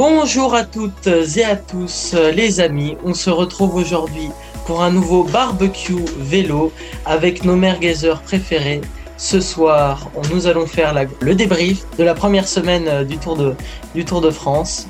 Bonjour 0.00 0.54
à 0.54 0.62
toutes 0.62 1.08
et 1.08 1.42
à 1.42 1.56
tous 1.56 2.14
les 2.32 2.60
amis, 2.60 2.96
on 3.04 3.14
se 3.14 3.30
retrouve 3.30 3.74
aujourd'hui 3.74 4.28
pour 4.64 4.80
un 4.80 4.92
nouveau 4.92 5.24
barbecue 5.24 6.04
vélo 6.20 6.72
avec 7.04 7.44
nos 7.44 7.56
merguezers 7.56 8.22
préférés. 8.22 8.80
Ce 9.16 9.40
soir, 9.40 10.08
nous 10.32 10.46
allons 10.46 10.66
faire 10.66 10.94
le 11.20 11.34
débrief 11.34 11.78
de 11.98 12.04
la 12.04 12.14
première 12.14 12.46
semaine 12.46 12.86
euh, 12.86 13.02
du 13.02 13.18
Tour 13.18 13.36
de, 13.36 13.56
du 13.96 14.04
tour 14.04 14.20
de 14.20 14.30
France. 14.30 14.86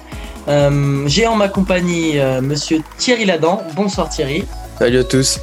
Euh, 0.46 1.04
j'ai 1.06 1.26
en 1.26 1.36
ma 1.36 1.48
compagnie 1.48 2.18
euh, 2.18 2.42
monsieur 2.42 2.82
Thierry 2.98 3.24
Ladan. 3.24 3.62
Bonsoir 3.74 4.10
Thierry. 4.10 4.44
Salut 4.78 4.98
à 4.98 5.04
tous. 5.04 5.40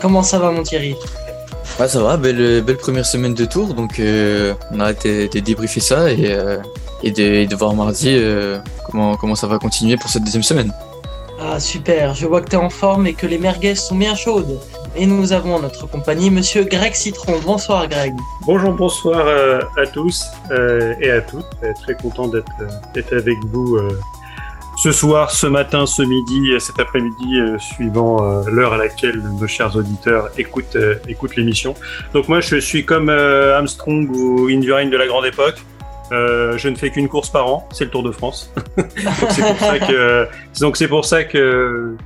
Comment 0.00 0.22
ça 0.22 0.38
va 0.38 0.52
mon 0.52 0.62
Thierry? 0.62 0.94
Ah, 1.80 1.88
Ça 1.88 2.00
va, 2.00 2.16
belle, 2.16 2.62
belle 2.62 2.76
première 2.76 3.04
semaine 3.04 3.34
de 3.34 3.46
tour, 3.46 3.74
donc 3.74 4.00
on 4.00 4.78
a 4.78 4.92
été 4.92 5.26
de 5.26 5.40
débriefer 5.40 5.80
ça 5.80 6.08
et 6.08 6.38
et 7.02 7.10
de, 7.46 7.54
voir 7.54 7.74
mardi 7.74 8.08
euh, 8.10 8.58
comment, 8.86 9.16
comment 9.16 9.34
ça 9.34 9.46
va 9.46 9.58
continuer 9.58 9.96
pour 9.96 10.10
cette 10.10 10.24
deuxième 10.24 10.42
semaine. 10.42 10.72
Ah 11.40 11.60
super, 11.60 12.14
je 12.14 12.26
vois 12.26 12.40
que 12.40 12.48
tu 12.48 12.56
es 12.56 12.58
en 12.58 12.70
forme 12.70 13.06
et 13.06 13.12
que 13.12 13.26
les 13.26 13.38
merguez 13.38 13.74
sont 13.74 13.96
bien 13.96 14.14
chaudes. 14.14 14.58
Et 14.96 15.04
nous 15.04 15.34
avons 15.34 15.56
en 15.56 15.60
notre 15.60 15.86
compagnie 15.86 16.30
Monsieur 16.30 16.64
Greg 16.64 16.94
Citron. 16.94 17.34
Bonsoir 17.44 17.86
Greg. 17.88 18.14
Bonjour, 18.46 18.72
bonsoir 18.72 19.26
euh, 19.26 19.60
à 19.76 19.86
tous 19.86 20.24
euh, 20.50 20.94
et 21.00 21.10
à 21.10 21.20
toutes. 21.20 21.44
Très 21.82 21.94
content 21.94 22.28
d'être 22.28 23.12
avec 23.12 23.36
vous 23.52 23.78
ce 24.78 24.92
soir, 24.92 25.30
ce 25.30 25.46
matin, 25.46 25.84
ce 25.84 26.02
midi, 26.02 26.52
cet 26.58 26.78
après-midi, 26.80 27.40
suivant 27.58 28.42
l'heure 28.46 28.72
à 28.72 28.78
laquelle 28.78 29.18
nos 29.18 29.46
chers 29.46 29.76
auditeurs 29.76 30.30
écoutent, 30.38 30.78
écoutent 31.06 31.36
l'émission. 31.36 31.74
Donc 32.14 32.28
moi, 32.28 32.40
je 32.40 32.56
suis 32.56 32.86
comme 32.86 33.10
Armstrong 33.10 34.08
ou 34.10 34.48
Indurain 34.48 34.86
de 34.86 34.96
la 34.96 35.06
grande 35.06 35.26
époque. 35.26 35.56
Euh, 36.12 36.56
je 36.56 36.68
ne 36.68 36.76
fais 36.76 36.90
qu'une 36.90 37.08
course 37.08 37.30
par 37.30 37.48
an, 37.48 37.68
c'est 37.72 37.84
le 37.84 37.90
Tour 37.90 38.02
de 38.02 38.12
France. 38.12 38.52
donc 40.60 40.76
c'est 40.76 40.88
pour 40.88 41.04
ça 41.04 41.24
que, 41.24 41.38
euh, 41.38 41.96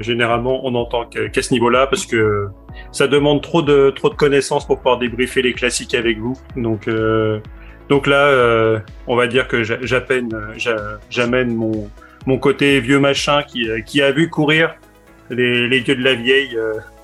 généralement 0.00 0.64
on 0.64 0.74
entend 0.74 1.06
qu'à 1.06 1.42
ce 1.42 1.52
niveau-là, 1.52 1.86
parce 1.86 2.06
que 2.06 2.48
ça 2.92 3.08
demande 3.08 3.42
trop 3.42 3.62
de 3.62 3.90
trop 3.90 4.08
de 4.08 4.14
connaissances 4.14 4.66
pour 4.66 4.78
pouvoir 4.78 4.98
débriefer 4.98 5.42
les 5.42 5.54
classiques 5.54 5.94
avec 5.94 6.18
vous. 6.18 6.36
Donc 6.56 6.86
euh, 6.88 7.40
donc 7.88 8.06
là, 8.06 8.26
euh, 8.26 8.78
on 9.06 9.16
va 9.16 9.26
dire 9.26 9.48
que 9.48 9.62
j'amène 9.64 11.54
mon 11.54 11.90
mon 12.26 12.38
côté 12.38 12.78
vieux 12.80 13.00
machin 13.00 13.42
qui 13.42 13.68
qui 13.84 14.02
a 14.02 14.12
vu 14.12 14.30
courir 14.30 14.74
les 15.30 15.68
les 15.68 15.80
dieux 15.80 15.96
de 15.96 16.04
la 16.04 16.14
vieille 16.14 16.56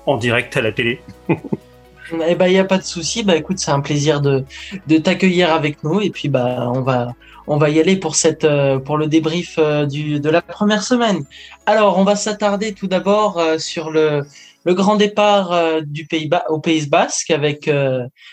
en 0.05 0.17
direct 0.17 0.55
à 0.55 0.61
la 0.61 0.71
télé. 0.71 1.01
Eh 2.11 2.35
ben, 2.35 2.47
il 2.47 2.53
n'y 2.53 2.59
a 2.59 2.65
pas 2.65 2.77
de 2.77 2.83
souci. 2.83 3.23
Bah, 3.23 3.35
écoute, 3.35 3.59
c'est 3.59 3.71
un 3.71 3.81
plaisir 3.81 4.21
de, 4.21 4.43
de 4.87 4.97
t'accueillir 4.97 5.53
avec 5.53 5.83
nous. 5.83 6.01
Et 6.01 6.09
puis, 6.09 6.29
bah, 6.29 6.71
on 6.73 6.81
va, 6.81 7.13
on 7.47 7.57
va 7.57 7.69
y 7.69 7.79
aller 7.79 7.97
pour 7.97 8.15
cette, 8.15 8.45
euh, 8.45 8.79
pour 8.79 8.97
le 8.97 9.07
débrief 9.07 9.55
euh, 9.57 9.85
du, 9.85 10.19
de 10.19 10.29
la 10.29 10.41
première 10.41 10.83
semaine. 10.83 11.23
Alors, 11.65 11.97
on 11.97 12.03
va 12.03 12.15
s'attarder 12.15 12.73
tout 12.73 12.87
d'abord 12.87 13.39
euh, 13.39 13.57
sur 13.57 13.91
le, 13.91 14.23
le 14.65 14.73
grand 14.73 14.95
départ 14.95 15.81
du 15.83 16.05
Pays 16.05 16.29
au 16.49 16.59
Pays 16.59 16.87
Basque 16.87 17.31
avec 17.31 17.65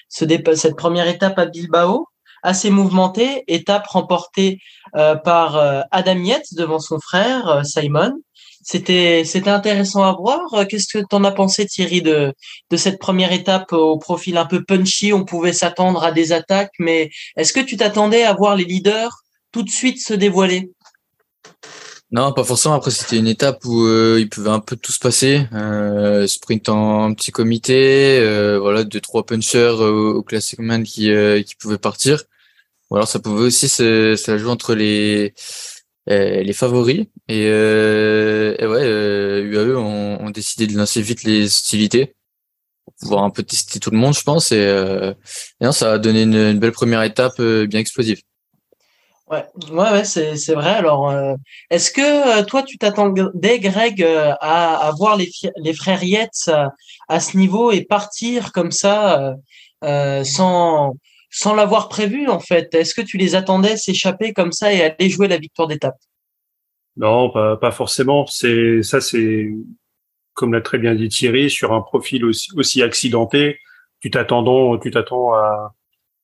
ce 0.09 0.55
cette 0.55 0.77
première 0.77 1.07
étape 1.09 1.39
à 1.39 1.47
Bilbao, 1.47 2.09
assez 2.43 2.69
mouvementée, 2.69 3.45
étape 3.47 3.87
remportée 3.87 4.59
par 4.93 5.57
Adam 5.93 6.19
Yates 6.19 6.53
devant 6.57 6.81
son 6.81 6.99
frère 6.99 7.61
Simon. 7.65 8.13
C'était 8.69 9.23
intéressant 9.47 10.03
à 10.03 10.13
voir. 10.13 10.41
Qu'est-ce 10.69 10.89
que 10.93 10.99
tu 10.99 11.15
en 11.15 11.23
as 11.23 11.31
pensé 11.31 11.67
Thierry 11.67 12.03
de 12.03 12.33
de 12.71 12.77
cette 12.77 12.99
première 12.99 13.31
étape 13.31 13.73
au 13.73 13.97
profil 13.97 14.37
un 14.37 14.45
peu 14.45 14.65
punchy? 14.65 15.13
On 15.13 15.25
pouvait 15.25 15.53
s'attendre 15.53 16.03
à 16.03 16.11
des 16.11 16.33
attaques, 16.33 16.73
mais 16.81 17.11
est-ce 17.37 17.53
que 17.53 17.61
tu 17.61 17.77
t'attendais 17.77 18.25
à 18.25 18.35
voir 18.35 18.57
les 18.57 18.65
leaders 18.65 19.23
tout 19.53 19.63
de 19.63 19.71
suite 19.71 20.05
se 20.05 20.15
dévoiler? 20.15 20.73
Non, 22.11 22.33
pas 22.33 22.43
forcément. 22.43 22.75
Après, 22.75 22.91
c'était 22.91 23.19
une 23.19 23.29
étape 23.29 23.65
où 23.65 23.85
euh, 23.87 24.19
il 24.19 24.29
pouvait 24.29 24.51
un 24.51 24.59
peu 24.59 24.75
tout 24.75 24.93
se 24.93 24.99
passer. 24.99 25.47
Euh, 25.53 26.27
sprint 26.27 26.69
en 26.69 27.15
petit 27.15 27.31
comité, 27.31 28.19
euh, 28.19 28.59
voilà, 28.59 28.83
deux 28.83 29.01
trois 29.01 29.25
punchers 29.25 29.77
au, 29.79 30.25
Classic 30.25 30.59
Man 30.59 30.83
qui 30.83 31.09
qui 31.47 31.55
pouvaient 31.55 31.79
partir. 31.79 32.25
Ou 32.91 32.97
alors 32.97 33.09
ça 33.09 33.19
pouvait 33.19 33.45
aussi 33.45 33.69
se, 33.69 34.17
jouer 34.39 34.51
entre 34.51 34.75
les 34.75 35.35
euh, 35.37 35.76
les 36.07 36.53
favoris. 36.53 37.07
Et, 37.29 37.47
euh, 37.49 38.55
et 38.59 38.67
ouais, 38.67 38.83
euh, 38.83 39.43
UAE 39.43 39.77
ont, 39.77 40.25
ont, 40.25 40.31
décidé 40.31 40.67
de 40.67 40.77
lancer 40.77 41.03
vite 41.03 41.25
les 41.25 41.47
hostilités 41.47 42.15
pour 42.85 42.95
pouvoir 42.95 43.25
un 43.25 43.31
peu 43.31 43.43
tester 43.43 43.81
tout 43.81 43.91
le 43.91 43.99
monde, 43.99 44.15
je 44.15 44.23
pense. 44.23 44.53
Et, 44.53 44.61
euh, 44.61 45.13
et 45.61 45.65
non, 45.65 45.73
ça 45.73 45.95
a 45.95 45.99
donné 45.99 46.23
une, 46.23 46.37
une 46.37 46.59
belle 46.59 46.73
première 46.73 47.03
étape 47.03 47.41
euh, 47.41 47.67
bien 47.67 47.81
explosive. 47.81 48.21
Ouais, 49.29 49.45
ouais, 49.73 49.91
ouais 49.91 50.05
c'est, 50.05 50.55
vrai. 50.55 50.71
Alors, 50.71 51.11
euh, 51.11 51.35
est-ce 51.71 51.91
que 51.91 52.43
toi, 52.45 52.63
tu 52.63 52.79
t'attendais, 52.79 53.59
Greg, 53.59 54.01
à, 54.05 54.77
à 54.77 54.91
voir 54.93 55.17
les, 55.17 55.33
les 55.57 55.75
frères 55.75 56.05
Yates 56.05 56.49
à, 56.49 56.71
à, 57.09 57.19
ce 57.19 57.37
niveau 57.37 57.73
et 57.73 57.83
partir 57.83 58.53
comme 58.53 58.71
ça 58.71 59.35
sans 59.83 60.95
sans 61.37 61.55
l'avoir 61.55 61.91
prévu 61.91 62.29
en 62.29 62.41
fait 62.41 62.75
Est-ce 62.75 62.95
que 62.95 63.03
tu 63.03 63.19
les 63.19 63.35
attendais 63.35 63.77
s'échapper 63.77 64.33
comme 64.33 64.53
ça 64.53 64.73
et 64.73 64.83
aller 64.83 65.11
jouer 65.11 65.29
la 65.29 65.37
victoire 65.37 65.69
d'étape? 65.69 65.97
Non, 66.97 67.31
pas, 67.31 67.71
forcément. 67.73 68.27
C'est 68.27 68.83
ça, 68.83 69.03
c'est 69.03 69.51
comme 70.33 70.55
l'a 70.55 70.63
très 70.63 70.79
bien 70.79 70.95
dit 70.95 71.11
Thierry, 71.11 71.51
sur 71.51 71.75
un 71.75 71.83
profil 71.83 72.25
aussi, 72.25 72.83
accidenté, 72.83 73.59
tu 74.01 74.11
t'attends, 74.11 74.79
tu 74.79 74.91
t'attends 74.91 75.35
à, 75.35 75.75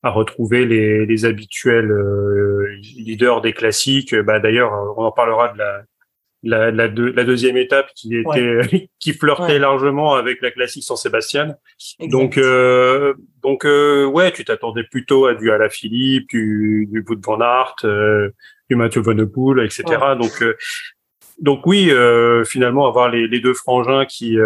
retrouver 0.02 0.64
les, 0.64 1.04
les 1.04 1.24
habituels 1.26 1.90
euh, 1.90 2.80
leaders 2.96 3.42
des 3.42 3.52
classiques. 3.52 4.14
Bah 4.14 4.40
d'ailleurs, 4.40 4.72
on 4.96 5.04
en 5.04 5.12
parlera 5.12 5.52
de 5.52 5.58
la 5.58 5.82
la, 6.42 6.70
la, 6.70 6.88
la, 6.88 7.24
deuxième 7.24 7.56
étape 7.56 7.90
qui 7.94 8.16
était 8.16 8.88
qui 8.98 9.12
flirtait 9.12 9.58
largement 9.58 10.14
avec 10.14 10.42
la 10.42 10.50
classique 10.50 10.82
San 10.82 10.96
Sébastien. 10.96 11.56
Donc 12.00 12.36
euh, 12.36 13.14
donc 13.42 13.64
euh, 13.64 14.04
ouais, 14.06 14.32
tu 14.32 14.44
t'attendais 14.44 14.84
plutôt 14.84 15.26
à 15.26 15.34
du 15.34 15.50
à 15.50 15.58
la 15.58 15.68
Philippe, 15.68 16.28
du 16.30 16.88
du 16.90 17.04
Wout 17.08 17.20
van 17.24 17.40
Aert, 17.40 17.76
euh, 17.84 18.30
du 18.68 18.76
Mathieu 18.76 19.00
Van 19.00 19.14
Der 19.14 19.26
Poel, 19.32 19.64
etc. 19.64 19.84
Donc 20.18 20.42
euh, 20.42 20.54
donc 21.38 21.66
oui, 21.66 21.90
euh, 21.90 22.44
finalement 22.44 22.86
avoir 22.86 23.08
les, 23.08 23.26
les, 23.26 23.40
deux 23.40 23.54
frangins 23.54 24.04
qui 24.04 24.36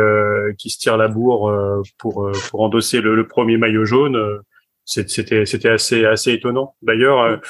qui 0.59 0.71
se 0.71 0.78
tirent 0.78 0.97
la 0.99 1.09
bourre 1.09 1.83
pour 1.99 2.31
pour 2.51 2.61
endosser 2.61 3.01
le, 3.01 3.17
le 3.17 3.27
premier 3.27 3.57
maillot 3.57 3.84
jaune 3.84 4.41
c'était 4.84 5.47
c'était 5.47 5.71
assez 5.71 6.05
assez 6.05 6.33
étonnant. 6.33 6.77
D'ailleurs, 6.81 7.41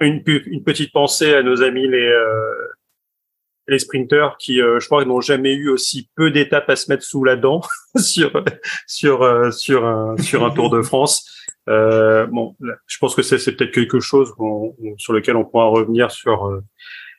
une, 0.00 0.22
une 0.26 0.62
petite 0.64 0.92
pensée 0.92 1.32
à 1.32 1.42
nos 1.42 1.62
amis 1.62 1.88
les 1.88 2.12
les 3.66 3.78
sprinteurs 3.78 4.36
qui, 4.38 4.60
euh, 4.60 4.78
je 4.80 4.86
crois, 4.86 5.04
n'ont 5.04 5.20
jamais 5.20 5.54
eu 5.54 5.68
aussi 5.68 6.08
peu 6.16 6.30
d'étapes 6.30 6.68
à 6.68 6.76
se 6.76 6.90
mettre 6.90 7.02
sous 7.02 7.24
la 7.24 7.36
dent 7.36 7.62
sur 7.96 8.44
sur 8.86 9.22
euh, 9.22 9.50
sur 9.50 9.86
un 9.86 10.16
sur 10.18 10.44
un 10.44 10.50
Tour 10.50 10.70
de 10.70 10.82
France. 10.82 11.30
Euh, 11.68 12.26
bon, 12.26 12.54
je 12.86 12.98
pense 12.98 13.14
que 13.14 13.22
c'est 13.22 13.38
peut-être 13.56 13.72
quelque 13.72 14.00
chose 14.00 14.32
sur 14.98 15.12
lequel 15.12 15.36
on 15.36 15.44
pourra 15.44 15.66
revenir 15.66 16.10
sur 16.10 16.46
euh, 16.46 16.62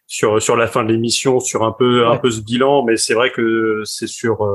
sur 0.06 0.42
sur 0.42 0.56
la 0.56 0.68
fin 0.68 0.84
de 0.84 0.92
l'émission, 0.92 1.40
sur 1.40 1.64
un 1.64 1.72
peu 1.72 2.06
un 2.06 2.18
peu 2.18 2.30
ce 2.30 2.42
bilan, 2.42 2.84
mais 2.84 2.96
c'est 2.96 3.16
vrai 3.16 3.32
que 3.32 3.82
c'est 3.86 4.08
sur, 4.08 4.48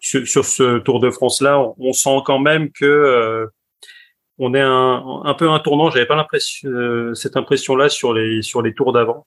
sur, 0.00 0.26
sur 0.26 0.44
ce 0.44 0.78
Tour 0.78 1.00
de 1.00 1.10
France 1.10 1.42
là, 1.42 1.60
on, 1.60 1.74
on 1.78 1.92
sent 1.92 2.18
quand 2.24 2.38
même 2.38 2.70
que 2.72 3.46
on 4.38 4.54
est 4.54 4.60
un, 4.60 5.20
un 5.24 5.34
peu 5.34 5.50
un 5.50 5.58
tournant. 5.58 5.90
J'avais 5.90 6.06
pas 6.06 6.16
l'impression 6.16 6.70
cette 7.14 7.36
impression 7.36 7.76
là 7.76 7.90
sur 7.90 8.14
les 8.14 8.40
sur 8.40 8.62
les 8.62 8.72
tours 8.72 8.94
d'avant. 8.94 9.26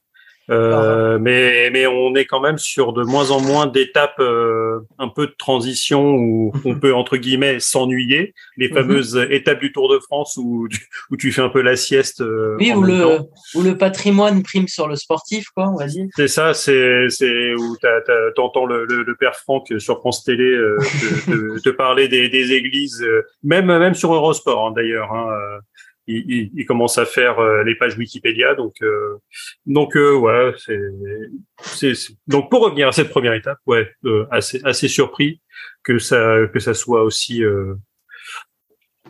Euh, 0.49 1.17
mais, 1.19 1.69
mais 1.71 1.87
on 1.87 2.13
est 2.15 2.25
quand 2.25 2.39
même 2.39 2.57
sur 2.57 2.93
de 2.93 3.03
moins 3.03 3.31
en 3.31 3.41
moins 3.41 3.65
d'étapes 3.65 4.19
euh, 4.19 4.79
un 4.99 5.07
peu 5.07 5.27
de 5.27 5.35
transition 5.37 6.13
où 6.15 6.53
on 6.65 6.79
peut 6.79 6.93
entre 6.93 7.17
guillemets 7.17 7.59
s'ennuyer. 7.59 8.33
Les 8.57 8.69
mhm. 8.69 8.75
fameuses 8.75 9.27
étapes 9.29 9.59
du 9.59 9.71
Tour 9.71 9.91
de 9.91 9.99
France 9.99 10.37
où, 10.37 10.67
où 11.11 11.17
tu 11.17 11.31
fais 11.31 11.41
un 11.41 11.49
peu 11.49 11.61
la 11.61 11.75
sieste. 11.75 12.21
Euh, 12.21 12.57
oui, 12.59 12.71
où 12.73 12.83
le, 12.83 13.19
où 13.55 13.61
le 13.61 13.77
patrimoine 13.77 14.43
prime 14.43 14.67
sur 14.67 14.87
le 14.87 14.95
sportif, 14.95 15.49
quoi, 15.49 15.69
on 15.69 15.77
va 15.77 15.87
dire. 15.87 16.05
C'est 16.15 16.27
ça, 16.27 16.53
c'est, 16.53 17.09
c'est 17.09 17.53
où 17.55 17.75
t'entends 18.35 18.65
le, 18.65 18.85
le, 18.85 19.03
le, 19.03 19.15
père 19.15 19.35
Franck 19.35 19.73
sur 19.79 19.99
France 19.99 20.23
Télé 20.23 20.43
euh, 20.43 20.77
te, 21.25 21.59
te, 21.59 21.69
parler 21.69 22.07
des, 22.07 22.29
des 22.29 22.53
églises, 22.53 23.05
même 23.43 23.65
même 23.65 23.95
sur 23.95 24.13
Eurosport 24.13 24.67
hein, 24.67 24.73
d'ailleurs. 24.75 25.11
Hein, 25.11 25.27
il, 26.07 26.51
il, 26.53 26.65
commence 26.65 26.97
à 26.97 27.05
faire 27.05 27.39
euh, 27.39 27.63
les 27.63 27.75
pages 27.75 27.97
Wikipédia. 27.97 28.55
Donc, 28.55 28.75
euh, 28.81 29.17
donc 29.65 29.95
euh, 29.95 30.15
ouais, 30.15 30.53
c'est, 30.57 31.93
donc 32.27 32.49
pour 32.49 32.63
revenir 32.63 32.87
à 32.87 32.91
cette 32.91 33.09
première 33.09 33.33
étape, 33.33 33.59
ouais, 33.65 33.89
assez, 34.31 34.61
assez 34.63 34.87
surpris 34.87 35.41
que 35.83 35.99
ça, 35.99 36.47
que 36.53 36.59
ça 36.59 36.73
soit 36.73 37.03
aussi 37.03 37.43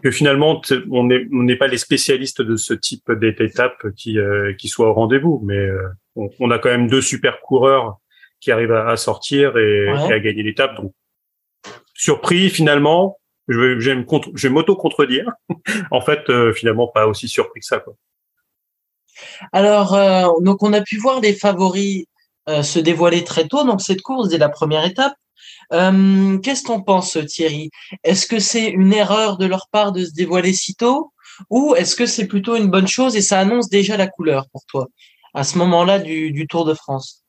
que 0.03 0.11
finalement 0.11 0.61
on 0.91 1.05
n'est 1.05 1.25
on 1.31 1.43
n'est 1.43 1.55
pas 1.55 1.67
les 1.67 1.77
spécialistes 1.77 2.41
de 2.41 2.55
ce 2.57 2.73
type 2.73 3.11
d'étape 3.11 3.87
qui 3.95 4.17
qui 4.57 4.67
soit 4.67 4.89
au 4.89 4.93
rendez-vous, 4.93 5.41
mais 5.45 5.67
on, 6.15 6.51
a 6.51 6.59
quand 6.59 6.69
même 6.69 6.87
deux 6.87 7.01
super 7.01 7.39
coureurs 7.41 7.97
qui 8.39 8.51
arrivent 8.51 8.73
à, 8.73 8.95
sortir 8.97 9.57
et, 9.57 9.85
et 9.85 10.13
à 10.13 10.19
gagner 10.19 10.43
l'étape. 10.43 10.75
Donc 10.75 10.93
surpris 11.93 12.49
finalement, 12.49 13.17
je 13.47 13.59
vais, 13.59 13.79
je 13.79 14.47
vais 14.47 14.49
m'auto-contredire. 14.49 15.31
en 15.91 16.01
fait, 16.01 16.29
euh, 16.29 16.53
finalement, 16.53 16.87
pas 16.87 17.07
aussi 17.07 17.27
surpris 17.27 17.59
que 17.59 17.65
ça. 17.65 17.79
Quoi. 17.79 17.95
Alors, 19.51 19.93
euh, 19.93 20.27
donc 20.41 20.63
on 20.63 20.73
a 20.73 20.81
pu 20.81 20.97
voir 20.97 21.21
des 21.21 21.33
favoris 21.33 22.05
euh, 22.49 22.63
se 22.63 22.79
dévoiler 22.79 23.23
très 23.23 23.47
tôt 23.47 23.63
dans 23.63 23.79
cette 23.79 24.01
course 24.01 24.29
dès 24.29 24.37
la 24.37 24.49
première 24.49 24.85
étape. 24.85 25.13
Euh, 25.73 26.37
Qu'est-ce 26.39 26.63
qu'on 26.63 26.83
pense, 26.83 27.17
Thierry? 27.27 27.71
Est-ce 28.03 28.27
que 28.27 28.39
c'est 28.39 28.67
une 28.67 28.93
erreur 28.93 29.37
de 29.37 29.45
leur 29.45 29.67
part 29.71 29.91
de 29.91 30.05
se 30.05 30.11
dévoiler 30.11 30.53
si 30.53 30.75
tôt? 30.75 31.11
Ou 31.49 31.75
est-ce 31.75 31.95
que 31.95 32.05
c'est 32.05 32.27
plutôt 32.27 32.55
une 32.55 32.69
bonne 32.69 32.87
chose 32.87 33.15
et 33.15 33.21
ça 33.21 33.39
annonce 33.39 33.69
déjà 33.69 33.97
la 33.97 34.07
couleur 34.07 34.47
pour 34.51 34.63
toi 34.65 34.87
à 35.33 35.43
ce 35.43 35.57
moment-là 35.57 35.99
du, 35.99 36.31
du 36.31 36.47
Tour 36.47 36.65
de 36.65 36.73
France? 36.73 37.24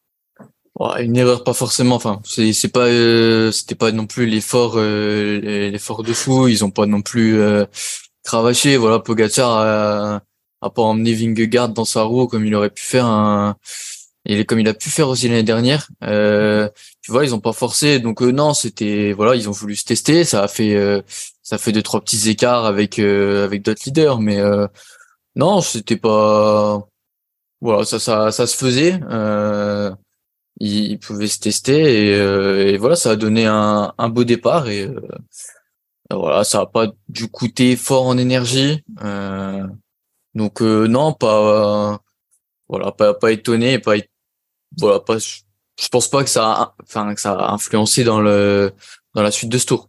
Une 0.99 1.17
erreur 1.17 1.45
pas 1.45 1.55
forcément. 1.55 1.97
Enfin, 1.97 2.21
c'est 2.25 2.53
c'est 2.53 2.69
pas 2.69 2.87
euh, 2.87 3.51
c'était 3.53 3.75
pas 3.75 3.93
non 3.93 4.07
plus 4.07 4.27
l'effort 4.27 4.75
euh, 4.77 5.71
l'effort 5.71 6.03
de 6.03 6.13
fou. 6.13 6.49
Ils 6.49 6.65
ont 6.65 6.71
pas 6.71 6.87
non 6.87 7.03
plus 7.03 7.39
euh, 7.41 7.65
cravaché. 8.25 8.77
Voilà, 8.77 8.99
Pogacar 9.01 9.51
a, 9.51 10.23
a 10.61 10.71
pas 10.71 10.83
emmené 10.83 11.15
Vingegaard 11.15 11.71
dans 11.71 11.85
sa 11.85 12.03
roue 12.03 12.27
comme 12.27 12.45
il 12.45 12.55
aurait 12.55 12.71
pu 12.71 12.85
faire 12.85 13.07
un 13.07 13.57
et 14.29 14.45
comme 14.45 14.59
il 14.61 14.69
a 14.69 14.75
pu 14.75 14.91
faire 14.91 15.09
aussi 15.09 15.29
l'année 15.29 15.43
dernière. 15.45 15.89
Euh, 16.03 16.69
tu 17.03 17.13
vois, 17.13 17.25
ils 17.25 17.35
ont 17.35 17.41
pas 17.41 17.53
forcé. 17.53 18.01
Donc 18.01 18.23
euh, 18.23 18.31
non, 18.33 18.55
c'était 18.55 19.13
voilà, 19.13 19.35
ils 19.37 19.49
ont 19.49 19.53
voulu 19.53 19.77
se 19.77 19.85
tester. 19.85 20.25
Ça 20.25 20.43
a 20.43 20.49
fait 20.49 20.75
euh, 20.75 21.01
ça 21.43 21.59
fait 21.59 21.73
deux 21.73 21.83
trois 21.83 22.01
petits 22.03 22.29
écarts 22.29 22.67
avec 22.67 22.99
avec 22.99 23.63
d'autres 23.63 23.83
leaders, 23.87 24.21
mais 24.21 24.41
non, 25.37 25.61
c'était 25.61 25.97
pas 25.97 26.87
voilà, 27.61 27.85
ça 27.85 27.99
ça 27.99 28.31
ça 28.33 28.47
se 28.47 28.57
faisait. 28.57 29.01
Euh, 29.11 29.91
il, 30.59 30.99
pouvait 30.99 31.29
se 31.29 31.39
tester 31.39 32.09
et, 32.09 32.73
et, 32.73 32.79
voilà, 32.79 32.97
ça 32.97 33.11
a 33.13 33.17
donné 33.17 33.47
un, 33.47 33.93
un 33.97 34.09
beau 34.09 34.25
départ 34.25 34.69
et 34.69 34.89
voilà, 36.11 36.45
ça 36.45 36.61
a 36.61 36.67
pas 36.67 36.89
dû 37.09 37.29
coûter 37.29 37.77
fort 37.77 38.07
en 38.07 38.17
énergie. 38.17 38.83
Euh, 39.03 39.67
donc 40.35 40.61
non, 40.61 41.13
pas 41.13 42.01
voilà, 42.69 42.93
pas 42.93 43.15
pas 43.15 43.33
étonné, 43.33 43.79
pas 43.79 43.97
voilà, 44.79 45.01
pas 45.01 45.19
je 45.19 45.89
pense 45.89 46.09
pas 46.09 46.25
que 46.25 46.31
ça 46.31 46.53
a, 46.53 46.75
enfin 46.83 47.15
que 47.15 47.21
ça 47.21 47.33
a 47.33 47.53
influencé 47.53 48.05
dans 48.05 48.21
le 48.21 48.73
dans 49.15 49.23
la 49.23 49.31
suite 49.31 49.51
de 49.51 49.59
ce 49.59 49.67
tour. 49.67 49.89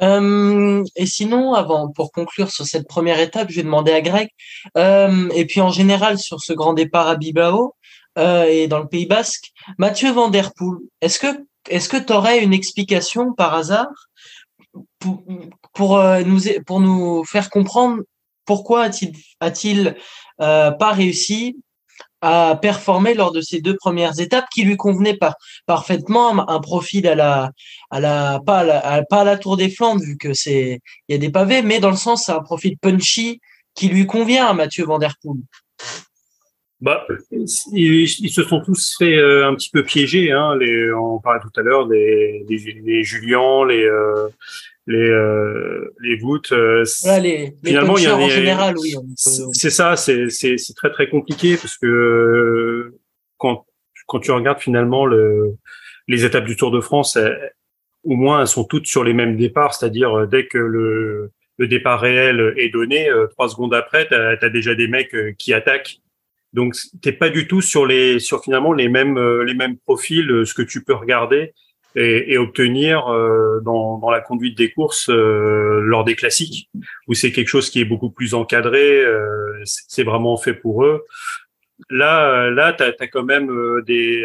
Euh, 0.00 0.82
et 0.96 1.06
sinon, 1.06 1.54
avant, 1.54 1.88
pour 1.90 2.10
conclure 2.10 2.50
sur 2.50 2.66
cette 2.66 2.88
première 2.88 3.20
étape, 3.20 3.50
je 3.50 3.56
vais 3.56 3.62
demander 3.62 3.92
à 3.92 4.00
Greg, 4.00 4.28
euh, 4.76 5.28
et 5.34 5.46
puis 5.46 5.60
en 5.60 5.70
général 5.70 6.18
sur 6.18 6.40
ce 6.40 6.52
grand 6.52 6.72
départ 6.72 7.06
à 7.08 7.14
Bilbao 7.16 7.74
euh, 8.18 8.44
et 8.44 8.68
dans 8.68 8.78
le 8.78 8.88
Pays 8.88 9.06
Basque, 9.06 9.52
Mathieu 9.78 10.12
Van 10.12 10.28
Der 10.28 10.52
Poel, 10.54 10.78
est-ce 11.00 11.18
que 11.18 11.46
est-ce 11.70 11.88
que 11.88 11.96
tu 11.96 12.12
aurais 12.12 12.42
une 12.42 12.52
explication 12.52 13.32
par 13.32 13.54
hasard 13.54 14.08
pour, 14.98 15.22
pour 15.74 15.98
euh, 15.98 16.22
nous 16.22 16.40
pour 16.66 16.80
nous 16.80 17.24
faire 17.24 17.50
comprendre 17.50 18.02
pourquoi 18.44 18.84
a-t-il 18.84 19.16
a-t-il 19.40 19.96
euh, 20.40 20.70
pas 20.72 20.92
réussi 20.92 21.56
à 22.20 22.56
performer 22.60 23.14
lors 23.14 23.32
de 23.32 23.40
ces 23.40 23.60
deux 23.60 23.76
premières 23.76 24.18
étapes 24.20 24.46
qui 24.52 24.62
lui 24.62 24.76
convenaient 24.76 25.16
pas 25.16 25.34
parfaitement 25.66 26.48
un 26.48 26.60
profil 26.60 27.06
à 27.06 27.14
la 27.14 27.50
à 27.90 28.00
la 28.00 28.40
pas 28.44 28.60
à 28.60 28.64
la, 28.64 29.04
pas 29.04 29.20
à 29.20 29.24
la 29.24 29.38
Tour 29.38 29.56
des 29.56 29.70
Flandres 29.70 30.02
vu 30.02 30.16
que 30.16 30.34
c'est 30.34 30.80
il 31.08 31.12
y 31.12 31.14
a 31.14 31.18
des 31.18 31.30
pavés 31.30 31.62
mais 31.62 31.80
dans 31.80 31.90
le 31.90 31.96
sens 31.96 32.24
c'est 32.24 32.32
un 32.32 32.42
profil 32.42 32.76
punchy 32.78 33.40
qui 33.74 33.88
lui 33.88 34.06
convient 34.06 34.46
à 34.46 34.52
Mathieu 34.52 34.84
Van 34.84 34.98
Der 34.98 35.14
Poel. 35.22 35.40
Bah, 36.82 37.06
ils, 37.30 38.08
se 38.08 38.42
sont 38.42 38.60
tous 38.60 38.96
fait 38.98 39.16
euh, 39.16 39.46
un 39.46 39.54
petit 39.54 39.70
peu 39.70 39.84
piéger. 39.84 40.32
Hein, 40.32 40.56
les, 40.58 40.92
on 40.92 41.20
parlait 41.20 41.40
tout 41.40 41.60
à 41.60 41.62
l'heure 41.62 41.86
des, 41.86 42.44
des, 42.48 42.56
les 42.84 43.04
Julien, 43.04 43.64
les 43.64 43.84
euh, 43.84 44.26
les 44.88 45.08
euh, 45.08 45.94
les 46.00 46.16
voûtes. 46.16 46.50
Euh, 46.50 46.82
les, 47.20 47.54
finalement, 47.64 47.96
il 47.98 48.02
y 48.02 48.06
a 48.08 48.16
en 48.16 48.28
général, 48.28 48.74
oui. 48.78 48.96
C'est 49.14 49.70
ça, 49.70 49.94
c'est 49.94 50.28
c'est 50.28 50.58
c'est 50.58 50.74
très 50.74 50.90
très 50.90 51.08
compliqué 51.08 51.56
parce 51.56 51.78
que 51.78 52.92
quand 53.38 53.64
quand 54.08 54.18
tu 54.18 54.32
regardes 54.32 54.58
finalement 54.58 55.06
le 55.06 55.54
les 56.08 56.24
étapes 56.24 56.46
du 56.46 56.56
Tour 56.56 56.72
de 56.72 56.80
France, 56.80 57.16
au 58.02 58.16
moins 58.16 58.40
elles 58.40 58.48
sont 58.48 58.64
toutes 58.64 58.86
sur 58.86 59.04
les 59.04 59.12
mêmes 59.12 59.36
départs, 59.36 59.74
c'est-à-dire 59.74 60.26
dès 60.26 60.48
que 60.48 60.58
le 60.58 61.30
le 61.58 61.68
départ 61.68 62.00
réel 62.00 62.54
est 62.56 62.70
donné, 62.70 63.08
trois 63.30 63.48
secondes 63.48 63.72
après, 63.72 64.08
tu 64.08 64.14
as, 64.14 64.50
déjà 64.50 64.74
des 64.74 64.88
mecs 64.88 65.14
qui 65.38 65.54
attaquent 65.54 66.00
donc 66.52 66.74
t'es 67.00 67.12
pas 67.12 67.30
du 67.30 67.46
tout 67.48 67.60
sur 67.60 67.86
les 67.86 68.18
sur 68.18 68.42
finalement 68.42 68.72
les 68.72 68.88
mêmes 68.88 69.16
euh, 69.18 69.44
les 69.44 69.54
mêmes 69.54 69.76
profils, 69.78 70.30
euh, 70.30 70.44
ce 70.44 70.54
que 70.54 70.62
tu 70.62 70.84
peux 70.84 70.94
regarder 70.94 71.54
et, 71.94 72.38
obtenir 72.38 73.06
euh, 73.08 73.60
dans, 73.60 73.98
dans 73.98 74.10
la 74.10 74.22
conduite 74.22 74.56
des 74.56 74.72
courses 74.72 75.10
lors 75.10 76.04
des 76.04 76.14
classiques, 76.14 76.70
où 77.06 77.12
c'est 77.12 77.32
quelque 77.32 77.48
chose 77.48 77.68
qui 77.68 77.82
est 77.82 77.84
beaucoup 77.84 78.08
plus 78.08 78.32
encadré, 78.32 79.04
c'est 79.66 80.02
vraiment 80.02 80.38
fait 80.38 80.54
pour 80.54 80.84
eux. 80.84 81.04
Là, 81.90 82.50
là, 82.50 82.72
t'as 82.72 82.92
as 82.98 83.06
quand 83.06 83.24
même 83.24 83.50
des, 83.86 84.24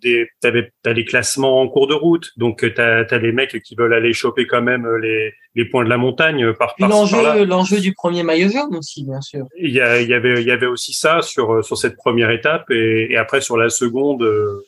des, 0.00 0.28
t'as 0.40 0.94
des 0.94 1.04
classements 1.04 1.60
en 1.60 1.68
cours 1.68 1.86
de 1.86 1.94
route, 1.94 2.30
donc 2.36 2.64
t'as 2.74 3.04
as 3.08 3.18
des 3.18 3.32
mecs 3.32 3.62
qui 3.62 3.74
veulent 3.74 3.94
aller 3.94 4.12
choper 4.12 4.46
quand 4.46 4.62
même 4.62 4.88
les, 4.96 5.32
les 5.54 5.64
points 5.64 5.84
de 5.84 5.88
la 5.88 5.98
montagne 5.98 6.52
par, 6.54 6.74
par 6.76 6.88
l'enjeu 6.88 7.44
l'enjeu 7.44 7.80
du 7.80 7.92
premier 7.92 8.22
maillot 8.22 8.48
jaune 8.48 8.76
aussi 8.76 9.04
bien 9.04 9.20
sûr. 9.20 9.46
Il 9.56 9.70
y, 9.70 9.80
a, 9.80 10.00
il 10.00 10.08
y 10.08 10.14
avait 10.14 10.40
il 10.40 10.46
y 10.46 10.50
avait 10.50 10.66
aussi 10.66 10.92
ça 10.94 11.22
sur 11.22 11.64
sur 11.64 11.76
cette 11.76 11.96
première 11.96 12.30
étape 12.30 12.70
et, 12.70 13.12
et 13.12 13.16
après 13.16 13.40
sur 13.40 13.56
la 13.56 13.68
seconde 13.68 14.22
euh, 14.22 14.66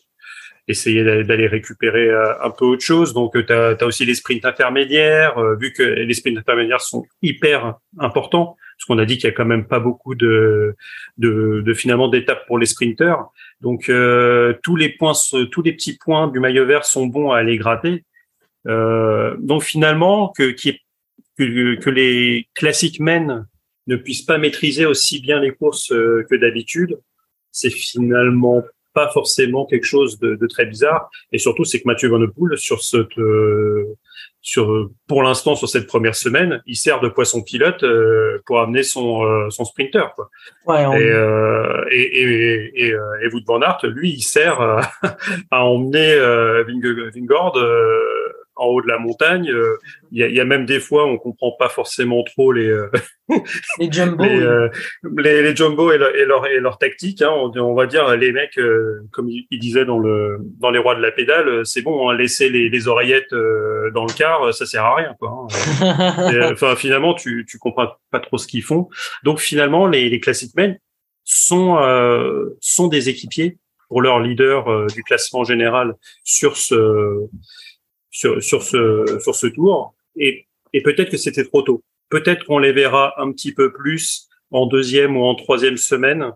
essayer 0.69 1.05
d'aller 1.25 1.47
récupérer 1.47 2.09
euh, 2.09 2.43
un 2.43 2.51
peu 2.51 2.65
autre 2.65 2.83
chose. 2.83 3.13
Donc 3.13 3.33
tu 3.47 3.53
as, 3.53 3.77
as, 3.79 3.85
aussi 3.85 4.05
les 4.05 4.15
sprints 4.15 4.45
intermédiaires 4.45 5.39
euh, 5.39 5.57
vu 5.57 5.73
que 5.73 5.83
les 5.83 6.15
sprints 6.15 6.39
intermédiaires 6.39 6.81
sont 6.81 7.05
hyper 7.23 7.75
importants 7.99 8.57
parce 8.77 8.87
qu'on 8.87 8.99
a 8.99 9.05
dit 9.05 9.17
qu'il 9.17 9.29
y 9.29 9.33
a 9.33 9.35
quand 9.35 9.45
même 9.45 9.67
pas 9.67 9.81
beaucoup 9.81 10.15
de 10.15 10.75
de, 11.19 11.63
de 11.65 11.75
finalement 11.75 12.09
d'étapes 12.09 12.47
pour 12.47 12.59
les 12.59 12.67
sprinteurs 12.67 13.31
donc 13.61 13.91
tous 14.63 14.77
les 14.77 14.89
points 14.91 15.13
tous 15.51 15.63
les 15.63 15.73
petits 15.73 15.97
points 15.97 16.29
du 16.29 16.41
maillot 16.41 16.67
vert 16.67 16.85
sont 16.85 17.07
bons 17.07 17.31
à 17.31 17.39
aller 17.39 17.57
gratter 17.57 18.05
euh, 18.67 19.37
donc 19.39 19.63
finalement, 19.63 20.33
que, 20.37 20.55
que, 21.39 21.75
que 21.77 21.91
les 21.91 22.49
classiques 22.55 23.01
men 23.01 23.47
ne 23.87 23.97
puissent 23.97 24.23
pas 24.23 24.39
maîtriser 24.39 24.87
aussi 24.87 25.21
bien 25.21 25.41
les 25.41 25.51
courses 25.51 25.93
euh, 25.93 26.25
que 26.31 26.35
d'habitude, 26.35 26.99
c'est 27.53 27.71
finalement 27.71 28.63
pas 28.95 29.11
forcément 29.11 29.67
quelque 29.67 29.85
chose 29.85 30.19
de, 30.21 30.37
de, 30.37 30.47
très 30.47 30.67
bizarre. 30.67 31.11
Et 31.33 31.39
surtout, 31.39 31.65
c'est 31.65 31.81
que 31.81 31.89
Mathieu 31.89 32.09
Van 32.09 32.21
Der 32.21 32.31
Poel, 32.33 32.57
sur 32.57 32.83
cette, 32.83 33.19
euh, 33.19 33.97
sur, 34.45 34.91
pour 35.09 35.23
l'instant, 35.23 35.57
sur 35.57 35.71
cette 35.71 35.87
première 35.87 36.15
semaine, 36.15 36.63
il 36.67 36.77
sert 36.77 37.01
de 37.01 37.09
poisson 37.09 37.43
pilote 37.43 37.83
euh, 37.83 38.43
pour 38.45 38.61
amener 38.61 38.83
son, 38.83 39.25
euh, 39.25 39.49
son 39.49 39.65
sprinter. 39.65 40.13
Quoi. 40.15 40.29
Ouais, 40.67 40.83
et, 40.83 41.11
euh, 41.11 41.83
et, 41.91 42.03
et, 42.03 42.89
et, 42.89 42.89
et, 42.91 43.29
Wout 43.33 43.41
Van 43.47 43.63
Aert, 43.63 43.79
lui, 43.85 44.11
il 44.11 44.21
sert 44.21 44.61
à 45.51 45.65
emmener 45.65 46.15
Vingord 46.69 47.59
en 48.57 48.67
haut 48.67 48.83
de 48.83 48.89
la 48.89 48.99
montagne. 48.99 49.51
Euh, 49.51 49.79
il 50.13 50.19
y, 50.19 50.23
a, 50.23 50.29
y, 50.29 50.41
a, 50.41 50.45
même 50.45 50.67
des 50.67 50.81
fois, 50.81 51.07
on 51.07 51.19
comprend 51.19 51.53
pas 51.53 51.69
forcément 51.69 52.23
trop 52.23 52.53
les 52.53 52.69
euh, 52.69 52.91
les 53.79 53.91
jumbo, 53.91 54.23
les, 54.23 54.41
euh, 54.41 54.69
les, 55.17 55.43
les, 55.43 55.57
jumbo 55.57 55.91
et 55.93 55.99
leur 55.99 56.15
et 56.15 56.25
leur, 56.25 56.47
et 56.47 56.61
leur 56.61 56.79
tactique. 56.79 57.23
Hein, 57.23 57.31
on, 57.31 57.53
on, 57.59 57.75
va 57.75 57.87
dire 57.87 58.17
les 58.17 58.33
mecs, 58.33 58.59
comme 59.11 59.29
il, 59.29 59.59
disait 59.59 59.85
dans 59.85 59.99
le 59.99 60.39
dans 60.61 60.71
les 60.71 60.79
rois 60.79 60.95
de 60.95 61.01
la 61.01 61.11
pédale, 61.11 61.65
c'est 61.65 61.83
bon, 61.83 62.09
hein, 62.09 62.17
laisser 62.17 62.49
les, 62.49 62.69
les 62.69 62.89
oreillettes 62.89 63.33
dans 63.33 64.05
le 64.05 64.17
car, 64.17 64.53
ça 64.55 64.67
sert 64.67 64.85
à 64.85 64.97
rien. 64.97 65.15
Quoi, 65.19 65.47
hein. 65.83 66.51
enfin, 66.53 66.77
finalement, 66.77 67.15
tu 67.15 67.47
tu 67.49 67.59
comprends 67.59 67.89
pas 68.11 68.21
trop 68.21 68.39
ce 68.39 68.47
qu'ils 68.47 68.63
font. 68.63 68.89
Donc 69.25 69.41
finalement, 69.41 69.87
les, 69.87 70.09
les 70.09 70.21
classic 70.21 70.55
men 70.57 70.79
sont 71.25 71.79
sont 72.61 72.89
des 72.89 73.09
équipiers 73.09 73.59
pour 73.89 74.01
leur 74.01 74.21
leader 74.21 74.87
du 74.89 75.03
classement 75.03 75.45
général 75.45 75.95
sur 76.25 76.57
ce 76.57 77.29
sur, 78.15 78.41
sur, 78.43 78.63
ce, 78.63 79.19
sur 79.21 79.35
ce 79.35 79.49
tour. 79.49 79.95
Et, 80.17 80.47
et 80.73 80.83
peut-être 80.83 81.11
que 81.11 81.17
c'était 81.17 81.45
trop 81.45 81.63
tôt. 81.63 81.83
Peut-être 82.09 82.45
qu'on 82.45 82.59
les 82.59 82.73
verra 82.73 83.13
un 83.21 83.33
petit 83.33 83.53
peu 83.53 83.73
plus 83.73 84.29
en 84.53 84.67
deuxième 84.67 85.17
ou 85.17 85.25
en 85.25 85.35
troisième 85.35 85.77
semaine 85.77 86.33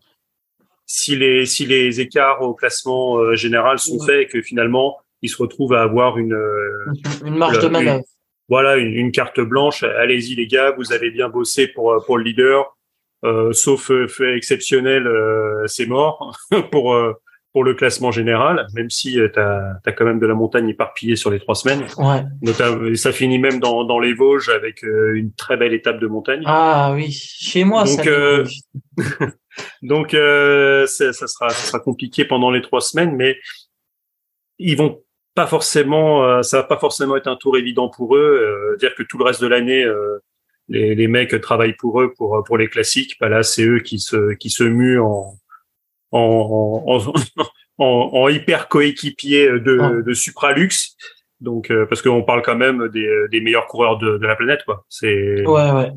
si 0.86 1.14
les, 1.14 1.46
si 1.46 1.66
les 1.66 2.00
écarts 2.00 2.42
au 2.42 2.52
classement 2.54 3.18
euh, 3.18 3.36
général 3.36 3.78
sont 3.78 4.04
faits 4.04 4.22
et 4.22 4.26
que 4.26 4.42
finalement 4.42 4.98
ils 5.22 5.28
se 5.28 5.36
retrouvent 5.36 5.74
à 5.74 5.82
avoir 5.82 6.18
une, 6.18 6.32
euh, 6.32 6.92
une 7.24 7.36
marge 7.36 7.60
de 7.60 7.68
manœuvre. 7.68 8.02
voilà, 8.48 8.76
une, 8.76 8.92
une, 8.94 9.12
carte 9.12 9.40
blanche. 9.40 9.82
Allez-y 9.82 10.34
les 10.34 10.46
gars, 10.46 10.72
vous 10.76 10.92
avez 10.92 11.10
bien 11.10 11.28
bossé 11.28 11.68
pour, 11.68 12.02
pour 12.06 12.18
le 12.18 12.24
leader. 12.24 12.76
Euh, 13.24 13.52
sauf 13.52 13.92
fait 14.08 14.36
exceptionnel, 14.36 15.06
euh, 15.06 15.66
c'est 15.66 15.86
mort 15.86 16.36
pour 16.72 16.96
pour 17.52 17.64
le 17.64 17.74
classement 17.74 18.10
général, 18.10 18.66
même 18.74 18.90
si 18.90 19.14
tu 19.14 19.40
as, 19.40 19.80
as, 19.84 19.92
quand 19.92 20.04
même 20.04 20.18
de 20.18 20.26
la 20.26 20.34
montagne 20.34 20.68
éparpillée 20.68 21.16
sur 21.16 21.30
les 21.30 21.40
trois 21.40 21.54
semaines. 21.54 21.84
Ouais. 21.96 22.96
ça 22.96 23.12
finit 23.12 23.38
même 23.38 23.58
dans, 23.58 23.84
dans 23.84 23.98
les 23.98 24.12
Vosges 24.12 24.50
avec 24.50 24.84
euh, 24.84 25.14
une 25.14 25.32
très 25.32 25.56
belle 25.56 25.72
étape 25.72 25.98
de 25.98 26.06
montagne. 26.06 26.42
Ah 26.44 26.92
oui, 26.94 27.10
chez 27.10 27.64
moi. 27.64 27.84
Donc, 27.84 28.04
ça 28.04 28.10
euh, 28.10 28.44
donc 29.82 30.14
euh, 30.14 30.86
ça, 30.86 31.12
sera, 31.12 31.48
ça 31.48 31.66
sera 31.66 31.80
compliqué 31.80 32.24
pendant 32.24 32.50
les 32.50 32.60
trois 32.60 32.82
semaines, 32.82 33.16
mais 33.16 33.38
ils 34.58 34.76
vont 34.76 35.02
pas 35.34 35.46
forcément, 35.46 36.24
euh, 36.24 36.42
ça 36.42 36.58
va 36.58 36.64
pas 36.64 36.78
forcément 36.78 37.16
être 37.16 37.28
un 37.28 37.36
tour 37.36 37.56
évident 37.56 37.88
pour 37.88 38.14
eux. 38.16 38.76
dire 38.78 38.94
que 38.94 39.02
tout 39.02 39.16
le 39.16 39.24
reste 39.24 39.40
de 39.40 39.46
l'année, 39.46 39.86
les, 40.68 40.94
les 40.94 41.08
mecs 41.08 41.40
travaillent 41.40 41.76
pour 41.76 42.02
eux 42.02 42.12
pour 42.14 42.42
pour 42.44 42.58
les 42.58 42.68
classiques. 42.68 43.16
Bah 43.20 43.30
là, 43.30 43.42
c'est 43.42 43.64
eux 43.64 43.78
qui 43.78 44.00
se 44.00 44.34
qui 44.34 44.50
se 44.50 44.64
muent 44.64 45.00
en 45.00 45.37
en, 46.12 46.82
en, 46.86 46.98
en, 47.78 48.10
en 48.12 48.28
hyper 48.28 48.68
coéquipier 48.68 49.48
de, 49.48 50.02
de 50.02 50.14
supralux. 50.14 50.96
Donc 51.40 51.72
parce 51.88 52.02
qu'on 52.02 52.24
parle 52.24 52.42
quand 52.42 52.56
même 52.56 52.88
des, 52.88 53.08
des 53.30 53.40
meilleurs 53.40 53.66
coureurs 53.66 53.98
de, 53.98 54.18
de 54.18 54.26
la 54.26 54.34
planète, 54.34 54.60
quoi. 54.64 54.84
C'est 54.88 55.46
ouais, 55.46 55.70
ouais. 55.70 55.92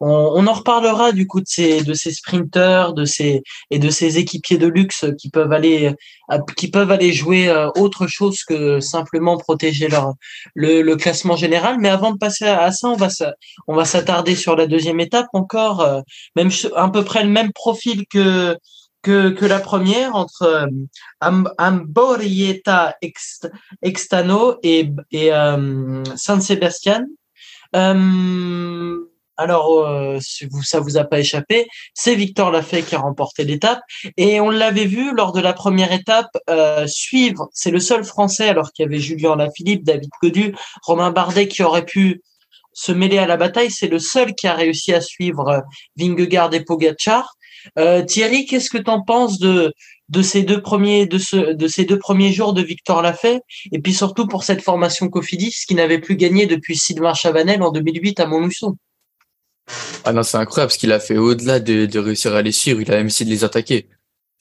On, 0.00 0.46
en 0.46 0.52
reparlera 0.52 1.12
du 1.12 1.26
coup 1.26 1.40
de 1.40 1.46
ces 1.48 1.82
de 1.82 1.94
ces 1.94 2.12
sprinters, 2.12 2.92
de 2.92 3.04
ces 3.04 3.42
et 3.70 3.78
de 3.78 3.88
ces 3.88 4.18
équipiers 4.18 4.58
de 4.58 4.66
luxe 4.66 5.06
qui 5.18 5.30
peuvent 5.30 5.52
aller 5.52 5.94
qui 6.56 6.70
peuvent 6.70 6.90
aller 6.90 7.12
jouer 7.12 7.48
euh, 7.48 7.70
autre 7.76 8.06
chose 8.06 8.42
que 8.44 8.80
simplement 8.80 9.38
protéger 9.38 9.88
leur 9.88 10.14
le, 10.54 10.82
le 10.82 10.96
classement 10.96 11.36
général. 11.36 11.78
Mais 11.80 11.88
avant 11.88 12.12
de 12.12 12.18
passer 12.18 12.44
à, 12.44 12.70
ça, 12.72 12.88
on 12.88 12.96
va 12.96 13.08
on 13.68 13.74
va 13.74 13.84
s'attarder 13.84 14.34
sur 14.34 14.54
la 14.54 14.66
deuxième 14.66 15.00
étape 15.00 15.28
encore, 15.32 15.80
euh, 15.80 16.00
même 16.36 16.50
à 16.74 16.88
peu 16.90 17.02
près 17.02 17.24
le 17.24 17.30
même 17.30 17.52
profil 17.52 18.06
que 18.06 18.56
que, 19.02 19.30
que 19.30 19.46
la 19.46 19.60
première 19.60 20.14
entre 20.14 20.42
euh, 20.42 20.66
Amborieta 21.58 22.96
Extano 23.82 24.58
et, 24.62 24.90
et 25.12 25.30
San. 26.16 26.40
Euh, 27.74 28.96
alors, 29.38 29.86
euh, 29.86 30.18
vous, 30.50 30.62
ça 30.62 30.80
vous 30.80 30.96
a 30.96 31.04
pas 31.04 31.20
échappé, 31.20 31.66
c'est 31.92 32.14
Victor 32.14 32.50
Lafay 32.50 32.82
qui 32.82 32.94
a 32.94 33.00
remporté 33.00 33.44
l'étape. 33.44 33.80
Et 34.16 34.40
on 34.40 34.50
l'avait 34.50 34.86
vu 34.86 35.14
lors 35.14 35.32
de 35.32 35.40
la 35.40 35.52
première 35.52 35.92
étape 35.92 36.30
suivre. 36.86 37.48
C'est 37.52 37.70
le 37.70 37.80
seul 37.80 38.02
Français, 38.04 38.48
alors 38.48 38.72
qu'il 38.72 38.84
y 38.84 38.86
avait 38.86 38.98
Julien 38.98 39.36
Lafilippe, 39.36 39.84
David 39.84 40.10
Codu, 40.20 40.54
Romain 40.82 41.10
Bardet 41.10 41.48
qui 41.48 41.62
aurait 41.62 41.84
pu 41.84 42.22
se 42.76 42.92
mêler 42.92 43.18
à 43.18 43.26
la 43.26 43.36
bataille. 43.36 43.70
C'est 43.70 43.88
le 43.88 43.98
seul 43.98 44.34
qui 44.34 44.46
a 44.46 44.54
réussi 44.54 44.92
à 44.92 45.00
suivre 45.00 45.48
euh, 45.48 45.60
Vingegaard 45.96 46.54
et 46.54 46.62
Pogacar. 46.62 47.36
Euh, 47.78 48.02
Thierry, 48.02 48.46
qu'est-ce 48.46 48.70
que 48.70 48.78
tu 48.78 48.90
en 48.90 49.02
penses 49.02 49.38
de 49.38 49.72
de 50.08 50.22
ces 50.22 50.42
deux 50.42 50.62
premiers 50.62 51.06
de 51.06 51.18
ce 51.18 51.54
de 51.54 51.68
ces 51.68 51.84
deux 51.84 51.98
premiers 51.98 52.32
jours 52.32 52.52
de 52.52 52.62
Victor 52.62 53.02
Lafay? 53.02 53.40
Et 53.72 53.80
puis 53.80 53.92
surtout 53.94 54.26
pour 54.26 54.44
cette 54.44 54.62
formation 54.62 55.08
Cofidis 55.08 55.64
qui 55.66 55.74
n'avait 55.74 55.98
plus 55.98 56.16
gagné 56.16 56.46
depuis 56.46 56.76
Sylvain 56.76 57.14
Chavanel 57.14 57.62
en 57.62 57.70
2008 57.70 58.20
à 58.20 58.26
Montluçon. 58.26 58.76
Ah 60.04 60.12
non, 60.12 60.22
c'est 60.22 60.36
incroyable 60.36 60.68
parce 60.68 60.78
qu'il 60.78 60.92
a 60.92 61.00
fait 61.00 61.16
au-delà 61.16 61.58
de, 61.58 61.86
de 61.86 61.98
réussir 61.98 62.34
à 62.34 62.42
les 62.42 62.52
suivre, 62.52 62.80
il 62.80 62.92
a 62.92 62.96
même 62.96 63.08
essayé 63.08 63.28
de 63.28 63.34
les 63.34 63.44
attaquer. 63.44 63.88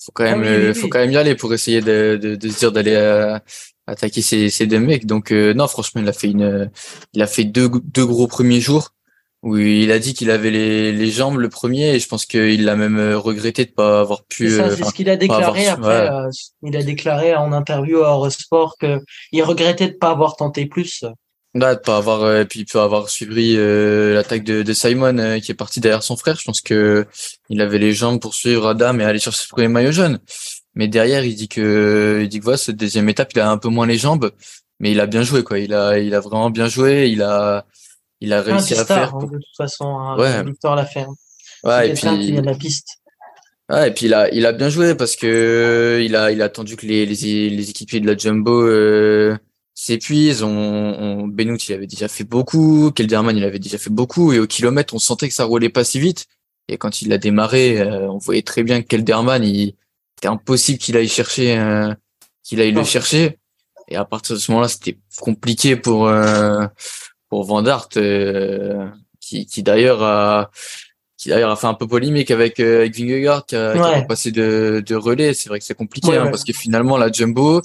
Faut 0.03 0.11
quand 0.13 0.23
même, 0.23 0.43
ah 0.43 0.47
euh, 0.47 0.73
faut 0.73 0.87
quand 0.87 0.99
même 0.99 1.11
y 1.11 1.17
aller 1.17 1.35
pour 1.35 1.53
essayer 1.53 1.81
de, 1.81 2.19
de, 2.21 2.35
de 2.35 2.49
se 2.49 2.59
dire 2.59 2.71
d'aller 2.71 2.93
euh, 2.93 3.39
attaquer 3.87 4.21
ces, 4.21 4.49
ces 4.49 4.67
deux 4.67 4.79
mecs. 4.79 5.07
Donc 5.07 5.31
euh, 5.31 5.53
non, 5.53 5.67
franchement, 5.67 6.01
il 6.01 6.07
a 6.07 6.13
fait 6.13 6.27
une, 6.27 6.69
il 7.13 7.21
a 7.23 7.27
fait 7.27 7.45
deux, 7.45 7.69
deux 7.85 8.05
gros 8.05 8.27
premiers 8.27 8.61
jours 8.61 8.91
où 9.45 9.57
il 9.57 9.91
a 9.91 9.99
dit 9.99 10.15
qu'il 10.15 10.31
avait 10.31 10.49
les, 10.49 10.91
les 10.91 11.11
jambes 11.11 11.37
le 11.37 11.49
premier 11.49 11.93
et 11.93 11.99
je 11.99 12.07
pense 12.07 12.25
qu'il 12.25 12.65
l'a 12.65 12.75
même 12.75 13.13
regretté 13.13 13.63
de 13.65 13.69
pas 13.69 13.99
avoir 13.99 14.23
pu. 14.25 14.49
C'est 14.49 14.57
ça, 14.57 14.75
c'est 14.75 14.83
ce 14.83 14.93
qu'il 14.93 15.07
a 15.07 15.17
déclaré 15.17 15.67
après. 15.67 16.09
il 16.63 16.75
a 16.75 16.81
déclaré 16.81 17.35
en 17.35 17.53
interview 17.53 17.99
à 18.03 18.09
Eurosport 18.09 18.75
que 18.79 18.99
il 19.31 19.43
regrettait 19.43 19.89
de 19.89 19.93
pas 19.93 20.09
avoir 20.09 20.35
tenté 20.35 20.65
plus. 20.65 21.05
Ouais, 21.53 21.75
de 21.75 21.79
pas 21.79 21.97
avoir 21.97 22.23
euh, 22.23 22.43
puis 22.43 22.65
peut 22.65 22.81
avoir 22.81 23.07
suivi 23.07 23.55
euh, 23.55 24.15
l'attaque 24.15 24.43
de, 24.43 24.63
de 24.63 24.73
Simon 24.73 25.17
euh, 25.19 25.39
qui 25.39 25.51
est 25.51 25.55
parti 25.55 25.79
derrière 25.79 26.01
son 26.03 26.17
frère. 26.17 26.35
Je 26.37 26.43
pense 26.43 26.59
que 26.59 27.05
il 27.49 27.61
avait 27.61 27.77
les 27.77 27.93
jambes 27.93 28.19
pour 28.19 28.33
suivre 28.33 28.67
Adam 28.67 28.99
et 28.99 29.03
aller 29.05 29.19
chercher 29.19 29.43
ce 29.43 29.47
premier 29.47 29.67
maillot 29.67 29.91
jaune. 29.91 30.19
Mais 30.73 30.87
derrière, 30.87 31.23
il 31.23 31.35
dit 31.35 31.47
que 31.47 32.19
il 32.23 32.29
dit 32.29 32.39
que 32.39 32.43
voilà, 32.43 32.57
cette 32.57 32.77
deuxième 32.77 33.07
étape, 33.09 33.31
il 33.33 33.39
a 33.39 33.49
un 33.49 33.57
peu 33.57 33.69
moins 33.69 33.85
les 33.85 33.97
jambes, 33.97 34.31
mais 34.79 34.91
il 34.91 34.99
a 34.99 35.05
bien 35.05 35.21
joué 35.21 35.43
quoi. 35.43 35.59
Il 35.59 35.73
a 35.73 35.99
il 35.99 36.15
a 36.15 36.19
vraiment 36.19 36.49
bien 36.49 36.67
joué. 36.67 37.09
Il 37.09 37.21
a 37.21 37.65
il 38.21 38.33
a 38.33 38.41
réussi 38.41 38.73
à 38.73 38.85
faire. 38.85 39.15
Hein, 39.15 39.25
de 39.25 39.37
toute 39.37 39.57
façon, 39.57 39.85
hein, 39.85 40.17
ouais. 40.17 40.43
Victor 40.43 40.75
l'a 40.75 40.85
fait. 40.85 41.01
Hein. 41.01 41.15
Ouais, 41.63 41.89
et 41.89 41.93
puis 41.93 42.31
la 42.31 42.55
piste. 42.55 42.87
Ouais, 43.69 43.87
et 43.87 43.91
puis 43.91 44.05
il 44.05 44.13
a 44.13 44.29
il 44.29 44.45
a 44.45 44.51
bien 44.51 44.69
joué 44.69 44.95
parce 44.95 45.15
que 45.15 46.01
il 46.03 46.15
a 46.15 46.31
il 46.31 46.41
a 46.41 46.45
attendu 46.45 46.75
que 46.75 46.85
les 46.85 47.05
les, 47.05 47.49
les 47.49 47.69
équipiers 47.69 47.99
de 47.99 48.05
la 48.05 48.15
Jumbo 48.15 48.61
euh, 48.61 49.35
s'épuise. 49.73 50.43
On, 50.43 50.49
on 50.49 51.27
Benoît, 51.27 51.57
il 51.67 51.73
avait 51.73 51.87
déjà 51.87 52.07
fait 52.07 52.23
beaucoup. 52.23 52.91
Kelderman, 52.91 53.35
il 53.35 53.43
avait 53.43 53.59
déjà 53.59 53.77
fait 53.77 53.89
beaucoup. 53.89 54.33
Et 54.33 54.39
au 54.39 54.47
kilomètre, 54.47 54.93
on 54.93 54.99
sentait 54.99 55.27
que 55.27 55.33
ça 55.33 55.45
roulait 55.45 55.69
pas 55.69 55.83
si 55.83 55.99
vite. 55.99 56.27
Et 56.67 56.77
quand 56.77 57.01
il 57.01 57.11
a 57.13 57.17
démarré, 57.17 57.79
euh, 57.79 58.09
on 58.09 58.17
voyait 58.17 58.41
très 58.41 58.63
bien 58.63 58.81
que 58.81 58.87
Kelderman, 58.87 59.43
il 59.43 59.75
c'était 60.15 60.27
impossible 60.29 60.79
qu'il 60.79 60.95
aille 60.97 61.09
chercher, 61.09 61.57
euh, 61.57 61.93
qu'il 62.43 62.61
aille 62.61 62.71
le 62.71 62.83
chercher. 62.83 63.37
Et 63.87 63.95
à 63.95 64.05
partir 64.05 64.35
de 64.35 64.39
ce 64.39 64.51
moment-là, 64.51 64.69
c'était 64.69 64.97
compliqué 65.19 65.75
pour 65.75 66.07
euh, 66.07 66.65
pour 67.35 67.43
Van 67.43 67.61
Dart, 67.61 67.89
qui, 69.19 69.45
qui 69.45 69.61
d'ailleurs 69.61 70.01
a 70.01 70.49
qui 71.17 71.27
d'ailleurs 71.27 71.51
a 71.51 71.57
fait 71.57 71.67
un 71.67 71.73
peu 71.73 71.85
polémique 71.85 72.31
avec 72.31 72.61
euh, 72.61 72.79
avec 72.79 72.95
Vingegaard 72.95 73.45
qui 73.45 73.57
a, 73.57 73.73
qui 73.73 73.79
a 73.79 74.01
passé 74.03 74.31
de, 74.31 74.81
de 74.85 74.95
relais. 74.95 75.33
C'est 75.33 75.49
vrai 75.49 75.59
que 75.59 75.65
c'est 75.65 75.75
compliqué 75.75 76.15
hein, 76.15 76.27
parce 76.27 76.45
que 76.45 76.53
finalement 76.53 76.97
la 76.97 77.11
Jumbo, 77.11 77.61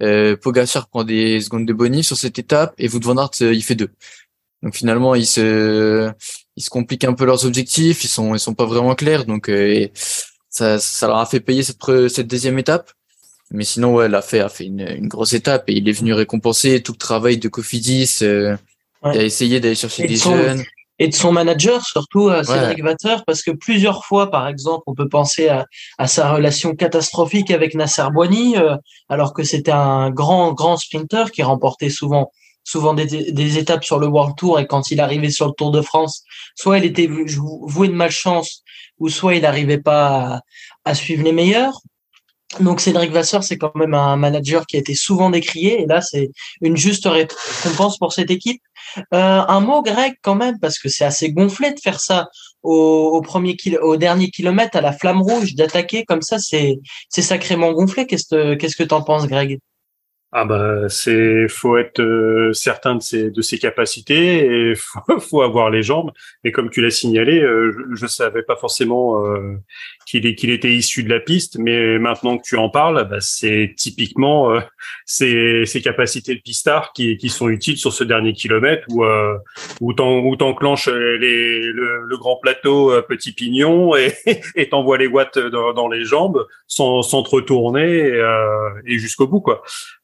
euh, 0.00 0.36
Pogacar 0.36 0.88
prend 0.88 1.04
des 1.04 1.40
secondes 1.40 1.66
de 1.66 1.72
bonus 1.72 2.08
sur 2.08 2.16
cette 2.16 2.40
étape 2.40 2.74
et 2.78 2.88
Wout 2.88 3.04
van 3.04 3.16
Aert 3.16 3.30
euh, 3.42 3.54
il 3.54 3.62
fait 3.62 3.76
deux. 3.76 3.90
Donc 4.64 4.74
finalement 4.74 5.14
ils 5.14 5.26
se 5.26 6.10
ils 6.56 6.62
se 6.64 6.70
compliquent 6.70 7.04
un 7.04 7.14
peu 7.14 7.24
leurs 7.24 7.46
objectifs, 7.46 8.02
ils 8.02 8.08
sont 8.08 8.34
ils 8.34 8.40
sont 8.40 8.54
pas 8.54 8.66
vraiment 8.66 8.96
clairs 8.96 9.24
donc 9.24 9.48
euh, 9.48 9.86
ça 10.50 10.80
ça 10.80 11.06
leur 11.06 11.18
a 11.18 11.26
fait 11.26 11.38
payer 11.38 11.62
cette 11.62 11.78
cette 12.08 12.26
deuxième 12.26 12.58
étape. 12.58 12.90
Mais 13.52 13.64
sinon 13.64 13.94
ouais, 13.94 14.08
l'a 14.08 14.22
fait 14.22 14.40
a 14.40 14.48
fait 14.48 14.64
une, 14.64 14.80
une 14.80 15.06
grosse 15.06 15.34
étape 15.34 15.64
et 15.68 15.74
il 15.74 15.88
est 15.88 15.92
venu 15.92 16.12
récompenser 16.12 16.82
tout 16.82 16.92
le 16.92 16.98
travail 16.98 17.36
de 17.36 17.48
Cofidis. 17.48 18.24
Euh, 19.04 19.12
Il 19.14 19.20
a 19.20 19.24
essayé 19.24 19.60
d'aller 19.60 19.74
chercher 19.74 20.06
des 20.06 20.16
jeunes 20.16 20.62
et 20.98 21.08
de 21.08 21.14
son 21.14 21.32
manager, 21.32 21.84
surtout 21.84 22.28
à 22.28 22.44
Cédric 22.44 22.82
Vasseur, 22.82 23.24
parce 23.24 23.42
que 23.42 23.50
plusieurs 23.50 24.04
fois, 24.04 24.30
par 24.30 24.46
exemple, 24.46 24.84
on 24.86 24.94
peut 24.94 25.08
penser 25.08 25.48
à, 25.48 25.66
à 25.98 26.06
sa 26.06 26.32
relation 26.32 26.76
catastrophique 26.76 27.50
avec 27.50 27.74
Nasser 27.74 28.04
Boigny, 28.12 28.56
euh, 28.56 28.76
alors 29.08 29.32
que 29.32 29.42
c'était 29.42 29.72
un 29.72 30.10
grand, 30.10 30.52
grand 30.52 30.76
sprinter 30.76 31.32
qui 31.32 31.42
remportait 31.42 31.90
souvent 31.90 32.30
souvent 32.64 32.94
des, 32.94 33.32
des, 33.32 33.58
étapes 33.58 33.84
sur 33.84 33.98
le 33.98 34.06
World 34.06 34.36
Tour 34.36 34.60
et 34.60 34.68
quand 34.68 34.92
il 34.92 35.00
arrivait 35.00 35.30
sur 35.30 35.46
le 35.46 35.52
Tour 35.52 35.72
de 35.72 35.80
France, 35.80 36.22
soit 36.54 36.78
il 36.78 36.84
était 36.84 37.08
voué 37.08 37.88
de 37.88 37.92
malchance 37.92 38.62
ou 39.00 39.08
soit 39.08 39.34
il 39.34 39.42
n'arrivait 39.42 39.80
pas 39.80 40.06
à, 40.06 40.40
à, 40.84 40.94
suivre 40.94 41.24
les 41.24 41.32
meilleurs. 41.32 41.80
Donc 42.60 42.80
Cédric 42.80 43.10
Vasseur, 43.10 43.42
c'est 43.42 43.58
quand 43.58 43.74
même 43.74 43.94
un 43.94 44.16
manager 44.16 44.66
qui 44.66 44.76
a 44.76 44.78
été 44.78 44.94
souvent 44.94 45.30
décrié 45.30 45.82
et 45.82 45.86
là 45.86 46.00
c'est 46.02 46.30
une 46.60 46.76
juste 46.76 47.06
récompense 47.06 47.98
pour 47.98 48.12
cette 48.12 48.30
équipe. 48.30 48.62
Euh, 48.98 49.42
un 49.48 49.60
mot 49.60 49.82
grec 49.82 50.14
quand 50.22 50.34
même 50.34 50.58
parce 50.60 50.78
que 50.78 50.88
c'est 50.88 51.04
assez 51.04 51.32
gonflé 51.32 51.72
de 51.72 51.80
faire 51.80 52.00
ça 52.00 52.28
au, 52.62 53.20
premier 53.22 53.56
au 53.80 53.96
dernier 53.96 54.30
kilomètre 54.30 54.76
à 54.76 54.80
la 54.80 54.92
flamme 54.92 55.22
rouge 55.22 55.54
d'attaquer 55.54 56.04
comme 56.04 56.22
ça 56.22 56.38
c'est 56.38 56.78
sacrément 57.10 57.72
gonflé. 57.72 58.06
Qu'est-ce 58.06 58.26
que 58.28 58.54
qu'est-ce 58.54 58.76
que 58.76 58.84
t'en 58.84 59.02
penses 59.02 59.26
Greg? 59.26 59.58
Ah 60.34 60.46
bah 60.46 60.88
c'est 60.88 61.46
faut 61.48 61.76
être 61.76 62.00
euh, 62.00 62.54
certain 62.54 62.96
de 62.96 63.42
ses 63.42 63.58
capacités 63.58 64.70
et 64.70 64.74
faut, 64.76 65.20
faut 65.20 65.42
avoir 65.42 65.68
les 65.68 65.82
jambes. 65.82 66.10
Et 66.44 66.52
comme 66.52 66.70
tu 66.70 66.80
l'as 66.80 66.90
signalé, 66.90 67.40
euh, 67.40 67.70
je, 67.94 68.04
ne 68.04 68.08
savais 68.08 68.42
pas 68.42 68.56
forcément 68.56 69.22
qu'il 70.06 70.34
qu'il 70.34 70.50
était 70.50 70.72
issu 70.72 71.02
de 71.02 71.08
la 71.08 71.20
piste, 71.20 71.58
mais 71.58 71.98
maintenant 71.98 72.38
que 72.38 72.42
tu 72.42 72.56
en 72.56 72.68
parles, 72.68 73.08
bah, 73.08 73.20
c'est 73.20 73.74
typiquement 73.76 74.50
ces 75.06 75.64
ces 75.66 75.82
capacités 75.82 76.34
de 76.34 76.40
pistard 76.40 76.92
qui 76.92 77.16
qui 77.16 77.28
sont 77.28 77.48
utiles 77.48 77.76
sur 77.76 77.92
ce 77.92 78.04
dernier 78.04 78.32
kilomètre 78.32 78.86
où 79.80 79.92
t'en 79.94 80.18
où 80.18 80.36
t'enclenches 80.36 80.88
les 80.88 81.60
le, 81.60 82.02
le, 82.06 82.16
grand 82.16 82.36
plateau 82.36 82.92
petit 83.08 83.32
pignon 83.32 83.96
et 83.96 84.12
et 84.56 84.68
t'envoies 84.68 84.98
les 84.98 85.06
watts 85.06 85.38
dans, 85.38 85.72
dans, 85.72 85.88
les 85.88 86.04
jambes 86.04 86.46
sans 86.66 87.02
sans 87.02 87.22
te 87.22 87.30
retourner 87.30 88.08
et, 88.08 88.22
et 88.86 88.98
jusqu'au 88.98 89.26
bout 89.26 89.40
quoi. 89.40 89.62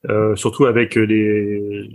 Euh, 0.08 0.36
surtout 0.36 0.66
avec 0.66 0.94
les, 0.94 1.90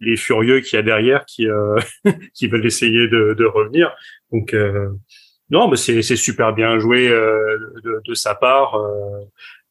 les 0.00 0.16
furieux 0.16 0.60
qu'il 0.60 0.76
y 0.76 0.80
a 0.80 0.82
derrière 0.82 1.24
qui, 1.24 1.46
euh, 1.48 1.78
qui 2.34 2.46
veulent 2.46 2.66
essayer 2.66 3.08
de, 3.08 3.34
de 3.34 3.44
revenir. 3.44 3.94
Donc 4.32 4.54
euh, 4.54 4.90
non, 5.50 5.68
mais 5.68 5.76
c'est, 5.76 6.02
super 6.02 6.52
bien 6.52 6.78
joué 6.78 7.08
de, 7.08 8.02
de, 8.04 8.14
sa 8.14 8.34
part. 8.34 8.76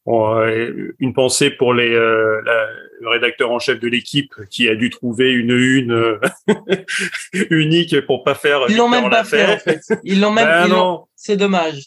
une 0.06 1.14
pensée 1.14 1.52
pour 1.52 1.74
les, 1.74 1.96
le 3.00 3.10
rédacteur 3.10 3.52
en 3.52 3.60
chef 3.60 3.80
de 3.80 3.88
l'équipe 3.88 4.34
qui 4.50 4.68
a 4.70 4.76
dû 4.76 4.90
trouver 4.90 5.32
une 5.32 5.52
une 5.52 6.20
unique 7.50 8.06
pour 8.06 8.24
pas 8.24 8.36
faire. 8.36 8.62
Ils 8.70 8.78
l'ont 8.78 8.90
même 8.90 9.10
pas 9.10 9.24
fait 9.24 9.46
en 9.46 9.58
fait. 9.58 9.82
Ils 10.04 10.20
l'ont 10.20 10.32
même. 10.32 10.48
Ben 10.48 11.00
c'est 11.16 11.38
dommage. 11.38 11.82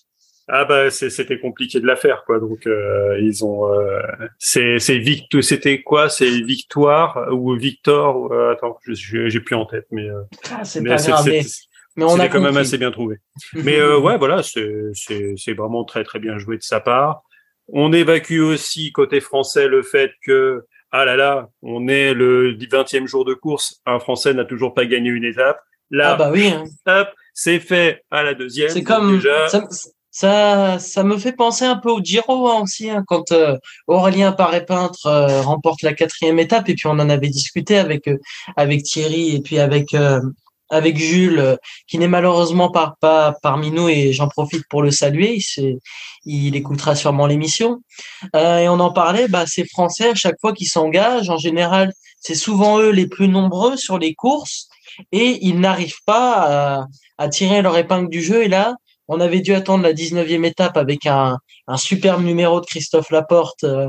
Ah 0.52 0.64
bah 0.64 0.90
c'était 0.90 1.38
compliqué 1.38 1.78
de 1.78 1.86
la 1.86 1.94
faire 1.94 2.24
quoi. 2.26 2.40
Donc 2.40 2.66
euh, 2.66 3.18
ils 3.20 3.44
ont 3.44 3.72
euh, 3.72 4.00
c'est 4.38 4.78
c'était 4.80 5.82
quoi? 5.82 6.08
C'est 6.08 6.28
victoire 6.42 7.28
ou 7.32 7.54
Victor 7.54 8.32
euh, 8.32 8.52
Attends, 8.52 8.76
j'ai 8.84 9.40
plus 9.40 9.54
en 9.54 9.64
tête 9.64 9.86
mais 9.92 10.08
ah, 10.50 10.64
c'est 10.64 10.82
pas 10.82 10.96
grave. 10.96 11.30
Mais, 11.96 12.04
on 12.04 12.18
a 12.18 12.28
quand 12.28 12.40
même 12.40 12.56
assez 12.56 12.78
bien 12.78 12.90
trouvé. 12.90 13.16
mais 13.52 13.82
ouais 13.82 14.16
voilà 14.16 14.42
c'est 14.42 15.52
vraiment 15.52 15.84
très 15.84 16.04
très 16.04 16.18
bien 16.18 16.38
joué 16.38 16.56
de 16.56 16.62
sa 16.62 16.80
part. 16.80 17.22
On 17.72 17.92
évacue 17.92 18.40
aussi 18.40 18.90
côté 18.92 19.20
français 19.20 19.68
le 19.68 19.82
fait 19.82 20.12
que 20.24 20.64
ah 20.92 21.04
là 21.04 21.16
là, 21.16 21.48
on 21.62 21.86
est 21.86 22.14
le 22.14 22.52
20e 22.56 23.06
jour 23.06 23.24
de 23.24 23.34
course, 23.34 23.80
un 23.86 24.00
Français 24.00 24.34
n'a 24.34 24.44
toujours 24.44 24.74
pas 24.74 24.86
gagné 24.86 25.10
une 25.10 25.24
étape. 25.24 25.60
Là, 25.90 26.12
ah 26.12 26.16
bah 26.16 26.30
oui. 26.32 26.48
Hein. 26.48 26.64
Hop, 26.86 27.08
c'est 27.32 27.60
fait 27.60 28.02
à 28.10 28.22
la 28.22 28.34
deuxième. 28.34 28.70
C'est 28.70 28.82
comme 28.82 29.20
ça, 29.20 29.68
ça, 30.10 30.78
ça, 30.80 31.04
me 31.04 31.16
fait 31.16 31.32
penser 31.32 31.64
un 31.64 31.76
peu 31.76 31.90
au 31.90 32.02
Giro 32.02 32.48
hein, 32.48 32.60
aussi, 32.62 32.90
hein, 32.90 33.04
quand 33.06 33.30
euh, 33.30 33.56
Aurélien 33.86 34.32
Paré 34.32 34.64
Peintre 34.64 35.06
euh, 35.06 35.40
remporte 35.42 35.82
la 35.82 35.92
quatrième 35.92 36.40
étape, 36.40 36.68
et 36.68 36.74
puis 36.74 36.88
on 36.88 36.98
en 36.98 37.10
avait 37.10 37.28
discuté 37.28 37.78
avec 37.78 38.08
euh, 38.08 38.16
avec 38.56 38.82
Thierry 38.82 39.36
et 39.36 39.40
puis 39.40 39.60
avec 39.60 39.94
avec 40.70 40.96
Jules, 40.96 41.58
qui 41.86 41.98
n'est 41.98 42.08
malheureusement 42.08 42.70
pas, 42.70 42.94
pas 43.00 43.34
parmi 43.42 43.70
nous, 43.70 43.88
et 43.88 44.12
j'en 44.12 44.28
profite 44.28 44.62
pour 44.68 44.82
le 44.82 44.90
saluer. 44.90 45.38
Il, 45.56 45.78
il 46.24 46.56
écoutera 46.56 46.94
sûrement 46.94 47.26
l'émission. 47.26 47.82
et 48.34 48.68
on 48.68 48.80
en 48.80 48.92
parlait, 48.92 49.28
bah, 49.28 49.44
ces 49.46 49.64
Français 49.66 50.10
à 50.10 50.14
chaque 50.14 50.40
fois 50.40 50.52
qu'ils 50.52 50.68
s'engagent, 50.68 51.30
en 51.30 51.38
général, 51.38 51.92
c'est 52.20 52.34
souvent 52.34 52.78
eux 52.78 52.90
les 52.90 53.06
plus 53.06 53.28
nombreux 53.28 53.76
sur 53.76 53.98
les 53.98 54.14
courses, 54.14 54.68
et 55.12 55.38
ils 55.42 55.58
n'arrivent 55.58 56.02
pas 56.06 56.78
à, 56.78 56.86
à 57.18 57.28
tirer 57.28 57.62
leur 57.62 57.76
épingle 57.76 58.08
du 58.08 58.22
jeu. 58.22 58.44
Et 58.44 58.48
là, 58.48 58.74
on 59.08 59.20
avait 59.20 59.40
dû 59.40 59.54
attendre 59.54 59.82
la 59.82 59.92
19e 59.92 60.44
étape 60.44 60.76
avec 60.76 61.04
un, 61.06 61.36
un 61.66 61.76
superbe 61.76 62.22
numéro 62.22 62.60
de 62.60 62.66
Christophe 62.66 63.10
Laporte 63.10 63.64
euh, 63.64 63.88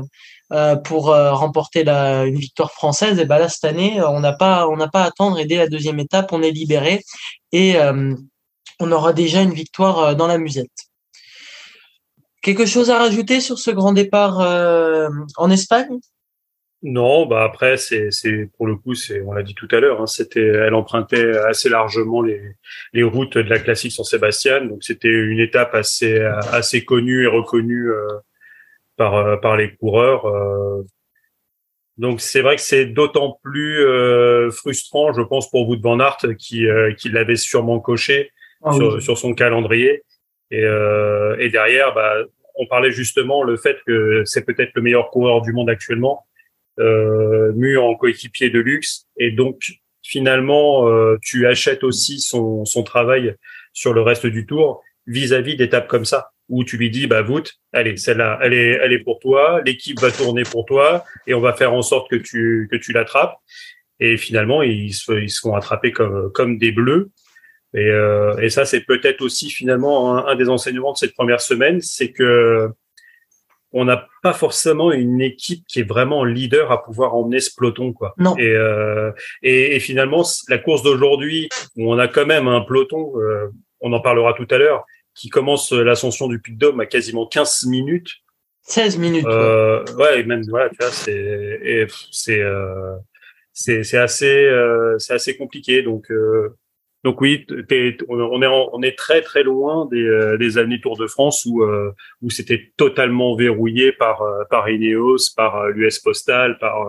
pour 0.84 1.10
euh, 1.10 1.32
remporter 1.32 1.84
la, 1.84 2.24
une 2.24 2.38
victoire 2.38 2.72
française. 2.72 3.18
Et 3.18 3.24
ben 3.24 3.38
là, 3.38 3.48
cette 3.48 3.64
année, 3.64 4.02
on 4.02 4.20
n'a 4.20 4.32
pas, 4.32 4.68
on 4.68 4.76
n'a 4.76 4.88
pas 4.88 5.02
à 5.02 5.06
attendre. 5.06 5.38
Et 5.38 5.46
dès 5.46 5.56
la 5.56 5.68
deuxième 5.68 5.98
étape, 5.98 6.32
on 6.32 6.42
est 6.42 6.50
libéré 6.50 7.02
et 7.52 7.76
on 8.80 8.92
aura 8.92 9.12
déjà 9.12 9.42
une 9.42 9.52
victoire 9.52 10.16
dans 10.16 10.26
la 10.26 10.38
musette. 10.38 10.70
Quelque 12.42 12.66
chose 12.66 12.90
à 12.90 12.98
rajouter 12.98 13.40
sur 13.40 13.58
ce 13.58 13.70
grand 13.70 13.92
départ 13.92 14.38
en 15.36 15.50
Espagne? 15.50 15.98
Non, 16.84 17.26
bah 17.26 17.44
après 17.44 17.76
c'est 17.76 18.08
c'est 18.10 18.50
pour 18.56 18.66
le 18.66 18.74
coup 18.74 18.96
c'est 18.96 19.20
on 19.22 19.32
l'a 19.32 19.44
dit 19.44 19.54
tout 19.54 19.68
à 19.70 19.78
l'heure, 19.78 20.02
hein, 20.02 20.08
c'était 20.08 20.44
elle 20.44 20.74
empruntait 20.74 21.38
assez 21.38 21.68
largement 21.68 22.22
les 22.22 23.02
routes 23.04 23.38
de 23.38 23.48
la 23.48 23.60
classique 23.60 23.92
San 23.92 24.04
Sébastien, 24.04 24.64
donc 24.64 24.82
c'était 24.82 25.06
une 25.08 25.38
étape 25.38 25.76
assez 25.76 26.18
assez 26.50 26.84
connue 26.84 27.22
et 27.22 27.28
reconnue 27.28 27.88
euh, 27.92 28.08
par 28.96 29.14
euh, 29.14 29.36
par 29.36 29.56
les 29.56 29.74
coureurs. 29.76 30.26
Euh. 30.26 30.82
Donc 31.98 32.20
c'est 32.20 32.40
vrai 32.40 32.56
que 32.56 32.62
c'est 32.62 32.86
d'autant 32.86 33.38
plus 33.42 33.84
frustrant, 34.50 35.12
je 35.12 35.20
pense, 35.20 35.50
pour 35.50 35.76
de 35.76 35.82
Van 35.82 36.00
Aert 36.00 36.18
qui 36.38 36.66
qui 36.96 37.08
l'avait 37.10 37.36
sûrement 37.36 37.80
coché 37.80 38.30
ah 38.64 38.72
sur, 38.72 39.02
sur 39.02 39.18
son 39.18 39.34
calendrier 39.34 40.02
et 40.50 40.62
et 40.62 41.48
derrière 41.50 41.94
bah 41.94 42.14
on 42.54 42.66
parlait 42.66 42.90
justement 42.90 43.42
le 43.42 43.58
fait 43.58 43.78
que 43.86 44.22
c'est 44.24 44.44
peut-être 44.44 44.72
le 44.74 44.80
meilleur 44.80 45.10
coureur 45.10 45.42
du 45.42 45.52
monde 45.52 45.68
actuellement 45.68 46.26
euh, 46.80 47.52
mu 47.52 47.76
en 47.76 47.94
coéquipier 47.94 48.48
de 48.48 48.58
luxe 48.58 49.06
et 49.18 49.30
donc 49.30 49.60
finalement 50.02 50.88
euh, 50.88 51.18
tu 51.22 51.46
achètes 51.46 51.84
aussi 51.84 52.18
son, 52.18 52.64
son 52.64 52.82
travail 52.82 53.36
sur 53.74 53.92
le 53.92 54.00
reste 54.00 54.26
du 54.26 54.46
tour 54.46 54.82
vis-à-vis 55.06 55.56
d'étapes 55.56 55.86
comme 55.86 56.06
ça 56.06 56.31
où 56.52 56.64
tu 56.64 56.76
lui 56.76 56.90
dis 56.90 57.06
bah 57.06 57.22
voûte 57.22 57.54
allez 57.72 57.96
celle-là 57.96 58.38
elle 58.42 58.52
est 58.52 58.78
elle 58.82 58.92
est 58.92 59.02
pour 59.02 59.18
toi 59.18 59.62
l'équipe 59.64 59.98
va 59.98 60.10
tourner 60.10 60.42
pour 60.42 60.66
toi 60.66 61.04
et 61.26 61.32
on 61.32 61.40
va 61.40 61.54
faire 61.54 61.72
en 61.72 61.80
sorte 61.82 62.10
que 62.10 62.16
tu 62.16 62.68
que 62.70 62.76
tu 62.76 62.92
l'attrapes 62.92 63.36
et 63.98 64.18
finalement 64.18 64.62
ils 64.62 64.92
se 64.92 65.12
ils 65.12 65.30
sont 65.30 65.54
attrapés 65.54 65.92
comme 65.92 66.30
comme 66.32 66.58
des 66.58 66.70
bleus 66.70 67.10
et, 67.74 67.88
euh, 67.88 68.36
et 68.36 68.50
ça 68.50 68.66
c'est 68.66 68.82
peut-être 68.82 69.22
aussi 69.22 69.48
finalement 69.48 70.14
un, 70.14 70.26
un, 70.26 70.36
des 70.36 70.50
enseignements 70.50 70.92
de 70.92 70.98
cette 70.98 71.14
première 71.14 71.40
semaine 71.40 71.80
c'est 71.80 72.12
que 72.12 72.68
on 73.72 73.86
n'a 73.86 74.06
pas 74.22 74.34
forcément 74.34 74.92
une 74.92 75.22
équipe 75.22 75.64
qui 75.66 75.80
est 75.80 75.88
vraiment 75.88 76.24
leader 76.24 76.70
à 76.70 76.84
pouvoir 76.84 77.14
emmener 77.14 77.40
ce 77.40 77.50
peloton 77.56 77.94
quoi. 77.94 78.14
Non. 78.18 78.36
Et, 78.36 78.52
euh, 78.54 79.10
et, 79.42 79.80
finalement 79.80 80.22
la 80.48 80.58
course 80.58 80.82
d'aujourd'hui 80.82 81.48
où 81.76 81.90
on 81.90 81.98
a 81.98 82.08
quand 82.08 82.26
même 82.26 82.48
un 82.48 82.60
peloton, 82.60 83.12
euh, 83.16 83.48
on 83.80 83.94
en 83.94 84.00
parlera 84.00 84.34
tout 84.34 84.46
à 84.50 84.58
l'heure, 84.58 84.84
qui 85.14 85.28
commence 85.28 85.72
l'ascension 85.72 86.28
du 86.28 86.38
de 86.38 86.58
Dôme 86.58 86.80
à 86.80 86.86
quasiment 86.86 87.26
15 87.26 87.66
minutes. 87.66 88.10
16 88.62 88.98
minutes. 88.98 89.26
Euh, 89.26 89.84
ouais. 89.96 90.20
et 90.20 90.24
même 90.24 90.42
voilà, 90.48 90.70
tu 90.70 90.76
vois, 90.80 90.90
c'est 90.90 91.86
c'est 92.10 92.40
euh, 92.40 92.96
c'est 93.52 93.82
c'est 93.82 93.98
assez 93.98 94.44
euh, 94.46 94.98
c'est 94.98 95.14
assez 95.14 95.36
compliqué 95.36 95.82
donc 95.82 96.10
donc 97.04 97.20
oui, 97.20 97.46
on 98.08 98.42
est 98.42 98.46
on 98.46 98.82
est 98.82 98.96
très 98.96 99.22
très 99.22 99.42
loin 99.42 99.86
des, 99.86 100.04
euh, 100.04 100.38
des 100.38 100.56
années 100.58 100.80
Tour 100.80 100.96
de 100.96 101.08
France 101.08 101.44
où 101.46 101.62
euh, 101.62 101.92
où 102.22 102.30
c'était 102.30 102.72
totalement 102.76 103.34
verrouillé 103.34 103.90
par 103.90 104.22
euh, 104.22 104.44
par 104.48 104.70
Ineos, 104.70 105.32
par 105.36 105.68
l'US 105.68 105.98
Postal, 105.98 106.58
par 106.58 106.88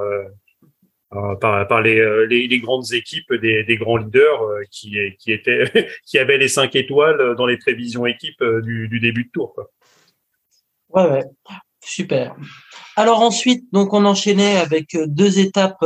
par, 1.39 1.67
par 1.67 1.82
les, 1.82 2.28
les, 2.28 2.60
grandes 2.60 2.91
équipes 2.93 3.34
des, 3.34 3.78
grands 3.80 3.97
leaders 3.97 4.41
qui 4.71 4.97
qui 5.19 5.32
étaient 5.32 5.89
qui 6.06 6.17
avaient 6.17 6.38
les 6.38 6.47
cinq 6.47 6.76
étoiles 6.76 7.36
dans 7.36 7.45
les 7.45 7.58
prévisions 7.58 8.06
équipes 8.06 8.43
du, 8.63 8.99
début 8.99 9.26
de 9.26 9.30
tour. 9.32 9.56
Ouais 10.89 11.10
ouais, 11.10 11.23
super. 11.84 12.36
Alors 12.95 13.21
ensuite, 13.21 13.65
donc 13.71 13.93
on 13.93 14.06
enchaînait 14.06 14.58
avec 14.58 14.97
deux 15.08 15.39
étapes 15.39 15.86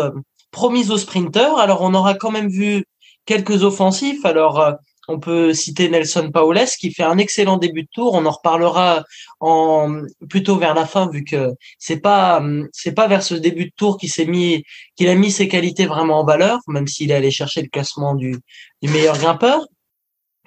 promises 0.51 0.91
aux 0.91 0.97
sprinteurs. 0.97 1.59
Alors 1.59 1.81
on 1.81 1.93
aura 1.93 2.13
quand 2.15 2.31
même 2.31 2.49
vu 2.49 2.83
quelques 3.27 3.63
offensifs. 3.63 4.25
Alors, 4.25 4.59
euh, 4.59 4.71
on 5.07 5.19
peut 5.19 5.53
citer 5.53 5.89
Nelson 5.89 6.31
Paules 6.31 6.65
qui 6.79 6.91
fait 6.91 7.03
un 7.03 7.17
excellent 7.17 7.57
début 7.57 7.83
de 7.83 7.89
tour. 7.93 8.13
On 8.13 8.25
en 8.25 8.31
reparlera 8.31 9.03
en 9.39 10.01
plutôt 10.29 10.57
vers 10.57 10.73
la 10.73 10.85
fin 10.85 11.09
vu 11.09 11.23
que 11.23 11.53
c'est 11.79 11.99
pas 11.99 12.43
c'est 12.71 12.93
pas 12.93 13.07
vers 13.07 13.23
ce 13.23 13.35
début 13.35 13.65
de 13.65 13.73
tour 13.75 13.97
qu'il 13.97 14.09
s'est 14.09 14.25
mis 14.25 14.63
qu'il 14.95 15.07
a 15.09 15.15
mis 15.15 15.31
ses 15.31 15.47
qualités 15.47 15.85
vraiment 15.85 16.19
en 16.19 16.25
valeur, 16.25 16.59
même 16.67 16.87
s'il 16.87 17.11
est 17.11 17.15
allé 17.15 17.31
chercher 17.31 17.61
le 17.61 17.69
classement 17.69 18.15
du, 18.15 18.37
du 18.81 18.89
meilleur 18.89 19.17
grimpeur. 19.17 19.65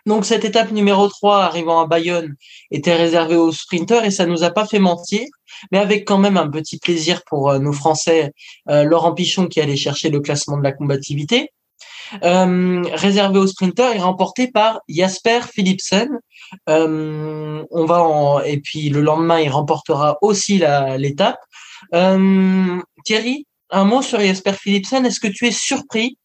Donc 0.07 0.25
cette 0.25 0.45
étape 0.45 0.71
numéro 0.73 1.09
3 1.09 1.43
arrivant 1.43 1.81
à 1.83 1.87
Bayonne 1.87 2.35
était 2.71 2.97
réservée 2.97 3.37
aux 3.37 3.53
sprinteurs 3.53 4.05
et 4.05 4.11
ça 4.11 4.27
nous 4.27 4.43
a 4.43 4.51
pas 4.51 4.67
fait 4.67 4.79
mentir, 4.79 5.27
mais 5.73 5.79
avec 5.79 6.07
quand 6.07 6.19
même 6.19 6.37
un 6.37 6.49
petit 6.49 6.79
plaisir 6.79 7.23
pour 7.27 7.51
euh, 7.51 7.59
nos 7.59 7.73
Français, 7.73 8.33
euh, 8.71 8.85
Laurent 8.85 9.15
Pichon 9.15 9.47
qui 9.47 9.61
allait 9.61 9.77
chercher 9.77 10.11
le 10.11 10.21
classement 10.21 10.57
de 10.57 10.63
la 10.63 10.73
combativité. 10.73 11.51
Euh, 12.23 12.83
réservé 12.95 13.39
aux 13.39 13.47
sprinters 13.47 13.95
et 13.95 13.99
remporté 13.99 14.49
par 14.49 14.81
Jasper 14.89 15.41
Philipsen. 15.53 16.09
Euh, 16.69 17.65
on 17.71 17.85
va 17.85 18.43
et 18.47 18.59
puis 18.61 18.89
le 18.89 19.01
lendemain, 19.01 19.41
il 19.41 19.51
remportera 19.51 20.19
aussi 20.23 20.63
l'étape. 20.99 21.39
Euh, 21.95 22.81
Thierry, 23.05 23.47
un 23.71 23.85
mot 23.85 24.03
sur 24.03 24.21
Jasper 24.21 24.53
Philipsen. 24.53 25.07
Est-ce 25.07 25.21
que 25.21 25.29
tu 25.29 25.47
es 25.47 25.53
surpris 25.53 26.19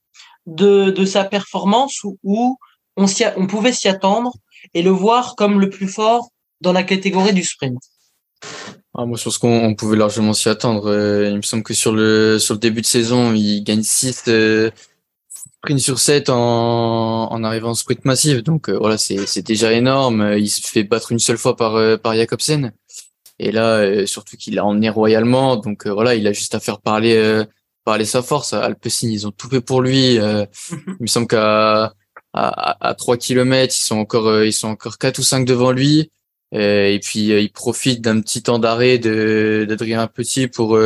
de, 0.45 0.89
de 0.91 1.05
sa 1.05 1.23
performance 1.23 2.03
ou, 2.03 2.17
ou 2.23 2.57
on, 2.97 3.05
on 3.37 3.47
pouvait 3.47 3.73
s'y 3.73 3.87
attendre 3.87 4.33
et 4.73 4.81
le 4.81 4.91
voir 4.91 5.35
comme 5.35 5.59
le 5.59 5.69
plus 5.69 5.87
fort 5.87 6.29
dans 6.61 6.73
la 6.73 6.83
catégorie 6.83 7.33
du 7.33 7.43
sprint? 7.43 7.79
Ah, 8.97 9.05
moi, 9.05 9.17
je 9.17 9.25
pense 9.25 9.37
qu'on 9.37 9.75
pouvait 9.75 9.97
largement 9.97 10.33
s'y 10.33 10.47
attendre. 10.47 10.89
Euh, 10.89 11.29
il 11.29 11.35
me 11.35 11.41
semble 11.41 11.63
que 11.63 11.73
sur 11.73 11.91
le 11.91 12.39
sur 12.39 12.53
le 12.53 12.59
début 12.59 12.81
de 12.81 12.85
saison, 12.85 13.33
il 13.33 13.61
gagne 13.61 13.83
6 13.83 14.23
sprint 15.65 15.79
sur 15.79 15.97
7 15.99 16.29
en, 16.29 17.31
en 17.31 17.43
arrivant 17.43 17.69
en 17.69 17.73
sprint 17.73 18.05
massif. 18.05 18.43
Donc 18.43 18.69
euh, 18.69 18.77
voilà, 18.77 18.97
c'est 18.97 19.41
déjà 19.41 19.73
énorme. 19.73 20.35
Il 20.37 20.47
se 20.47 20.61
fait 20.61 20.83
battre 20.83 21.11
une 21.11 21.19
seule 21.19 21.37
fois 21.37 21.55
par, 21.55 21.75
euh, 21.75 21.97
par 21.97 22.13
Jacobsen. 22.13 22.71
Et 23.39 23.51
là, 23.51 23.77
euh, 23.77 24.05
surtout 24.05 24.37
qu'il 24.37 24.55
l'a 24.55 24.63
emmené 24.63 24.89
royalement. 24.89 25.55
Donc 25.55 25.87
voilà, 25.87 26.13
il 26.13 26.27
a 26.27 26.33
juste 26.33 26.53
à 26.53 26.59
faire 26.59 26.79
parler, 26.79 27.43
parler 27.83 28.05
sa 28.05 28.21
force. 28.21 28.53
Alpecin, 28.53 29.09
ils 29.09 29.25
ont 29.25 29.31
tout 29.31 29.49
fait 29.49 29.61
pour 29.61 29.81
lui. 29.81 30.15
il 30.15 30.47
me 30.99 31.07
semble 31.07 31.27
qu'à 31.27 31.93
à, 32.33 32.87
à, 32.87 32.93
3 32.93 33.17
km, 33.17 33.73
ils 33.75 33.85
sont 33.85 33.97
encore, 33.97 34.43
ils 34.43 34.53
sont 34.53 34.67
encore 34.67 34.97
4 34.97 35.17
ou 35.19 35.23
5 35.23 35.45
devant 35.45 35.71
lui. 35.71 36.11
Et 36.51 36.99
puis 37.03 37.27
il 37.27 37.51
profite 37.51 38.01
d'un 38.01 38.21
petit 38.21 38.43
temps 38.43 38.59
d'arrêt 38.59 38.99
d'Adrien 38.99 40.07
Petit 40.07 40.47
pour 40.47 40.77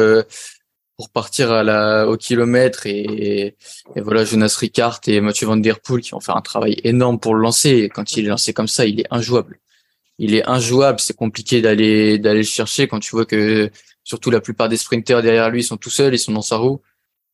pour 0.99 1.09
partir 1.11 1.49
à 1.53 1.63
la, 1.63 2.09
au 2.09 2.17
kilomètre 2.17 2.85
et, 2.85 3.55
et 3.95 4.01
voilà 4.01 4.25
Jonas 4.25 4.53
Ricard 4.59 4.99
et 5.07 5.21
Mathieu 5.21 5.47
Van 5.47 5.55
Der 5.55 5.79
Poel 5.79 6.01
qui 6.01 6.13
ont 6.13 6.19
fait 6.19 6.33
un 6.33 6.41
travail 6.41 6.75
énorme 6.83 7.21
pour 7.21 7.35
le 7.35 7.41
lancer. 7.41 7.89
Quand 7.95 8.17
il 8.17 8.25
est 8.25 8.27
lancé 8.27 8.51
comme 8.51 8.67
ça, 8.67 8.85
il 8.85 8.99
est 8.99 9.05
injouable. 9.09 9.61
Il 10.17 10.35
est 10.35 10.45
injouable. 10.45 10.99
C'est 10.99 11.15
compliqué 11.15 11.61
d'aller 11.61 12.19
d'aller 12.19 12.39
le 12.39 12.45
chercher 12.57 12.89
quand 12.89 12.99
tu 12.99 13.11
vois 13.11 13.25
que 13.25 13.71
surtout 14.03 14.29
la 14.29 14.41
plupart 14.41 14.67
des 14.67 14.75
sprinters 14.75 15.21
derrière 15.21 15.49
lui 15.49 15.63
sont 15.63 15.77
tout 15.77 15.89
seuls, 15.89 16.13
ils 16.13 16.19
sont 16.19 16.33
dans 16.33 16.41
sa 16.41 16.57
roue. 16.57 16.81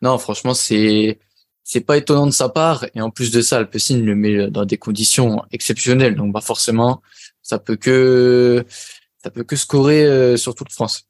Non, 0.04 0.20
franchement, 0.20 0.54
c'est 0.54 1.18
c'est 1.64 1.82
pas 1.82 1.98
étonnant 1.98 2.28
de 2.28 2.38
sa 2.44 2.50
part. 2.50 2.86
Et 2.94 3.02
en 3.02 3.10
plus 3.10 3.32
de 3.32 3.42
ça, 3.42 3.58
Alpecin 3.58 3.98
le 3.98 4.14
met 4.14 4.52
dans 4.52 4.66
des 4.66 4.78
conditions 4.78 5.44
exceptionnelles. 5.52 6.14
Donc, 6.14 6.32
bah 6.32 6.42
forcément, 6.42 7.02
ça 7.42 7.58
peut 7.58 7.78
que 7.78 8.64
ça 9.24 9.32
peut 9.32 9.44
que 9.44 9.56
scorer 9.56 10.06
euh, 10.06 10.38
sur 10.38 10.54
toute 10.54 10.72
France. 10.72 11.08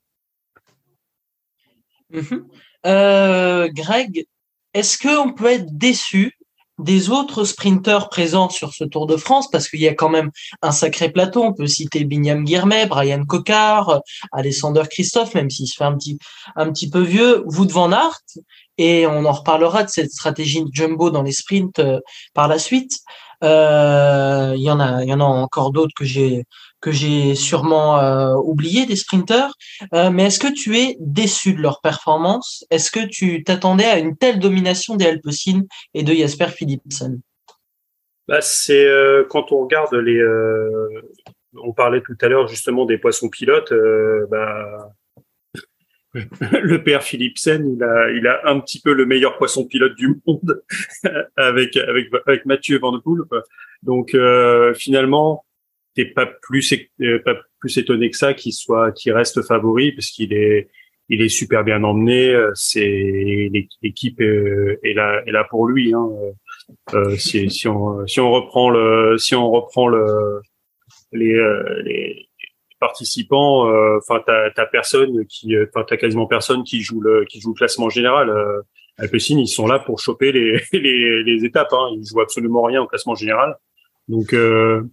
Mhm. 2.11 2.45
Euh, 2.85 3.67
Greg, 3.73 4.25
est-ce 4.73 4.97
qu'on 4.97 5.33
peut 5.33 5.51
être 5.51 5.65
déçu 5.71 6.37
des 6.77 7.09
autres 7.09 7.45
sprinteurs 7.45 8.09
présents 8.09 8.49
sur 8.49 8.73
ce 8.73 8.83
Tour 8.83 9.07
de 9.07 9.17
France? 9.17 9.49
Parce 9.49 9.69
qu'il 9.69 9.79
y 9.79 9.87
a 9.87 9.93
quand 9.93 10.09
même 10.09 10.31
un 10.61 10.71
sacré 10.71 11.09
plateau. 11.09 11.43
On 11.43 11.53
peut 11.53 11.67
citer 11.67 12.03
Binyam 12.03 12.43
Guirmet, 12.43 12.85
Brian 12.85 13.23
Cocard, 13.25 14.01
Alessandre 14.31 14.87
Christophe, 14.87 15.33
même 15.33 15.49
s'il 15.49 15.67
se 15.67 15.75
fait 15.77 15.85
un 15.85 15.97
petit, 15.97 16.19
un 16.55 16.71
petit 16.71 16.89
peu 16.89 17.01
vieux, 17.01 17.43
Wout 17.45 17.69
van 17.71 17.91
Aert. 17.91 18.21
et 18.77 19.07
on 19.07 19.23
en 19.25 19.31
reparlera 19.31 19.83
de 19.83 19.89
cette 19.89 20.11
stratégie 20.11 20.63
jumbo 20.73 21.09
dans 21.09 21.23
les 21.23 21.31
sprints 21.31 21.81
par 22.33 22.47
la 22.47 22.59
suite. 22.59 22.91
Il 23.41 24.61
y 24.61 24.71
en 24.71 24.79
a, 24.79 25.03
y 25.03 25.13
en 25.13 25.19
a 25.19 25.23
encore 25.23 25.71
d'autres 25.71 25.93
que 25.95 26.05
j'ai 26.05 26.45
que 26.85 26.91
j'ai 26.91 27.33
sûrement 27.33 27.99
euh, 27.99 28.35
oublié 28.35 28.85
des 28.85 28.95
sprinteurs. 28.95 29.53
Euh, 29.95 30.11
mais 30.11 30.25
est-ce 30.25 30.39
que 30.39 30.53
tu 30.53 30.77
es 30.77 30.95
déçu 30.99 31.55
de 31.55 31.61
leur 31.61 31.81
performance? 31.81 32.63
Est-ce 32.69 32.91
que 32.91 33.03
tu 33.07 33.43
t'attendais 33.43 33.85
à 33.85 33.97
une 33.97 34.15
telle 34.15 34.37
domination 34.37 34.95
des 34.95 35.07
Alpecin 35.07 35.63
et 35.95 36.03
de 36.03 36.13
Jasper 36.13 36.49
Philipsen? 36.49 37.21
Bah, 38.27 38.39
C'est 38.41 38.85
euh, 38.85 39.25
quand 39.27 39.51
on 39.51 39.63
regarde 39.63 39.95
les. 39.95 40.21
on 41.55 41.73
parlait 41.73 42.01
tout 42.01 42.17
à 42.21 42.27
l'heure 42.27 42.47
justement 42.47 42.85
des 42.85 42.99
poissons 42.99 43.29
pilotes. 43.29 43.73
Bah, 44.29 44.91
le 46.61 46.83
père 46.83 47.03
Philipsen, 47.03 47.75
il 47.75 47.83
a, 47.83 48.11
il 48.11 48.27
a 48.27 48.41
un 48.45 48.59
petit 48.59 48.81
peu 48.81 48.93
le 48.93 49.05
meilleur 49.05 49.37
poisson 49.37 49.65
pilote 49.65 49.95
du 49.95 50.15
monde 50.25 50.63
avec, 51.35 51.75
avec, 51.77 52.07
avec 52.25 52.45
Mathieu 52.45 52.79
Van 52.79 52.91
Der 52.93 53.01
Poel. 53.03 53.23
Donc 53.83 54.15
finalement, 54.75 55.45
t'es 55.95 56.05
pas 56.05 56.25
plus 56.25 56.73
euh, 57.01 57.19
pas 57.23 57.35
plus 57.59 57.77
étonné 57.77 58.11
que 58.11 58.17
ça 58.17 58.33
qu'il 58.33 58.53
soit 58.53 58.91
qu'il 58.91 59.13
reste 59.13 59.41
favori 59.41 59.93
parce 59.93 60.09
qu'il 60.09 60.33
est 60.33 60.69
il 61.09 61.21
est 61.21 61.29
super 61.29 61.63
bien 61.63 61.83
emmené. 61.83 62.29
Euh, 62.29 62.51
c'est 62.53 63.49
l'équipe 63.81 64.21
euh, 64.21 64.79
est 64.83 64.93
là 64.93 65.21
est 65.25 65.31
là 65.31 65.45
pour 65.49 65.67
lui. 65.67 65.93
Hein. 65.93 66.07
Euh, 66.93 67.15
si, 67.15 67.49
si 67.49 67.67
on 67.67 68.05
si 68.05 68.19
on 68.19 68.31
reprend 68.31 68.69
le 68.69 69.17
si 69.17 69.35
on 69.35 69.49
reprend 69.49 69.87
le 69.87 70.41
les, 71.11 71.33
les 71.83 72.27
participants, 72.79 73.67
enfin 73.97 74.21
t'as 74.25 74.51
t'as 74.51 74.65
personne 74.65 75.25
qui 75.27 75.55
enfin 75.57 75.85
t'as 75.87 75.97
quasiment 75.97 76.27
personne 76.27 76.63
qui 76.63 76.81
joue 76.81 77.01
le 77.01 77.25
qui 77.25 77.39
joue 77.39 77.49
le 77.49 77.57
classement 77.57 77.89
général. 77.89 78.29
Euh, 78.29 78.61
Alpecin, 78.97 79.37
ils 79.37 79.47
sont 79.47 79.67
là 79.67 79.79
pour 79.79 79.99
choper 79.99 80.31
les 80.31 80.61
les, 80.73 81.23
les 81.23 81.45
étapes. 81.45 81.73
Hein. 81.73 81.89
Ils 81.93 82.05
jouent 82.05 82.21
absolument 82.21 82.63
rien 82.63 82.81
au 82.81 82.87
classement 82.87 83.15
général. 83.15 83.57
Donc 84.07 84.33
euh, 84.33 84.83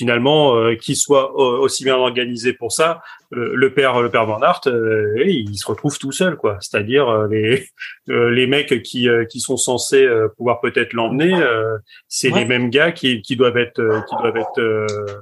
finalement 0.00 0.56
euh, 0.56 0.76
qu'il 0.76 0.96
soit 0.96 1.32
euh, 1.34 1.58
aussi 1.58 1.84
bien 1.84 1.96
organisé 1.96 2.52
pour 2.52 2.72
ça 2.72 3.02
le, 3.30 3.72
père 3.72 4.00
le 4.00 4.10
père 4.10 4.26
Van 4.26 4.40
Aert 4.40 4.62
euh, 4.66 5.22
il 5.26 5.56
se 5.56 5.66
retrouve 5.66 5.98
tout 5.98 6.10
seul 6.10 6.36
quoi 6.36 6.58
c'est-à-dire 6.60 7.26
les 7.28 7.66
les 8.06 8.46
mecs 8.46 8.82
qui 8.82 9.08
qui 9.28 9.40
sont 9.40 9.56
censés 9.56 10.08
pouvoir 10.36 10.60
peut-être 10.60 10.94
l'emmener 10.94 11.34
c'est 12.08 12.30
les 12.30 12.44
mêmes 12.44 12.70
gars 12.70 12.92
qui 12.92 13.22
qui 13.22 13.36
doivent 13.36 13.58
être 13.58 13.82
qui 14.08 14.16
doivent 14.16 14.36
être 14.36 15.20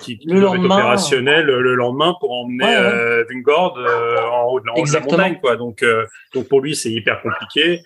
qui, 0.00 0.20
le 0.24 0.40
lendemain, 0.40 0.76
opérationnels 0.76 1.46
le 1.46 1.74
lendemain 1.74 2.14
pour 2.20 2.32
emmener 2.32 2.64
ouais, 2.64 3.24
Vingord 3.30 3.78
en 3.78 4.52
haut 4.52 4.60
de 4.60 4.66
la, 4.66 4.82
de 4.82 4.92
la 4.92 5.00
montagne 5.00 5.38
quoi 5.40 5.56
donc 5.56 5.84
donc 6.34 6.48
pour 6.48 6.60
lui 6.60 6.76
c'est 6.76 6.90
hyper 6.90 7.20
compliqué 7.20 7.80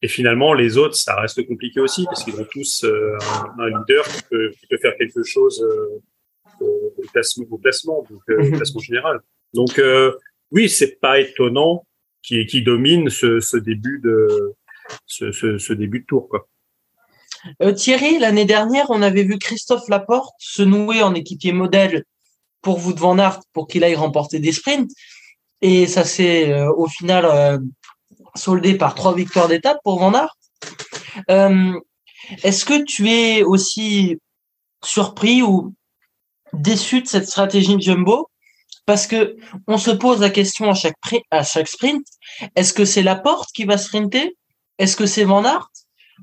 et 0.00 0.08
finalement, 0.08 0.54
les 0.54 0.78
autres, 0.78 0.94
ça 0.94 1.20
reste 1.20 1.44
compliqué 1.46 1.80
aussi 1.80 2.04
parce 2.04 2.22
qu'ils 2.22 2.40
ont 2.40 2.46
tous 2.50 2.84
euh, 2.84 3.16
un, 3.58 3.66
leader 3.66 4.04
qui 4.04 4.22
peut, 4.30 4.50
qui 4.50 4.66
peut, 4.68 4.78
faire 4.78 4.96
quelque 4.96 5.24
chose 5.24 5.60
euh, 5.62 6.64
au, 6.64 7.02
placement, 7.12 7.46
au 7.50 7.58
placement, 7.58 8.06
donc 8.08 8.22
euh, 8.30 8.38
au 8.38 8.44
mhm. 8.44 8.56
placement 8.56 8.80
général. 8.80 9.20
Donc 9.54 9.78
euh, 9.78 10.12
oui, 10.52 10.68
c'est 10.68 11.00
pas 11.00 11.18
étonnant 11.18 11.84
qui 12.22 12.46
qui 12.46 12.62
domine 12.62 13.10
ce, 13.10 13.40
ce 13.40 13.56
début 13.56 14.00
de 14.04 14.54
ce, 15.06 15.32
ce, 15.32 15.58
ce, 15.58 15.72
début 15.72 16.00
de 16.00 16.06
tour 16.06 16.28
quoi. 16.28 16.48
Euh, 17.62 17.72
Thierry, 17.72 18.18
l'année 18.18 18.44
dernière, 18.44 18.86
on 18.90 19.02
avait 19.02 19.24
vu 19.24 19.38
Christophe 19.38 19.88
Laporte 19.88 20.34
se 20.38 20.62
nouer 20.62 21.02
en 21.02 21.14
équipier 21.14 21.52
modèle 21.52 22.04
pour 22.62 22.78
vous 22.78 22.92
de 22.92 23.00
Van 23.00 23.18
Aert 23.18 23.40
pour 23.52 23.66
qu'il 23.66 23.84
aille 23.84 23.94
remporter 23.94 24.40
des 24.40 24.52
sprints. 24.52 24.90
Et 25.60 25.86
ça 25.86 26.04
s'est 26.04 26.62
au 26.76 26.86
final 26.86 27.60
soldé 28.34 28.76
par 28.76 28.94
trois 28.94 29.14
victoires 29.14 29.48
d'étape 29.48 29.78
pour 29.84 29.98
Van 29.98 30.14
Aert. 30.14 30.36
Euh, 31.30 31.78
est-ce 32.42 32.64
que 32.64 32.84
tu 32.84 33.10
es 33.10 33.42
aussi 33.42 34.18
surpris 34.84 35.42
ou 35.42 35.74
déçu 36.52 37.02
de 37.02 37.06
cette 37.06 37.26
stratégie 37.26 37.76
de 37.76 37.82
Jumbo? 37.82 38.30
Parce 38.86 39.06
que 39.06 39.36
on 39.66 39.76
se 39.76 39.90
pose 39.90 40.20
la 40.20 40.30
question 40.30 40.70
à 40.70 40.74
chaque, 40.74 41.68
sprint 41.68 42.06
est-ce 42.54 42.72
que 42.72 42.84
c'est 42.84 43.02
la 43.02 43.16
porte 43.16 43.50
qui 43.52 43.64
va 43.64 43.76
sprinter? 43.76 44.34
Est-ce 44.78 44.96
que 44.96 45.06
c'est 45.06 45.24
Van 45.24 45.44
Aert? 45.44 45.68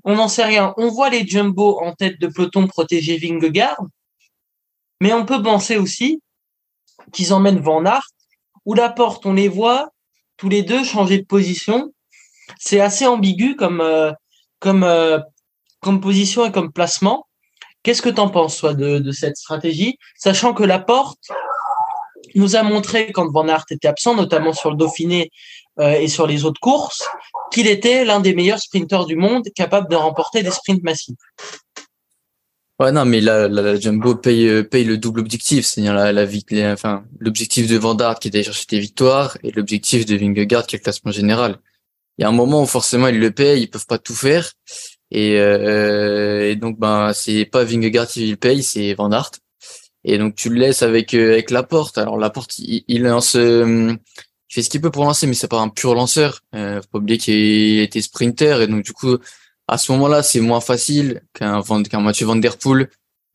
On 0.04 0.16
n'en 0.16 0.28
sait 0.28 0.44
rien. 0.44 0.74
On 0.78 0.90
voit 0.90 1.10
les 1.10 1.26
Jumbo 1.26 1.80
en 1.82 1.94
tête 1.94 2.20
de 2.20 2.28
peloton 2.28 2.68
protéger 2.68 3.18
Vingegaard, 3.18 3.82
mais 5.02 5.14
on 5.14 5.26
peut 5.26 5.42
penser 5.42 5.78
aussi 5.78 6.22
qu'ils 7.12 7.34
emmènent 7.34 7.60
Van 7.60 7.86
Aert 7.86 8.10
ou 8.66 8.74
la 8.74 8.90
porte, 8.90 9.26
on 9.26 9.34
les 9.34 9.48
voit 9.48 9.90
tous 10.38 10.50
les 10.50 10.64
deux 10.64 10.84
changer 10.84 11.20
de 11.20 11.26
position 11.26 11.92
c'est 12.60 12.80
assez 12.80 13.06
ambigu 13.06 13.56
comme 13.56 13.82
euh, 13.82 14.12
comme 14.60 14.84
euh, 14.84 15.20
comme 15.82 16.02
position 16.02 16.46
et 16.46 16.52
comme 16.52 16.72
placement. 16.72 17.28
Qu'est-ce 17.84 18.02
que 18.02 18.10
tu 18.10 18.20
en 18.20 18.30
penses 18.30 18.58
toi 18.58 18.74
de, 18.74 18.98
de 18.98 19.12
cette 19.12 19.38
stratégie, 19.38 19.98
sachant 20.18 20.54
que 20.54 20.64
la 20.64 20.80
porte 20.80 21.20
nous 22.34 22.56
a 22.56 22.64
montré 22.64 23.12
quand 23.12 23.32
Van 23.32 23.48
Aert 23.48 23.66
était 23.70 23.88
absent, 23.88 24.16
notamment 24.16 24.54
sur 24.54 24.72
le 24.72 24.78
Dauphiné 24.78 25.30
et 25.80 26.08
sur 26.08 26.26
les 26.26 26.46
autres 26.46 26.62
courses, 26.62 27.04
qu'il 27.52 27.68
était 27.68 28.06
l'un 28.06 28.20
des 28.20 28.34
meilleurs 28.34 28.60
sprinteurs 28.60 29.06
du 29.06 29.16
monde, 29.16 29.48
capable 29.54 29.90
de 29.90 29.96
remporter 29.96 30.42
des 30.42 30.52
sprints 30.52 30.84
massifs. 30.84 31.16
Ouais, 32.80 32.92
non, 32.92 33.06
mais 33.06 33.22
là, 33.22 33.48
la, 33.48 33.80
Jumbo 33.80 34.16
paye, 34.16 34.64
paye 34.64 34.84
le 34.84 34.98
double 34.98 35.22
objectif, 35.22 35.66
c'est-à-dire 35.66 35.94
la, 35.94 36.12
la, 36.12 36.26
enfin, 36.74 37.04
l'objectif 37.20 37.68
de 37.68 37.78
Van 37.78 37.98
Aert 37.98 38.20
qui 38.20 38.28
est 38.28 38.32
d'aller 38.32 38.44
chercher 38.44 38.66
des 38.70 38.80
victoires 38.80 39.38
et 39.44 39.52
l'objectif 39.52 40.06
de 40.06 40.16
Vingegaard 40.16 40.66
qui 40.68 40.76
est 40.76 40.80
le 40.80 40.84
classement 40.84 41.12
général 41.12 41.60
il 42.18 42.22
y 42.22 42.26
a 42.26 42.30
un 42.30 42.34
moment 42.34 42.64
où 42.64 42.66
forcément 42.66 43.08
ils 43.08 43.20
le 43.20 43.32
payent, 43.32 43.64
ils 43.64 43.70
peuvent 43.70 43.88
pas 43.88 43.98
tout 43.98 44.16
faire. 44.16 44.52
Et, 45.12 45.40
euh, 45.40 46.50
et 46.50 46.56
donc 46.56 46.80
ben 46.80 47.14
c'est 47.14 47.46
pas 47.46 47.64
Vingegaard 47.64 48.08
qui 48.08 48.28
le 48.30 48.38
paye, 48.38 48.64
c'est 48.64 48.94
Van. 48.94 49.10
Et 50.04 50.18
donc 50.18 50.36
tu 50.36 50.50
le 50.50 50.60
laisses 50.60 50.82
avec 50.82 51.14
euh, 51.14 51.34
avec 51.34 51.52
Laporte. 51.52 51.98
Alors 51.98 52.18
Laporte, 52.18 52.58
il, 52.60 52.84
il 52.88 53.04
lance, 53.04 53.36
euh, 53.36 53.94
fait 54.56 54.64
ce 54.64 54.70
qu'il 54.70 54.82
peut 54.82 54.92
pour 54.92 55.04
lancer, 55.04 55.28
mais 55.28 55.34
c'est 55.34 55.50
pas 55.50 55.60
un 55.60 55.70
pur 55.70 55.94
lanceur. 55.96 56.42
Euh, 56.56 56.82
faut 56.82 56.88
pas 56.94 56.98
oublier 57.00 57.18
qu'il 57.18 57.80
était 57.80 58.02
sprinter 58.02 58.62
et 58.62 58.68
donc 58.68 58.84
du 58.84 58.94
coup 58.94 59.18
à 59.68 59.78
ce 59.78 59.92
moment-là 59.92 60.24
c'est 60.24 60.40
moins 60.40 60.62
facile 60.62 61.22
qu'un 61.34 61.62
qu'un 61.62 62.00
Mathieu 62.02 62.26
Van 62.26 62.38
Der 62.38 62.58
Poel 62.58 62.90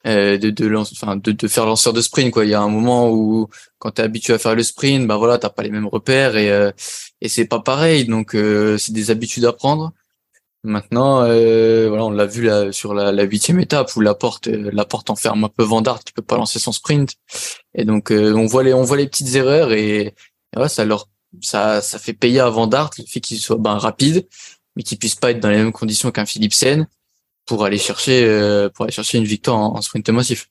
euh, 0.06 0.38
de 0.38 0.48
de, 0.50 0.74
enfin, 0.74 1.16
de 1.16 1.32
de 1.32 1.48
faire 1.48 1.66
lanceur 1.66 1.92
de 1.92 2.00
sprint 2.00 2.32
quoi. 2.32 2.44
Il 2.46 2.50
y 2.50 2.54
a 2.54 2.62
un 2.62 2.70
moment 2.70 3.10
où 3.10 3.48
quand 3.78 3.92
tu 3.92 4.00
es 4.00 4.04
habitué 4.04 4.32
à 4.32 4.38
faire 4.38 4.54
le 4.54 4.62
sprint, 4.62 5.06
bah 5.06 5.16
voilà, 5.18 5.36
t'as 5.38 5.50
pas 5.50 5.62
les 5.62 5.70
mêmes 5.70 5.86
repères 5.86 6.36
et 6.36 6.50
euh, 6.50 6.70
et 7.20 7.28
c'est 7.28 7.44
pas 7.46 7.60
pareil. 7.60 8.06
Donc 8.06 8.34
euh, 8.34 8.78
c'est 8.78 8.92
des 8.92 9.10
habitudes 9.10 9.44
à 9.44 9.52
prendre. 9.52 9.92
Maintenant, 10.62 11.22
euh, 11.22 11.88
voilà, 11.88 12.04
on 12.04 12.10
l'a 12.10 12.26
vu 12.26 12.42
là 12.44 12.70
sur 12.72 12.92
la 12.94 13.22
huitième 13.24 13.60
étape 13.60 13.94
où 13.96 14.00
la 14.00 14.14
porte 14.14 14.46
la 14.48 14.84
porte 14.84 15.10
enferme 15.10 15.44
un 15.44 15.48
peu 15.48 15.64
Vandart 15.64 16.00
qui 16.04 16.12
peut 16.12 16.22
pas 16.22 16.36
lancer 16.36 16.58
son 16.58 16.72
sprint. 16.72 17.16
Et 17.74 17.84
donc 17.84 18.10
on 18.10 18.46
voit 18.46 18.62
les 18.62 18.74
on 18.74 18.82
voit 18.82 18.96
les 18.96 19.06
petites 19.06 19.34
erreurs 19.34 19.72
et, 19.72 20.14
et 20.56 20.68
ça 20.68 20.84
leur 20.84 21.08
ça 21.40 21.80
ça 21.80 21.98
fait 21.98 22.12
payer 22.12 22.40
à 22.40 22.50
Vandart 22.50 22.90
le 22.98 23.04
fait 23.04 23.20
qu'il 23.20 23.38
soit 23.38 23.56
ben 23.56 23.78
rapide 23.78 24.26
mais 24.76 24.82
qu'il 24.82 24.98
puisse 24.98 25.14
pas 25.14 25.30
être 25.30 25.40
dans 25.40 25.50
les 25.50 25.58
mêmes 25.58 25.72
conditions 25.72 26.10
qu'un 26.10 26.26
Philipsen 26.26 26.86
pour 27.46 27.64
aller 27.64 27.78
chercher 27.78 28.24
euh, 28.24 28.68
pour 28.68 28.84
aller 28.84 28.92
chercher 28.92 29.18
une 29.18 29.24
victoire 29.24 29.58
en, 29.58 29.80
sprint 29.82 30.08
massif. 30.10 30.48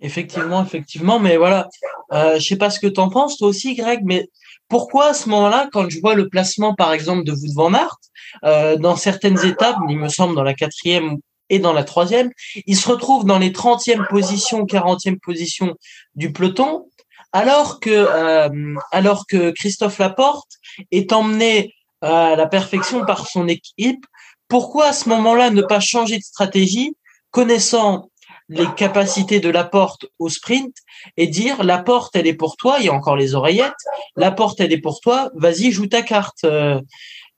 Effectivement, 0.00 0.62
effectivement, 0.62 1.18
mais 1.18 1.36
voilà, 1.36 1.68
euh, 2.12 2.38
je 2.38 2.46
sais 2.46 2.56
pas 2.56 2.68
ce 2.68 2.80
que 2.80 2.86
tu 2.86 3.00
en 3.00 3.08
penses 3.08 3.38
toi 3.38 3.48
aussi, 3.48 3.74
Greg, 3.74 4.00
mais 4.04 4.28
pourquoi 4.68 5.08
à 5.08 5.14
ce 5.14 5.28
moment-là, 5.28 5.68
quand 5.72 5.88
je 5.88 6.00
vois 6.00 6.14
le 6.14 6.28
placement, 6.28 6.74
par 6.74 6.92
exemple, 6.92 7.24
de 7.24 7.32
Wout 7.32 7.54
van 7.54 7.74
Aert, 7.74 7.96
euh, 8.44 8.76
dans 8.76 8.96
certaines 8.96 9.44
étapes, 9.44 9.76
il 9.88 9.98
me 9.98 10.08
semble 10.08 10.34
dans 10.34 10.42
la 10.42 10.54
quatrième 10.54 11.18
et 11.50 11.58
dans 11.58 11.72
la 11.72 11.84
troisième, 11.84 12.30
il 12.66 12.76
se 12.76 12.88
retrouve 12.88 13.24
dans 13.24 13.38
les 13.38 13.50
30e 13.50 14.08
positions, 14.08 14.64
40e 14.64 15.18
positions 15.20 15.74
du 16.14 16.32
peloton, 16.32 16.88
alors 17.34 17.80
que, 17.80 17.90
euh, 17.90 18.76
alors 18.92 19.26
que 19.26 19.50
Christophe 19.50 19.98
Laporte 19.98 20.52
est 20.92 21.12
emmené 21.12 21.74
à 22.00 22.36
la 22.36 22.46
perfection 22.46 23.04
par 23.04 23.26
son 23.26 23.48
équipe 23.48 24.06
pourquoi 24.48 24.86
à 24.86 24.92
ce 24.92 25.08
moment-là 25.08 25.50
ne 25.50 25.62
pas 25.62 25.80
changer 25.80 26.16
de 26.18 26.22
stratégie, 26.22 26.96
connaissant 27.30 28.10
les 28.48 28.66
capacités 28.76 29.40
de 29.40 29.48
la 29.48 29.64
porte 29.64 30.06
au 30.18 30.28
sprint 30.28 30.76
et 31.16 31.26
dire 31.26 31.64
la 31.64 31.78
porte 31.78 32.14
elle 32.14 32.26
est 32.26 32.34
pour 32.34 32.56
toi, 32.56 32.76
il 32.78 32.86
y 32.86 32.88
a 32.88 32.92
encore 32.92 33.16
les 33.16 33.34
oreillettes, 33.34 33.72
la 34.16 34.30
porte 34.30 34.60
elle 34.60 34.72
est 34.72 34.80
pour 34.80 35.00
toi, 35.00 35.30
vas-y 35.34 35.72
joue 35.72 35.86
ta 35.86 36.02
carte. 36.02 36.44
Euh, 36.44 36.80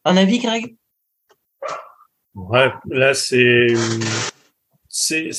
un 0.05 0.17
avis 0.17 0.41
Greg? 0.41 0.77
Ouais, 2.35 2.71
là 2.91 3.15
c'est 3.15 3.69
c'est 4.89 5.31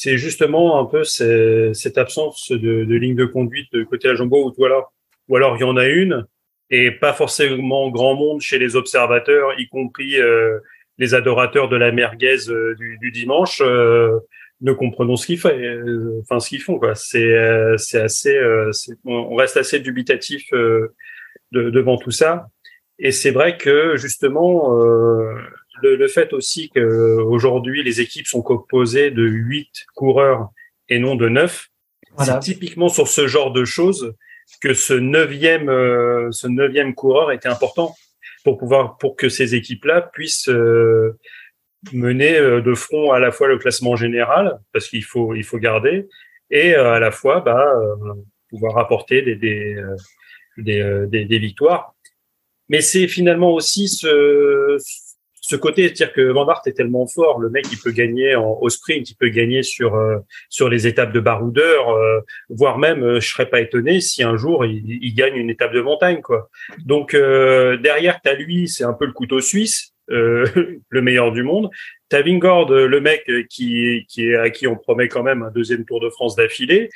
c'est 0.00 0.16
justement 0.16 0.78
un 0.80 0.84
peu 0.84 1.02
cette 1.02 1.98
absence 1.98 2.52
de, 2.52 2.84
de, 2.84 2.94
ligne 2.94 3.16
de 3.16 3.24
conduite 3.24 3.72
de 3.72 3.82
côté 3.82 4.08
à 4.08 4.14
Jumbo 4.14 4.54
ou 4.56 4.64
alors 4.64 4.92
ou 5.26 5.34
alors 5.34 5.56
il 5.56 5.60
y 5.60 5.64
en 5.64 5.76
a 5.76 5.86
une 5.86 6.24
et 6.70 6.92
pas 6.92 7.12
forcément 7.12 7.90
grand 7.90 8.14
monde 8.14 8.40
chez 8.40 8.58
les 8.58 8.76
observateurs, 8.76 9.58
y 9.58 9.66
compris 9.68 10.20
euh, 10.20 10.60
les 10.98 11.14
adorateurs 11.14 11.68
de 11.68 11.76
la 11.76 11.90
merguez 11.90 12.48
euh, 12.48 12.76
du, 12.76 12.98
du, 12.98 13.10
dimanche, 13.10 13.60
euh, 13.60 14.20
ne 14.60 14.72
comprenons 14.72 15.16
ce 15.16 15.26
qu'ils 15.26 15.38
font. 15.38 15.50
Enfin, 16.20 16.38
ce 16.38 16.48
qu'ils 16.48 16.62
font, 16.62 16.78
quoi. 16.78 16.94
C'est 16.94 17.34
c'est 17.76 18.00
assez, 18.00 18.38
on 19.04 19.34
reste 19.34 19.56
assez 19.56 19.80
dubitatif 19.80 20.44
de, 20.52 20.90
devant 21.52 21.96
tout 21.96 22.10
ça. 22.10 22.48
Et 22.98 23.12
c'est 23.12 23.30
vrai 23.30 23.56
que 23.56 23.96
justement, 23.96 24.80
euh, 24.80 25.34
le, 25.82 25.96
le, 25.96 26.08
fait 26.08 26.32
aussi 26.32 26.70
qu'aujourd'hui 26.70 27.82
les 27.82 28.00
équipes 28.00 28.26
sont 28.26 28.42
composées 28.42 29.10
de 29.10 29.24
huit 29.24 29.86
coureurs 29.94 30.50
et 30.88 30.98
non 30.98 31.14
de 31.14 31.28
neuf, 31.28 31.68
c'est 32.24 32.40
typiquement 32.40 32.88
sur 32.88 33.08
ce 33.08 33.26
genre 33.26 33.52
de 33.52 33.64
choses 33.64 34.14
que 34.60 34.74
ce 34.74 34.94
neuvième, 34.94 35.68
euh, 35.68 36.30
ce 36.32 36.48
neuvième 36.48 36.94
coureur 36.94 37.32
était 37.32 37.48
important 37.48 37.94
pour 38.44 38.58
pouvoir, 38.58 38.96
pour 38.98 39.16
que 39.16 39.28
ces 39.28 39.54
équipes-là 39.54 40.02
puissent 40.02 40.48
euh, 40.48 41.16
mener 41.92 42.36
euh, 42.38 42.60
de 42.60 42.74
front 42.74 43.12
à 43.12 43.18
la 43.18 43.30
fois 43.30 43.48
le 43.48 43.58
classement 43.58 43.94
général, 43.94 44.58
parce 44.72 44.88
qu'il 44.88 45.04
faut, 45.04 45.34
il 45.34 45.44
faut 45.44 45.58
garder, 45.58 46.08
et 46.50 46.74
à 46.74 46.98
la 46.98 47.10
fois 47.10 47.40
bah, 47.40 47.72
pouvoir 48.48 48.78
apporter 48.78 49.22
des, 49.22 49.36
des, 49.36 49.82
des, 50.56 51.06
des, 51.06 51.24
des 51.26 51.38
victoires. 51.38 51.94
Mais 52.70 52.80
c'est 52.80 53.06
finalement 53.06 53.52
aussi 53.52 53.88
ce, 53.88 54.78
ce 55.48 55.56
côté, 55.56 55.84
c'est-à-dire 55.84 56.12
que 56.12 56.20
Van 56.20 56.46
Aert 56.46 56.60
est 56.66 56.74
tellement 56.74 57.06
fort, 57.06 57.38
le 57.38 57.48
mec 57.48 57.64
il 57.72 57.78
peut 57.78 57.90
gagner 57.90 58.34
en, 58.34 58.58
au 58.60 58.68
sprint, 58.68 59.08
il 59.08 59.14
peut 59.14 59.30
gagner 59.30 59.62
sur 59.62 59.94
euh, 59.94 60.18
sur 60.50 60.68
les 60.68 60.86
étapes 60.86 61.10
de 61.10 61.20
baroudeur, 61.20 61.88
euh, 61.88 62.20
voire 62.50 62.76
même, 62.76 63.02
euh, 63.02 63.18
je 63.18 63.30
serais 63.30 63.48
pas 63.48 63.60
étonné 63.60 64.02
si 64.02 64.22
un 64.22 64.36
jour 64.36 64.66
il, 64.66 64.84
il 64.86 65.14
gagne 65.14 65.36
une 65.36 65.48
étape 65.48 65.72
de 65.72 65.80
montagne, 65.80 66.20
quoi. 66.20 66.50
Donc 66.84 67.14
derrière, 67.14 68.20
t'as 68.22 68.34
lui, 68.34 68.68
c'est 68.68 68.84
un 68.84 68.92
peu 68.92 69.06
le 69.06 69.12
couteau 69.12 69.40
suisse, 69.40 69.94
le 70.08 71.00
meilleur 71.00 71.32
du 71.32 71.42
monde. 71.42 71.70
T'as 72.10 72.20
Vingord, 72.20 72.70
le 72.70 73.00
mec 73.00 73.24
qui 73.48 74.04
qui 74.06 74.28
est 74.28 74.36
à 74.36 74.50
qui 74.50 74.66
on 74.66 74.76
promet 74.76 75.08
quand 75.08 75.22
même 75.22 75.42
un 75.42 75.50
deuxième 75.50 75.86
Tour 75.86 76.00
de 76.00 76.10
France 76.10 76.36
d'affilée, 76.36 76.90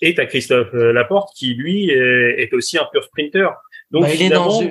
et 0.00 0.14
t'as 0.14 0.24
Christophe 0.24 0.72
Laporte 0.72 1.36
qui 1.36 1.52
lui 1.52 1.90
est, 1.90 2.54
aussi 2.54 2.78
un 2.78 2.86
pur 2.90 3.04
sprinter. 3.04 3.50
Donc 3.90 4.04
bah, 4.04 4.14
il 4.14 4.22
est 4.22 4.30
dans 4.30 4.62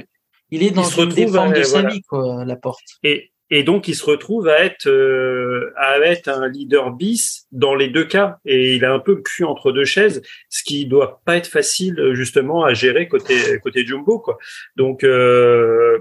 il 0.51 0.63
est 0.63 0.71
dans 0.71 0.87
il 0.87 1.03
une 1.03 1.09
des 1.09 1.27
formes 1.27 1.53
de 1.53 1.63
sa 1.63 1.83
vie, 1.83 2.01
quoi, 2.01 2.45
la 2.45 2.55
porte. 2.55 2.85
Et, 3.03 3.31
et 3.49 3.63
donc, 3.63 3.87
il 3.87 3.95
se 3.95 4.05
retrouve 4.05 4.47
à 4.47 4.59
être, 4.59 4.87
euh, 4.87 5.73
à 5.77 5.99
être 5.99 6.27
un 6.27 6.47
leader 6.47 6.91
bis 6.91 7.47
dans 7.51 7.75
les 7.75 7.87
deux 7.87 8.05
cas. 8.05 8.37
Et 8.45 8.75
il 8.75 8.85
a 8.85 8.93
un 8.93 8.99
peu 8.99 9.15
le 9.15 9.21
cul 9.21 9.45
entre 9.45 9.71
deux 9.71 9.85
chaises, 9.85 10.21
ce 10.49 10.63
qui 10.63 10.85
doit 10.85 11.21
pas 11.25 11.37
être 11.37 11.47
facile, 11.47 12.13
justement, 12.13 12.63
à 12.65 12.73
gérer 12.73 13.07
côté, 13.07 13.35
côté 13.63 13.85
Jumbo, 13.85 14.19
quoi. 14.19 14.37
Donc, 14.75 15.03
euh, 15.03 15.99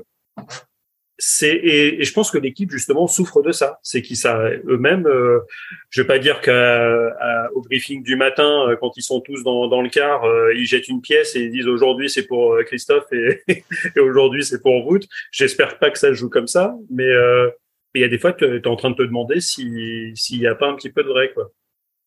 c'est 1.18 1.54
et, 1.54 2.04
je 2.04 2.12
pense 2.12 2.30
que 2.30 2.38
l'équipe 2.38 2.70
justement 2.70 3.06
souffre 3.06 3.42
de 3.42 3.52
ça, 3.52 3.78
c'est 3.82 4.02
qu'ils 4.02 4.16
ça 4.16 4.50
eux-mêmes. 4.66 5.06
Euh, 5.06 5.40
je 5.90 6.02
vais 6.02 6.06
pas 6.06 6.18
dire 6.18 6.40
qu'au 6.42 7.62
briefing 7.62 8.02
du 8.02 8.16
matin, 8.16 8.68
euh, 8.68 8.76
quand 8.76 8.96
ils 8.96 9.02
sont 9.02 9.20
tous 9.20 9.42
dans, 9.42 9.66
dans 9.68 9.80
le 9.80 9.88
car, 9.88 10.24
euh, 10.24 10.52
ils 10.54 10.66
jettent 10.66 10.88
une 10.88 11.00
pièce 11.00 11.34
et 11.34 11.40
ils 11.40 11.50
disent 11.50 11.68
aujourd'hui 11.68 12.10
c'est 12.10 12.26
pour 12.26 12.54
euh, 12.54 12.62
Christophe 12.64 13.10
et, 13.12 13.42
et 13.96 14.00
aujourd'hui 14.00 14.44
c'est 14.44 14.60
pour 14.60 14.84
vous. 14.84 14.98
J'espère 15.32 15.78
pas 15.78 15.90
que 15.90 15.98
ça 15.98 16.12
joue 16.12 16.28
comme 16.28 16.46
ça, 16.46 16.74
mais 16.90 17.08
il 17.94 18.02
y 18.02 18.04
a 18.04 18.08
des 18.08 18.18
fois 18.18 18.32
que 18.32 18.58
tu 18.58 18.62
es 18.62 18.66
en 18.68 18.76
train 18.76 18.90
de 18.90 18.96
te 18.96 19.02
demander 19.02 19.40
si 19.40 20.12
s'il 20.14 20.40
y 20.40 20.46
a 20.46 20.54
pas 20.54 20.68
un 20.68 20.74
petit 20.74 20.90
peu 20.90 21.02
de 21.02 21.08
vrai 21.08 21.32
quoi. 21.32 21.50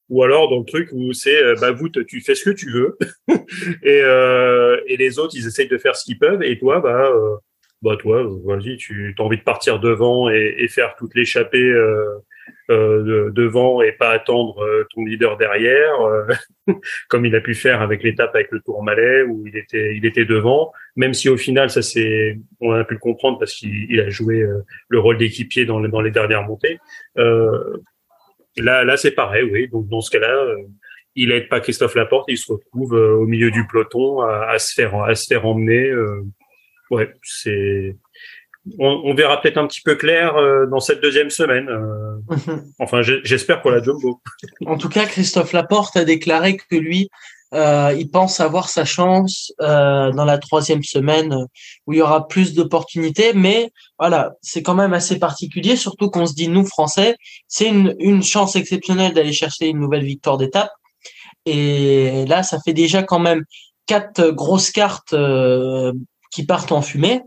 Ou 0.09 0.23
alors 0.23 0.49
dans 0.49 0.59
le 0.59 0.65
truc 0.65 0.89
où 0.91 1.13
c'est 1.13 1.55
bah 1.61 1.71
vous 1.71 1.89
tu 1.89 2.21
fais 2.21 2.35
ce 2.35 2.49
que 2.49 2.55
tu 2.55 2.71
veux 2.71 2.97
et, 3.83 4.01
et 4.87 4.97
les 4.97 5.19
autres 5.19 5.35
ils 5.35 5.47
essayent 5.47 5.67
de 5.67 5.77
faire 5.77 5.95
ce 5.95 6.05
qu'ils 6.05 6.19
peuvent 6.19 6.43
et 6.43 6.57
toi 6.59 6.79
bah 6.79 7.11
bah 7.81 7.95
toi, 7.97 8.23
vas-y, 8.45 8.77
tu 8.77 9.15
as 9.17 9.21
envie 9.21 9.37
de 9.37 9.43
partir 9.43 9.79
devant 9.79 10.29
et, 10.29 10.55
et 10.59 10.67
faire 10.67 10.95
toute 10.97 11.15
l'échappée 11.15 11.63
euh, 11.63 12.05
euh, 12.69 13.31
devant 13.31 13.81
et 13.81 13.91
pas 13.93 14.09
attendre 14.11 14.63
euh, 14.63 14.85
ton 14.93 15.03
leader 15.05 15.37
derrière, 15.37 16.01
euh, 16.01 16.27
comme 17.09 17.25
il 17.25 17.35
a 17.35 17.41
pu 17.41 17.55
faire 17.55 17.81
avec 17.81 18.03
l'étape 18.03 18.35
avec 18.35 18.51
le 18.51 18.59
Tour 18.59 18.83
Malais 18.83 19.23
où 19.23 19.47
il 19.47 19.57
était 19.57 19.95
il 19.95 20.05
était 20.05 20.25
devant, 20.25 20.71
même 20.95 21.13
si 21.13 21.29
au 21.29 21.37
final 21.37 21.69
ça 21.69 21.81
c'est 21.81 22.37
on 22.59 22.71
a 22.73 22.83
pu 22.83 22.95
le 22.95 22.99
comprendre 22.99 23.39
parce 23.39 23.53
qu'il 23.53 23.99
a 23.99 24.09
joué 24.09 24.41
euh, 24.41 24.59
le 24.89 24.99
rôle 24.99 25.17
d'équipier 25.17 25.65
dans, 25.65 25.79
dans 25.79 26.01
les 26.01 26.11
dernières 26.11 26.43
montées. 26.43 26.79
là 27.15 28.83
là 28.83 28.97
c'est 28.97 29.11
pareil, 29.11 29.49
oui. 29.51 29.67
Donc 29.69 29.87
dans 29.87 30.01
ce 30.01 30.11
cas-là 30.11 30.55
il 31.15 31.31
aide 31.31 31.49
pas 31.49 31.59
Christophe 31.61 31.95
Laporte, 31.95 32.25
il 32.29 32.37
se 32.37 32.51
retrouve 32.51 32.93
au 32.93 33.25
milieu 33.25 33.51
du 33.51 33.65
peloton 33.67 34.21
à, 34.21 34.49
à 34.49 34.59
se 34.59 34.73
faire 34.73 34.95
à 34.95 35.15
se 35.15 35.25
faire 35.27 35.45
emmener. 35.45 35.89
Euh, 35.89 36.21
ouais, 36.89 37.13
c'est. 37.23 37.97
On, 38.77 39.13
verra 39.15 39.41
peut-être 39.41 39.57
un 39.57 39.65
petit 39.65 39.81
peu 39.81 39.95
clair 39.95 40.35
euh, 40.35 40.67
dans 40.67 40.79
cette 40.79 41.01
deuxième 41.01 41.29
semaine. 41.29 41.69
Euh. 41.69 42.35
Mhm. 42.35 42.65
enfin, 42.79 43.01
j'espère 43.01 43.61
pour 43.61 43.71
la 43.71 43.81
jumbo. 43.81 44.21
en 44.65 44.77
tout 44.77 44.89
cas, 44.89 45.05
Christophe 45.05 45.53
Laporte 45.53 45.95
a 45.97 46.05
déclaré 46.05 46.57
que 46.57 46.75
lui, 46.75 47.09
euh, 47.55 47.95
il 47.97 48.11
pense 48.11 48.39
avoir 48.39 48.69
sa 48.69 48.85
chance 48.85 49.51
dans 49.59 50.25
la 50.25 50.37
troisième 50.37 50.83
semaine 50.83 51.47
où 51.87 51.93
il 51.93 51.99
y 51.99 52.01
aura 52.01 52.27
plus 52.27 52.53
d'opportunités. 52.53 53.33
Mais 53.33 53.71
voilà, 53.97 54.33
c'est 54.41 54.61
quand 54.61 54.75
même 54.75 54.93
assez 54.93 55.17
particulier, 55.17 55.75
surtout 55.75 56.09
qu'on 56.09 56.27
se 56.27 56.35
dit 56.35 56.49
nous 56.49 56.65
Français, 56.65 57.15
c'est 57.47 57.67
une, 57.67 57.95
une 57.97 58.21
chance 58.21 58.55
exceptionnelle 58.55 59.13
d'aller 59.13 59.33
chercher 59.33 59.67
une 59.67 59.79
nouvelle 59.79 60.05
victoire 60.05 60.37
d'étape. 60.37 60.71
Et 61.45 62.25
là, 62.27 62.43
ça 62.43 62.59
fait 62.63 62.73
déjà 62.73 63.01
quand 63.01 63.19
même 63.19 63.43
quatre 63.87 64.29
grosses 64.29 64.69
cartes 64.69 65.15
qui 66.31 66.45
partent 66.45 66.71
en 66.71 66.81
fumée. 66.81 67.21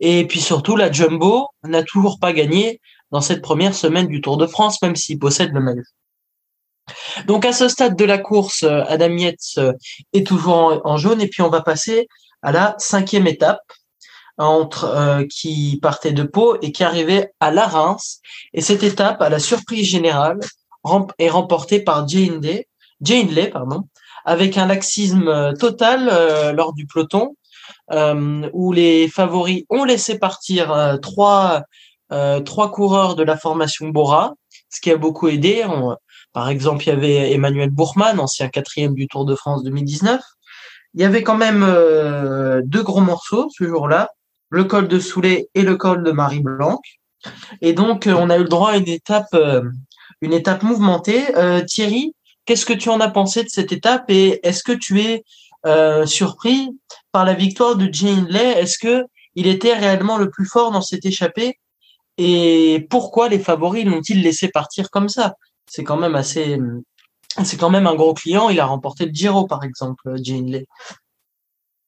Et 0.00 0.26
puis 0.26 0.40
surtout, 0.40 0.76
la 0.76 0.90
Jumbo 0.90 1.48
n'a 1.64 1.82
toujours 1.82 2.18
pas 2.18 2.32
gagné 2.32 2.80
dans 3.10 3.20
cette 3.20 3.42
première 3.42 3.74
semaine 3.74 4.08
du 4.08 4.20
Tour 4.20 4.36
de 4.36 4.46
France, 4.46 4.80
même 4.82 4.96
s'il 4.96 5.18
possède 5.18 5.52
le 5.52 5.60
maillot. 5.60 5.82
Donc 7.26 7.44
à 7.44 7.52
ce 7.52 7.68
stade 7.68 7.96
de 7.96 8.04
la 8.04 8.18
course, 8.18 8.62
Adam 8.64 9.16
Yates 9.16 9.58
est 10.12 10.26
toujours 10.26 10.82
en, 10.84 10.96
jaune 10.96 11.22
et 11.22 11.28
puis 11.28 11.42
on 11.42 11.48
va 11.48 11.62
passer 11.62 12.08
à 12.42 12.52
la 12.52 12.74
cinquième 12.78 13.26
étape 13.26 13.62
entre 14.36 14.84
euh, 14.84 15.24
qui 15.26 15.78
partait 15.80 16.12
de 16.12 16.24
Pau 16.24 16.56
et 16.60 16.72
qui 16.72 16.84
arrivait 16.84 17.32
à 17.40 17.50
la 17.50 17.66
Reims. 17.66 18.20
Et 18.52 18.60
cette 18.60 18.82
étape, 18.82 19.22
à 19.22 19.28
la 19.28 19.38
surprise 19.38 19.86
générale, 19.86 20.40
est 21.18 21.30
remportée 21.30 21.80
par 21.80 22.06
Jane 22.08 22.40
Lay, 22.40 23.48
pardon, 23.48 23.88
avec 24.24 24.58
un 24.58 24.66
laxisme 24.66 25.54
total 25.58 26.08
euh, 26.10 26.52
lors 26.52 26.74
du 26.74 26.86
peloton 26.86 27.30
euh, 27.30 27.43
où 27.92 28.72
les 28.72 29.08
favoris 29.08 29.64
ont 29.68 29.84
laissé 29.84 30.18
partir 30.18 30.72
euh, 30.72 30.96
trois, 30.96 31.62
euh, 32.12 32.40
trois 32.40 32.70
coureurs 32.70 33.14
de 33.14 33.22
la 33.22 33.36
formation 33.36 33.88
Bora, 33.88 34.34
ce 34.70 34.80
qui 34.80 34.90
a 34.90 34.96
beaucoup 34.96 35.28
aidé. 35.28 35.64
par 36.32 36.48
exemple, 36.48 36.84
il 36.84 36.88
y 36.88 36.92
avait 36.92 37.32
Emmanuel 37.32 37.70
Bourman, 37.70 38.18
ancien 38.18 38.48
quatrième 38.48 38.94
du 38.94 39.06
Tour 39.06 39.24
de 39.24 39.34
France 39.34 39.62
2019. 39.64 40.20
Il 40.94 41.00
y 41.00 41.04
avait 41.04 41.22
quand 41.22 41.36
même 41.36 41.62
deux 42.64 42.82
gros 42.82 43.00
morceaux 43.00 43.48
ce 43.56 43.64
jour-là, 43.64 44.10
le 44.50 44.64
col 44.64 44.86
de 44.86 45.00
Soulet 45.00 45.48
et 45.54 45.62
le 45.62 45.76
col 45.76 46.04
de 46.04 46.12
Marie 46.12 46.40
Blanc. 46.40 46.80
Et 47.60 47.72
donc, 47.72 48.08
on 48.08 48.30
a 48.30 48.36
eu 48.36 48.42
le 48.42 48.48
droit 48.48 48.70
à 48.70 48.76
une 48.76 48.88
étape, 48.88 49.36
une 50.20 50.32
étape 50.32 50.62
mouvementée. 50.62 51.24
Thierry, 51.66 52.14
qu'est-ce 52.44 52.66
que 52.66 52.72
tu 52.72 52.88
en 52.88 53.00
as 53.00 53.10
pensé 53.10 53.42
de 53.42 53.48
cette 53.48 53.72
étape 53.72 54.04
et 54.08 54.40
est-ce 54.46 54.62
que 54.62 54.72
tu 54.72 55.00
es 55.00 55.24
euh, 55.66 56.06
surpris 56.06 56.70
par 57.12 57.24
la 57.24 57.34
victoire 57.34 57.76
de 57.76 57.88
Jane 57.92 58.26
Lay. 58.28 58.60
Est-ce 58.60 58.78
que 58.78 59.04
il 59.34 59.46
était 59.46 59.74
réellement 59.74 60.18
le 60.18 60.30
plus 60.30 60.46
fort 60.46 60.70
dans 60.70 60.82
cette 60.82 61.04
échappée? 61.04 61.58
Et 62.18 62.86
pourquoi 62.90 63.28
les 63.28 63.38
favoris 63.40 63.84
l'ont-ils 63.84 64.22
laissé 64.22 64.48
partir 64.48 64.90
comme 64.90 65.08
ça? 65.08 65.34
C'est 65.66 65.82
quand 65.82 65.96
même 65.96 66.14
assez, 66.14 66.58
c'est 67.42 67.56
quand 67.58 67.70
même 67.70 67.86
un 67.86 67.94
gros 67.94 68.14
client. 68.14 68.50
Il 68.50 68.60
a 68.60 68.66
remporté 68.66 69.06
le 69.06 69.12
Giro, 69.12 69.46
par 69.46 69.64
exemple, 69.64 70.14
Jane 70.22 70.50
Lay. 70.50 70.66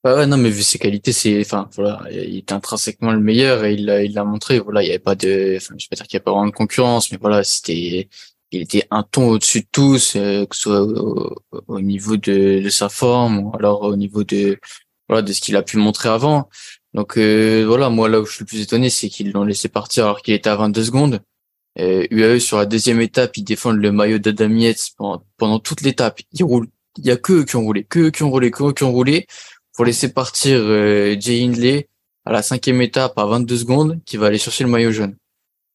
Bah 0.03 0.17
ouais, 0.17 0.27
non, 0.27 0.37
mais 0.37 0.51
vu 0.51 0.63
ses 0.63 0.79
qualités, 0.79 1.13
c'est, 1.13 1.41
enfin, 1.41 1.69
voilà, 1.75 2.01
il 2.11 2.37
est 2.37 2.53
intrinsèquement 2.53 3.13
le 3.13 3.21
meilleur 3.21 3.65
et 3.65 3.75
il 3.75 3.87
l'a, 3.87 4.05
il 4.05 4.15
l'a 4.15 4.25
montré. 4.25 4.61
Voilà, 4.61 4.83
il 4.83 4.87
y 4.87 4.91
avait 4.91 4.99
pas 5.01 5.17
de, 5.17 5.57
enfin, 5.57 5.75
je 5.79 5.85
vais 5.85 5.89
pas 5.91 5.97
dire 5.97 6.07
qu'il 6.07 6.17
y 6.17 6.21
a 6.21 6.25
pas 6.25 6.31
vraiment 6.31 6.47
de 6.47 6.53
concurrence, 6.53 7.11
mais 7.11 7.19
voilà, 7.21 7.43
c'était, 7.43 8.09
il 8.53 8.63
était 8.63 8.87
un 8.91 9.03
ton 9.03 9.29
au-dessus 9.31 9.61
de 9.61 9.67
tous, 9.73 10.15
euh, 10.17 10.47
que 10.47 10.57
ce 10.57 10.63
soit 10.63 10.83
au, 11.69 11.81
niveau 11.81 12.17
de, 12.17 12.69
sa 12.71 12.89
forme 12.89 13.39
ou 13.41 13.53
alors 13.57 13.83
au 13.83 13.97
niveau 13.97 14.25
de 14.25 14.59
voilà 15.09 15.23
de 15.23 15.33
ce 15.33 15.41
qu'il 15.41 15.57
a 15.57 15.63
pu 15.63 15.77
montrer 15.77 16.09
avant. 16.09 16.49
Donc 16.95 17.19
euh, 17.19 17.65
voilà, 17.67 17.91
moi 17.91 18.09
là 18.09 18.21
où 18.21 18.27
je 18.27 18.33
suis 18.33 18.45
le 18.45 18.47
plus 18.47 18.61
étonné, 18.61 18.91
c'est 18.91 19.09
qu'ils 19.09 19.33
l'ont 19.33 19.45
laissé 19.45 19.69
partir 19.69 20.05
alors 20.05 20.23
qu'il 20.23 20.35
était 20.35 20.51
à 20.51 20.57
22 20.57 20.85
secondes. 20.85 21.21
Euh, 21.79 22.07
UAE 22.11 22.41
sur 22.41 22.57
la 22.57 22.67
deuxième 22.67 23.01
étape, 23.01 23.37
ils 23.37 23.45
défendent 23.45 23.77
le 23.77 23.93
maillot 23.93 24.19
d'Adam 24.19 24.49
pendant, 24.97 25.23
pendant 25.37 25.59
toute 25.59 25.83
l'étape. 25.83 26.21
Il 26.33 26.41
y 27.05 27.11
a 27.11 27.17
que 27.17 27.33
eux 27.35 27.45
qui 27.45 27.57
ont 27.57 27.63
roulé, 27.65 27.85
que 27.85 27.99
eux 27.99 28.11
qui 28.11 28.23
ont 28.23 28.31
roulé, 28.31 28.51
que 28.51 28.65
eux 28.65 28.73
qui 28.73 28.85
ont 28.85 28.93
roulé 28.93 29.27
pour 29.75 29.85
laisser 29.85 30.13
partir 30.13 30.59
euh, 30.59 31.17
Jay 31.21 31.45
Hindley 31.45 31.89
à 32.25 32.33
la 32.33 32.43
cinquième 32.43 32.81
étape 32.81 33.19
à 33.19 33.27
22 33.27 33.57
secondes, 33.57 34.01
qui 34.07 34.17
va 34.17 34.27
aller 34.27 34.39
chercher 34.39 34.65
le 34.65 34.71
maillot 34.71 34.91
jaune. 34.91 35.17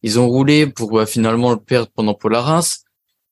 Ils 0.04 0.20
ont 0.20 0.28
roulé 0.28 0.68
pour 0.68 0.92
bah, 0.92 1.06
finalement 1.06 1.52
le 1.52 1.58
perdre 1.58 1.92
pendant 1.94 2.14
Paul 2.14 2.36
Reims. 2.36 2.84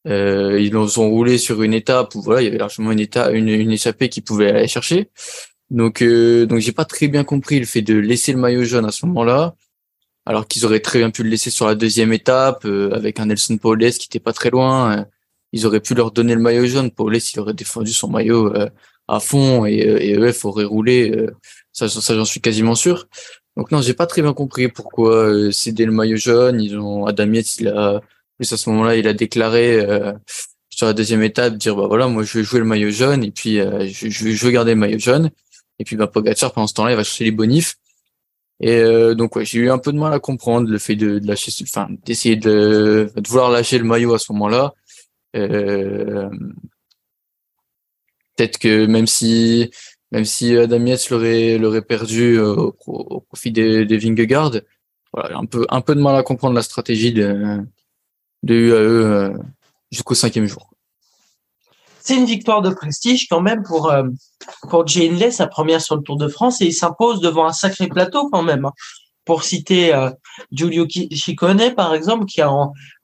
Euh, 0.08 0.60
ils 0.60 0.76
ont 0.78 1.10
roulé 1.10 1.38
sur 1.38 1.62
une 1.62 1.74
étape 1.74 2.16
où 2.16 2.22
voilà, 2.22 2.42
il 2.42 2.46
y 2.46 2.48
avait 2.48 2.58
largement 2.58 2.92
une 2.92 3.00
étape, 3.00 3.34
une, 3.34 3.50
une 3.50 3.72
échappée 3.72 4.10
qui 4.10 4.22
pouvait 4.22 4.50
aller 4.50 4.68
chercher. 4.68 5.10
Donc, 5.70 6.02
euh, 6.02 6.46
donc 6.46 6.60
j'ai 6.60 6.72
pas 6.72 6.86
très 6.86 7.08
bien 7.08 7.24
compris 7.24 7.60
le 7.60 7.66
fait 7.66 7.82
de 7.82 7.96
laisser 7.96 8.32
le 8.34 8.40
maillot 8.40 8.64
jaune 8.64 8.86
à 8.86 8.92
ce 8.92 9.06
moment-là, 9.06 9.56
alors 10.26 10.48
qu'ils 10.48 10.66
auraient 10.66 10.80
très 10.80 11.00
bien 11.00 11.12
pu 11.12 11.24
le 11.24 11.30
laisser 11.30 11.52
sur 11.52 11.68
la 11.68 11.76
deuxième 11.76 12.14
étape 12.14 12.66
euh, 12.66 12.92
avec 12.94 13.20
un 13.20 13.28
Nelson 13.28 13.58
Paules 13.58 13.80
qui 13.92 14.08
était 14.08 14.20
pas 14.20 14.34
très 14.34 14.50
loin. 14.50 15.06
ils 15.54 15.66
auraient 15.66 15.80
pu 15.82 15.94
leur 15.96 16.12
donner 16.12 16.36
le 16.36 16.42
maillot 16.42 16.66
jaune. 16.66 16.92
Paules, 16.92 17.18
il 17.18 17.40
aurait 17.40 17.54
défendu 17.54 17.92
son 17.94 18.10
maillot 18.10 18.56
euh, 18.56 18.70
à 19.08 19.20
fond 19.20 19.66
et, 19.66 19.74
et 19.74 20.14
EF 20.14 20.46
aurait 20.46 20.66
roulé. 20.66 21.28
ça, 21.72 21.90
ça 21.90 22.16
j'en 22.16 22.26
suis 22.26 22.42
quasiment 22.42 22.76
sûr. 22.76 23.08
Donc 23.58 23.72
non, 23.72 23.82
j'ai 23.82 23.94
pas 23.94 24.08
très 24.08 24.22
bien 24.22 24.34
compris 24.34 24.68
pourquoi 24.70 25.52
céder 25.52 25.86
le 25.86 25.92
maillot 25.92 26.18
jaune. 26.18 26.62
Ils 26.62 26.78
ont 26.78 27.06
Adam 27.06 27.32
il 27.34 27.68
a 27.68 28.02
plus 28.38 28.54
à 28.54 28.58
ce 28.58 28.70
moment-là, 28.70 28.96
il 28.96 29.08
a 29.08 29.14
déclaré 29.14 29.86
sur 30.70 30.88
la 30.88 30.94
deuxième 30.94 31.24
étape 31.24 31.56
dire 31.56 31.76
bah 31.76 31.88
voilà, 31.88 32.08
moi 32.08 32.24
je 32.24 32.38
vais 32.38 32.44
jouer 32.44 32.60
le 32.60 32.66
maillot 32.66 32.90
jaune 32.90 33.24
et 33.24 33.32
puis 33.32 33.58
je, 33.58 34.10
je, 34.10 34.46
veux 34.46 34.52
garder 34.52 34.72
le 34.72 34.80
maillot 34.80 35.00
jaune. 35.00 35.30
Et 35.80 35.84
puis 35.84 35.96
bah 35.96 36.08
Pogacar 36.08 36.54
pendant 36.54 36.68
ce 36.68 36.74
temps-là, 36.76 36.92
il 36.92 36.96
va 36.96 37.04
chercher 37.04 37.26
les 37.26 37.32
bonifs. 37.32 37.76
Et 38.62 38.78
euh, 38.78 39.16
donc 39.16 39.36
ouais, 39.36 39.46
j'ai 39.46 39.60
eu 39.60 39.72
un 39.72 39.78
peu 39.78 39.94
de 39.94 39.98
mal 39.98 40.14
à 40.14 40.20
comprendre 40.20 40.70
le 40.70 40.78
fait 40.78 40.96
de, 40.96 41.20
de 41.20 41.28
lâcher, 41.28 41.52
enfin 41.64 41.88
d'essayer 42.06 42.36
de, 42.36 43.12
de, 43.16 43.28
vouloir 43.28 43.52
lâcher 43.52 43.78
le 43.78 43.86
maillot 43.86 44.14
à 44.14 44.20
ce 44.20 44.32
moment-là. 44.34 44.74
Euh, 45.36 46.30
Peut-être 48.36 48.58
que 48.58 48.86
même 48.86 49.08
si 49.08 49.70
même 50.12 50.26
si 50.26 50.56
Adam 50.58 50.86
Yates 50.86 51.10
l'aurait 51.10 51.82
perdu 51.82 52.36
euh, 52.38 52.72
au, 52.88 53.22
profit 53.22 53.52
des, 53.52 53.86
des 53.86 53.98
Vingegaard, 53.98 54.52
voilà, 55.14 55.38
un 55.38 55.46
peu 55.46 55.66
un 55.70 55.82
peu 55.82 55.96
de 55.96 56.02
mal 56.02 56.16
à 56.16 56.24
comprendre 56.24 56.56
la 56.56 56.62
stratégie 56.62 57.14
de 57.14 57.60
de 58.44 58.56
UAE 58.56 58.76
euh, 58.76 59.38
jusqu'au 59.92 60.16
cinquième 60.16 60.46
jour 60.46 60.70
c'est 62.10 62.16
une 62.16 62.26
victoire 62.26 62.62
de 62.64 62.72
prestige 62.72 63.28
quand 63.28 63.42
même 63.42 63.62
pour 63.62 63.92
euh, 63.92 64.04
pour 64.70 64.88
Jane 64.88 65.32
sa 65.32 65.46
première 65.46 65.80
sur 65.80 65.96
le 65.96 66.02
Tour 66.02 66.18
de 66.18 66.28
France, 66.28 66.60
et 66.62 66.66
il 66.66 66.74
s'impose 66.74 67.20
devant 67.22 67.46
un 67.46 67.54
sacré 67.54 67.88
plateau 67.88 68.30
quand 68.32 68.42
même. 68.42 68.66
Hein. 68.66 68.72
Pour 69.26 69.44
citer 69.44 69.94
euh, 69.94 70.10
Giulio 70.52 70.88
Ciccone, 70.90 71.76
par 71.76 71.94
exemple, 71.94 72.26
qui 72.26 72.42
a 72.42 72.52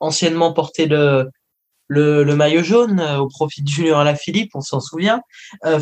anciennement 0.00 0.52
porté 0.52 0.86
le, 0.86 1.30
le, 1.88 2.24
maillot 2.34 2.62
jaune 2.62 3.00
euh, 3.00 3.18
au 3.18 3.28
profit 3.28 3.62
de 3.62 3.68
Julien 3.68 4.00
Alaphilippe, 4.00 4.50
on 4.54 4.60
s'en 4.60 4.80
souvient. 4.80 5.20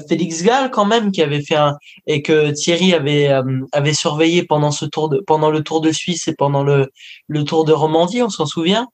Félix 0.08 0.42
Gall, 0.42 0.70
quand 0.70 0.84
même, 0.84 1.10
qui 1.10 1.22
avait 1.22 1.42
fait 1.42 1.56
un 1.56 1.76
et 2.06 2.22
que 2.22 2.50
Thierry 2.50 2.94
avait 2.94 3.28
avait 3.72 3.92
surveillé 3.92 4.44
pendant 4.44 4.70
ce 4.70 4.84
tour 4.84 5.08
de 5.08 5.22
pendant 5.26 5.50
le 5.50 5.62
Tour 5.62 5.80
de 5.80 5.92
Suisse 5.92 6.28
et 6.28 6.34
pendant 6.34 6.62
le 6.62 6.90
le 7.28 7.44
Tour 7.44 7.64
de 7.64 7.72
Romandie, 7.72 8.22
on 8.22 8.30
s'en 8.30 8.46
souvient 8.46 8.88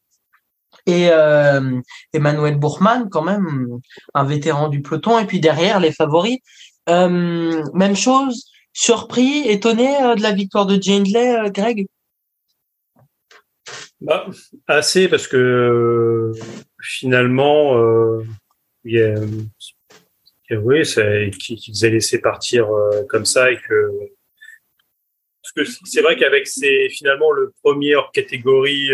et 0.86 1.08
euh, 1.10 1.80
Emmanuel 2.12 2.56
Bourgman, 2.56 3.08
quand 3.10 3.22
même, 3.22 3.80
un 4.14 4.24
vétéran 4.24 4.68
du 4.68 4.82
peloton. 4.82 5.18
Et 5.18 5.26
puis 5.26 5.40
derrière, 5.40 5.80
les 5.80 5.92
favoris. 5.92 6.38
Euh, 6.88 7.62
même 7.74 7.96
chose, 7.96 8.50
surpris, 8.72 9.48
étonné 9.48 10.02
euh, 10.02 10.14
de 10.14 10.22
la 10.22 10.32
victoire 10.32 10.66
de 10.66 10.80
Jindley, 10.80 11.50
Greg? 11.50 11.86
Bah, 14.00 14.26
Assez, 14.66 15.08
parce 15.08 15.28
que 15.28 16.32
finalement, 16.82 17.76
il 18.84 18.92
y 18.92 19.02
a, 19.02 19.14
oui, 20.56 20.82
qu'ils 20.82 21.84
aient 21.84 21.90
laissé 21.90 22.20
partir 22.20 22.68
comme 23.08 23.24
ça 23.24 23.50
et 23.52 23.56
que 23.56 23.90
parce 25.42 25.68
que 25.68 25.74
c'est 25.84 26.02
vrai 26.02 26.16
qu'avec 26.16 26.46
ces 26.46 26.88
finalement 26.90 27.32
le 27.32 27.52
premier 27.62 27.96
catégorie 28.12 28.90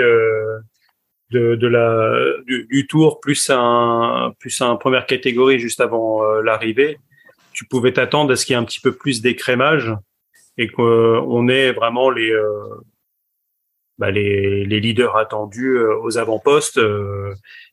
de, 1.30 1.56
de 1.56 1.66
la 1.66 2.42
du, 2.46 2.66
du, 2.66 2.86
tour 2.86 3.20
plus 3.20 3.50
un 3.50 4.32
plus 4.38 4.60
un 4.60 4.76
première 4.76 5.06
catégorie 5.06 5.58
juste 5.58 5.80
avant 5.80 6.22
euh, 6.22 6.42
l'arrivée, 6.42 6.98
tu 7.52 7.66
pouvais 7.66 7.92
t'attendre 7.92 8.32
à 8.32 8.36
ce 8.36 8.46
qu'il 8.46 8.54
y 8.54 8.56
ait 8.56 8.60
un 8.60 8.64
petit 8.64 8.80
peu 8.80 8.92
plus 8.92 9.22
d'écrémage 9.22 9.92
et 10.56 10.68
qu'on 10.68 11.48
ait 11.48 11.72
vraiment 11.72 12.10
les 12.10 12.30
euh, 12.30 12.52
bah 13.98 14.10
les, 14.10 14.64
les, 14.64 14.80
leaders 14.80 15.16
attendus 15.16 15.78
euh, 15.78 15.98
aux 16.02 16.18
avant-postes. 16.18 16.78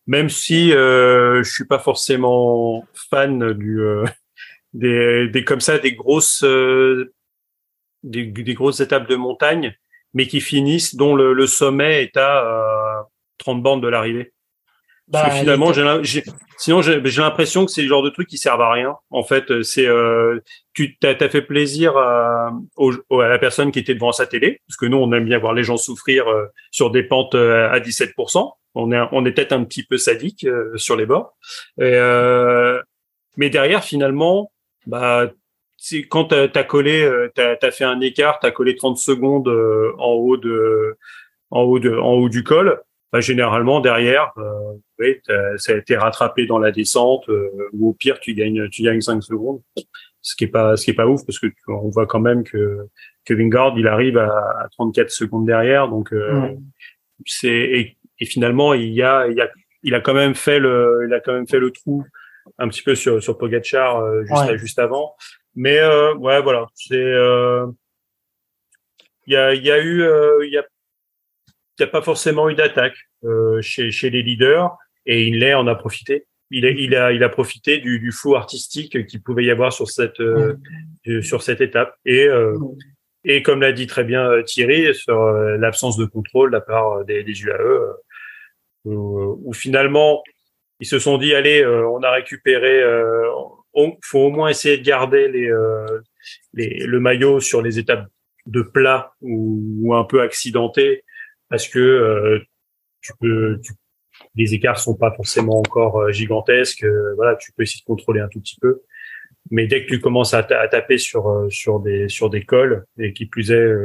Même 0.08 0.30
si 0.30 0.70
je 0.72 1.44
suis 1.44 1.66
pas 1.66 1.80
forcément 1.80 2.86
fan 3.10 3.54
du 3.54 3.80
des, 4.74 5.28
des 5.30 5.44
comme 5.44 5.62
ça 5.62 5.80
des 5.80 5.94
grosses 5.94 6.44
des, 6.44 8.26
des, 8.26 8.54
grosses 8.54 8.82
étapes 8.82 9.08
de 9.08 9.16
montagne, 9.16 9.76
mais 10.14 10.28
qui 10.28 10.42
finissent 10.42 10.96
dont 10.96 11.16
le, 11.16 11.34
le 11.34 11.48
sommet 11.48 12.04
est 12.04 12.18
à 12.18 13.08
30 13.38 13.64
bandes 13.64 13.82
de 13.82 13.88
l'arrivée. 13.88 14.34
Parce 15.12 15.26
que 15.26 15.30
bah, 15.32 15.40
finalement, 15.40 15.74
j'ai, 16.04 16.24
sinon 16.58 16.82
j'ai, 16.82 17.02
l'impression 17.02 17.66
que 17.66 17.72
c'est 17.72 17.82
le 17.82 17.90
genre 17.90 18.04
de 18.04 18.10
truc 18.10 18.28
qui 18.28 18.38
servent 18.38 18.62
à 18.62 18.72
rien. 18.72 18.96
En 19.10 19.24
fait, 19.24 19.62
c'est 19.64 19.86
euh, 19.86 20.40
tu 20.74 20.98
t'as, 20.98 21.14
as 21.20 21.30
fait 21.30 21.42
plaisir 21.42 21.98
à, 21.98 22.52
à, 22.78 23.28
la 23.28 23.38
personne 23.38 23.72
qui 23.72 23.80
était 23.80 23.96
devant 23.96 24.14
sa 24.14 24.28
télé, 24.28 24.62
parce 24.68 24.78
que 24.78 24.86
nous 24.86 24.98
on 24.98 25.12
aime 25.12 25.26
bien 25.26 25.40
voir 25.40 25.54
les 25.54 25.64
gens 25.64 25.78
souffrir 25.78 26.28
euh, 26.28 26.46
sur 26.72 26.90
des 26.90 27.04
pentes 27.04 27.36
euh, 27.36 27.70
à 27.70 27.80
17%. 27.80 28.54
On 28.76 28.92
est 28.92 29.02
on 29.12 29.26
est 29.26 29.32
peut-être 29.32 29.54
un 29.54 29.64
petit 29.64 29.84
peu 29.84 29.98
sadique 29.98 30.46
euh, 30.46 30.76
sur 30.78 30.96
les 30.96 31.06
bords. 31.06 31.38
Et, 31.80 31.98
mais 33.38 33.50
derrière, 33.50 33.84
finalement, 33.84 34.52
bah 34.86 35.32
quand 36.10 36.26
t'as, 36.26 36.48
as 36.54 36.64
collé, 36.64 37.10
t'as 37.36 37.56
as 37.62 37.72
fait 37.72 37.84
un 37.84 38.00
écart, 38.00 38.40
t'as 38.40 38.52
collé 38.52 38.76
30 38.76 38.98
secondes 38.98 39.50
en 39.98 40.12
haut 40.14 40.38
de 40.38 40.98
en 41.52 41.62
haut 41.62 41.80
de 41.80 41.96
en 41.98 42.14
haut 42.14 42.30
du 42.30 42.44
col 42.44 42.80
bah, 43.14 43.22
généralement 43.22 43.80
derrière, 43.80 44.34
euh, 44.40 44.74
oui, 44.98 45.22
ça 45.58 45.74
a 45.74 45.76
été 45.76 45.96
rattrapé 45.96 46.48
dans 46.48 46.58
la 46.58 46.72
descente, 46.72 47.30
euh, 47.30 47.70
ou 47.72 47.90
au 47.90 47.94
pire 47.94 48.20
tu 48.20 48.34
gagnes, 48.34 48.68
tu 48.70 48.82
gagnes 48.82 49.02
5 49.02 49.22
secondes, 49.22 49.62
ce 50.24 50.36
qui 50.36 50.46
est 50.46 50.48
pas, 50.48 50.76
ce 50.76 50.86
qui 50.86 50.92
est 50.92 50.96
pas 50.96 51.06
ouf 51.06 51.24
parce 51.24 51.38
que 51.38 51.46
on 51.68 51.90
voit 51.90 52.08
quand 52.08 52.20
même 52.20 52.44
que 52.44 52.88
que 53.24 53.36
Vingard 53.36 53.78
il 53.78 53.88
arrive 53.88 54.18
à, 54.18 54.68
34 54.72 55.12
secondes 55.12 55.46
derrière, 55.46 55.90
donc 55.90 56.12
euh, 56.12 56.56
c'est 57.28 57.96
et, 58.24 58.26
finalement 58.26 58.74
il 58.74 58.94
y 58.94 59.02
a, 59.04 59.28
il 59.28 59.38
y 59.38 59.42
a, 59.42 59.50
il 59.84 59.96
a 59.96 60.00
quand 60.00 60.14
même 60.14 60.36
fait 60.36 60.60
le, 60.60 61.06
il 61.08 61.14
a 61.14 61.20
quand 61.20 61.34
même 61.34 61.48
fait 61.48 61.60
le 61.60 61.72
trou 61.72 62.04
un 62.58 62.68
petit 62.68 62.82
peu 62.82 62.96
sur 62.96 63.22
sur 63.22 63.38
Pogacar 63.38 64.00
euh, 64.00 64.24
juste 64.26 64.56
juste 64.58 64.80
avant, 64.80 65.16
mais 65.56 65.80
ouais 66.18 66.42
voilà, 66.42 66.68
c'est 66.76 67.14
il 69.26 69.34
y 69.34 69.38
a, 69.38 69.54
il 69.54 69.64
y 69.64 69.72
a 69.72 69.82
eu, 69.82 70.04
il 70.44 70.52
y 70.52 70.58
a 70.58 70.64
il 71.80 71.84
n'y 71.84 71.88
a 71.88 71.92
pas 71.92 72.02
forcément 72.02 72.50
eu 72.50 72.56
d'attaque 72.56 72.96
euh, 73.24 73.62
chez, 73.62 73.92
chez 73.92 74.10
les 74.10 74.22
leaders. 74.22 74.72
Et 75.06 75.28
Inlay 75.28 75.54
en 75.54 75.68
a 75.68 75.76
profité. 75.76 76.26
Il 76.52 76.66
a, 76.66 76.70
il 76.70 76.96
a, 76.96 77.12
il 77.12 77.24
a 77.24 77.30
profité 77.30 77.80
du, 77.80 78.00
du 78.00 78.12
flou 78.12 78.36
artistique 78.36 79.08
qu'il 79.08 79.24
pouvait 79.24 79.44
y 79.44 79.52
avoir 79.52 79.74
sur 79.74 79.90
cette, 79.90 80.20
euh, 80.20 80.56
sur 81.22 81.42
cette 81.42 81.62
étape. 81.62 81.96
Et, 82.06 82.28
euh, 82.28 82.56
et 83.24 83.42
comme 83.42 83.62
l'a 83.62 83.72
dit 83.72 83.88
très 83.88 84.04
bien 84.04 84.30
euh, 84.30 84.44
Thierry, 84.44 84.94
sur 84.94 85.20
euh, 85.20 85.58
l'absence 85.58 85.98
de 85.98 86.06
contrôle 86.06 86.52
de 86.52 86.58
la 86.58 86.62
part 86.62 87.04
des, 87.06 87.24
des 87.24 87.42
UAE, 87.42 87.96
où, 88.86 89.54
finalement 89.54 90.24
ils 90.80 90.88
se 90.88 91.00
sont 91.00 91.18
dit 91.18 91.34
allez, 91.34 91.66
on 91.66 92.02
a 92.04 92.12
récupéré, 92.12 92.82
il 93.76 93.98
faut 94.02 94.20
au 94.20 94.30
moins 94.30 94.50
essayer 94.50 94.78
de 94.78 94.84
garder 94.84 95.28
les, 95.30 96.86
le 96.86 97.00
maillot 97.00 97.40
sur 97.40 97.62
les 97.62 97.80
étapes 97.80 98.08
de 98.46 98.62
plat 98.62 99.14
ou, 99.22 99.94
un 99.94 100.04
peu 100.04 100.22
accidentées 100.22 101.04
parce 101.50 101.68
que 101.68 101.80
euh, 101.80 102.40
tu 103.02 103.14
peux, 103.20 103.60
les 104.36 104.54
écarts 104.54 104.80
sont 104.80 104.96
pas 104.96 105.12
forcément 105.12 105.60
encore 105.60 106.02
euh, 106.02 106.12
gigantesques. 106.12 106.84
Euh, 106.84 107.14
voilà, 107.16 107.36
tu 107.36 107.52
peux 107.52 107.64
essayer 107.64 107.82
de 107.82 107.86
contrôler 107.86 108.22
un 108.22 108.28
tout 108.28 108.40
petit 108.40 108.58
peu. 108.60 108.82
Mais 109.52 109.68
dès 109.68 109.86
que 109.86 109.90
tu 109.90 110.00
commences 110.00 110.34
à, 110.34 110.44
taper 110.44 110.98
sur 110.98 111.48
sur 111.50 111.80
des 111.80 112.08
sur 112.08 112.30
des 112.30 112.44
cols 112.44 112.86
et 112.98 113.14
qui 113.14 113.26
plus 113.26 113.52
est 113.52 113.76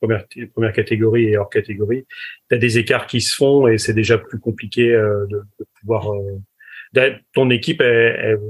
première 0.00 0.24
première 0.54 0.72
catégorie 0.72 1.26
et 1.26 1.36
hors 1.36 1.50
catégorie, 1.50 2.06
tu 2.48 2.56
as 2.56 2.58
des 2.58 2.78
écarts 2.78 3.06
qui 3.06 3.20
se 3.20 3.36
font 3.36 3.68
et 3.68 3.78
c'est 3.78 3.92
déjà 3.92 4.18
plus 4.18 4.40
compliqué 4.40 4.88
de, 4.88 5.26
de, 5.30 5.66
pouvoir. 5.80 6.10
ton 7.34 7.50
équipe, 7.50 7.82
elle, 7.82 8.40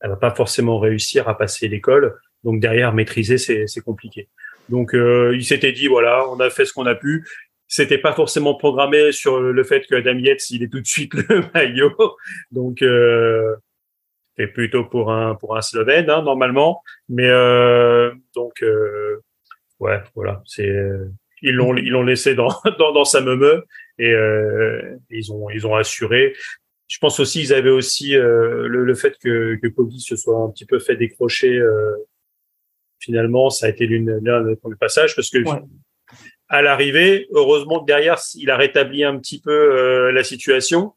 elle, 0.00 0.10
va 0.10 0.16
pas 0.16 0.34
forcément 0.34 0.78
réussir 0.78 1.26
à 1.26 1.36
passer 1.36 1.68
l'école, 1.68 2.14
donc 2.44 2.60
derrière 2.60 2.92
maîtriser 2.92 3.38
c'est 3.38 3.66
c'est 3.66 3.80
compliqué. 3.80 4.28
Donc 4.68 4.92
il 4.92 5.44
s'était 5.44 5.72
dit 5.72 5.86
voilà, 5.88 6.28
on 6.28 6.38
a 6.38 6.50
fait 6.50 6.66
ce 6.66 6.74
qu'on 6.74 6.86
a 6.86 6.94
pu 6.94 7.24
c'était 7.68 7.98
pas 7.98 8.14
forcément 8.14 8.54
programmé 8.54 9.12
sur 9.12 9.40
le 9.40 9.62
fait 9.62 9.86
que 9.86 9.94
Adam 9.94 10.18
Yates 10.18 10.50
il 10.50 10.62
est 10.62 10.68
tout 10.68 10.80
de 10.80 10.86
suite 10.86 11.14
le 11.28 11.44
maillot 11.54 11.94
donc 12.50 12.82
euh, 12.82 13.54
c'est 14.38 14.46
plutôt 14.46 14.84
pour 14.84 15.12
un 15.12 15.34
pour 15.34 15.56
un 15.56 15.62
Slovène 15.62 16.08
hein, 16.10 16.22
normalement. 16.22 16.82
Mais 17.08 17.28
euh, 17.28 18.12
donc 18.34 18.62
euh, 18.62 19.22
ouais 19.80 20.00
voilà. 20.14 20.42
C'est 20.46 20.72
ils 21.42 21.54
l'ont 21.54 21.76
ils 21.76 21.90
l'ont 21.90 22.02
laissé 22.02 22.34
dans 22.34 22.48
dans, 22.78 22.92
dans 22.92 23.04
sa 23.04 23.20
meumeux 23.20 23.64
et 23.98 24.12
euh, 24.12 24.96
ils 25.10 25.32
ont 25.32 25.50
ils 25.50 25.66
ont 25.66 25.74
assuré. 25.74 26.34
Je 26.86 26.98
pense 26.98 27.20
aussi 27.20 27.40
ils 27.42 27.52
avaient 27.52 27.68
aussi 27.70 28.16
euh, 28.16 28.66
le, 28.68 28.84
le, 28.84 28.94
fait 28.94 29.18
que 29.18 29.56
que 29.56 29.68
Poggi 29.68 30.00
se 30.00 30.16
soit 30.16 30.38
un 30.38 30.50
petit 30.50 30.64
peu 30.64 30.78
fait 30.78 30.96
décrocher 30.96 31.58
euh, 31.58 31.94
finalement 32.98 33.50
ça 33.50 33.66
a 33.66 33.68
été 33.68 33.86
l'une 33.86 34.18
l'un 34.22 34.42
des 34.42 34.56
premiers 34.56 34.76
passages 34.76 35.14
parce 35.14 35.30
que 35.30 35.38
à 36.48 36.62
l'arrivée. 36.62 37.28
Heureusement 37.32 37.80
que 37.80 37.86
derrière, 37.86 38.18
il 38.34 38.50
a 38.50 38.56
rétabli 38.56 39.04
un 39.04 39.18
petit 39.18 39.40
peu 39.40 39.50
euh, 39.50 40.12
la 40.12 40.24
situation 40.24 40.94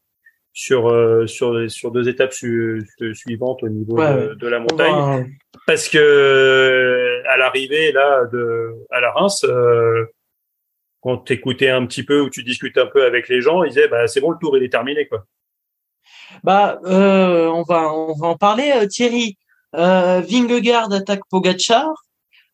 sur 0.52 0.90
euh, 0.90 1.26
sur 1.26 1.70
sur 1.70 1.90
deux 1.90 2.08
étapes 2.08 2.32
suivantes 2.32 3.62
au 3.62 3.68
niveau 3.68 3.96
de, 3.96 4.48
la 4.48 4.60
montagne, 4.60 5.34
parce 5.66 5.88
que 5.88 7.22
à 7.28 7.36
l'arrivée 7.36 7.92
là 7.92 8.24
de 8.32 8.74
à 8.90 9.00
la 9.00 9.10
Reims. 9.12 9.44
Euh, 9.44 10.06
quand 11.04 11.16
t'écoutais 11.16 11.68
un 11.68 11.84
petit 11.84 12.04
peu 12.04 12.20
ou 12.20 12.30
tu 12.30 12.44
discutes 12.44 12.78
un 12.78 12.86
peu 12.86 13.04
avec 13.04 13.28
les 13.28 13.40
gens, 13.40 13.64
ils 13.64 13.70
disaient 13.70 13.88
bah 13.88 14.06
c'est 14.06 14.20
bon 14.20 14.30
le 14.30 14.38
tour 14.40 14.56
il 14.56 14.62
est 14.62 14.68
terminé 14.68 15.08
quoi. 15.08 15.24
Bah 16.44 16.78
on 16.84 17.64
va 17.66 17.92
on 17.92 18.14
va 18.14 18.28
en 18.28 18.36
parler 18.36 18.72
Thierry. 18.88 19.36
Vingegaard 19.74 20.92
attaque 20.92 21.22
Pogacar. 21.28 21.90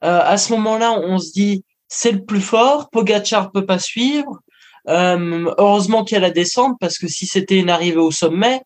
à 0.00 0.36
ce 0.38 0.52
moment-là, 0.52 0.92
on 0.92 1.18
se 1.18 1.32
dit 1.32 1.64
c'est 1.88 2.12
le 2.12 2.24
plus 2.24 2.40
fort. 2.40 2.88
Pogacar 2.90 3.50
peut 3.50 3.66
pas 3.66 3.78
suivre. 3.78 4.40
Euh, 4.88 5.52
heureusement 5.58 6.04
qu'il 6.04 6.14
y 6.14 6.18
a 6.18 6.20
la 6.20 6.30
descente 6.30 6.76
parce 6.80 6.98
que 6.98 7.08
si 7.08 7.26
c'était 7.26 7.58
une 7.58 7.70
arrivée 7.70 7.98
au 7.98 8.10
sommet, 8.10 8.62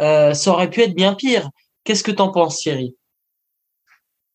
euh, 0.00 0.34
ça 0.34 0.52
aurait 0.52 0.70
pu 0.70 0.82
être 0.82 0.94
bien 0.94 1.14
pire. 1.14 1.50
Qu'est-ce 1.84 2.02
que 2.02 2.12
t'en 2.12 2.30
penses, 2.30 2.58
Thierry? 2.58 2.96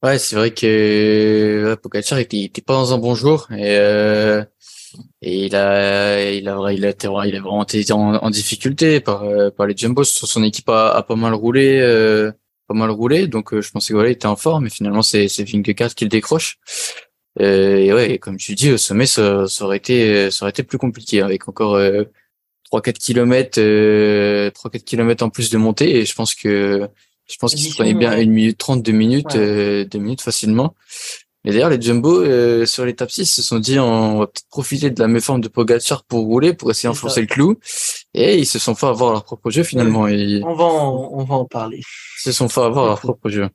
Ouais, 0.03 0.17
c'est 0.17 0.35
vrai 0.35 0.51
que 0.51 1.65
ouais, 1.69 1.77
Pogacar 1.77 2.19
était, 2.19 2.41
était 2.41 2.61
pas 2.61 2.73
dans 2.73 2.93
un 2.93 2.97
bon 2.97 3.15
jour 3.15 3.47
et, 3.51 3.77
euh, 3.77 4.43
et 5.21 5.45
il 5.45 5.55
a 5.55 6.31
il 6.31 6.47
a 6.47 6.55
vraiment 6.55 7.63
été 7.63 7.91
en, 7.91 8.29
difficulté 8.29 8.99
par 8.99 9.23
euh, 9.23 9.49
par 9.51 9.67
les 9.67 9.75
jumbos. 9.75 10.03
Son 10.05 10.43
équipe 10.43 10.69
a, 10.69 11.03
pas 11.03 11.15
mal 11.15 11.33
roulé, 11.33 11.79
euh, 11.81 12.31
pas 12.67 12.73
mal 12.73 12.91
roulé. 12.91 13.27
Donc 13.27 13.53
euh, 13.53 13.61
je 13.61 13.71
pensais 13.71 13.89
que 13.89 13.95
voilà, 13.95 14.09
il 14.09 14.13
était 14.13 14.27
en 14.27 14.35
forme, 14.35 14.65
mais 14.65 14.69
finalement 14.69 15.01
c'est 15.01 15.27
c'est 15.27 15.45
qui 15.45 15.57
le 15.57 16.09
décroche. 16.09 16.59
Euh, 17.39 17.77
et 17.77 17.93
ouais, 17.93 18.17
comme 18.17 18.37
tu 18.37 18.55
dis, 18.55 18.71
au 18.71 18.77
sommet, 18.77 19.05
ça, 19.05 19.47
ça 19.47 19.65
aurait 19.65 19.77
été 19.77 20.31
ça 20.31 20.45
aurait 20.45 20.51
été 20.51 20.63
plus 20.63 20.77
compliqué 20.77 21.21
avec 21.21 21.47
encore 21.47 21.79
3-4 22.71 22.93
kilomètres, 22.93 23.59
3-4 23.59 24.83
kilomètres 24.83 25.23
en 25.23 25.29
plus 25.29 25.49
de 25.49 25.57
montée. 25.57 25.97
Et 25.97 26.05
je 26.05 26.15
pense 26.15 26.35
que 26.35 26.87
je 27.29 27.37
pense 27.37 27.53
qu'il 27.53 27.69
se 27.69 27.75
prenait 27.75 27.93
bien 27.93 28.19
une 28.19 28.31
minute 28.31 28.57
trente, 28.57 28.81
deux 28.81 28.91
minutes, 28.91 29.35
deux 29.35 29.99
minutes 29.99 30.21
facilement. 30.21 30.75
Et 31.45 31.51
d'ailleurs, 31.51 31.69
les 31.69 31.81
Jumbo 31.81 32.21
euh, 32.21 32.65
sur 32.65 32.85
l'étape 32.85 33.09
6 33.09 33.25
se 33.25 33.41
sont 33.41 33.59
dit 33.59 33.79
on 33.79 34.19
va 34.19 34.27
peut-être 34.27 34.49
profiter 34.49 34.89
de 34.89 34.99
la 34.99 35.07
méforme 35.07 35.39
de 35.39 35.47
Pogacar 35.47 36.03
pour 36.03 36.25
rouler, 36.25 36.53
pour 36.53 36.69
essayer 36.69 36.89
d'enfoncer 36.89 37.21
le 37.21 37.27
clou. 37.27 37.55
Et 38.13 38.37
ils 38.37 38.45
se 38.45 38.59
sont 38.59 38.75
fait 38.75 38.87
avoir 38.87 39.13
leur 39.13 39.23
propre 39.23 39.49
jeu 39.49 39.63
finalement. 39.63 40.01
On 40.01 40.53
va 40.53 40.65
en, 40.65 41.09
on 41.13 41.23
va 41.23 41.35
en 41.35 41.45
parler. 41.45 41.77
Ils 41.77 42.23
se 42.23 42.31
sont 42.33 42.49
fait 42.49 42.61
avoir 42.61 42.87
leur 42.87 42.99
propre 42.99 43.29
jeu. 43.29 43.47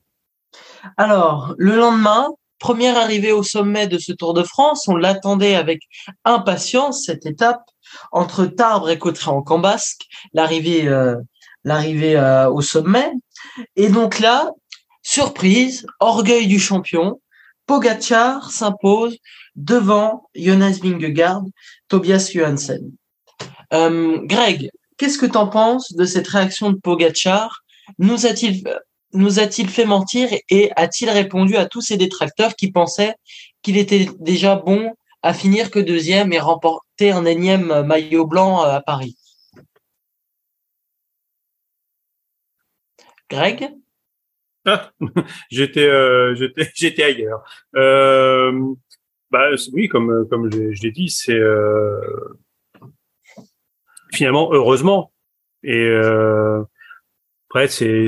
Alors, 0.97 1.53
le 1.57 1.75
lendemain, 1.75 2.29
première 2.59 2.97
arrivée 2.97 3.31
au 3.31 3.43
sommet 3.43 3.87
de 3.87 3.97
ce 3.97 4.11
Tour 4.13 4.33
de 4.33 4.43
France, 4.43 4.87
on 4.87 4.95
l'attendait 4.95 5.55
avec 5.55 5.81
impatience 6.23 7.03
cette 7.05 7.25
étape 7.25 7.63
entre 8.11 8.45
Tarbes 8.45 8.89
et 8.89 8.97
Cotteret 8.97 9.31
en 9.31 9.41
Cambasque, 9.41 10.01
l'arrivée 10.33 10.87
euh, 10.87 11.15
l'arrivée 11.65 12.15
euh, 12.15 12.49
au 12.49 12.61
sommet. 12.61 13.11
Et 13.75 13.89
donc 13.89 14.19
là, 14.19 14.51
surprise, 15.03 15.85
orgueil 15.99 16.47
du 16.47 16.59
champion, 16.59 17.19
Pogacar 17.65 18.51
s'impose 18.51 19.17
devant 19.55 20.29
Jonas 20.35 20.79
Vingegaard, 20.81 21.43
Tobias 21.89 22.29
Johansen. 22.33 22.91
Euh, 23.73 24.19
Greg, 24.23 24.69
qu'est-ce 24.97 25.17
que 25.17 25.25
tu 25.25 25.37
en 25.37 25.47
penses 25.47 25.93
de 25.93 26.05
cette 26.05 26.27
réaction 26.27 26.71
de 26.71 26.77
Pogacar? 26.77 27.63
Nous 27.97 28.25
a-t-il 28.25 28.63
nous 29.15 29.39
a-t-il 29.39 29.69
fait 29.69 29.85
mentir 29.85 30.29
et 30.49 30.71
a-t-il 30.75 31.09
répondu 31.09 31.55
à 31.55 31.65
tous 31.65 31.81
ces 31.81 31.97
détracteurs 31.97 32.55
qui 32.55 32.71
pensaient 32.71 33.15
qu'il 33.61 33.77
était 33.77 34.07
déjà 34.19 34.55
bon 34.55 34.93
à 35.23 35.33
finir 35.33 35.71
que 35.71 35.79
deuxième 35.79 36.33
et 36.33 36.39
remporter 36.39 37.11
un 37.11 37.25
énième 37.25 37.83
maillot 37.83 38.27
blanc 38.27 38.61
à 38.61 38.81
Paris? 38.81 39.17
Greg? 43.29 43.71
Ah, 44.65 44.91
j'étais, 45.51 45.87
euh, 45.87 46.35
j'étais, 46.75 47.03
ailleurs. 47.03 47.43
Euh, 47.75 48.73
bah 49.31 49.49
oui, 49.73 49.87
comme 49.87 50.49
je, 50.51 50.81
l'ai 50.81 50.91
dit, 50.91 51.09
c'est 51.09 51.33
euh, 51.33 51.99
finalement 54.13 54.49
heureusement. 54.51 55.11
Et 55.63 55.83
euh, 55.83 56.63
après, 57.49 57.67
c'est, 57.67 58.05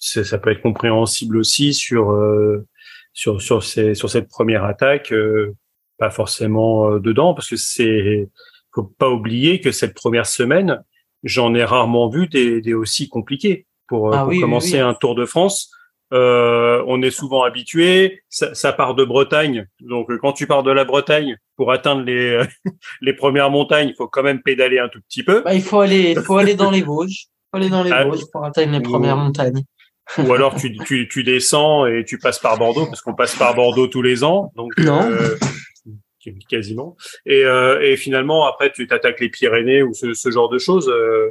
ça 0.00 0.38
peut 0.38 0.50
être 0.50 0.62
compréhensible 0.62 1.36
aussi 1.36 1.74
sur 1.74 2.10
euh, 2.10 2.66
sur 3.12 3.40
sur 3.40 3.62
ces, 3.62 3.94
sur 3.94 4.10
cette 4.10 4.28
première 4.28 4.64
attaque, 4.64 5.12
euh, 5.12 5.54
pas 5.98 6.10
forcément 6.10 6.98
dedans, 6.98 7.34
parce 7.34 7.48
que 7.48 7.56
c'est 7.56 8.28
faut 8.74 8.84
pas 8.84 9.10
oublier 9.10 9.60
que 9.60 9.72
cette 9.72 9.94
première 9.94 10.26
semaine, 10.26 10.82
j'en 11.22 11.54
ai 11.54 11.64
rarement 11.64 12.08
vu 12.08 12.28
des, 12.28 12.60
des 12.60 12.74
aussi 12.74 13.08
compliqués 13.08 13.66
pour, 13.88 14.14
ah 14.14 14.28
commencer 14.40 14.78
un 14.78 14.94
Tour 14.94 15.14
de 15.14 15.26
France. 15.26 15.70
Euh, 16.12 16.82
on 16.88 17.02
est 17.02 17.10
souvent 17.10 17.44
habitué, 17.44 18.22
ça, 18.28 18.54
ça, 18.54 18.72
part 18.72 18.94
de 18.96 19.04
Bretagne. 19.04 19.66
Donc 19.80 20.10
quand 20.18 20.32
tu 20.32 20.46
pars 20.46 20.64
de 20.64 20.72
la 20.72 20.84
Bretagne 20.84 21.36
pour 21.56 21.70
atteindre 21.70 22.02
les 22.02 22.40
les 23.00 23.12
premières 23.12 23.50
montagnes, 23.50 23.88
il 23.88 23.94
faut 23.94 24.08
quand 24.08 24.24
même 24.24 24.42
pédaler 24.42 24.80
un 24.80 24.88
tout 24.88 25.00
petit 25.08 25.22
peu. 25.22 25.42
Bah, 25.42 25.54
il 25.54 25.62
faut 25.62 25.80
aller, 25.80 26.12
il 26.12 26.22
faut 26.22 26.36
aller 26.36 26.54
dans 26.54 26.70
les 26.70 26.82
Vosges, 26.82 27.26
faut 27.50 27.58
aller 27.58 27.70
dans 27.70 27.84
les 27.84 27.92
ah, 27.92 28.04
Vosges 28.04 28.24
pour 28.32 28.44
atteindre 28.44 28.72
les 28.72 28.80
premières 28.80 29.16
montagnes. 29.16 29.62
Ou 30.18 30.32
alors 30.32 30.54
tu, 30.54 30.76
tu, 30.78 31.08
tu 31.08 31.24
descends 31.24 31.86
et 31.86 32.04
tu 32.04 32.18
passes 32.18 32.38
par 32.38 32.58
Bordeaux 32.58 32.86
parce 32.86 33.00
qu'on 33.00 33.14
passe 33.14 33.36
par 33.36 33.54
Bordeaux 33.54 33.86
tous 33.86 34.02
les 34.02 34.24
ans. 34.24 34.52
Donc 34.56 34.72
non. 34.78 35.10
Euh, 35.10 35.36
quasiment. 36.48 36.96
Et, 37.26 37.44
euh, 37.44 37.80
et 37.80 37.96
finalement 37.96 38.46
après 38.46 38.70
tu 38.72 38.86
t'attaques 38.86 39.20
les 39.20 39.30
Pyrénées 39.30 39.82
ou 39.82 39.94
ce, 39.94 40.14
ce 40.14 40.30
genre 40.30 40.48
de 40.48 40.58
choses. 40.58 40.88
Euh, 40.88 41.30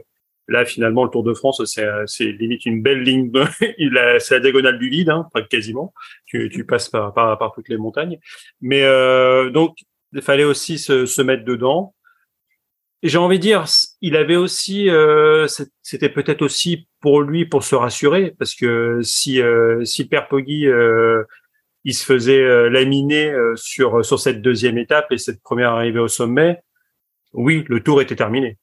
Là, 0.50 0.66
finalement, 0.66 1.04
le 1.04 1.12
Tour 1.12 1.24
de 1.24 1.36
France, 1.36 1.62
c'est 1.64 2.32
limite 2.32 2.66
une 2.66 2.82
belle 2.82 3.04
ligne. 3.04 3.32
c'est 4.20 4.32
la 4.32 4.40
diagonale 4.40 4.80
du 4.80 4.90
vide, 4.90 5.10
hein, 5.10 5.30
quasiment. 5.48 5.94
Tu, 6.26 6.50
tu 6.50 6.66
passes 6.66 6.90
par, 6.90 7.14
par, 7.14 7.38
par, 7.38 7.54
toutes 7.54 7.70
les 7.70 7.78
montagnes. 7.78 8.18
Mais 8.60 8.82
euh, 8.82 9.52
donc, 9.52 9.78
il 10.12 10.24
fallait 10.24 10.44
aussi 10.44 10.80
se, 10.80 11.06
se 11.06 11.22
mettre 11.22 11.46
dedans. 11.46 11.94
J'ai 13.02 13.18
envie 13.18 13.38
de 13.38 13.44
dire, 13.44 13.66
il 14.02 14.18
avait 14.18 14.36
aussi, 14.36 14.90
euh, 14.90 15.48
c'était 15.82 16.10
peut-être 16.10 16.42
aussi 16.42 16.88
pour 17.00 17.22
lui 17.22 17.46
pour 17.46 17.64
se 17.64 17.76
rassurer, 17.76 18.36
parce 18.38 18.56
que 18.56 19.00
si 19.04 19.42
euh, 19.42 19.86
si 19.86 20.06
Père 20.06 20.28
Poggi 20.28 20.68
euh, 20.68 21.24
il 21.86 21.94
se 21.94 22.04
faisait 22.04 22.44
euh, 22.44 22.70
laminer 22.70 23.32
euh, 23.32 23.56
sur 23.56 24.04
sur 24.04 24.20
cette 24.20 24.42
deuxième 24.42 24.78
étape 24.78 25.12
et 25.12 25.18
cette 25.18 25.42
première 25.42 25.72
arrivée 25.72 26.00
au 26.00 26.10
sommet, 26.10 26.62
oui, 27.34 27.64
le 27.70 27.82
tour 27.82 28.02
était 28.02 28.18
terminé. 28.18 28.58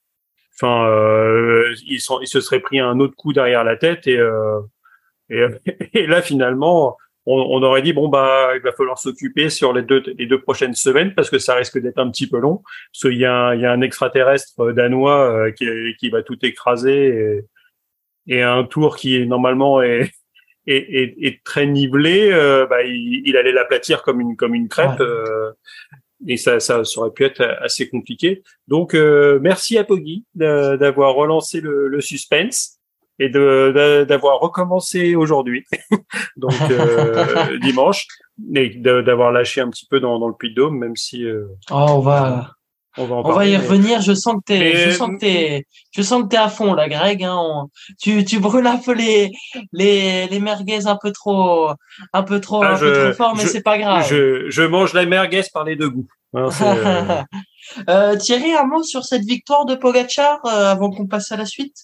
Enfin, 0.55 0.87
euh, 0.89 1.75
ils 1.87 2.01
se 2.01 2.41
seraient 2.41 2.61
pris 2.61 2.79
un 2.79 3.01
autre 3.01 3.17
coup 3.17 3.33
derrière 3.33 3.65
la 3.65 3.77
tête 3.77 4.07
et, 4.07 4.21
et, 5.31 5.47
et, 5.95 6.07
là 6.07 6.23
finalement, 6.23 6.97
on, 7.27 7.39
on, 7.39 7.63
aurait 7.63 7.83
dit 7.83 7.93
bon 7.93 8.09
bah 8.09 8.53
il 8.55 8.63
va 8.63 8.73
falloir 8.73 8.99
s'occuper 8.99 9.51
sur 9.51 9.73
les 9.73 9.83
deux 9.83 10.03
les 10.19 10.27
deux 10.27 10.41
prochaines 10.41 10.75
semaines 10.75 11.15
parce 11.15 11.29
que 11.29 11.39
ça 11.39 11.55
risque 11.55 11.79
d'être 11.79 11.99
un 11.99 12.11
petit 12.11 12.29
peu 12.29 12.39
long 12.39 12.63
parce 12.93 13.03
qu'il 13.13 13.19
y 13.21 13.25
a 13.25 13.35
un, 13.35 13.55
il 13.55 13.61
y 13.61 13.67
a 13.67 13.73
un 13.73 13.81
extraterrestre 13.81 14.73
danois 14.73 15.31
euh, 15.31 15.51
qui, 15.53 15.67
qui 15.99 16.11
va 16.11 16.23
tout 16.23 16.39
écraser 16.45 17.43
et, 18.29 18.37
et 18.39 18.43
un 18.43 18.65
tour 18.65 18.97
qui 18.97 19.27
normalement 19.27 19.83
est 19.83 20.11
est, 20.67 21.17
est, 21.23 21.45
très 21.45 21.67
nivelé, 21.67 22.31
euh, 22.33 22.67
bah, 22.67 22.83
il, 22.83 23.23
il 23.25 23.37
allait 23.37 23.53
l'aplatir 23.53 24.03
comme 24.03 24.21
une 24.21 24.37
comme 24.37 24.55
une 24.55 24.69
crêpe. 24.69 25.01
Euh, 25.01 25.53
et 26.27 26.37
ça, 26.37 26.61
ça, 26.61 26.83
aurait 26.97 27.11
pu 27.11 27.25
être 27.25 27.43
assez 27.61 27.89
compliqué. 27.89 28.43
Donc, 28.69 28.95
euh, 28.95 29.39
merci 29.41 29.77
à 29.77 29.85
Poggy 29.85 30.25
d'avoir 30.35 31.15
relancé 31.15 31.61
le, 31.61 31.89
le, 31.89 32.01
suspense 32.01 32.76
et 33.19 33.29
d'avoir 33.29 34.41
recommencé 34.41 35.15
aujourd'hui, 35.15 35.65
donc 36.37 36.53
euh, 36.71 37.59
dimanche, 37.63 38.07
et 38.55 38.71
d'avoir 38.77 39.33
lâché 39.33 39.61
un 39.61 39.71
petit 39.71 39.87
peu 39.87 40.01
dans, 40.01 40.19
dans 40.19 40.29
le 40.29 40.35
Puy 40.35 40.51
de 40.51 40.55
Dôme, 40.55 40.79
même 40.79 40.97
si. 40.97 41.25
Euh, 41.25 41.47
oh, 41.71 41.87
on 41.89 42.01
va. 42.01 42.53
On 42.99 43.05
va, 43.05 43.17
on 43.17 43.33
va 43.33 43.47
y 43.47 43.55
revenir. 43.55 44.01
Je 44.01 44.15
sens 44.15 44.37
que 44.37 44.41
t'es, 44.47 44.87
je 44.87 44.91
sens 44.91 45.11
que 45.11 45.19
t'es, 45.19 45.67
je 45.91 46.01
sens 46.01 46.23
que 46.23 46.29
t'es 46.29 46.39
à 46.39 46.49
fond 46.49 46.73
là, 46.73 46.89
Greg. 46.89 47.23
Hein, 47.25 47.67
tu, 48.01 48.25
tu 48.25 48.41
brûles 48.41 48.67
un 48.67 48.79
peu 48.79 48.95
les, 48.95 49.31
les, 49.75 50.27
les 50.29 50.41
merguez 50.41 50.87
un 50.87 50.97
peu 50.97 51.13
trop, 51.13 51.69
un 52.15 52.23
peu 52.23 52.41
trop, 52.41 52.63
ah, 52.63 52.73
un 52.73 52.79
peu 52.79 52.91
trop 52.91 53.13
fort, 53.13 53.37
mais 53.37 53.45
c'est 53.45 53.63
pas 53.63 53.77
grave. 53.77 54.07
Je, 54.09 54.49
je 54.49 54.63
mange 54.63 54.95
la 54.95 55.05
merguez 55.05 55.43
par 55.53 55.65
les 55.65 55.77
deux 55.77 55.91
goûts. 55.91 56.09
Hein, 56.35 56.49
euh. 57.89 58.17
Thierry, 58.17 58.55
un 58.55 58.65
mot 58.65 58.83
sur 58.83 59.05
cette 59.05 59.25
victoire 59.25 59.65
de 59.65 59.75
Pogacar 59.75 60.39
euh, 60.45 60.71
avant 60.71 60.91
qu'on 60.91 61.07
passe 61.07 61.33
à 61.33 61.37
la 61.37 61.47
suite? 61.47 61.77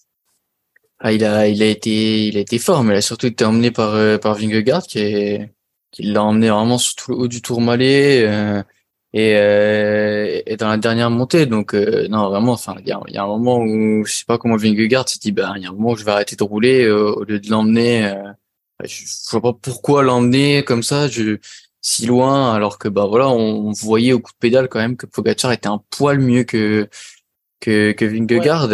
Ah, 1.03 1.13
il 1.13 1.25
a, 1.25 1.49
il 1.49 1.63
a 1.63 1.67
été, 1.67 2.27
il 2.29 2.37
a 2.37 2.41
été 2.41 2.59
fort, 2.59 2.85
mais 2.85 2.95
il 2.95 2.97
a 2.99 3.03
surtout 3.03 3.27
été 3.27 3.45
emmené 3.45 3.71
par, 3.71 3.95
euh, 3.95 4.19
par 4.19 4.35
Vingegaard 4.35 4.85
qui 4.85 5.01
est, 5.01 5.53
qui 5.91 6.05
l'a 6.05 6.23
emmené 6.23 6.49
vraiment 6.49 6.79
sur 6.79 6.95
tout 6.97 7.11
le 7.11 7.17
haut 7.19 7.29
du 7.29 7.43
Tourmalet 7.43 8.65
et, 9.13 9.37
euh, 9.37 10.41
et 10.47 10.57
dans 10.57 10.69
la 10.69 10.77
dernière 10.77 11.11
montée. 11.11 11.47
Donc 11.47 11.75
euh, 11.75 12.09
non, 12.09 12.29
vraiment, 12.29 12.53
enfin, 12.53 12.77
il 12.81 12.89
y 12.89 12.93
a, 12.93 13.01
y 13.09 13.17
a, 13.19 13.25
un 13.25 13.27
moment 13.27 13.59
où 13.59 14.05
je 14.07 14.13
sais 14.13 14.25
pas 14.27 14.39
comment 14.39 14.57
Vingegaard 14.57 15.09
s'est 15.09 15.19
dit, 15.21 15.33
ben 15.33 15.55
il 15.57 15.63
y 15.63 15.67
a 15.67 15.71
un 15.71 15.73
moment 15.73 15.93
où 15.93 15.97
je 15.97 16.05
vais 16.05 16.13
arrêter 16.13 16.37
de 16.37 16.45
rouler 16.45 16.85
euh, 16.85 17.13
au 17.13 17.25
lieu 17.25 17.41
de 17.41 17.51
l'emmener. 17.51 18.07
Euh, 18.07 18.33
je, 18.85 19.05
je 19.05 19.31
vois 19.31 19.43
pas 19.43 19.53
pourquoi 19.61 20.03
l'emmener 20.03 20.65
comme 20.65 20.83
ça, 20.83 21.09
je, 21.09 21.39
si 21.81 22.07
loin, 22.07 22.55
alors 22.55 22.79
que 22.79 22.89
bah 22.89 23.07
voilà, 23.07 23.29
on, 23.29 23.73
voyait 23.73 24.13
au 24.13 24.21
coup 24.21 24.33
de 24.33 24.39
pédale 24.39 24.69
quand 24.69 24.81
même 24.81 24.97
que 24.97 25.07
Pogacar 25.07 25.53
était 25.53 25.69
un 25.69 25.83
poil 25.91 26.19
mieux 26.21 26.45
que 26.45 26.89
que, 27.61 27.93
que 27.93 28.05
Vingegaard. 28.05 28.71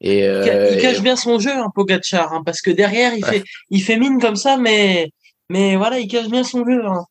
Et, 0.00 0.24
il 0.24 0.80
cache 0.80 1.00
bien 1.00 1.16
son 1.16 1.38
jeu, 1.38 1.52
hein, 1.52 1.70
Pogacar, 1.74 2.32
hein, 2.32 2.42
parce 2.44 2.60
que 2.60 2.70
derrière 2.70 3.14
il 3.14 3.24
fait 3.24 3.42
il 3.70 3.82
fait 3.82 3.96
mine 3.96 4.20
comme 4.20 4.36
ça, 4.36 4.56
mais 4.56 5.10
mais 5.48 5.76
voilà, 5.76 5.98
il 5.98 6.08
cache 6.08 6.28
bien 6.28 6.44
son 6.44 6.64
jeu. 6.66 6.84
Hein. 6.86 7.04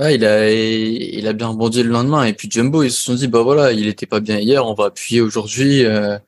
Ah, 0.00 0.12
il 0.12 0.24
a, 0.24 0.48
il 0.50 1.26
a 1.26 1.32
bien 1.32 1.48
rebondi 1.48 1.82
le 1.82 1.90
lendemain. 1.90 2.24
Et 2.24 2.32
puis 2.32 2.48
Jumbo, 2.50 2.84
ils 2.84 2.90
se 2.92 3.02
sont 3.02 3.14
dit, 3.14 3.26
bah 3.26 3.42
voilà, 3.42 3.72
il 3.72 3.88
était 3.88 4.06
pas 4.06 4.20
bien 4.20 4.38
hier, 4.38 4.64
on 4.64 4.74
va 4.74 4.86
appuyer 4.86 5.20
aujourd'hui. 5.20 5.84
Euh, 5.84 6.18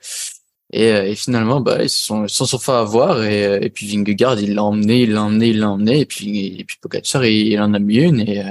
et, 0.73 0.93
euh, 0.93 1.07
et, 1.07 1.15
finalement, 1.15 1.61
bah, 1.61 1.83
ils 1.83 1.91
se 1.91 2.05
sont, 2.05 2.25
ils 2.25 2.31
sont 2.31 2.47
fait 2.59 2.73
avoir. 2.73 3.23
Et, 3.25 3.47
euh, 3.47 3.59
et 3.61 3.71
puis 3.71 3.87
Vingegaard, 3.87 4.41
il 4.41 4.55
l'a 4.55 4.65
emmené, 4.65 5.03
il 5.03 5.13
l'a 5.13 5.23
emmené, 5.23 5.49
il 5.49 5.61
l'a 5.61 5.71
emmené. 5.71 6.01
Et 6.01 6.07
puis, 6.07 6.61
et 6.61 6.65
puis 6.65 6.79
Pogacar, 6.81 7.25
il, 7.25 7.61
en 7.61 7.75
a 7.75 7.79
mis 7.79 7.99
une. 7.99 8.21
Et, 8.21 8.43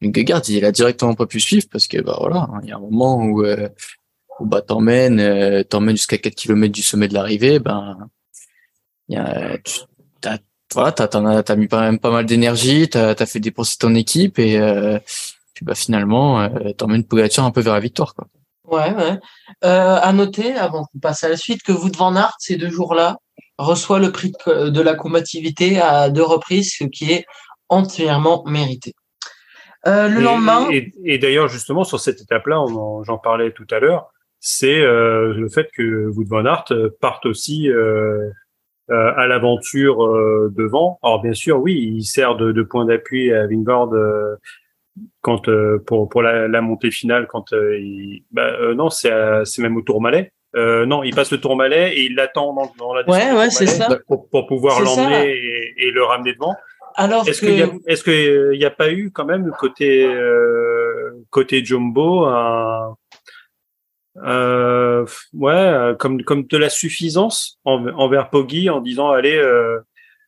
Vingegaard, 0.00 0.42
il 0.48 0.64
a 0.64 0.72
directement 0.72 1.14
pas 1.14 1.26
pu 1.26 1.40
suivre 1.40 1.66
parce 1.70 1.86
que 1.86 2.00
bah 2.00 2.16
voilà, 2.20 2.48
il 2.62 2.68
y 2.68 2.72
a 2.72 2.76
un 2.76 2.80
moment 2.80 3.24
où, 3.24 3.44
euh, 3.44 3.68
où 3.68 4.01
bah 4.40 4.62
t'emmènes, 4.62 5.20
euh, 5.20 5.62
t'emmènes 5.62 5.96
jusqu'à 5.96 6.18
4 6.18 6.34
km 6.34 6.72
du 6.72 6.82
sommet 6.82 7.08
de 7.08 7.14
l'arrivée, 7.14 7.58
ben 7.58 7.96
il 9.08 9.16
y 9.16 9.18
a, 9.18 9.58
tu, 9.58 9.80
t'as, 10.20 10.38
voilà, 10.74 10.92
t'as, 10.92 11.04
as, 11.06 11.42
t'as 11.42 11.56
mis 11.56 11.68
quand 11.68 11.80
même 11.80 11.98
pas 11.98 12.10
mal 12.10 12.24
d'énergie, 12.26 12.88
t'as, 12.88 13.14
t'as 13.14 13.26
fait 13.26 13.40
dépenser 13.40 13.76
ton 13.78 13.94
équipe 13.94 14.38
et 14.38 14.58
euh, 14.58 14.98
puis 15.54 15.64
bah 15.64 15.74
finalement 15.74 16.40
euh, 16.40 16.72
t'emmènes 16.76 17.04
Pogacar 17.04 17.44
un 17.44 17.50
peu 17.50 17.60
vers 17.60 17.74
la 17.74 17.80
victoire 17.80 18.14
quoi. 18.14 18.26
Ouais, 18.64 18.94
ouais. 18.94 19.18
Euh, 19.64 19.98
à 20.00 20.12
noter, 20.12 20.54
avant 20.54 20.84
qu'on 20.84 20.98
passe 20.98 21.24
à 21.24 21.28
la 21.28 21.36
suite, 21.36 21.62
que 21.62 21.72
Wout 21.72 21.94
van 21.96 22.16
Aert, 22.16 22.36
ces 22.38 22.56
deux 22.56 22.70
jours-là, 22.70 23.18
reçoit 23.58 23.98
le 23.98 24.10
prix 24.12 24.32
de, 24.46 24.70
de 24.70 24.80
la 24.80 24.94
combativité 24.94 25.78
à 25.78 26.08
deux 26.08 26.22
reprises, 26.22 26.72
ce 26.78 26.84
qui 26.84 27.12
est 27.12 27.26
entièrement 27.68 28.44
mérité. 28.46 28.94
Euh, 29.86 30.08
le 30.08 30.20
Et- 30.20 30.22
lendemain, 30.22 30.68
Et, 30.70 30.90
et 31.04 31.18
d'ailleurs, 31.18 31.48
justement, 31.48 31.84
sur 31.84 32.00
cette 32.00 32.22
étape-là, 32.22 32.62
on 32.62 32.74
en- 32.76 33.04
j'en 33.04 33.18
parlais 33.18 33.52
tout 33.52 33.66
à 33.72 33.78
l'heure, 33.80 34.10
c'est 34.44 34.80
euh, 34.82 35.32
le 35.34 35.48
fait 35.48 35.68
que 35.72 36.08
Wout 36.08 36.26
van 36.28 36.44
Aert 36.44 36.64
euh, 36.72 36.90
parte 37.00 37.26
aussi 37.26 37.70
euh, 37.70 38.28
euh, 38.90 39.12
à 39.16 39.28
l'aventure 39.28 40.04
euh, 40.04 40.52
devant. 40.54 40.98
Alors 41.04 41.22
bien 41.22 41.32
sûr, 41.32 41.60
oui, 41.60 41.74
il 41.96 42.02
sert 42.02 42.34
de, 42.34 42.50
de 42.50 42.62
point 42.64 42.84
d'appui 42.84 43.32
à 43.32 43.46
Vingard 43.46 43.92
euh, 43.94 44.34
quand 45.20 45.48
euh, 45.48 45.78
pour 45.86 46.08
pour 46.08 46.22
la, 46.22 46.48
la 46.48 46.60
montée 46.60 46.90
finale 46.90 47.28
quand 47.28 47.52
il 47.52 48.24
bah, 48.32 48.48
euh, 48.60 48.74
non 48.74 48.90
c'est 48.90 49.12
c'est 49.44 49.62
même 49.62 49.76
au 49.76 49.82
Tourmalet. 49.82 50.32
Euh, 50.54 50.84
non, 50.84 51.02
il 51.02 51.14
passe 51.14 51.30
le 51.32 51.38
Tourmalet 51.40 51.94
et 51.96 52.02
il 52.06 52.14
l'attend 52.14 52.52
dans, 52.52 52.70
dans 52.78 52.92
la 52.92 53.08
Ouais, 53.08 53.32
ouais, 53.32 53.48
c'est 53.48 53.66
ça. 53.66 53.88
pour, 54.06 54.28
pour 54.28 54.46
pouvoir 54.46 54.80
l'emmener 54.82 55.30
et, 55.30 55.86
et 55.86 55.90
le 55.92 56.02
ramener 56.04 56.34
devant. 56.34 56.54
alors 56.96 57.26
Est-ce 57.26 57.40
que 57.40 57.46
qu'il 57.46 57.62
a, 57.62 57.68
est-ce 57.86 58.04
que 58.04 58.10
euh, 58.10 58.54
il 58.54 58.60
y 58.60 58.66
a 58.66 58.70
pas 58.70 58.90
eu 58.92 59.10
quand 59.12 59.24
même 59.24 59.50
côté 59.58 60.04
euh, 60.04 61.12
côté 61.30 61.64
Jumbo 61.64 62.26
un 62.26 62.96
euh, 64.18 65.06
ouais 65.32 65.52
euh, 65.52 65.94
comme 65.94 66.22
comme 66.22 66.44
de 66.46 66.56
la 66.58 66.68
suffisance 66.68 67.58
en- 67.64 67.86
envers 67.96 68.28
Poggi 68.30 68.68
en 68.70 68.80
disant 68.80 69.10
allez 69.10 69.36
euh, 69.36 69.78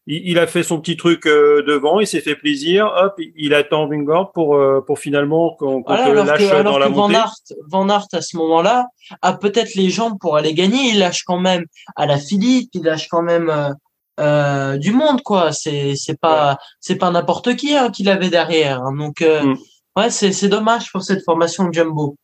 il, 0.06 0.22
il 0.30 0.38
a 0.38 0.46
fait 0.46 0.62
son 0.62 0.80
petit 0.80 0.96
truc 0.96 1.26
euh, 1.26 1.62
devant 1.66 2.00
il 2.00 2.06
s'est 2.06 2.20
fait 2.22 2.34
plaisir 2.34 2.90
hop 2.96 3.14
il, 3.36 3.52
attend 3.52 3.86
Vingard 3.86 4.32
pour 4.32 4.56
euh, 4.56 4.80
pour 4.86 4.98
finalement 4.98 5.54
qu'on 5.58 5.82
qu'on 5.82 5.94
Voilà, 5.96 6.24
lâche 6.24 6.38
que, 6.40 6.54
alors 6.54 6.72
dans 6.74 6.78
la 6.78 6.86
que 6.88 6.92
Van 6.92 7.08
montée 7.08 7.16
Aert, 7.16 7.34
Van 7.68 7.88
Aert, 7.90 8.06
à 8.12 8.22
ce 8.22 8.36
moment-là, 8.38 8.86
a 9.20 9.34
peut-être 9.34 9.74
les 9.74 9.90
jambes 9.90 10.18
pour 10.18 10.36
aller 10.36 10.54
gagner. 10.54 10.90
Il 10.90 10.98
lâche 11.00 11.22
quand 11.24 11.38
même 11.38 11.64
à 11.96 12.06
la 12.06 12.16
Philippe, 12.18 12.70
il 12.74 12.82
lâche 12.84 13.08
quand 13.08 13.22
même 13.22 13.50
euh, 14.20 14.76
du 14.78 14.92
monde, 14.92 15.20
quoi. 15.22 15.52
C'est 15.52 15.94
c'est 15.96 16.18
pas 16.18 16.56
c'est 16.80 16.96
pas 16.96 17.10
n'importe 17.10 17.54
qui 17.56 17.74
hein, 17.76 17.90
qu'il 17.90 18.08
avait 18.08 18.30
derrière. 18.30 18.80
hein. 18.82 18.94
Donc 18.96 19.20
euh, 19.22 19.42
Mm. 19.42 19.56
ouais, 19.96 20.10
c'est 20.10 20.32
c'est 20.32 20.48
dommage 20.48 20.90
pour 20.92 21.02
cette 21.02 21.22
formation 21.24 21.68
de 21.68 21.72
Jumbo. 21.74 22.16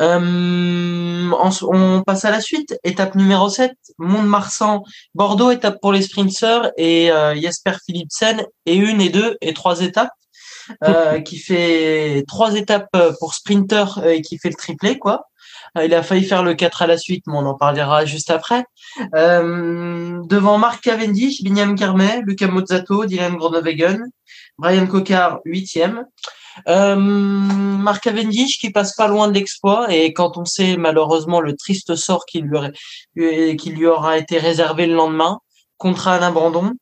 Euh, 0.00 1.30
on, 1.32 1.50
on 1.62 2.02
passe 2.02 2.24
à 2.24 2.30
la 2.30 2.40
suite. 2.40 2.76
Étape 2.84 3.14
numéro 3.14 3.48
7, 3.48 3.72
Mont-de-Marsan, 3.98 4.82
Bordeaux, 5.14 5.50
étape 5.50 5.80
pour 5.80 5.92
les 5.92 6.02
sprinters 6.02 6.70
et 6.76 7.10
euh, 7.10 7.34
Jesper 7.40 7.72
Philipsen 7.86 8.44
et 8.66 8.74
une 8.74 9.00
et 9.00 9.10
deux 9.10 9.36
et 9.40 9.54
trois 9.54 9.80
étapes. 9.80 10.10
euh, 10.84 11.20
qui 11.26 11.38
fait 11.38 12.24
trois 12.26 12.54
étapes 12.54 12.88
euh, 12.96 13.12
pour 13.20 13.34
sprinter 13.34 13.98
euh, 13.98 14.10
et 14.10 14.22
qui 14.22 14.38
fait 14.38 14.48
le 14.48 14.54
triplé 14.56 14.98
quoi. 14.98 15.26
Euh, 15.76 15.84
Il 15.84 15.94
a 15.94 16.02
failli 16.02 16.24
faire 16.24 16.42
le 16.42 16.54
4 16.54 16.82
à 16.82 16.86
la 16.86 16.96
suite, 16.96 17.24
mais 17.26 17.34
on 17.36 17.46
en 17.46 17.54
parlera 17.54 18.04
juste 18.04 18.30
après. 18.30 18.64
Euh, 19.14 20.20
devant 20.24 20.58
Marc 20.58 20.82
Cavendish, 20.84 21.42
Binyam 21.42 21.74
Kermay, 21.76 22.22
Luca 22.26 22.46
Mozzato, 22.48 23.04
Dylan 23.06 23.36
Groenewegen, 23.36 24.04
Brian 24.58 24.86
Cocard, 24.86 25.40
huitième. 25.44 26.04
Euh, 26.68 26.96
Marc 26.96 28.04
Cavendish 28.04 28.58
qui 28.58 28.70
passe 28.70 28.94
pas 28.94 29.08
loin 29.08 29.28
de 29.28 29.34
l'exploit 29.34 29.92
et 29.92 30.12
quand 30.12 30.36
on 30.36 30.44
sait 30.44 30.76
malheureusement 30.76 31.40
le 31.40 31.56
triste 31.56 31.96
sort 31.96 32.24
qui 32.26 32.40
lui, 32.40 32.56
aurait, 32.56 32.72
euh, 33.18 33.56
qui 33.56 33.70
lui 33.70 33.86
aura 33.86 34.18
été 34.18 34.38
réservé 34.38 34.86
le 34.86 34.94
lendemain 34.94 35.40
contre 35.78 36.08
Alain 36.08 36.30
Brandon, 36.30 36.72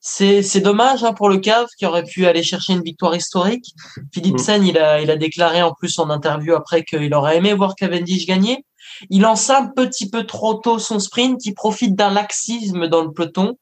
c'est 0.00 0.42
c'est 0.42 0.60
dommage 0.60 1.04
hein, 1.04 1.12
pour 1.12 1.28
le 1.28 1.38
CAV 1.38 1.66
qui 1.78 1.84
aurait 1.84 2.04
pu 2.04 2.26
aller 2.26 2.42
chercher 2.42 2.72
une 2.72 2.82
victoire 2.82 3.14
historique. 3.14 3.66
Philipsen, 4.14 4.64
il 4.64 4.78
a 4.78 5.00
il 5.00 5.10
a 5.10 5.16
déclaré 5.16 5.62
en 5.62 5.72
plus 5.72 5.98
en 5.98 6.08
interview 6.10 6.54
après 6.54 6.84
qu'il 6.84 7.12
aurait 7.14 7.36
aimé 7.36 7.52
voir 7.52 7.74
Cavendish 7.74 8.26
gagner. 8.26 8.64
Il 9.10 9.22
lance 9.22 9.50
un 9.50 9.66
petit 9.66 10.08
peu 10.08 10.24
trop 10.24 10.54
tôt 10.54 10.78
son 10.78 10.98
sprint, 10.98 11.44
il 11.46 11.54
profite 11.54 11.94
d'un 11.94 12.10
laxisme 12.10 12.88
dans 12.88 13.02
le 13.02 13.12
peloton. 13.12 13.56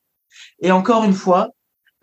Et 0.60 0.70
encore 0.72 1.04
une 1.04 1.12
fois, 1.12 1.48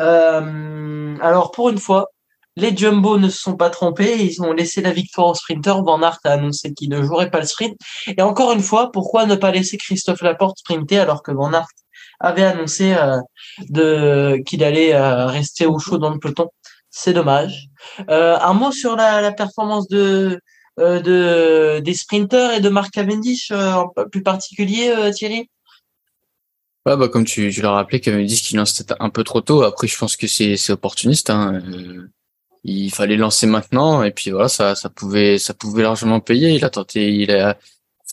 euh, 0.01 1.15
alors 1.21 1.51
pour 1.51 1.69
une 1.69 1.77
fois, 1.77 2.07
les 2.55 2.75
Jumbo 2.75 3.17
ne 3.17 3.29
se 3.29 3.37
sont 3.37 3.55
pas 3.55 3.69
trompés, 3.69 4.23
ils 4.23 4.41
ont 4.41 4.53
laissé 4.53 4.81
la 4.81 4.91
victoire 4.91 5.27
au 5.27 5.33
sprinter. 5.33 5.81
Van 5.83 6.01
Aert 6.01 6.19
a 6.23 6.31
annoncé 6.33 6.73
qu'il 6.73 6.89
ne 6.89 7.01
jouerait 7.01 7.31
pas 7.31 7.39
le 7.39 7.45
sprint. 7.45 7.75
Et 8.07 8.21
encore 8.21 8.51
une 8.51 8.61
fois, 8.61 8.91
pourquoi 8.91 9.25
ne 9.25 9.35
pas 9.35 9.51
laisser 9.51 9.77
Christophe 9.77 10.21
Laporte 10.21 10.59
sprinter 10.59 10.99
alors 10.99 11.23
que 11.23 11.31
Van 11.31 11.51
Aert 11.53 11.67
avait 12.19 12.43
annoncé 12.43 12.93
euh, 12.93 13.17
de 13.69 14.39
qu'il 14.45 14.63
allait 14.63 14.93
euh, 14.93 15.25
rester 15.25 15.65
au 15.65 15.79
chaud 15.79 15.97
dans 15.97 16.11
le 16.11 16.19
peloton? 16.19 16.49
C'est 16.89 17.13
dommage. 17.13 17.69
Euh, 18.09 18.37
un 18.39 18.53
mot 18.53 18.71
sur 18.71 18.95
la, 18.95 19.19
la 19.19 19.31
performance 19.31 19.87
de, 19.87 20.39
euh, 20.79 20.99
de 21.01 21.79
des 21.79 21.95
sprinters 21.95 22.53
et 22.53 22.61
de 22.61 22.69
Mark 22.69 22.91
Cavendish 22.91 23.49
euh, 23.51 23.73
en 23.73 23.87
plus 24.11 24.21
particulier, 24.21 24.93
euh, 24.95 25.11
Thierry? 25.11 25.49
Ouais, 26.85 26.95
bah, 26.97 27.07
comme 27.07 27.25
tu, 27.25 27.51
tu 27.51 27.61
l'as 27.61 27.71
rappelé, 27.71 27.99
Cavendish 27.99 28.43
qui 28.43 28.55
lance 28.55 28.73
peut-être 28.73 28.95
un 28.99 29.09
peu 29.09 29.23
trop 29.23 29.41
tôt. 29.41 29.63
Après, 29.63 29.87
je 29.87 29.97
pense 29.97 30.15
que 30.15 30.27
c'est, 30.27 30.55
c'est 30.55 30.73
opportuniste. 30.73 31.29
Hein. 31.29 31.61
Il 32.63 32.91
fallait 32.91 33.17
lancer 33.17 33.47
maintenant 33.47 34.03
et 34.03 34.11
puis 34.11 34.31
voilà, 34.31 34.47
ça, 34.49 34.75
ça 34.75 34.89
pouvait, 34.89 35.37
ça 35.37 35.53
pouvait 35.53 35.83
largement 35.83 36.19
payer. 36.19 36.51
Il 36.51 36.63
a 36.65 36.69
tenté, 36.69 37.13
il 37.13 37.31
a 37.31 37.57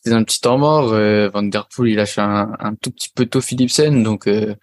fait 0.04 0.12
un 0.12 0.24
petit 0.24 0.40
temps 0.40 0.58
mort. 0.58 0.92
Euh, 0.92 1.28
Van 1.32 1.42
Der 1.42 1.68
Poel, 1.68 1.90
il 1.90 1.96
lâche 1.96 2.18
un, 2.18 2.52
un 2.58 2.74
tout 2.74 2.90
petit 2.90 3.10
peu 3.14 3.26
tôt 3.26 3.40
Philipsen, 3.40 4.02
donc 4.02 4.26
euh, 4.26 4.54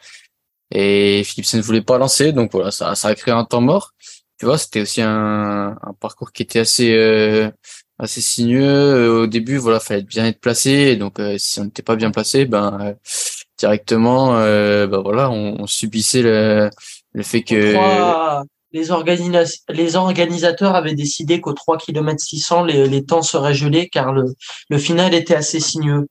et 0.71 1.23
Philipsen 1.23 1.61
voulait 1.61 1.81
pas 1.81 1.97
lancer, 1.97 2.33
donc 2.33 2.51
voilà, 2.51 2.71
ça, 2.71 2.93
ça 2.95 3.07
a 3.09 3.15
créé 3.15 3.33
un 3.33 3.45
temps 3.45 3.61
mort. 3.61 3.93
Tu 4.39 4.45
vois, 4.45 4.57
c'était 4.57 4.81
aussi 4.81 5.01
un, 5.01 5.77
un 5.81 5.93
parcours 5.99 6.31
qui 6.31 6.43
était 6.43 6.59
assez, 6.59 6.93
euh, 6.93 7.49
assez 7.97 8.21
sinueux. 8.21 9.21
Au 9.21 9.27
début, 9.27 9.57
voilà, 9.57 9.79
fallait 9.79 10.03
bien 10.03 10.27
être 10.27 10.39
placé. 10.39 10.95
Donc, 10.95 11.19
euh, 11.19 11.37
si 11.39 11.59
on 11.59 11.65
n'était 11.65 11.81
pas 11.81 11.95
bien 11.95 12.11
placé, 12.11 12.45
ben 12.45 12.77
euh, 12.81 12.93
directement, 13.57 14.37
euh, 14.37 14.85
ben 14.85 14.99
voilà, 14.99 15.31
on, 15.31 15.61
on 15.61 15.65
subissait 15.67 16.21
le, 16.21 16.69
le 17.13 17.23
fait 17.23 17.41
que. 17.41 17.73
Les, 18.71 18.91
organisa- 18.91 19.61
les 19.69 19.95
organisateurs 19.95 20.75
avaient 20.75 20.93
décidé 20.95 21.41
qu'au 21.41 21.53
3 21.53 21.77
km 21.77 22.19
600, 22.19 22.63
les, 22.63 22.87
les 22.87 23.05
temps 23.05 23.21
seraient 23.21 23.53
gelés 23.53 23.89
car 23.89 24.13
le, 24.13 24.25
le 24.69 24.77
final 24.77 25.13
était 25.13 25.35
assez 25.35 25.59
sinueux. 25.59 26.07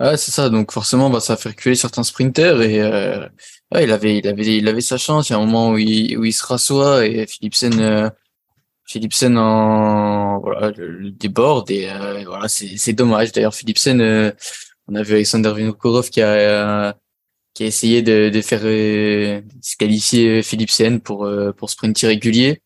Ouais, 0.00 0.16
c'est 0.16 0.30
ça. 0.30 0.48
Donc 0.48 0.70
forcément, 0.72 1.10
bah, 1.10 1.20
ça 1.20 1.32
a 1.32 1.36
fait 1.36 1.50
reculer 1.50 1.74
certains 1.74 2.04
sprinters 2.04 2.62
et 2.62 2.80
euh, 2.80 3.26
ouais, 3.74 3.84
il 3.84 3.90
avait, 3.92 4.18
il 4.18 4.28
avait, 4.28 4.56
il 4.56 4.68
avait 4.68 4.80
sa 4.80 4.96
chance. 4.96 5.28
Il 5.28 5.32
y 5.32 5.36
a 5.36 5.38
un 5.38 5.44
moment 5.44 5.70
où 5.70 5.78
il, 5.78 6.16
où 6.16 6.24
il 6.24 6.32
se 6.32 6.46
rassoit 6.46 7.04
et 7.04 7.26
Philipsen, 7.26 7.80
euh, 7.80 8.08
Philipsen 8.86 9.36
en 9.36 10.38
voilà, 10.40 10.72
déborde 11.12 11.70
et 11.70 11.90
euh, 11.90 12.22
voilà, 12.24 12.48
c'est, 12.48 12.76
c'est 12.76 12.92
dommage. 12.92 13.32
D'ailleurs, 13.32 13.54
Philipsen, 13.54 14.00
euh, 14.00 14.30
on 14.86 14.94
a 14.94 15.02
vu 15.02 15.14
Alexander 15.14 15.52
Vinokourov 15.54 16.10
qui 16.10 16.22
a, 16.22 16.28
euh, 16.28 16.92
qui 17.58 17.64
a 17.64 17.66
essayé 17.66 18.02
de, 18.02 18.28
de 18.28 18.40
faire 18.40 18.60
euh, 18.62 19.40
disqualifier 19.56 20.44
Philipsen 20.44 21.00
pour 21.00 21.24
euh, 21.24 21.50
pour 21.50 21.70
sprint 21.70 22.00
irrégulier. 22.02 22.62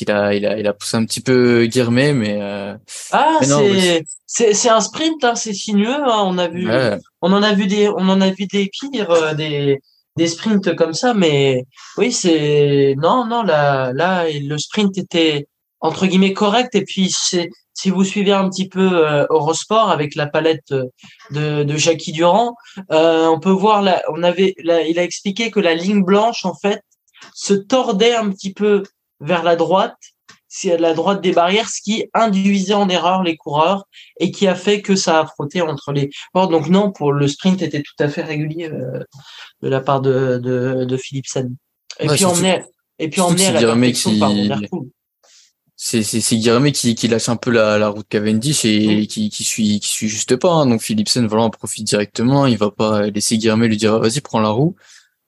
Il 0.00 0.10
a, 0.10 0.32
il 0.32 0.46
a, 0.46 0.58
il 0.58 0.66
a 0.66 0.72
poussé 0.72 0.96
un 0.96 1.04
petit 1.04 1.20
peu 1.20 1.66
Guillermet, 1.66 2.14
mais 2.14 2.38
euh, 2.40 2.74
Ah, 3.10 3.40
c'est 3.42 4.04
c'est 4.24 4.54
c'est 4.54 4.70
un 4.70 4.80
sprint, 4.80 5.22
hein, 5.22 5.34
c'est 5.34 5.52
sinueux. 5.52 6.02
Hein, 6.02 6.22
on 6.24 6.38
a 6.38 6.48
vu, 6.48 6.66
ouais, 6.66 6.96
on 7.20 7.30
en 7.34 7.42
a 7.42 7.52
vu 7.52 7.66
des, 7.66 7.90
on 7.90 8.08
en 8.08 8.22
a 8.22 8.30
vu 8.30 8.46
des 8.46 8.70
pires, 8.72 9.10
euh, 9.10 9.34
des 9.34 9.78
des 10.16 10.26
sprints 10.28 10.74
comme 10.76 10.94
ça, 10.94 11.12
mais 11.12 11.66
oui, 11.98 12.10
c'est 12.10 12.94
non, 12.96 13.26
non, 13.26 13.42
là, 13.42 13.92
là, 13.92 14.24
le 14.30 14.56
sprint 14.56 14.96
était 14.96 15.46
entre 15.80 16.06
guillemets 16.06 16.32
correct. 16.32 16.74
Et 16.74 16.84
puis, 16.84 17.10
c'est 17.14 17.50
si 17.74 17.90
vous 17.90 18.04
suivez 18.04 18.32
un 18.32 18.48
petit 18.48 18.68
peu 18.68 19.06
euh, 19.06 19.26
Eurosport 19.30 19.90
avec 19.90 20.14
la 20.14 20.26
palette 20.26 20.72
euh, 20.72 20.84
de, 21.30 21.62
de 21.64 21.76
Jackie 21.76 22.12
Durand, 22.12 22.54
euh, 22.90 23.26
on 23.26 23.40
peut 23.40 23.50
voir 23.50 23.82
là, 23.82 24.02
on 24.10 24.22
avait, 24.22 24.54
là, 24.62 24.82
il 24.82 24.98
a 24.98 25.02
expliqué 25.04 25.50
que 25.50 25.60
la 25.60 25.74
ligne 25.74 26.04
blanche 26.04 26.44
en 26.44 26.54
fait 26.54 26.82
se 27.34 27.54
tordait 27.54 28.14
un 28.14 28.30
petit 28.30 28.52
peu 28.52 28.82
vers 29.20 29.42
la 29.42 29.56
droite, 29.56 29.96
c'est 30.48 30.76
la 30.76 30.92
droite 30.92 31.22
des 31.22 31.32
barrières, 31.32 31.68
ce 31.70 31.80
qui 31.80 32.04
induisait 32.12 32.74
en 32.74 32.88
erreur 32.90 33.22
les 33.22 33.36
coureurs 33.36 33.84
et 34.20 34.30
qui 34.30 34.46
a 34.46 34.54
fait 34.54 34.82
que 34.82 34.96
ça 34.96 35.20
a 35.20 35.26
frotté 35.26 35.62
entre 35.62 35.92
les 35.92 36.10
bords. 36.34 36.48
Donc 36.48 36.68
non, 36.68 36.92
pour 36.92 37.12
le 37.12 37.26
sprint 37.26 37.62
était 37.62 37.82
tout 37.82 37.94
à 38.00 38.08
fait 38.08 38.22
régulier 38.22 38.68
euh, 38.70 39.02
de 39.62 39.68
la 39.68 39.80
part 39.80 40.02
de 40.02 40.38
de, 40.42 40.84
de 40.84 40.96
Philipsen. 40.98 41.56
Et 42.00 42.02
Ouais, 42.02 42.08
puis 42.10 42.18
surtout- 42.18 42.34
emmené 42.40 42.64
et 42.98 43.08
puis 43.08 43.20
emmené 43.22 43.44
que 43.44 43.48
à 43.48 43.52
la 43.52 43.60
qui- 43.92 44.18
par. 44.18 44.30
C'est 45.84 46.02
c'est 46.02 46.20
c'est 46.20 46.36
Guillermet 46.36 46.72
qui 46.72 46.94
qui 46.94 47.08
lâche 47.08 47.28
un 47.28 47.36
peu 47.36 47.50
la 47.50 47.78
la 47.78 47.88
route 47.88 48.06
Cavendish 48.08 48.64
et 48.64 49.06
qui 49.06 49.30
qui 49.30 49.44
suit 49.44 49.80
qui 49.80 49.88
suit 49.88 50.08
juste 50.08 50.36
pas 50.36 50.52
hein. 50.52 50.66
donc 50.66 50.82
Philipsen 50.82 51.26
voilà 51.26 51.44
en 51.44 51.50
profite 51.50 51.86
directement 51.86 52.46
il 52.46 52.56
va 52.58 52.70
pas 52.70 53.08
laisser 53.08 53.38
Guillermet 53.38 53.68
lui 53.68 53.76
dire 53.76 53.98
vas-y 53.98 54.20
prends 54.20 54.40
la 54.40 54.50
roue 54.50 54.76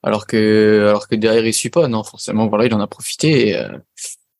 alors 0.03 0.27
que 0.27 0.85
alors 0.87 1.07
que 1.07 1.15
derrière 1.15 1.45
il 1.45 1.53
suit 1.53 1.69
pas 1.69 1.87
non 1.87 2.03
forcément 2.03 2.47
voilà 2.47 2.65
il 2.65 2.73
en 2.73 2.79
a 2.79 2.87
profité 2.87 3.49
et, 3.49 3.55
euh, 3.55 3.69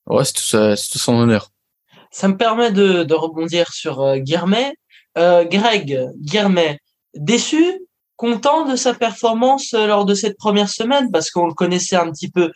Ouais, 0.08 0.24
c'est 0.24 0.34
tout 0.34 0.44
ça, 0.44 0.76
c'est 0.76 0.90
tout 0.92 1.00
son 1.00 1.16
honneur. 1.16 1.52
Ça 2.12 2.28
me 2.28 2.38
permet 2.38 2.72
de, 2.72 3.04
de 3.04 3.14
rebondir 3.14 3.74
sur 3.74 4.02
euh. 4.02 4.18
Euh, 5.18 5.46
Greg 5.46 6.12
Guirmet, 6.20 6.80
déçu, 7.16 7.80
content 8.18 8.66
de 8.70 8.76
sa 8.76 8.94
performance 8.94 9.74
euh, 9.74 9.88
lors 9.88 10.06
de 10.06 10.14
cette 10.14 10.38
première 10.38 10.70
semaine? 10.70 11.10
Parce 11.12 11.32
qu'on 11.32 11.48
le 11.48 11.54
connaissait 11.54 11.96
un 11.96 12.12
petit 12.12 12.30
peu 12.30 12.52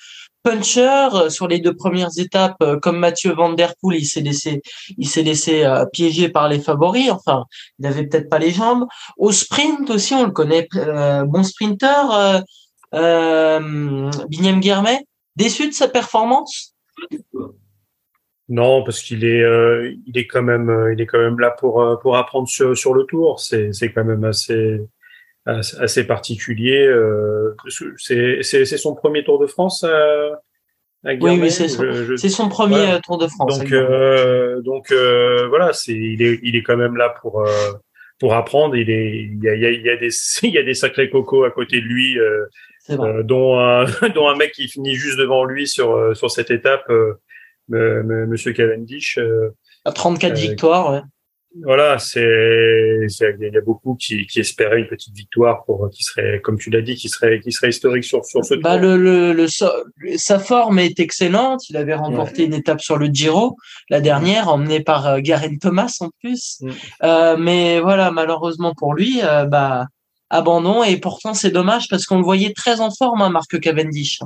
euh, 0.50 1.30
sur 1.30 1.48
les 1.48 1.60
deux 1.60 1.76
premières 1.76 2.18
étapes 2.18 2.64
comme 2.82 2.98
Mathieu 2.98 3.34
Van 3.34 3.54
Der 3.54 3.74
Poel 3.82 4.00
il 4.00 4.06
s'est 4.06 4.22
laissé 4.22 4.62
il 4.98 5.08
s'est 5.08 5.24
laissé 5.24 5.66
piéger 5.94 6.30
par 6.30 6.48
les 6.48 6.60
favoris 6.60 7.12
enfin 7.12 7.46
il 7.80 7.86
avait 7.86 8.06
peut-être 8.08 8.30
pas 8.30 8.40
les 8.40 8.52
jambes 8.52 8.86
au 9.18 9.32
sprint 9.32 9.90
aussi 9.90 10.14
on 10.14 10.26
le 10.26 10.32
connaît 10.32 10.68
bon 11.26 11.44
sprinter 11.44 12.12
euh, 12.14 12.40
euh, 12.94 14.10
Guermet 14.30 15.06
déçu 15.36 15.68
de 15.68 15.74
sa 15.74 15.88
performance? 15.88 16.76
Non, 18.50 18.84
parce 18.84 19.04
qu'il 19.04 19.24
est, 19.26 19.44
euh, 19.44 19.94
il 20.08 20.18
est 20.18 20.26
quand 20.26 20.42
même, 20.42 20.70
euh, 20.70 20.94
il 20.94 21.00
est 21.00 21.06
quand 21.06 21.20
même 21.20 21.40
là 21.40 21.52
pour 21.52 21.82
euh, 21.82 21.98
pour 21.98 22.18
apprendre 22.18 22.48
sur, 22.48 22.76
sur 22.76 22.96
le 22.96 23.04
tour. 23.04 23.40
C'est 23.40 23.74
c'est 23.74 23.92
quand 23.92 24.04
même 24.04 24.24
assez 24.24 24.82
assez 25.46 26.06
particulier. 26.06 26.88
c'est 27.98 28.44
c'est 28.44 28.66
son 28.78 28.96
premier 28.96 29.24
Tour 29.24 29.40
de 29.40 29.48
France. 29.48 29.84
À, 29.84 31.14
oui, 31.22 31.40
oui, 31.42 31.50
c'est 31.50 31.70
son, 31.70 31.86
c'est 32.18 32.30
son 32.30 32.50
premier 32.50 33.00
Tour 33.04 33.18
de 33.18 33.28
France. 33.28 33.60
Donc 33.60 33.74
donc 34.64 34.92
voilà, 35.50 35.74
c'est 35.74 35.94
il 35.94 36.22
est 36.22 36.40
il 36.44 36.56
est 36.56 36.64
quand 36.64 36.78
même 36.78 36.98
là 36.98 37.16
pour 37.22 37.48
pour 38.20 38.34
apprendre. 38.34 38.76
Il 38.76 38.90
est 38.90 39.24
il 39.24 39.44
y 39.44 39.50
a 39.50 39.56
il 39.56 39.62
y 39.62 39.66
a, 39.66 39.72
il 39.72 39.82
y 39.82 39.90
a 39.90 39.98
des 39.98 40.10
il 40.44 40.52
y 40.52 40.58
a 40.58 40.64
des 40.64 40.74
sacrés 40.74 41.10
cocos 41.10 41.44
à 41.44 41.52
côté 41.52 41.82
de 41.82 41.86
lui. 41.86 42.18
dont 42.90 43.60
un 43.60 43.86
dont 44.16 44.28
un 44.28 44.36
mec 44.36 44.52
qui 44.52 44.68
finit 44.68 44.96
juste 44.96 45.18
devant 45.18 45.46
lui 45.46 45.68
sur 45.68 46.16
sur 46.16 46.30
cette 46.30 46.52
étape 46.52 46.92
Monsieur 47.70 48.54
Cavendish. 48.54 49.18
Euh, 49.18 49.56
à 49.86 49.92
34 49.92 50.32
euh, 50.32 50.36
victoires, 50.36 50.92
ouais. 50.92 51.02
Voilà, 51.64 51.98
c'est 51.98 52.22
il 52.22 53.52
y 53.52 53.58
a 53.58 53.62
beaucoup 53.62 53.96
qui, 53.96 54.28
qui 54.28 54.40
espéraient 54.40 54.80
une 54.80 54.88
petite 54.88 55.16
victoire 55.16 55.66
pour 55.66 55.90
qui 55.90 56.04
serait, 56.04 56.42
comme 56.42 56.60
tu 56.60 56.70
l'as 56.70 56.82
dit, 56.82 56.96
qui 56.96 57.10
serait 57.10 57.40
qui 57.40 57.52
serait 57.52 57.70
historique 57.70 58.04
sur 58.04 58.24
sur 58.24 58.46
ce 58.46 58.54
bah, 58.54 58.78
Le, 58.78 58.98
le, 58.98 59.34
le, 59.34 59.48
sa 60.18 60.38
forme 60.38 60.78
est 60.78 61.00
excellente. 61.00 61.68
Il 61.70 61.78
avait 61.78 61.96
remporté 61.96 62.44
une 62.44 62.54
étape 62.54 62.82
sur 62.82 62.98
le 62.98 63.08
Giro 63.08 63.58
la 63.90 64.00
dernière, 64.00 64.48
emmené 64.50 64.82
par 64.82 65.08
euh, 65.08 65.20
Garen 65.22 65.58
Thomas 65.58 65.98
en 66.02 66.10
plus. 66.20 66.60
Mm. 66.62 66.70
Euh, 67.04 67.38
mais 67.38 67.80
voilà, 67.80 68.12
malheureusement 68.12 68.76
pour 68.76 68.94
lui, 68.94 69.22
euh, 69.24 69.46
bah 69.46 69.88
abandon. 70.30 70.84
Et 70.84 70.98
pourtant 70.98 71.34
c'est 71.34 71.52
dommage 71.52 71.88
parce 71.90 72.06
qu'on 72.06 72.20
le 72.20 72.24
voyait 72.24 72.54
très 72.54 72.80
en 72.80 72.92
forme, 72.92 73.24
hein, 73.24 73.30
Marc 73.30 73.60
Cavendish. 73.60 74.20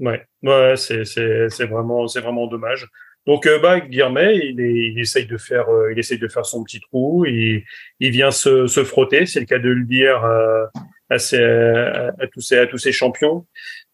Ouais, 0.00 0.20
ouais, 0.42 0.74
c'est 0.76 1.04
c'est 1.04 1.48
c'est 1.48 1.66
vraiment 1.66 2.08
c'est 2.08 2.20
vraiment 2.20 2.48
dommage. 2.48 2.88
Donc 3.26 3.46
euh, 3.46 3.58
bah 3.58 3.80
Guillermet, 3.80 4.36
il, 4.36 4.60
est, 4.60 4.88
il 4.92 5.00
essaye 5.00 5.26
de 5.26 5.36
faire 5.36 5.68
euh, 5.68 5.92
il 5.92 5.98
essaye 5.98 6.18
de 6.18 6.28
faire 6.28 6.46
son 6.46 6.62
petit 6.62 6.80
trou, 6.80 7.24
il 7.26 7.64
il 7.98 8.10
vient 8.10 8.30
se, 8.30 8.66
se 8.66 8.84
frotter, 8.84 9.26
c'est 9.26 9.40
le 9.40 9.46
cas 9.46 9.58
de 9.58 9.68
le 9.68 9.84
dire 9.84 10.24
euh, 10.24 10.64
à, 11.10 11.18
ses, 11.18 11.42
à, 11.42 12.12
tous 12.32 12.40
ces 12.40 12.58
à 12.58 12.66
tous 12.66 12.78
ces 12.78 12.92
champions. 12.92 13.46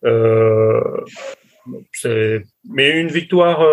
Euh, 0.05 0.81
mais 2.69 3.01
une 3.01 3.09
victoire 3.09 3.65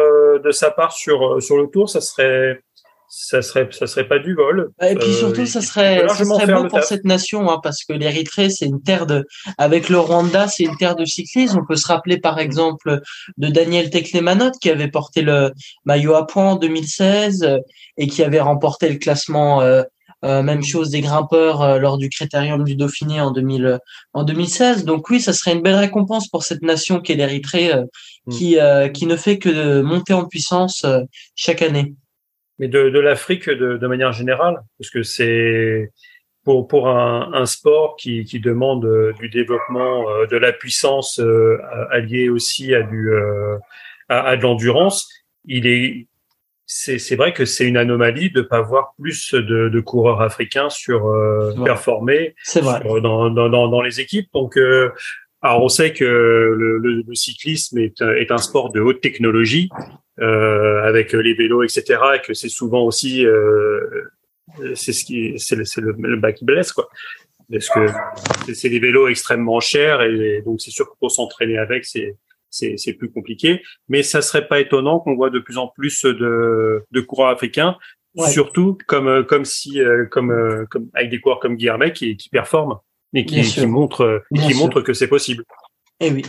de 0.43 0.51
sa 0.51 0.71
part 0.71 0.93
sur 0.93 1.41
sur 1.41 1.57
le 1.57 1.67
tour, 1.67 1.89
ça 1.89 2.01
serait 2.01 2.61
ça 3.09 3.41
serait 3.41 3.67
ça 3.71 3.87
serait 3.87 4.07
pas 4.07 4.19
du 4.19 4.35
vol. 4.35 4.69
Et 4.81 4.95
puis 4.95 5.11
surtout, 5.13 5.47
ça 5.47 5.61
serait, 5.61 6.07
ça 6.07 6.23
serait 6.23 6.53
beau 6.53 6.67
pour 6.67 6.83
cette 6.83 7.05
nation, 7.05 7.49
hein, 7.49 7.59
parce 7.61 7.83
que 7.83 7.93
l'Érythrée, 7.93 8.51
c'est 8.51 8.67
une 8.67 8.81
terre 8.81 9.07
de, 9.07 9.25
avec 9.57 9.89
le 9.89 9.99
Rwanda, 9.99 10.47
c'est 10.47 10.63
une 10.63 10.77
terre 10.77 10.95
de 10.95 11.05
cyclisme. 11.05 11.59
On 11.59 11.65
peut 11.65 11.75
se 11.75 11.87
rappeler 11.87 12.19
par 12.19 12.39
exemple 12.39 13.01
de 13.37 13.47
Daniel 13.47 13.89
Teklemanot 13.89 14.51
qui 14.61 14.69
avait 14.69 14.89
porté 14.89 15.23
le 15.23 15.51
maillot 15.85 16.13
à 16.13 16.27
points 16.27 16.51
en 16.51 16.55
2016 16.55 17.43
euh, 17.43 17.57
et 17.97 18.07
qui 18.07 18.23
avait 18.23 18.39
remporté 18.39 18.89
le 18.89 18.97
classement. 18.97 19.61
Euh, 19.61 19.83
euh, 20.25 20.43
même 20.43 20.63
chose 20.63 20.89
des 20.89 20.99
grimpeurs 20.99 21.61
euh, 21.61 21.79
lors 21.79 21.97
du 21.97 22.09
Critérium 22.09 22.65
du 22.65 22.75
Dauphiné 22.75 23.21
en, 23.21 23.31
2000, 23.31 23.79
en 24.11 24.25
2016. 24.25 24.83
Donc 24.83 25.09
oui, 25.09 25.21
ça 25.21 25.31
serait 25.31 25.53
une 25.53 25.61
belle 25.61 25.75
récompense 25.75 26.27
pour 26.27 26.43
cette 26.43 26.61
nation 26.61 26.99
qu'est 26.99 27.15
l'Érythrée, 27.15 27.71
mm. 28.25 28.31
qui, 28.33 28.57
qui 28.93 29.05
ne 29.05 29.15
fait 29.15 29.37
que 29.37 29.81
monter 29.81 30.11
en 30.11 30.25
puissance 30.25 30.85
chaque 31.35 31.61
année 31.61 31.93
mais 32.59 32.67
de, 32.67 32.89
de 32.89 32.99
l'Afrique 32.99 33.49
de, 33.49 33.77
de, 33.77 33.87
manière 33.87 34.11
générale, 34.11 34.61
parce 34.77 34.89
que 34.91 35.03
c'est 35.03 35.91
pour, 36.43 36.67
pour 36.67 36.87
un, 36.89 37.31
un, 37.33 37.45
sport 37.45 37.95
qui, 37.97 38.25
qui 38.25 38.39
demande 38.39 38.85
euh, 38.85 39.13
du 39.19 39.29
développement, 39.29 40.09
euh, 40.09 40.25
de 40.27 40.37
la 40.37 40.53
puissance 40.53 41.19
euh, 41.19 41.57
alliée 41.91 42.29
aussi 42.29 42.73
à 42.75 42.83
du 42.83 43.09
à, 44.09 44.21
à 44.21 44.37
de 44.37 44.41
l'endurance, 44.43 45.09
il 45.45 45.67
est 45.67 46.07
c'est 46.71 47.15
vrai 47.15 47.33
que 47.33 47.45
c'est 47.45 47.67
une 47.67 47.77
anomalie 47.77 48.29
de 48.29 48.43
pas 48.43 48.61
voir 48.61 48.93
plus 48.99 49.33
de, 49.33 49.69
de 49.69 49.79
coureurs 49.79 50.21
africains 50.21 50.69
sur 50.69 51.07
euh, 51.07 51.51
performer 51.65 52.35
sur, 52.43 52.61
dans, 53.01 53.31
dans, 53.31 53.49
dans, 53.49 53.81
les 53.81 53.99
équipes. 53.99 54.29
Donc, 54.35 54.55
euh, 54.55 54.91
alors 55.41 55.63
on 55.63 55.67
sait 55.67 55.93
que 55.93 56.05
le, 56.05 56.77
le, 56.77 57.03
le 57.07 57.15
cyclisme 57.15 57.79
est, 57.79 58.01
est, 58.01 58.31
un 58.31 58.37
sport 58.37 58.71
de 58.71 58.81
haute 58.81 59.01
technologie, 59.01 59.69
avec 60.21 61.13
les 61.13 61.33
vélos, 61.33 61.63
etc. 61.63 61.99
Et 62.15 62.21
que 62.21 62.33
c'est 62.33 62.49
souvent 62.49 62.83
aussi 62.83 63.25
euh, 63.25 64.75
c'est 64.75 64.93
ce 64.93 65.05
qui 65.05 65.37
c'est 65.37 65.55
le, 65.55 65.63
le, 65.77 65.95
le, 65.97 66.17
bas 66.17 66.33
qui 66.33 66.45
blesse 66.45 66.71
quoi. 66.71 66.89
Parce 67.51 67.69
que 67.69 68.53
c'est 68.53 68.69
des 68.69 68.79
vélos 68.79 69.07
extrêmement 69.07 69.59
chers 69.59 70.01
et 70.01 70.41
donc 70.45 70.61
c'est 70.61 70.71
sûr 70.71 70.87
que 70.89 70.95
pour 70.99 71.11
s'entraîner 71.11 71.57
avec 71.57 71.85
c'est 71.85 72.15
c'est 72.49 72.93
plus 72.93 73.11
compliqué. 73.11 73.61
Mais 73.87 74.03
ça 74.03 74.21
serait 74.21 74.47
pas 74.47 74.59
étonnant 74.59 74.99
qu'on 74.99 75.15
voit 75.15 75.29
de 75.29 75.39
plus 75.39 75.57
en 75.57 75.67
plus 75.67 76.03
de 76.03 76.83
de 76.89 77.01
coureurs 77.01 77.29
africains. 77.29 77.77
Surtout 78.27 78.77
comme 78.87 79.25
comme 79.25 79.45
si 79.45 79.81
euh, 79.81 80.05
comme 80.05 80.65
comme 80.69 80.89
avec 80.93 81.09
des 81.09 81.19
coureurs 81.19 81.39
comme 81.39 81.55
Guillermet 81.55 81.93
qui 81.93 82.17
qui 82.17 82.29
performent 82.29 82.79
et 83.13 83.25
qui, 83.25 83.41
qui 83.41 83.65
montrent 83.65 84.23
qui 84.35 84.53
montrent 84.55 84.81
que 84.81 84.93
c'est 84.93 85.07
possible. 85.07 85.43
Eh 85.99 86.11
oui. 86.11 86.23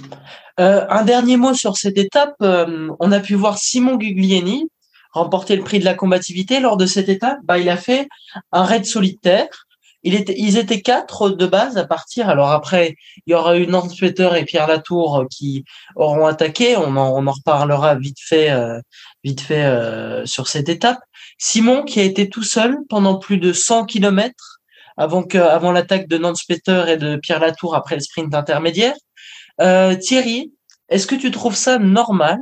Euh, 0.58 0.84
un 0.88 1.04
dernier 1.04 1.36
mot 1.36 1.54
sur 1.54 1.76
cette 1.76 1.98
étape. 1.98 2.34
Euh, 2.42 2.90
on 2.98 3.12
a 3.12 3.20
pu 3.20 3.34
voir 3.34 3.58
Simon 3.58 3.96
Guglielmi 3.96 4.68
remporter 5.12 5.56
le 5.56 5.62
prix 5.62 5.78
de 5.78 5.84
la 5.84 5.94
combativité 5.94 6.60
lors 6.60 6.76
de 6.76 6.86
cette 6.86 7.08
étape. 7.08 7.38
Bah, 7.44 7.58
il 7.58 7.68
a 7.68 7.76
fait 7.76 8.08
un 8.52 8.64
raid 8.64 8.84
solitaire. 8.84 9.48
Il 10.02 10.14
était, 10.14 10.34
ils 10.38 10.56
étaient 10.56 10.80
quatre 10.80 11.30
de 11.30 11.46
base 11.46 11.76
à 11.76 11.84
partir. 11.84 12.28
Alors 12.28 12.50
après, 12.50 12.94
il 13.26 13.32
y 13.32 13.34
aura 13.34 13.58
eu 13.58 13.66
Nance 13.66 13.96
Peter 13.96 14.30
et 14.36 14.44
Pierre 14.44 14.66
Latour 14.66 15.26
qui 15.30 15.64
auront 15.94 16.26
attaqué. 16.26 16.76
On 16.76 16.96
en, 16.96 17.22
on 17.22 17.26
en 17.26 17.32
reparlera 17.32 17.96
vite 17.96 18.18
fait, 18.20 18.50
euh, 18.50 18.80
vite 19.24 19.42
fait 19.42 19.64
euh, 19.64 20.24
sur 20.24 20.48
cette 20.48 20.68
étape. 20.68 21.00
Simon 21.38 21.84
qui 21.84 22.00
a 22.00 22.04
été 22.04 22.28
tout 22.28 22.42
seul 22.42 22.78
pendant 22.88 23.18
plus 23.18 23.38
de 23.38 23.52
100 23.52 23.84
kilomètres 23.84 24.60
avant 24.96 25.22
que, 25.22 25.38
l'attaque 25.72 26.08
de 26.08 26.18
Nance 26.18 26.44
Peter 26.44 26.84
et 26.88 26.96
de 26.96 27.16
Pierre 27.16 27.40
Latour 27.40 27.74
après 27.74 27.94
le 27.94 28.00
sprint 28.00 28.34
intermédiaire. 28.34 28.94
Euh, 29.60 29.94
Thierry, 29.94 30.52
est-ce 30.88 31.06
que 31.06 31.14
tu 31.14 31.30
trouves 31.30 31.54
ça 31.54 31.78
normal 31.78 32.38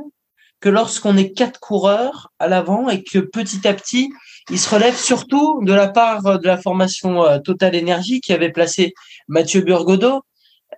que 0.61 0.69
lorsqu'on 0.69 1.17
est 1.17 1.31
quatre 1.31 1.59
coureurs 1.59 2.31
à 2.39 2.47
l'avant 2.47 2.89
et 2.89 3.03
que 3.03 3.19
petit 3.19 3.67
à 3.67 3.73
petit, 3.73 4.09
ils 4.49 4.59
se 4.59 4.69
relèvent 4.73 4.97
surtout 4.97 5.61
de 5.63 5.73
la 5.73 5.87
part 5.87 6.39
de 6.39 6.47
la 6.47 6.57
formation 6.57 7.23
euh, 7.25 7.39
Total 7.39 7.75
Énergie 7.75 8.21
qui 8.21 8.33
avait 8.33 8.51
placé 8.51 8.93
Mathieu 9.27 9.61
Burgodeau. 9.61 10.21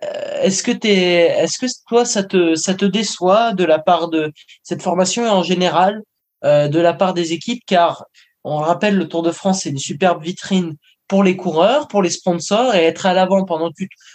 Euh, 0.04 0.42
est-ce 0.42 0.62
que 0.62 0.72
t'es, 0.72 1.28
est-ce 1.38 1.58
que 1.58 1.66
toi 1.88 2.04
ça 2.04 2.22
te 2.24 2.54
ça 2.54 2.74
te 2.74 2.84
déçoit 2.84 3.52
de 3.52 3.64
la 3.64 3.78
part 3.78 4.08
de 4.08 4.32
cette 4.62 4.82
formation 4.82 5.24
et 5.26 5.30
en 5.30 5.42
général 5.42 6.02
de 6.44 6.80
la 6.80 6.92
part 6.92 7.14
des 7.14 7.32
équipes? 7.32 7.62
Car 7.66 8.04
on 8.42 8.56
rappelle 8.56 8.96
le 8.96 9.06
Tour 9.08 9.22
de 9.22 9.30
France 9.30 9.60
c'est 9.62 9.70
une 9.70 9.78
superbe 9.78 10.22
vitrine 10.22 10.76
pour 11.12 11.22
les 11.22 11.36
coureurs, 11.36 11.88
pour 11.88 12.00
les 12.02 12.08
sponsors 12.08 12.74
et 12.74 12.84
être 12.84 13.04
à 13.04 13.12
l'avant 13.12 13.44
pendant 13.44 13.70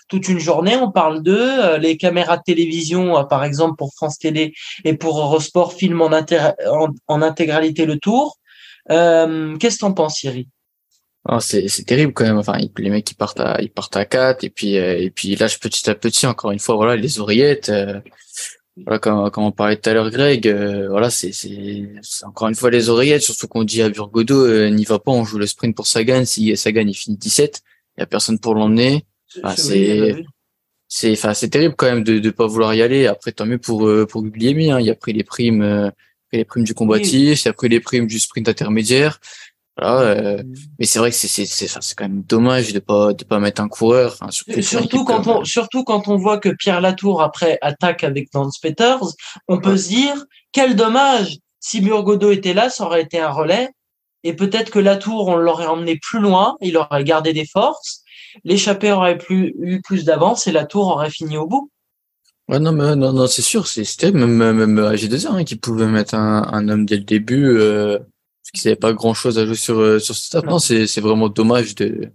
toute 0.09 0.27
une 0.29 0.39
journée. 0.39 0.75
On 0.77 0.89
parle 0.89 1.21
d'eux. 1.21 1.47
Euh, 1.63 1.77
les 1.77 1.95
caméras 1.95 2.37
de 2.37 2.41
télévision, 2.43 3.15
euh, 3.15 3.23
par 3.23 3.43
exemple, 3.43 3.75
pour 3.77 3.93
France 3.93 4.17
Télé 4.17 4.55
et 4.83 4.95
pour 4.95 5.19
Eurosport, 5.19 5.73
filment 5.73 6.01
en, 6.01 6.89
en, 7.07 7.21
intégralité 7.21 7.85
le 7.85 7.99
tour. 7.99 8.39
Euh, 8.89 9.55
Qu'est-ce 9.57 9.75
que 9.75 9.81
t'en 9.81 9.93
penses, 9.93 10.15
Cyril 10.15 10.47
oh, 11.29 11.39
c'est 11.39 11.85
terrible 11.85 12.13
quand 12.13 12.25
même. 12.25 12.39
Enfin, 12.39 12.57
les 12.77 12.89
mecs 12.89 13.11
ils 13.11 13.15
partent 13.15 13.41
à 13.41 13.61
ils 13.61 13.69
partent 13.69 13.95
à 13.95 14.05
quatre 14.05 14.43
et 14.43 14.49
puis 14.49 14.73
et 14.73 15.11
puis 15.11 15.35
lâchent 15.35 15.59
petit 15.59 15.87
à 15.91 15.93
petit. 15.93 16.25
Encore 16.25 16.49
une 16.49 16.57
fois, 16.57 16.77
voilà 16.77 16.95
les 16.95 17.19
oreillettes 17.19 17.71
voilà, 18.83 18.99
comme, 18.99 19.31
comme 19.31 19.43
on 19.43 19.51
parlait 19.51 19.77
tout 19.77 19.89
à 19.89 19.93
l'heure, 19.93 20.09
Greg, 20.11 20.47
euh, 20.47 20.87
voilà, 20.89 21.09
c'est, 21.09 21.31
c'est, 21.31 21.89
encore 22.23 22.47
une 22.47 22.55
fois 22.55 22.69
les 22.69 22.89
oreillettes, 22.89 23.23
surtout 23.23 23.47
qu'on 23.47 23.63
dit 23.63 23.81
à 23.81 23.89
Burgodo, 23.89 24.45
euh, 24.45 24.69
n'y 24.69 24.85
va 24.85 24.99
pas, 24.99 25.11
on 25.11 25.23
joue 25.23 25.37
le 25.37 25.47
sprint 25.47 25.75
pour 25.75 25.87
Sagan, 25.87 26.25
si 26.25 26.55
Sagan 26.55 26.87
il 26.87 26.93
finit 26.93 27.17
17, 27.17 27.61
il 27.97 28.01
y 28.01 28.03
a 28.03 28.05
personne 28.05 28.39
pour 28.39 28.53
l'emmener. 28.55 29.05
c'est, 29.55 30.15
c'est, 30.87 31.11
enfin, 31.11 31.33
c'est 31.33 31.49
terrible 31.49 31.75
quand 31.75 31.87
même 31.87 32.03
de, 32.03 32.19
de 32.19 32.29
pas 32.29 32.47
vouloir 32.47 32.73
y 32.73 32.81
aller. 32.81 33.07
Après, 33.07 33.31
tant 33.31 33.45
mieux 33.45 33.57
pour, 33.57 33.87
euh, 33.87 34.05
pour 34.05 34.23
Guglielmi, 34.23 34.71
hein, 34.71 34.79
il 34.79 34.89
a 34.89 34.95
pris 34.95 35.13
les 35.13 35.23
primes, 35.23 35.91
les 36.31 36.45
primes 36.45 36.63
du 36.63 36.73
combatif, 36.73 37.43
il 37.43 37.47
a 37.47 37.53
pris 37.53 37.69
les 37.69 37.79
primes 37.79 38.07
du 38.07 38.19
sprint 38.19 38.47
intermédiaire. 38.47 39.19
Voilà, 39.79 40.41
mais 40.79 40.85
c'est 40.85 40.97
vrai 40.97 41.11
que 41.11 41.15
c'est 41.15 41.27
c'est 41.27 41.45
c'est 41.45 41.95
quand 41.95 42.05
même 42.05 42.23
dommage 42.23 42.73
de 42.73 42.79
pas 42.79 43.13
de 43.13 43.23
pas 43.23 43.39
mettre 43.39 43.61
un 43.61 43.67
coureur. 43.67 44.17
surtout, 44.31 44.61
surtout 44.61 45.05
quand 45.05 45.27
on 45.27 45.43
surtout 45.43 45.83
quand 45.83 46.07
on 46.07 46.17
voit 46.17 46.39
que 46.39 46.49
Pierre 46.49 46.81
Latour 46.81 47.21
après 47.21 47.59
attaque 47.61 48.03
avec 48.03 48.29
Lance 48.33 48.57
Peters, 48.57 49.03
on 49.47 49.59
peut 49.59 49.77
se 49.77 49.89
dire 49.89 50.25
quel 50.51 50.75
dommage. 50.75 51.37
Si 51.59 51.81
Burgodo 51.81 52.31
était 52.31 52.53
là, 52.53 52.69
ça 52.69 52.85
aurait 52.85 53.01
été 53.01 53.19
un 53.19 53.29
relais 53.29 53.69
et 54.23 54.33
peut-être 54.33 54.71
que 54.71 54.79
Latour 54.79 55.27
on 55.27 55.35
l'aurait 55.35 55.67
emmené 55.67 55.99
plus 56.01 56.19
loin, 56.19 56.55
il 56.61 56.75
aurait 56.77 57.03
gardé 57.03 57.33
des 57.33 57.45
forces, 57.45 58.03
l'échappée 58.43 58.91
aurait 58.91 59.17
plus 59.17 59.53
eu 59.59 59.81
plus 59.81 60.05
d'avance 60.05 60.47
et 60.47 60.51
Latour 60.51 60.87
aurait 60.87 61.11
fini 61.11 61.37
au 61.37 61.45
bout. 61.45 61.69
Ouais, 62.47 62.59
non, 62.59 62.71
mais 62.71 62.95
non, 62.95 63.11
non, 63.11 63.27
c'est 63.27 63.41
sûr, 63.41 63.67
c'était 63.67 64.13
même, 64.13 64.37
même 64.37 64.79
à 64.79 64.93
G2R 64.93 65.27
hein, 65.35 65.43
qui 65.43 65.57
pouvait 65.57 65.87
mettre 65.87 66.15
un, 66.15 66.47
un 66.53 66.69
homme 66.69 66.85
dès 66.85 66.95
le 66.95 67.03
début. 67.03 67.45
Euh 67.49 67.99
parce 68.51 68.61
qu'ils 68.61 68.69
n'avaient 68.69 68.79
pas 68.79 68.93
grand 68.93 69.13
chose 69.13 69.37
à 69.39 69.45
jouer 69.45 69.55
sur 69.55 69.79
euh, 69.79 69.99
sur 69.99 70.15
ce 70.15 70.37
Non, 70.45 70.59
c'est 70.59 70.87
c'est 70.87 71.01
vraiment 71.01 71.27
dommage 71.29 71.75
de, 71.75 72.11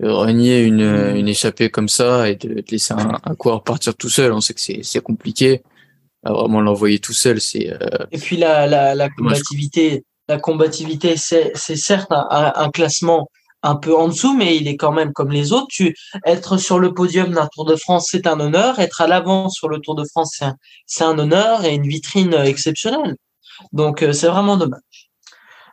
de 0.00 0.08
renier 0.08 0.62
une 0.62 0.80
une 1.16 1.28
échappée 1.28 1.70
comme 1.70 1.88
ça 1.88 2.28
et 2.30 2.36
de, 2.36 2.62
laisser 2.70 2.94
un, 2.94 3.18
un 3.24 3.34
coureur 3.34 3.64
partir 3.64 3.94
tout 3.96 4.08
seul. 4.08 4.32
On 4.32 4.40
sait 4.40 4.54
que 4.54 4.60
c'est 4.60 4.80
c'est 4.82 5.00
compliqué. 5.00 5.62
À 6.24 6.32
vraiment 6.32 6.60
l'envoyer 6.60 6.98
tout 6.98 7.12
seul, 7.12 7.40
c'est. 7.40 7.70
Euh, 7.70 8.06
et 8.10 8.18
puis 8.18 8.36
la 8.36 8.66
la, 8.66 8.94
la 8.94 9.08
combativité, 9.08 10.04
la 10.28 10.38
combativité, 10.38 11.16
c'est 11.16 11.52
c'est 11.54 11.76
certes 11.76 12.10
un, 12.10 12.52
un 12.54 12.70
classement 12.70 13.28
un 13.62 13.74
peu 13.76 13.96
en 13.96 14.08
dessous, 14.08 14.36
mais 14.36 14.56
il 14.56 14.68
est 14.68 14.76
quand 14.76 14.92
même 14.92 15.12
comme 15.12 15.30
les 15.30 15.52
autres. 15.52 15.66
Tu 15.70 15.96
être 16.24 16.56
sur 16.58 16.78
le 16.78 16.94
podium 16.94 17.32
d'un 17.32 17.48
Tour 17.52 17.64
de 17.64 17.74
France, 17.76 18.08
c'est 18.10 18.26
un 18.26 18.38
honneur. 18.38 18.78
Être 18.78 19.00
à 19.00 19.08
l'avant 19.08 19.48
sur 19.48 19.68
le 19.68 19.80
Tour 19.80 19.96
de 19.96 20.04
France, 20.04 20.36
c'est 20.86 21.04
un, 21.04 21.10
un 21.10 21.18
honneur 21.18 21.64
et 21.64 21.74
une 21.74 21.86
vitrine 21.86 22.34
exceptionnelle. 22.34 23.16
Donc 23.72 24.02
euh, 24.02 24.12
c'est 24.12 24.28
vraiment 24.28 24.56
dommage. 24.56 24.80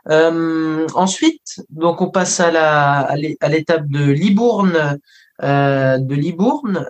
Euh, 0.10 0.88
ensuite, 0.96 1.62
donc 1.70 2.02
on 2.02 2.10
passe 2.10 2.40
à 2.40 2.52
la 2.52 3.00
à 3.42 3.50
l'étape 3.50 3.88
de 3.88 4.12
Libourne, 4.12 5.00
euh, 5.42 5.98
de 5.98 6.16
Libourne, 6.16 6.90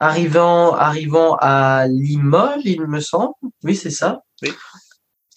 arrivant 0.00 0.74
arrivant 0.74 1.36
à 1.40 1.86
Limoges, 1.88 2.62
il 2.64 2.86
me 2.86 3.00
semble. 3.00 3.34
Oui, 3.62 3.76
c'est 3.76 3.90
ça. 3.90 4.22
Oui. 4.42 4.50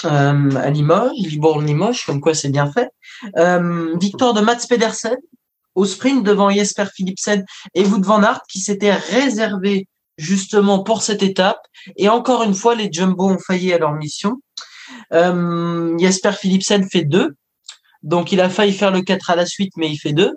Euh, 0.05 0.55
à 0.55 0.69
Limoges, 0.69 1.17
Libourne, 1.17 1.65
Limoges, 1.65 2.05
comme 2.05 2.19
quoi 2.19 2.33
c'est 2.33 2.49
bien 2.49 2.71
fait. 2.71 2.89
Euh, 3.37 3.95
victoire 3.99 4.33
de 4.33 4.41
Mats 4.41 4.65
Pedersen 4.67 5.17
au 5.75 5.85
sprint 5.85 6.25
devant 6.25 6.49
Jesper 6.49 6.85
Philipsen 6.93 7.45
et 7.73 7.85
Wout 7.85 8.01
van 8.01 8.21
Aert 8.21 8.41
qui 8.49 8.59
s'était 8.59 8.93
réservé 8.93 9.87
justement 10.17 10.83
pour 10.83 11.01
cette 11.01 11.23
étape. 11.23 11.61
Et 11.97 12.09
encore 12.09 12.43
une 12.43 12.53
fois, 12.53 12.75
les 12.75 12.91
Jumbo 12.91 13.29
ont 13.29 13.39
failli 13.39 13.73
à 13.73 13.77
leur 13.77 13.93
mission. 13.93 14.41
Euh, 15.13 15.97
Jesper 15.97 16.31
Philipsen 16.33 16.87
fait 16.89 17.03
deux. 17.03 17.35
Donc 18.01 18.31
il 18.31 18.41
a 18.41 18.49
failli 18.49 18.73
faire 18.73 18.91
le 18.91 19.01
4 19.01 19.29
à 19.29 19.35
la 19.35 19.45
suite, 19.45 19.73
mais 19.77 19.89
il 19.89 19.97
fait 19.97 20.13
deux. 20.13 20.33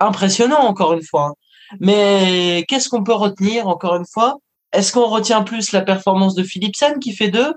Impressionnant 0.00 0.60
encore 0.60 0.92
une 0.92 1.02
fois. 1.02 1.34
Mais 1.80 2.64
qu'est-ce 2.68 2.88
qu'on 2.88 3.02
peut 3.02 3.14
retenir 3.14 3.66
encore 3.66 3.96
une 3.96 4.06
fois? 4.06 4.36
Est-ce 4.72 4.92
qu'on 4.92 5.06
retient 5.06 5.42
plus 5.42 5.72
la 5.72 5.82
performance 5.82 6.34
de 6.34 6.42
Philipsen 6.42 6.98
qui 6.98 7.14
fait 7.14 7.30
deux 7.30 7.52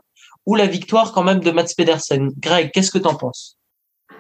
ou 0.46 0.56
la 0.56 0.68
victoire 0.68 1.12
quand 1.12 1.24
même 1.24 1.40
de 1.40 1.52
Mats 1.52 1.74
Pedersen? 1.76 2.32
Greg, 2.38 2.72
qu'est-ce 2.72 2.92
que 2.92 2.98
tu 2.98 3.08
en 3.08 3.16
penses? 3.16 3.58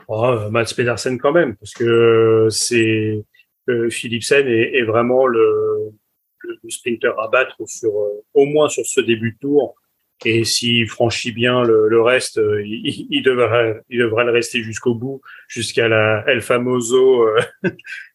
Oh, 0.07 0.49
Mats 0.49 0.73
Pedersen 0.75 1.17
quand 1.19 1.31
même, 1.31 1.55
parce 1.55 1.73
que 1.73 2.47
c'est 2.49 3.23
euh, 3.69 3.89
Philipsen 3.89 4.47
est, 4.47 4.83
vraiment 4.83 5.27
le, 5.27 5.91
sprinter 6.67 7.13
à 7.19 7.27
battre 7.27 7.55
euh, 7.61 7.87
au 8.33 8.45
moins 8.45 8.69
sur 8.69 8.85
ce 8.85 9.01
début 9.01 9.33
de 9.33 9.37
tour 9.37 9.75
et 10.25 10.43
s'il 10.43 10.87
franchit 10.87 11.31
bien 11.31 11.63
le, 11.63 11.87
le 11.87 12.01
reste, 12.01 12.37
euh, 12.37 12.61
il, 12.65 13.07
il, 13.09 13.23
devrait, 13.23 13.81
il 13.89 13.99
devrait 13.99 14.25
le 14.25 14.31
rester 14.31 14.61
jusqu'au 14.61 14.93
bout, 14.93 15.21
jusqu'à 15.47 15.87
la 15.87 16.23
El 16.27 16.41
Famoso 16.41 17.27
euh, 17.27 17.39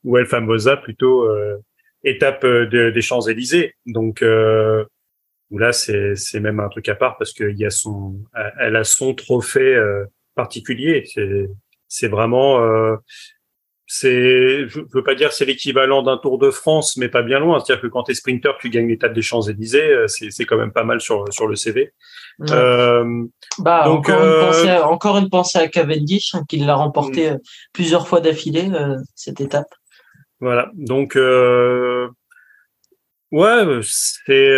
ou 0.05 0.19
El 0.19 0.27
Famosa 0.27 0.77
plutôt 0.77 1.25
euh, 1.25 1.57
étape 2.03 2.45
des 2.47 3.01
Champs-Élysées. 3.01 3.75
Donc 3.87 4.21
là, 4.21 5.73
c'est 5.73 6.17
c'est 6.17 6.41
même 6.41 6.61
un 6.61 6.69
truc 6.69 6.89
à 6.91 6.95
part 6.95 7.17
parce 7.17 7.33
qu'il 7.33 7.57
y 7.57 7.65
a 7.65 7.71
son, 7.71 8.21
elle 8.61 8.77
a 8.77 8.85
son 8.85 9.15
trophée 9.15 9.81
particulier. 10.35 11.05
C'est 11.07 11.49
c'est 11.89 12.09
vraiment 12.09 12.59
c'est, 13.87 14.66
je 14.66 14.80
veux 14.93 15.05
pas 15.05 15.14
dire 15.14 15.32
c'est 15.32 15.45
l'équivalent 15.45 16.03
d'un 16.03 16.16
Tour 16.16 16.39
de 16.39 16.51
France, 16.51 16.97
mais 16.97 17.09
pas 17.09 17.22
bien 17.22 17.39
loin. 17.39 17.61
C'est-à-dire 17.61 17.82
que 17.82 17.87
quand 17.89 18.05
tu 18.05 18.12
es 18.12 18.14
sprinter, 18.14 18.53
tu 18.59 18.70
gagnes 18.70 18.89
l'étape 18.89 19.12
des 19.12 19.22
Champs-Élysées, 19.22 19.93
euh, 19.93 20.09
c'est, 20.09 20.30
c'est 20.30 20.45
quand 20.47 20.57
même 20.57 20.72
pas 20.72 20.85
mal 20.85 21.01
sur, 21.01 21.24
sur 21.32 21.47
le 21.47 21.55
CV. 21.55 21.93
Euh, 22.51 23.24
bah, 23.59 23.85
donc, 23.85 24.09
encore, 24.09 24.22
une 24.22 24.28
euh, 24.28 24.47
pensée 24.47 24.68
à, 24.70 24.89
encore 24.89 25.18
une 25.18 25.28
pensée 25.28 25.59
à 25.59 25.68
Cavendish, 25.68 26.35
hein, 26.35 26.45
qui 26.49 26.59
l'a 26.59 26.74
remporté 26.74 27.32
mm. 27.32 27.41
plusieurs 27.72 28.09
fois 28.09 28.20
d'affilée, 28.20 28.70
cette 29.14 29.41
étape. 29.41 29.68
Voilà. 30.41 30.70
Donc, 30.74 31.16
euh, 31.16 32.09
ouais, 33.32 33.80
c'est, 33.82 34.57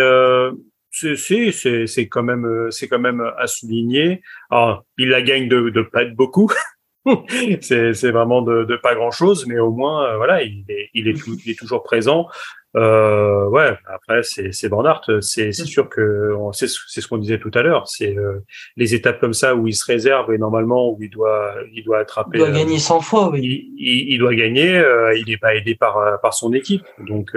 c'est, 0.91 1.51
c'est, 1.53 1.87
c'est 1.87 2.09
quand 2.09 2.23
même, 2.23 2.69
c'est 2.71 2.87
quand 2.87 3.01
même 3.01 3.23
à 3.37 3.47
souligner. 3.49 4.23
Alors, 4.51 4.85
il 4.99 5.09
la 5.09 5.21
gagne 5.21 5.49
de, 5.49 5.71
de 5.71 5.83
pas 5.83 6.05
être 6.05 6.15
beaucoup. 6.15 6.51
c'est 7.61 8.11
vraiment 8.11 8.43
de, 8.43 8.65
de, 8.65 8.77
pas 8.77 8.95
grand 8.95 9.11
chose, 9.11 9.47
mais 9.47 9.59
au 9.59 9.71
moins 9.71 10.05
euh, 10.07 10.17
voilà, 10.17 10.43
il 10.43 10.65
est, 10.69 10.91
il 10.95 11.09
est, 11.09 11.17
il 11.45 11.51
est 11.51 11.59
toujours 11.59 11.83
présent. 11.83 12.29
Euh, 12.75 13.47
ouais, 13.49 13.75
après 13.87 14.23
c'est 14.23 14.69
Van 14.69 14.85
c'est 15.21 15.53
sûr 15.53 15.89
que 15.89 16.33
c'est 16.53 16.67
ce 16.67 17.09
qu'on 17.09 17.17
disait 17.19 17.39
tout 17.39 17.51
à 17.55 17.63
l'heure, 17.63 17.89
c'est 17.89 18.17
euh, 18.17 18.41
les 18.77 18.95
étapes 18.95 19.21
comme 19.21 19.33
ça 19.33 19.55
où 19.55 19.67
il 19.67 19.75
se 19.75 19.85
réserve 19.87 20.33
et 20.33 20.39
normalement 20.39 20.91
où 20.91 20.99
il 21.01 21.09
doit 21.09 21.55
il 21.73 21.85
doit 21.85 21.99
attraper. 21.99 22.39
Il 22.39 22.41
doit 22.41 22.51
gagner 22.51 22.79
100 22.79 23.01
fois, 23.01 23.31
oui. 23.31 23.73
Il, 23.79 24.13
il, 24.13 24.19
doit 24.19 24.35
gagner, 24.35 24.83
il 25.17 25.25
n'est 25.27 25.39
pas 25.39 25.55
aidé 25.55 25.75
par 25.75 26.21
par 26.21 26.35
son 26.35 26.53
équipe, 26.53 26.85
donc. 26.99 27.31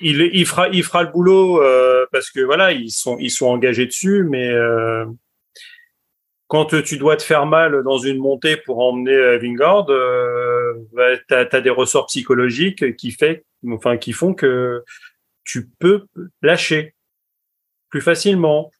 il, 0.00 0.20
il 0.32 0.46
fera 0.46 0.68
il 0.68 0.82
fera 0.82 1.04
le 1.04 1.10
boulot 1.10 1.62
parce 2.12 2.30
que 2.30 2.40
voilà 2.40 2.72
ils 2.72 2.90
sont 2.90 3.16
ils 3.18 3.30
sont 3.30 3.46
engagés 3.46 3.86
dessus 3.86 4.24
mais 4.28 4.52
quand 6.48 6.82
tu 6.82 6.96
dois 6.96 7.16
te 7.16 7.22
faire 7.22 7.46
mal 7.46 7.82
dans 7.82 7.98
une 7.98 8.16
montée 8.16 8.56
pour 8.56 8.80
emmener 8.80 9.12
euh, 9.12 9.38
Vingard, 9.38 9.88
euh, 9.90 10.74
bah, 10.94 11.16
tu 11.28 11.34
as, 11.34 11.60
des 11.60 11.70
ressorts 11.70 12.06
psychologiques 12.06 12.96
qui, 12.96 13.14
font 14.12 14.34
que 14.34 14.82
tu 15.44 15.68
peux 15.78 16.06
lâcher 16.40 16.94
plus 17.90 18.00
facilement. 18.00 18.70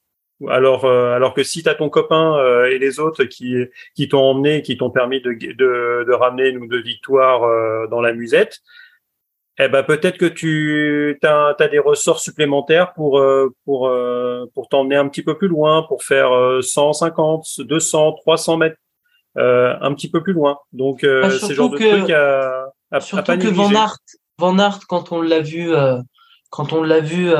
Alors, 0.48 0.86
euh, 0.86 1.14
alors 1.14 1.34
que 1.34 1.42
si 1.42 1.62
tu 1.62 1.68
as 1.68 1.74
ton 1.74 1.90
copain 1.90 2.38
euh, 2.38 2.70
et 2.70 2.78
les 2.78 3.00
autres 3.00 3.24
qui, 3.24 3.56
qui 3.94 4.08
t'ont 4.08 4.22
emmené, 4.22 4.62
qui 4.62 4.78
t'ont 4.78 4.90
permis 4.90 5.20
de, 5.20 5.32
de, 5.32 6.04
de, 6.06 6.12
ramener 6.12 6.48
une 6.48 6.58
ou 6.58 6.66
deux 6.68 6.82
victoires 6.82 7.88
dans 7.88 8.00
la 8.00 8.14
musette, 8.14 8.60
eh 9.60 9.68
ben 9.68 9.82
peut-être 9.82 10.18
que 10.18 10.26
tu 10.26 11.18
as, 11.22 11.54
as, 11.58 11.68
des 11.68 11.80
ressorts 11.80 12.20
supplémentaires 12.20 12.92
pour 12.94 13.18
euh, 13.18 13.52
pour 13.64 13.88
euh, 13.88 14.46
pour 14.54 14.68
t'emmener 14.68 14.96
un 14.96 15.08
petit 15.08 15.22
peu 15.22 15.36
plus 15.36 15.48
loin, 15.48 15.82
pour 15.88 16.04
faire 16.04 16.30
150, 16.60 17.44
200, 17.60 18.12
300 18.12 18.56
mètres, 18.56 18.76
euh, 19.36 19.74
un 19.80 19.92
petit 19.94 20.08
peu 20.08 20.22
plus 20.22 20.32
loin. 20.32 20.58
Donc 20.72 21.04
ah, 21.04 21.30
c'est 21.30 21.54
genre 21.54 21.70
de 21.70 21.76
truc 21.76 22.10
à, 22.10 22.66
à, 22.92 23.00
surtout 23.00 23.36
que 23.36 23.48
Van 23.48 23.72
Aert, 23.72 23.96
Van 24.38 24.58
Aert 24.58 24.80
quand 24.88 25.10
on 25.10 25.20
l'a 25.20 25.40
vu 25.40 25.72
quand 26.50 26.72
on 26.72 26.82
l'a 26.84 27.00
vu 27.00 27.32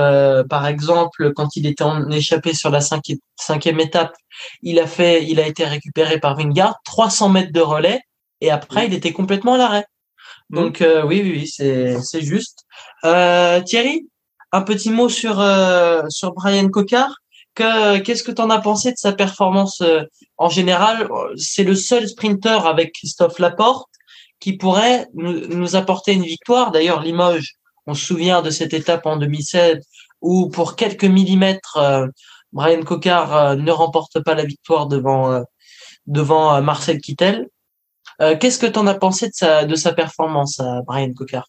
par 0.51 0.67
exemple 0.67 1.33
quand 1.35 1.55
il 1.55 1.67
était 1.67 1.85
en 1.85 2.11
échappé 2.11 2.53
sur 2.53 2.71
la 2.71 2.81
cinquième, 2.81 3.19
cinquième 3.37 3.79
étape, 3.79 4.15
il 4.63 4.81
a 4.81 4.89
fait 4.89 5.25
il 5.25 5.39
a 5.39 5.47
été 5.47 5.65
récupéré 5.65 6.19
par 6.19 6.37
Vingard, 6.37 6.81
300 6.85 7.29
mètres 7.29 7.53
de 7.53 7.61
relais 7.61 8.01
et 8.41 8.51
après 8.51 8.87
il 8.89 8.95
était 8.95 9.13
complètement 9.13 9.55
à 9.55 9.59
l'arrêt. 9.59 9.85
Donc 10.51 10.81
euh, 10.81 11.05
oui, 11.05 11.21
oui, 11.23 11.33
oui, 11.33 11.47
c'est 11.47 12.01
c'est 12.01 12.23
juste. 12.23 12.65
Euh, 13.05 13.61
Thierry, 13.61 14.07
un 14.53 14.63
petit 14.63 14.91
mot 14.91 15.09
sur 15.09 15.41
euh, 15.41 16.03
sur 16.09 16.33
Brian 16.33 16.69
Cocard. 16.69 17.15
Que 17.55 17.99
qu'est-ce 17.99 18.23
que 18.23 18.33
tu 18.33 18.41
en 18.41 18.51
as 18.51 18.61
pensé 18.61 18.93
de 18.93 18.97
sa 18.97 19.13
performance 19.13 19.81
euh, 19.83 20.05
en 20.39 20.49
général? 20.49 21.09
C'est 21.37 21.65
le 21.65 21.75
seul 21.75 22.09
sprinter 22.09 22.67
avec 22.67 22.93
Christophe 22.93 23.39
Laporte 23.39 23.91
qui 24.41 24.57
pourrait 24.57 25.07
nous, 25.15 25.49
nous 25.49 25.77
apporter 25.77 26.13
une 26.13 26.23
victoire. 26.23 26.71
D'ailleurs, 26.71 27.03
Limoges, 27.03 27.55
on 27.87 27.95
se 27.95 28.05
souvient 28.05 28.43
de 28.43 28.51
cette 28.51 28.73
étape 28.73 29.07
en 29.07 29.17
2016 29.17 29.81
où 30.21 30.49
pour 30.49 30.77
quelques 30.77 31.05
millimètres, 31.05 31.79
Brian 32.53 32.83
Cocard 32.83 33.57
ne 33.57 33.73
remporte 33.73 34.23
pas 34.23 34.35
la 34.35 34.45
victoire 34.45 34.87
devant 34.87 35.43
devant 36.07 36.63
Marcel 36.63 37.01
Kittel. 37.01 37.49
Euh, 38.21 38.37
qu'est-ce 38.37 38.59
que 38.59 38.67
tu 38.67 38.79
en 38.79 38.87
as 38.87 38.95
pensé 38.95 39.29
de 39.29 39.35
sa, 39.35 39.65
de 39.65 39.75
sa 39.75 39.93
performance 39.93 40.59
à 40.61 40.83
Brian 40.87 41.13
Cocard 41.13 41.49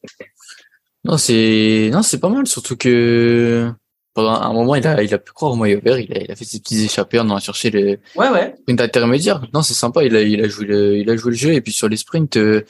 Non, 1.04 1.18
c'est 1.18 1.90
non, 1.92 2.04
c'est 2.04 2.20
pas 2.20 2.30
mal, 2.30 2.46
surtout 2.48 2.78
que 2.78 3.72
pendant 4.14 4.34
un 4.34 4.54
moment, 4.54 4.76
il 4.76 4.86
a, 4.86 5.02
il 5.02 5.14
a 5.14 5.18
pu 5.18 5.32
croire 5.32 5.54
au 5.54 5.56
maillot 5.56 5.80
vert, 5.84 5.98
il 6.00 6.12
a, 6.14 6.22
il 6.22 6.32
a 6.32 6.36
fait 6.36 6.46
ses 6.46 6.60
petits 6.60 6.84
échappés 6.84 7.20
en 7.20 7.26
allant 7.26 7.40
chercher 7.40 7.70
le 7.70 8.00
ouais, 8.16 8.30
ouais. 8.30 8.56
sprint 8.62 8.82
intermédiaire. 8.82 9.42
Non, 9.54 9.62
c'est 9.62 9.74
sympa, 9.74 10.04
il 10.04 10.16
a, 10.16 10.22
il 10.22 10.44
a 10.44 10.48
joué 10.48 10.66
le, 10.66 10.98
il 10.98 11.10
a 11.10 11.16
joué 11.16 11.32
le 11.32 11.38
jeu 11.38 11.54
et 11.54 11.62
puis 11.62 11.72
sur 11.72 11.88
les 11.90 11.98
sprints, 11.98 12.38
euh, 12.38 12.66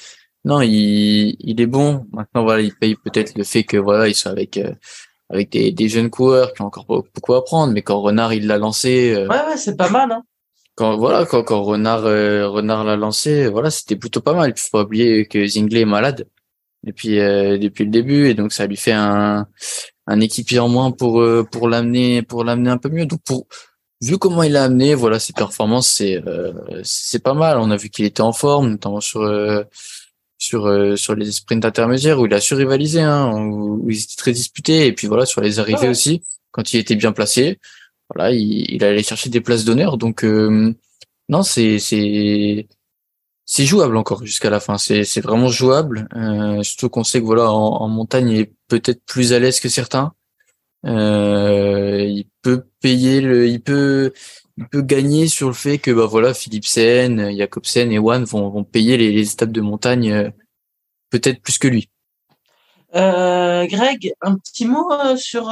non, 0.46 0.62
il, 0.62 1.36
il 1.40 1.60
est 1.60 1.66
bon. 1.66 2.06
Maintenant, 2.14 2.44
voilà, 2.44 2.62
il 2.62 2.74
paye 2.76 2.96
peut-être 2.96 3.38
le 3.38 3.44
fait 3.44 3.64
que 3.64 3.78
voilà, 3.78 4.08
ils 4.08 4.16
sont 4.16 4.30
avec 4.30 4.58
euh, 4.58 4.72
avec 5.30 5.52
des, 5.52 5.72
des 5.72 5.90
jeunes 5.90 6.10
coureurs 6.10 6.54
qui 6.54 6.62
ont 6.62 6.68
encore 6.68 6.86
beaucoup 6.86 7.34
à 7.34 7.40
apprendre, 7.40 7.74
mais 7.74 7.82
quand 7.82 8.00
Renard 8.02 8.34
il 8.34 8.48
l'a 8.48 8.58
lancé. 8.58 9.16
ouais, 9.16 9.28
ouais, 9.28 9.58
c'est 9.58 9.76
pas 9.76 9.90
mal. 9.90 10.12
Hein 10.12 10.24
quand 10.80 10.98
voilà 10.98 11.26
quand, 11.26 11.44
quand 11.44 11.62
Renard 11.64 12.04
Renard 12.04 12.84
l'a 12.86 12.96
lancé, 12.96 13.48
voilà, 13.48 13.70
c'était 13.70 13.96
plutôt 13.96 14.22
pas 14.22 14.34
mal. 14.34 14.54
Il 14.56 14.60
faut 14.60 14.78
pas 14.78 14.84
oublier 14.84 15.26
que 15.28 15.46
Zingley 15.46 15.82
est 15.82 15.86
malade 15.86 16.28
depuis 16.84 17.18
depuis 17.18 17.84
le 17.86 17.92
début 17.92 18.30
et 18.30 18.34
donc 18.34 18.54
ça 18.54 18.66
lui 18.66 18.78
fait 18.78 18.94
un 18.94 19.48
un 20.08 20.20
équipier 20.22 20.60
en 20.60 20.70
moins 20.70 20.92
pour 20.92 21.24
pour 21.52 21.70
l'amener 21.70 22.24
pour 22.24 22.44
l'amener 22.44 22.70
un 22.70 22.78
peu 22.78 22.90
mieux. 22.90 23.06
Donc 23.06 23.22
pour 23.26 23.48
vu 24.02 24.18
comment 24.18 24.44
il 24.44 24.56
a 24.56 24.64
amené, 24.64 24.96
voilà, 24.96 25.20
ses 25.20 25.34
performances, 25.34 25.90
c'est 25.90 26.22
euh, 26.28 26.54
c'est 26.84 27.24
pas 27.24 27.34
mal. 27.34 27.58
On 27.60 27.72
a 27.72 27.78
vu 27.78 27.90
qu'il 27.90 28.06
était 28.06 28.22
en 28.22 28.34
forme, 28.34 28.72
notamment 28.72 29.02
sur 29.02 29.22
euh, 29.22 29.64
sur 30.38 30.68
euh, 30.68 30.96
sur 30.96 31.16
les 31.16 31.32
sprints 31.32 31.66
intermédiaires 31.66 32.20
où 32.20 32.26
il 32.26 32.34
a 32.34 32.42
su 32.42 32.54
rivaliser, 32.54 33.02
hein, 33.02 33.32
où, 33.34 33.82
où 33.84 33.90
ils 33.90 34.04
étaient 34.04 34.16
très 34.18 34.32
disputés. 34.32 34.88
Et 34.88 34.94
puis 34.94 35.08
voilà, 35.08 35.26
sur 35.26 35.42
les 35.42 35.60
arrivées 35.60 35.90
aussi, 35.90 36.24
quand 36.52 36.74
il 36.74 36.80
était 36.80 36.96
bien 36.96 37.12
placé, 37.12 37.60
voilà, 38.14 38.32
il, 38.32 38.72
il 38.72 38.84
allait 38.84 39.04
chercher 39.04 39.30
des 39.30 39.42
places 39.42 39.66
d'honneur. 39.66 39.98
Donc 39.98 40.24
non, 40.24 41.44
c'est 41.44 41.80
c'est 41.80 43.66
jouable 43.66 43.98
encore 43.98 44.26
jusqu'à 44.26 44.50
la 44.50 44.60
fin. 44.60 44.78
C'est 44.78 45.04
c'est 45.04 45.22
vraiment 45.22 45.50
jouable. 45.50 46.08
surtout 46.64 46.90
qu'on 46.90 47.04
sait 47.04 47.20
que 47.20 47.26
voilà, 47.26 47.52
en, 47.52 47.88
montagne, 47.88 48.30
il 48.30 48.40
est 48.42 48.54
peut-être 48.68 49.04
plus 49.06 49.34
à 49.34 49.40
l'aise 49.40 49.60
que 49.60 49.70
certains. 49.70 50.14
Euh, 50.86 52.06
il 52.08 52.28
peut 52.42 52.66
payer 52.80 53.22
le, 53.22 53.48
il 53.48 53.62
peut, 53.62 54.14
il 54.58 54.68
peut 54.68 54.82
gagner 54.82 55.28
sur 55.28 55.48
le 55.48 55.54
fait 55.54 55.78
que 55.78 55.92
bah 55.92 56.06
voilà, 56.06 56.34
Philipsen, 56.34 57.36
Jacobsen 57.38 57.92
et 57.92 58.00
Wan 58.00 58.24
vont, 58.24 58.50
vont 58.50 58.64
payer 58.64 58.98
les, 58.98 59.34
étapes 59.34 59.52
de 59.52 59.62
montagne 59.62 60.12
euh, 60.12 60.30
peut-être 61.10 61.42
plus 61.42 61.58
que 61.58 61.68
lui. 61.68 61.90
Euh, 62.96 63.66
Greg, 63.68 64.14
un 64.22 64.38
petit 64.38 64.66
mot 64.66 64.92
euh, 64.92 65.16
sur 65.16 65.52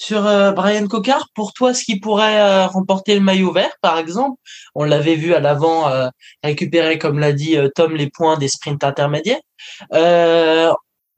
sur 0.00 0.22
Brian 0.54 0.86
Cocard. 0.86 1.28
Pour 1.34 1.52
toi, 1.52 1.74
ce 1.74 1.84
qui 1.84 2.00
pourrait 2.00 2.64
remporter 2.64 3.14
le 3.14 3.20
maillot 3.20 3.52
vert, 3.52 3.72
par 3.82 3.98
exemple, 3.98 4.40
on 4.74 4.84
l'avait 4.84 5.14
vu 5.14 5.34
à 5.34 5.40
l'avant 5.40 5.90
récupérer, 6.42 6.98
comme 6.98 7.18
l'a 7.18 7.32
dit 7.32 7.56
Tom, 7.74 7.94
les 7.94 8.08
points 8.08 8.38
des 8.38 8.48
sprints 8.48 8.82
intermédiaires 8.82 9.40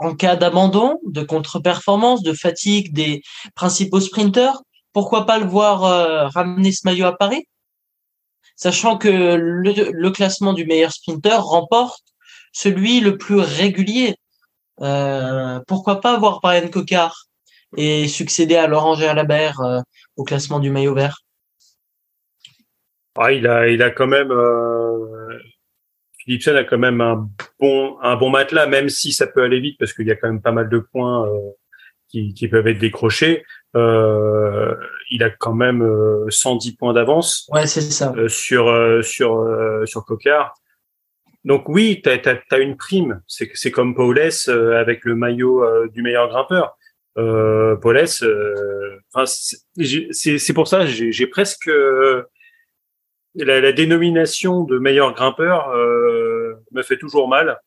en 0.02 0.14
cas 0.16 0.36
d'abandon, 0.36 0.98
de 1.06 1.22
contre-performance, 1.22 2.22
de 2.22 2.32
fatigue 2.32 2.92
des 2.92 3.22
principaux 3.54 4.00
sprinteurs, 4.00 4.62
pourquoi 4.92 5.26
pas 5.26 5.38
le 5.38 5.46
voir 5.46 5.84
euh, 5.84 6.26
ramener 6.28 6.72
ce 6.72 6.80
maillot 6.84 7.06
à 7.06 7.16
Paris? 7.16 7.46
Sachant 8.56 8.98
que 8.98 9.08
le, 9.08 10.10
classement 10.10 10.52
du 10.52 10.66
meilleur 10.66 10.92
sprinter 10.92 11.40
remporte 11.40 12.04
celui 12.52 13.00
le 13.00 13.16
plus 13.16 13.38
régulier. 13.38 14.16
Euh, 14.80 15.60
pourquoi 15.66 16.00
pas 16.00 16.18
voir 16.18 16.40
Brian 16.42 16.68
Cocard? 16.68 17.26
Et 17.76 18.08
succéder 18.08 18.56
à 18.56 18.66
Laurent 18.66 18.94
Gerlabert 18.94 19.60
euh, 19.60 19.80
au 20.16 20.24
classement 20.24 20.60
du 20.60 20.70
maillot 20.70 20.94
vert 20.94 21.18
ah, 23.18 23.32
il 23.32 23.46
a, 23.46 23.68
il 23.68 23.82
a 23.82 23.90
quand 23.90 24.06
même 24.06 24.32
Philipsen 26.24 26.56
a 26.56 26.64
quand 26.64 26.78
même 26.78 27.00
un 27.00 27.28
bon 27.58 27.98
un 28.00 28.16
bon 28.16 28.30
matelas, 28.30 28.66
même 28.66 28.88
si 28.88 29.12
ça 29.12 29.26
peut 29.26 29.42
aller 29.42 29.60
vite 29.60 29.76
parce 29.78 29.92
qu'il 29.92 30.06
y 30.06 30.10
a 30.10 30.16
quand 30.16 30.28
même 30.28 30.42
pas 30.42 30.52
mal 30.52 30.68
de 30.68 30.78
points 30.78 31.26
euh, 31.26 31.50
qui, 32.08 32.34
qui, 32.34 32.48
peuvent 32.48 32.66
être 32.68 32.78
décrochés. 32.78 33.44
Euh, 33.74 34.74
il 35.10 35.22
a 35.22 35.30
quand 35.30 35.54
même 35.54 35.82
110 36.28 36.68
euh, 36.68 36.72
points 36.78 36.92
d'avance. 36.92 37.48
Ouais, 37.52 37.66
c'est 37.66 37.80
ça. 37.80 38.12
Euh, 38.16 38.28
sur 38.28 38.70
sur 39.02 39.44
sur 39.84 40.04
Cocard. 40.04 40.54
Donc 41.44 41.68
oui, 41.68 42.00
tu 42.04 42.10
as, 42.10 42.58
une 42.58 42.76
prime. 42.76 43.20
C'est 43.26 43.50
c'est 43.54 43.72
comme 43.72 43.94
Paulès 43.94 44.48
avec 44.48 45.04
le 45.04 45.16
maillot 45.16 45.64
du 45.88 46.02
meilleur 46.02 46.28
grimpeur. 46.28 46.76
Euh, 47.18 47.76
Paulès, 47.76 48.24
c'est 49.26 50.54
pour 50.54 50.66
ça 50.66 50.86
j'ai 50.86 51.26
presque 51.26 51.70
la, 53.34 53.60
la, 53.60 53.72
dénomination 53.72 54.64
de 54.64 54.78
meilleur 54.78 55.12
grimpeur 55.14 55.68
euh, 55.70 56.54
me 56.72 56.82
fait 56.82 56.98
toujours 56.98 57.28
mal. 57.28 57.60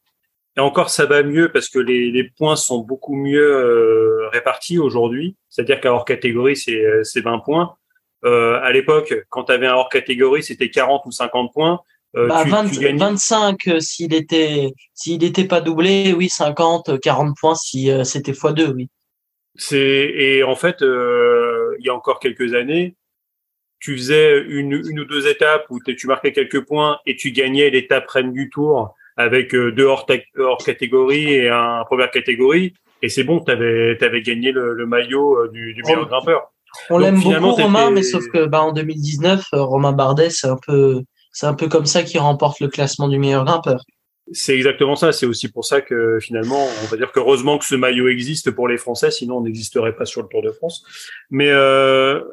Et 0.58 0.62
encore, 0.62 0.90
ça 0.90 1.06
va 1.06 1.22
mieux 1.22 1.52
parce 1.52 1.68
que 1.70 1.80
les, 1.80 2.12
les 2.12 2.24
points 2.24 2.56
sont 2.56 2.80
beaucoup 2.80 3.16
mieux 3.16 3.46
euh, 3.46 4.30
répartis 4.30 4.80
aujourd'hui. 4.80 5.36
C'est-à-dire 5.50 5.82
qu'à 5.82 5.94
hors 5.94 6.06
catégorie, 6.06 6.56
c'est 6.56 7.22
20 7.22 7.40
points. 7.40 7.76
Euh, 8.24 8.60
à 8.62 8.72
l'époque, 8.72 9.14
quand 9.30 9.46
tu 9.46 9.52
avais 9.52 9.68
un 9.68 9.76
hors 9.76 9.90
catégorie, 9.90 10.44
c'était 10.44 10.70
40 10.70 11.06
ou 11.06 11.12
50 11.12 11.54
points. 11.54 11.82
Euh, 12.16 12.28
bah, 12.28 12.46
25 12.46 13.68
euh, 13.68 13.80
s'il 13.82 14.14
était 14.14 14.72
s'il 14.94 15.20
n'était 15.20 15.44
pas 15.44 15.60
doublé, 15.60 16.14
oui, 16.14 16.30
50, 16.30 17.02
40 17.02 17.36
points 17.38 17.56
si 17.56 17.92
c'était 18.06 18.32
x2, 18.32 18.72
oui. 18.74 18.90
C'est 19.56 20.12
et 20.14 20.44
en 20.44 20.56
fait, 20.56 20.78
il 20.82 21.86
y 21.86 21.90
a 21.90 21.94
encore 21.94 22.20
quelques 22.20 22.54
années, 22.54 22.96
tu 23.80 23.96
faisais 23.98 24.42
une, 24.42 24.74
une 24.74 25.00
ou 25.00 25.06
deux 25.06 25.28
étapes 25.28 25.66
où 25.70 25.80
tu 25.80 26.08
marquais 26.08 26.32
quelques 26.32 26.66
points 26.66 27.00
et 27.06 27.16
tu 27.16 27.32
gagnais 27.32 27.70
l'étape 27.70 28.08
reine 28.10 28.34
du 28.34 28.50
tour 28.50 28.96
avec 29.18 29.54
euh, 29.54 29.72
deux 29.72 29.86
hors, 29.86 30.06
hors 30.40 30.58
catégorie 30.58 31.34
et 31.34 31.50
un 31.50 31.84
première 31.86 32.12
catégorie. 32.12 32.74
Et 33.02 33.10
c'est 33.10 33.24
bon, 33.24 33.40
tu 33.40 33.52
avais, 33.52 33.98
avais, 34.04 34.22
gagné 34.22 34.52
le, 34.52 34.74
le 34.74 34.86
maillot 34.86 35.38
euh, 35.38 35.52
du, 35.52 35.74
du 35.74 35.84
meilleur 35.84 36.08
grimpeur. 36.08 36.52
On 36.90 36.98
l'aime 36.98 37.22
beaucoup 37.22 37.52
Romain, 37.52 37.92
mais 37.92 38.04
sauf 38.04 38.28
que 38.28 38.46
bah, 38.46 38.62
en 38.62 38.74
2019, 38.74 39.46
euh, 39.54 39.62
Romain 39.62 39.94
Bardet, 39.94 40.30
c'est 40.30 40.48
un 40.48 40.58
peu 40.58 41.04
c'est 41.32 41.46
un 41.46 41.54
peu 41.54 41.68
comme 41.68 41.86
ça 41.86 42.04
qu'il 42.04 42.20
remporte 42.20 42.60
le 42.62 42.70
classement 42.70 43.08
du 43.08 43.20
meilleur 43.20 43.46
grimpeur. 43.46 43.82
C'est 44.32 44.56
exactement 44.56 44.96
ça. 44.96 45.12
C'est 45.12 45.26
aussi 45.26 45.52
pour 45.52 45.66
ça 45.66 45.82
que 45.82 46.20
finalement, 46.20 46.68
on 46.84 46.88
va 46.88 46.98
dire 46.98 47.12
qu'heureusement 47.12 47.58
que 47.58 47.66
ce 47.66 47.76
maillot 47.76 48.08
existe 48.08 48.52
pour 48.52 48.68
les 48.68 48.78
Français, 48.78 49.12
sinon 49.12 49.38
on 49.38 49.42
n'existerait 49.42 49.96
pas 49.96 50.06
sur 50.06 50.24
le 50.24 50.28
Tour 50.28 50.42
de 50.42 50.52
France. 50.52 50.84
Mais 51.30 51.50
euh, 51.50 52.24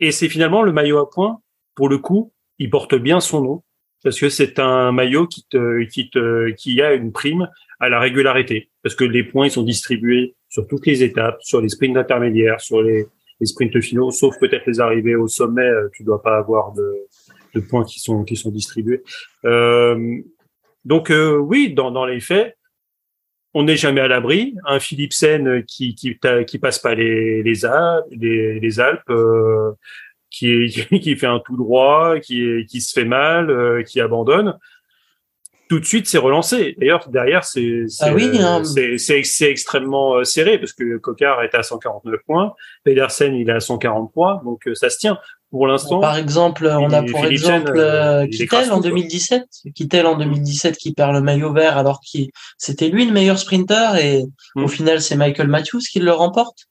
et 0.00 0.12
c'est 0.12 0.28
finalement 0.28 0.62
le 0.62 0.72
maillot 0.72 0.98
à 0.98 1.10
points, 1.10 1.38
pour 1.74 1.88
le 1.88 1.98
coup, 1.98 2.32
il 2.58 2.70
porte 2.70 2.94
bien 2.94 3.20
son 3.20 3.42
nom, 3.42 3.62
parce 4.02 4.18
que 4.18 4.28
c'est 4.28 4.58
un 4.58 4.92
maillot 4.92 5.26
qui 5.26 5.44
te, 5.48 5.82
qui 5.84 6.10
te, 6.10 6.50
qui 6.50 6.80
a 6.82 6.94
une 6.94 7.12
prime 7.12 7.48
à 7.80 7.88
la 7.88 8.00
régularité, 8.00 8.70
parce 8.82 8.94
que 8.94 9.04
les 9.04 9.24
points 9.24 9.46
ils 9.46 9.50
sont 9.50 9.62
distribués 9.62 10.34
sur 10.48 10.66
toutes 10.66 10.86
les 10.86 11.02
étapes, 11.02 11.38
sur 11.42 11.60
les 11.60 11.68
sprints 11.68 11.96
intermédiaires, 11.96 12.60
sur 12.60 12.82
les, 12.82 13.06
sprints 13.42 13.78
finaux, 13.80 14.10
sauf 14.10 14.38
peut-être 14.38 14.66
les 14.66 14.80
arrivées 14.80 15.16
au 15.16 15.28
sommet, 15.28 15.68
euh, 15.68 15.88
tu 15.92 16.02
dois 16.02 16.22
pas 16.22 16.38
avoir 16.38 16.72
de, 16.72 16.94
de 17.54 17.60
points 17.60 17.84
qui 17.84 18.00
sont 18.00 18.24
qui 18.24 18.36
sont 18.36 18.50
distribués. 18.50 19.02
Euh, 19.44 20.18
donc 20.84 21.10
euh, 21.10 21.36
oui, 21.36 21.72
dans, 21.72 21.90
dans 21.90 22.04
les 22.04 22.20
faits, 22.20 22.56
on 23.54 23.64
n'est 23.64 23.76
jamais 23.76 24.00
à 24.00 24.08
l'abri. 24.08 24.54
Un 24.66 24.80
Philipsen 24.80 25.64
qui 25.64 25.94
qui, 25.94 26.18
qui 26.46 26.58
passe 26.58 26.78
pas 26.78 26.94
les 26.94 27.42
les 27.42 27.64
Alpes, 27.64 28.06
les, 28.10 28.80
Alpes 28.80 29.10
euh, 29.10 29.72
qui, 30.30 30.68
qui 31.00 31.16
fait 31.16 31.26
un 31.26 31.40
tout 31.40 31.56
droit, 31.56 32.18
qui 32.20 32.66
qui 32.66 32.80
se 32.80 32.92
fait 32.92 33.06
mal, 33.06 33.50
euh, 33.50 33.82
qui 33.82 34.00
abandonne. 34.00 34.58
Tout 35.70 35.80
de 35.80 35.86
suite, 35.86 36.06
c'est 36.06 36.18
relancé. 36.18 36.76
D'ailleurs, 36.78 37.08
derrière, 37.08 37.44
c'est 37.44 37.84
c'est 37.88 38.04
ah 38.04 38.14
hein. 38.14 38.62
extrêmement 39.48 40.22
serré 40.22 40.58
parce 40.58 40.74
que 40.74 40.98
Cocard 40.98 41.42
est 41.42 41.54
à 41.54 41.62
149 41.62 42.20
points, 42.26 42.52
Pedersen 42.84 43.34
il 43.34 43.48
est 43.48 43.52
à 43.52 43.60
143, 43.60 44.42
donc 44.44 44.68
ça 44.74 44.90
se 44.90 44.98
tient 44.98 45.18
pour 45.54 45.68
l'instant. 45.68 46.00
Par 46.00 46.16
exemple, 46.16 46.66
on 46.66 46.90
a 46.90 47.04
pour 47.04 47.24
exemple 47.26 47.74
euh, 47.76 48.26
Kittel 48.26 48.72
en 48.72 48.80
2017, 48.80 49.44
Kittel 49.72 50.04
en 50.04 50.16
2017 50.16 50.76
qui 50.76 50.92
perd 50.92 51.14
le 51.14 51.20
maillot 51.20 51.52
vert 51.52 51.78
alors 51.78 52.00
que 52.00 52.18
c'était 52.58 52.88
lui 52.88 53.06
le 53.06 53.12
meilleur 53.12 53.38
sprinter 53.38 53.94
et 54.02 54.24
au 54.56 54.62
hmm. 54.62 54.68
final 54.68 55.00
c'est 55.00 55.14
Michael 55.14 55.46
Matthews 55.46 55.82
qui 55.88 56.00
le 56.00 56.10
remporte. 56.10 56.66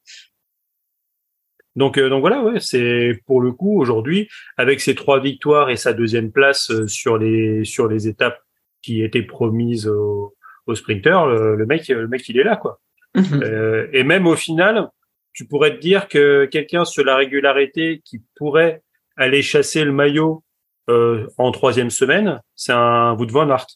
Donc, 1.78 1.98
euh, 1.98 2.10
donc 2.10 2.20
voilà, 2.20 2.44
ouais, 2.44 2.60
c'est 2.60 3.22
pour 3.26 3.40
le 3.40 3.54
coup 3.54 3.80
aujourd'hui 3.80 4.28
avec 4.58 4.82
ses 4.82 4.96
trois 4.96 5.22
victoires 5.22 5.70
et 5.70 5.78
sa 5.78 5.94
deuxième 5.94 6.34
place 6.34 6.70
euh, 6.70 6.86
sur 6.86 7.18
les 7.18 7.64
sur 7.64 7.88
les 7.88 8.10
étapes 8.10 8.42
qui 8.82 9.02
étaient 9.02 9.24
promises 9.24 9.88
aux, 9.88 10.36
aux 10.68 10.76
sprinters, 10.76 11.26
le, 11.26 11.66
mec, 11.66 11.88
le 11.88 12.10
mec, 12.10 12.28
il 12.28 12.38
est 12.38 12.44
là 12.44 12.58
quoi. 12.58 12.82
Mhm. 13.16 13.90
et 13.94 14.04
même 14.04 14.28
au 14.28 14.36
final, 14.36 14.90
tu 15.34 15.46
pourrais 15.46 15.76
te 15.76 15.82
dire 15.82 16.08
que 16.08 16.46
quelqu'un 16.46 16.86
sur 16.86 17.04
la 17.04 17.16
régularité 17.16 18.02
qui 18.06 18.22
pourrait 18.36 18.84
aller 19.18 19.42
chasser 19.42 19.84
le 19.84 19.92
maillot 19.92 20.44
euh, 20.90 21.28
en 21.38 21.52
troisième 21.52 21.90
semaine, 21.90 22.42
c'est 22.56 22.74
un 22.74 23.14
Wood 23.14 23.32
van 23.32 23.50
Aert. 23.50 23.68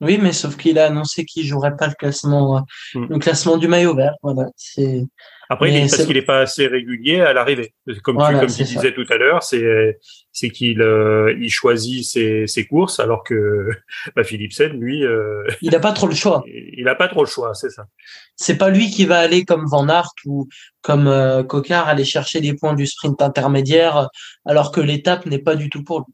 Oui, 0.00 0.18
mais 0.20 0.32
sauf 0.32 0.56
qu'il 0.56 0.78
a 0.78 0.86
annoncé 0.86 1.24
qu'il 1.24 1.46
jouerait 1.46 1.76
pas 1.76 1.86
le 1.86 1.94
classement, 1.94 2.58
euh, 2.58 2.60
hmm. 2.94 3.06
le 3.08 3.18
classement 3.18 3.56
du 3.56 3.68
maillot 3.68 3.94
vert. 3.94 4.14
Voilà, 4.22 4.46
c'est 4.56 5.04
après, 5.48 5.70
il 5.70 5.76
est, 5.76 5.90
parce 5.90 6.04
qu'il 6.04 6.16
n'est 6.16 6.22
pas 6.22 6.40
assez 6.40 6.66
régulier 6.66 7.20
à 7.20 7.32
l'arrivée. 7.32 7.72
Comme 8.02 8.16
tu, 8.16 8.38
comme 8.38 8.48
tu 8.48 8.64
disais 8.64 8.92
tout 8.92 9.06
à 9.08 9.16
l'heure, 9.16 9.42
c'est 9.42 9.98
c'est 10.32 10.50
qu'il 10.50 10.82
euh, 10.82 11.34
il 11.40 11.50
choisit 11.50 12.04
ses, 12.04 12.46
ses 12.46 12.66
courses 12.66 12.98
alors 12.98 13.22
que 13.22 13.70
bah, 14.16 14.24
Philipsen, 14.24 14.72
lui, 14.72 15.04
euh, 15.04 15.44
il 15.62 15.70
n'a 15.70 15.78
pas 15.78 15.92
trop 15.92 16.08
le 16.08 16.14
choix. 16.14 16.42
Il 16.78 16.84
n'a 16.84 16.94
pas 16.94 17.08
trop 17.08 17.24
le 17.24 17.28
choix, 17.28 17.54
c'est 17.54 17.70
ça. 17.70 17.86
C'est 18.34 18.58
pas 18.58 18.68
lui 18.68 18.90
qui 18.90 19.06
va 19.06 19.18
aller 19.18 19.44
comme 19.44 19.66
Van 19.66 19.88
Aert 19.88 20.12
ou 20.26 20.46
comme 20.82 21.06
euh, 21.06 21.42
Cocard 21.42 21.88
aller 21.88 22.04
chercher 22.04 22.40
des 22.40 22.54
points 22.54 22.74
du 22.74 22.86
sprint 22.86 23.22
intermédiaire 23.22 24.10
alors 24.44 24.72
que 24.72 24.80
l'étape 24.80 25.24
n'est 25.24 25.38
pas 25.38 25.56
du 25.56 25.70
tout 25.70 25.82
pour 25.82 26.00
lui. 26.00 26.12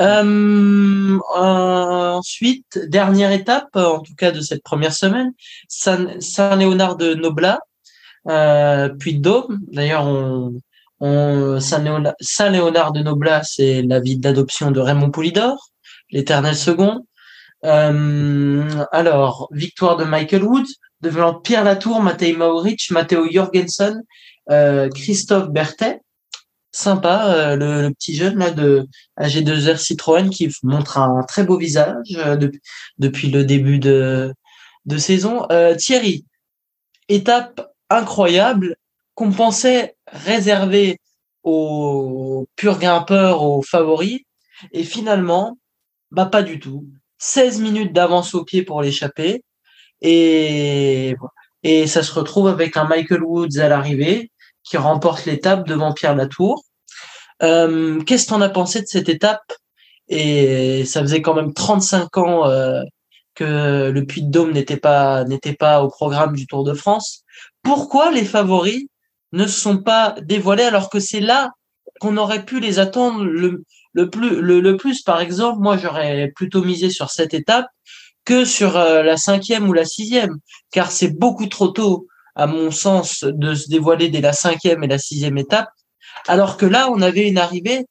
Euh, 0.00 1.18
ensuite, 1.34 2.78
dernière 2.88 3.32
étape, 3.32 3.74
en 3.74 4.00
tout 4.00 4.14
cas 4.14 4.30
de 4.30 4.40
cette 4.40 4.62
première 4.62 4.94
semaine, 4.94 5.32
Saint-Léonard 5.68 6.96
de 6.96 7.14
Noblat, 7.14 7.60
euh, 8.28 8.88
puis 8.98 9.14
Dôme. 9.14 9.60
D'ailleurs, 9.68 10.06
on, 10.06 11.60
Saint-Léonard 11.60 12.92
de 12.92 13.00
Noblat, 13.00 13.42
c'est 13.42 13.82
la 13.82 14.00
ville 14.00 14.20
d'adoption 14.20 14.70
de 14.70 14.80
Raymond 14.80 15.10
Poulidor, 15.10 15.70
l'éternel 16.10 16.56
second. 16.56 17.06
Euh, 17.64 18.84
alors, 18.92 19.48
victoire 19.52 19.96
de 19.96 20.04
Michael 20.04 20.44
Woods, 20.44 20.74
devant 21.00 21.34
Pierre 21.34 21.64
Latour, 21.64 22.00
Matej 22.00 22.36
Mauric, 22.36 22.90
Matteo 22.90 23.26
Jorgensen, 23.30 24.02
euh, 24.50 24.88
Christophe 24.90 25.50
Berthet. 25.50 26.00
Sympa, 26.74 27.32
euh, 27.32 27.56
le, 27.56 27.90
petit 27.92 28.16
jeune 28.16 28.36
là 28.36 28.50
de 28.50 28.88
AG2R 29.16 29.76
Citroën 29.76 30.28
qui 30.28 30.52
montre 30.64 30.98
un 30.98 31.22
très 31.22 31.44
beau 31.44 31.56
visage 31.56 32.18
depuis 32.98 33.30
le 33.30 33.44
début 33.44 33.78
de, 33.78 34.34
saison. 34.98 35.46
Thierry, 35.78 36.26
étape 37.08 37.72
incroyable 37.90 38.74
qu'on 39.14 39.30
pensait 39.30 39.94
réservée 40.08 40.98
aux 41.44 42.48
purs 42.56 42.80
grimpeurs, 42.80 43.44
aux 43.44 43.62
favoris. 43.62 44.22
Et 44.72 44.82
finalement, 44.82 45.56
bah 46.10 46.26
pas 46.26 46.42
du 46.42 46.58
tout. 46.58 46.88
16 47.18 47.60
minutes 47.60 47.92
d'avance 47.92 48.34
au 48.34 48.44
pied 48.44 48.64
pour 48.64 48.82
l'échapper. 48.82 49.44
Et, 50.00 51.14
et 51.62 51.86
ça 51.86 52.02
se 52.02 52.12
retrouve 52.12 52.48
avec 52.48 52.76
un 52.76 52.84
Michael 52.84 53.22
Woods 53.22 53.60
à 53.60 53.68
l'arrivée 53.68 54.32
qui 54.64 54.76
remporte 54.76 55.26
l'étape 55.26 55.68
devant 55.68 55.92
Pierre 55.92 56.16
Latour. 56.16 56.64
Euh, 57.42 58.00
Qu'est-ce 58.02 58.26
que 58.26 58.48
pensé 58.48 58.80
de 58.80 58.86
cette 58.86 59.08
étape? 59.08 59.52
Et 60.08 60.84
ça 60.84 61.00
faisait 61.00 61.22
quand 61.22 61.34
même 61.34 61.52
35 61.52 62.16
ans 62.18 62.48
euh, 62.48 62.82
que 63.34 63.90
le 63.90 64.04
Puy 64.04 64.22
de 64.22 64.30
Dôme 64.30 64.52
n'était 64.52 64.76
pas 64.76 65.24
n'était 65.24 65.54
pas 65.54 65.82
au 65.82 65.88
programme 65.88 66.34
du 66.36 66.46
Tour 66.46 66.64
de 66.64 66.74
France. 66.74 67.24
Pourquoi 67.62 68.10
les 68.10 68.24
favoris 68.24 68.86
ne 69.32 69.46
sont 69.46 69.78
pas 69.78 70.14
dévoilés 70.22 70.64
alors 70.64 70.90
que 70.90 71.00
c'est 71.00 71.20
là 71.20 71.50
qu'on 72.00 72.16
aurait 72.16 72.44
pu 72.44 72.60
les 72.60 72.78
attendre 72.78 73.24
le, 73.24 73.64
le 73.92 74.10
plus 74.10 74.40
le, 74.40 74.76
plus? 74.76 75.02
Par 75.02 75.20
exemple 75.20 75.60
moi 75.60 75.76
j'aurais 75.78 76.32
plutôt 76.36 76.62
misé 76.62 76.90
sur 76.90 77.10
cette 77.10 77.34
étape 77.34 77.66
que 78.24 78.44
sur 78.44 78.76
euh, 78.76 79.02
la 79.02 79.16
cinquième 79.16 79.68
ou 79.68 79.72
la 79.72 79.84
sixième 79.84 80.38
car 80.70 80.90
c'est 80.90 81.18
beaucoup 81.18 81.46
trop 81.46 81.68
tôt 81.68 82.06
à 82.34 82.46
mon 82.46 82.70
sens 82.70 83.24
de 83.24 83.54
se 83.54 83.68
dévoiler 83.68 84.08
dès 84.08 84.20
la 84.20 84.32
cinquième 84.32 84.82
et 84.84 84.88
la 84.88 84.98
sixième 84.98 85.38
étape 85.38 85.68
alors 86.26 86.56
que 86.56 86.66
là 86.66 86.88
on 86.90 87.00
avait 87.00 87.28
une 87.28 87.38
arrivée 87.38 87.86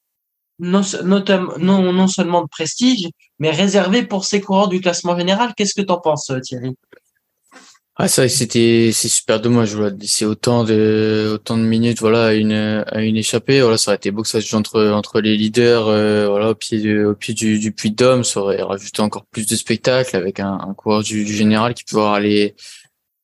non, 0.60 0.82
non, 1.04 2.08
seulement 2.08 2.42
de 2.42 2.48
prestige 2.48 3.08
mais 3.40 3.52
réservée 3.52 4.04
pour 4.04 4.26
ces 4.26 4.42
coureurs 4.42 4.68
du 4.68 4.82
classement 4.82 5.18
général 5.18 5.54
qu'est-ce 5.56 5.74
que 5.74 5.82
tu 5.82 5.92
en 5.92 6.00
penses 6.00 6.32
Thierry? 6.44 6.76
Ah, 7.96 8.08
ça, 8.08 8.28
c'était, 8.28 8.90
c'est 8.92 9.08
super 9.08 9.40
dommage, 9.40 9.76
voilà. 9.76 9.96
C'est 10.02 10.26
autant 10.26 10.64
de, 10.64 11.34
autant 11.36 11.58
de 11.58 11.62
minutes, 11.62 12.00
voilà, 12.00 12.26
à 12.28 12.34
une, 12.34 12.52
à 12.52 13.04
une 13.04 13.18
échappée. 13.18 13.62
Voilà, 13.62 13.78
ça 13.78 13.92
aurait 13.92 13.98
été 13.98 14.10
beau 14.10 14.24
que 14.24 14.28
ça 14.28 14.42
se 14.42 14.48
joue 14.48 14.58
entre, 14.58 14.84
entre 14.90 15.22
les 15.22 15.38
leaders, 15.38 15.88
euh, 15.88 16.28
voilà, 16.28 16.50
au 16.50 16.56
pied, 16.56 17.04
au 17.06 17.14
pied 17.14 17.36
du, 17.36 17.60
du 17.60 17.72
puits 17.72 17.92
d'homme. 17.92 18.24
Ça 18.24 18.40
aurait 18.40 18.64
rajouté 18.64 19.04
encore 19.04 19.26
plus 19.28 19.46
de 19.46 19.56
spectacle 19.56 20.16
avec 20.16 20.40
un, 20.40 20.54
un 20.54 20.74
coureur 20.74 21.04
du, 21.04 21.28
général 21.28 21.76
qui 21.76 21.84
peut 21.84 22.00
les, 22.20 22.56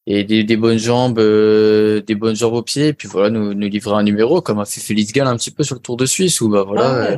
et 0.10 0.24
des, 0.26 0.44
des 0.44 0.58
bonnes 0.58 0.78
jambes, 0.78 1.20
euh, 1.20 2.02
des 2.02 2.16
bonnes 2.16 2.36
jambes 2.36 2.56
au 2.56 2.64
pied. 2.64 2.88
Et 2.88 2.94
puis 2.94 3.08
voilà, 3.08 3.30
nous, 3.30 3.54
nous 3.54 3.70
livrer 3.70 3.96
un 3.96 4.04
numéro 4.04 4.42
comme 4.42 4.60
a 4.60 4.66
fait 4.66 4.82
Félix 4.82 5.14
Gall 5.14 5.28
un 5.28 5.38
petit 5.38 5.52
peu 5.52 5.64
sur 5.64 5.76
le 5.76 5.82
Tour 5.82 5.96
de 5.96 6.06
Suisse 6.06 6.42
où, 6.42 6.50
bah 6.50 6.64
voilà, 6.64 6.96
euh, 6.96 7.18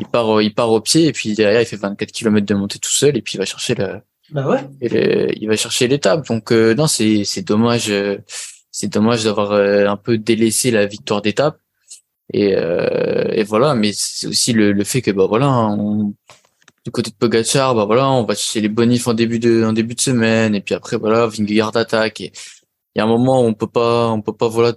il 0.00 0.06
part, 0.06 0.42
il 0.42 0.52
part 0.52 0.70
au 0.70 0.80
pied 0.80 1.06
et 1.06 1.12
puis 1.12 1.34
derrière, 1.34 1.60
il 1.60 1.66
fait 1.66 1.76
24 1.76 2.10
km 2.10 2.44
de 2.44 2.54
montée 2.54 2.78
tout 2.78 2.90
seul 2.90 3.16
et 3.16 3.22
puis 3.22 3.34
il 3.34 3.38
va 3.38 3.44
chercher 3.44 3.74
le, 3.76 4.00
bah 4.30 4.48
ouais. 4.48 5.30
il 5.36 5.46
va 5.48 5.56
chercher 5.56 5.88
l'étape. 5.88 6.26
Donc 6.26 6.52
euh, 6.52 6.74
non, 6.74 6.86
c'est 6.86 7.24
c'est 7.24 7.42
dommage, 7.42 7.90
euh, 7.90 8.18
c'est 8.70 8.88
dommage 8.92 9.24
d'avoir 9.24 9.52
euh, 9.52 9.86
un 9.86 9.96
peu 9.96 10.18
délaissé 10.18 10.70
la 10.70 10.86
victoire 10.86 11.22
d'étape. 11.22 11.58
Et, 12.32 12.50
et 12.50 13.44
voilà, 13.44 13.76
mais 13.76 13.92
c'est 13.94 14.26
aussi 14.26 14.52
le, 14.52 14.72
le 14.72 14.84
fait 14.84 15.00
que 15.00 15.12
bah 15.12 15.26
voilà, 15.28 15.48
on, 15.48 16.12
du 16.86 16.92
côté 16.92 17.10
de 17.10 17.16
Pogacar, 17.16 17.74
bah 17.74 17.84
voilà, 17.84 18.08
on 18.08 18.22
va 18.22 18.36
chercher 18.36 18.60
les 18.60 18.68
bonifs 18.68 19.08
en 19.08 19.12
début 19.12 19.40
de 19.40 19.64
en 19.64 19.72
début 19.72 19.96
de 19.96 20.00
semaine, 20.00 20.54
et 20.54 20.60
puis 20.60 20.72
après 20.72 20.96
voilà, 20.96 21.26
Vingegaard 21.26 21.76
attaque. 21.76 22.20
Et 22.20 22.30
il 22.94 22.98
y 22.98 23.00
a 23.00 23.04
un 23.04 23.08
moment 23.08 23.42
où 23.42 23.44
on 23.44 23.54
peut 23.54 23.66
pas, 23.66 24.08
on 24.10 24.22
peut 24.22 24.32
pas 24.32 24.46
voilà, 24.46 24.72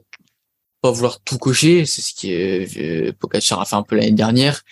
pas 0.81 0.89
vouloir 0.89 1.19
tout 1.21 1.37
cocher. 1.37 1.85
C'est 1.85 2.01
ce 2.01 2.15
qui 2.15 2.33
est 2.33 3.13
Pogacar 3.19 3.61
a 3.61 3.65
fait 3.65 3.75
un 3.75 3.83
peu 3.83 3.95
l'année 3.95 4.11
dernière. 4.11 4.63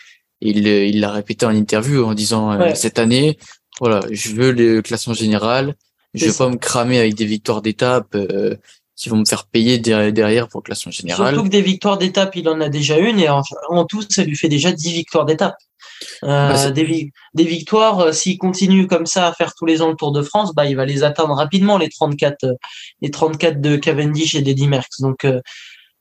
il 0.41 0.65
il 0.65 0.99
l'a 0.99 1.11
répété 1.11 1.45
en 1.45 1.51
interview 1.51 2.05
en 2.05 2.15
disant 2.15 2.73
cette 2.73 2.97
année 2.97 3.37
voilà, 3.79 3.99
je 4.09 4.31
veux 4.31 4.51
le 4.51 4.81
classement 4.81 5.13
général. 5.13 5.75
Je 6.15 6.25
veux 6.25 6.33
pas 6.33 6.49
me 6.49 6.57
cramer 6.57 6.97
avec 6.97 7.13
des 7.13 7.25
victoires 7.25 7.61
d'étape 7.61 8.15
euh, 8.15 8.55
qui 8.95 9.09
vont 9.09 9.17
me 9.17 9.25
faire 9.25 9.45
payer 9.45 9.77
derrière 9.77 10.47
pour 10.47 10.61
le 10.61 10.63
classement 10.63 10.91
général. 10.91 11.35
Surtout 11.35 11.47
que 11.47 11.51
des 11.51 11.61
victoires 11.61 11.99
d'étape, 11.99 12.35
il 12.35 12.49
en 12.49 12.59
a 12.61 12.69
déjà 12.69 12.97
une 12.97 13.19
et 13.19 13.29
en, 13.29 13.43
tout, 13.87 14.01
ça 14.09 14.23
lui 14.23 14.35
fait 14.35 14.49
déjà 14.49 14.71
10 14.71 14.93
victoires 14.93 15.25
d'étape. 15.25 15.53
Euh, 16.23 16.53
bah, 16.53 16.71
des, 16.71 17.11
des, 17.33 17.43
victoires, 17.43 17.99
euh, 17.99 18.11
s'il 18.11 18.37
continue 18.37 18.87
comme 18.87 19.05
ça 19.05 19.27
à 19.27 19.33
faire 19.33 19.53
tous 19.55 19.65
les 19.65 19.81
ans 19.81 19.89
le 19.89 19.95
Tour 19.95 20.11
de 20.11 20.21
France, 20.21 20.53
bah, 20.53 20.65
il 20.65 20.75
va 20.75 20.85
les 20.85 21.03
atteindre 21.03 21.35
rapidement, 21.35 21.77
les 21.77 21.89
34, 21.89 22.43
euh, 22.43 22.53
les 23.01 23.11
34 23.11 23.61
de 23.61 23.75
Cavendish 23.75 24.35
et 24.35 24.41
d'Eddy 24.41 24.67
Merckx. 24.67 25.01
Donc, 25.01 25.25
euh, 25.25 25.41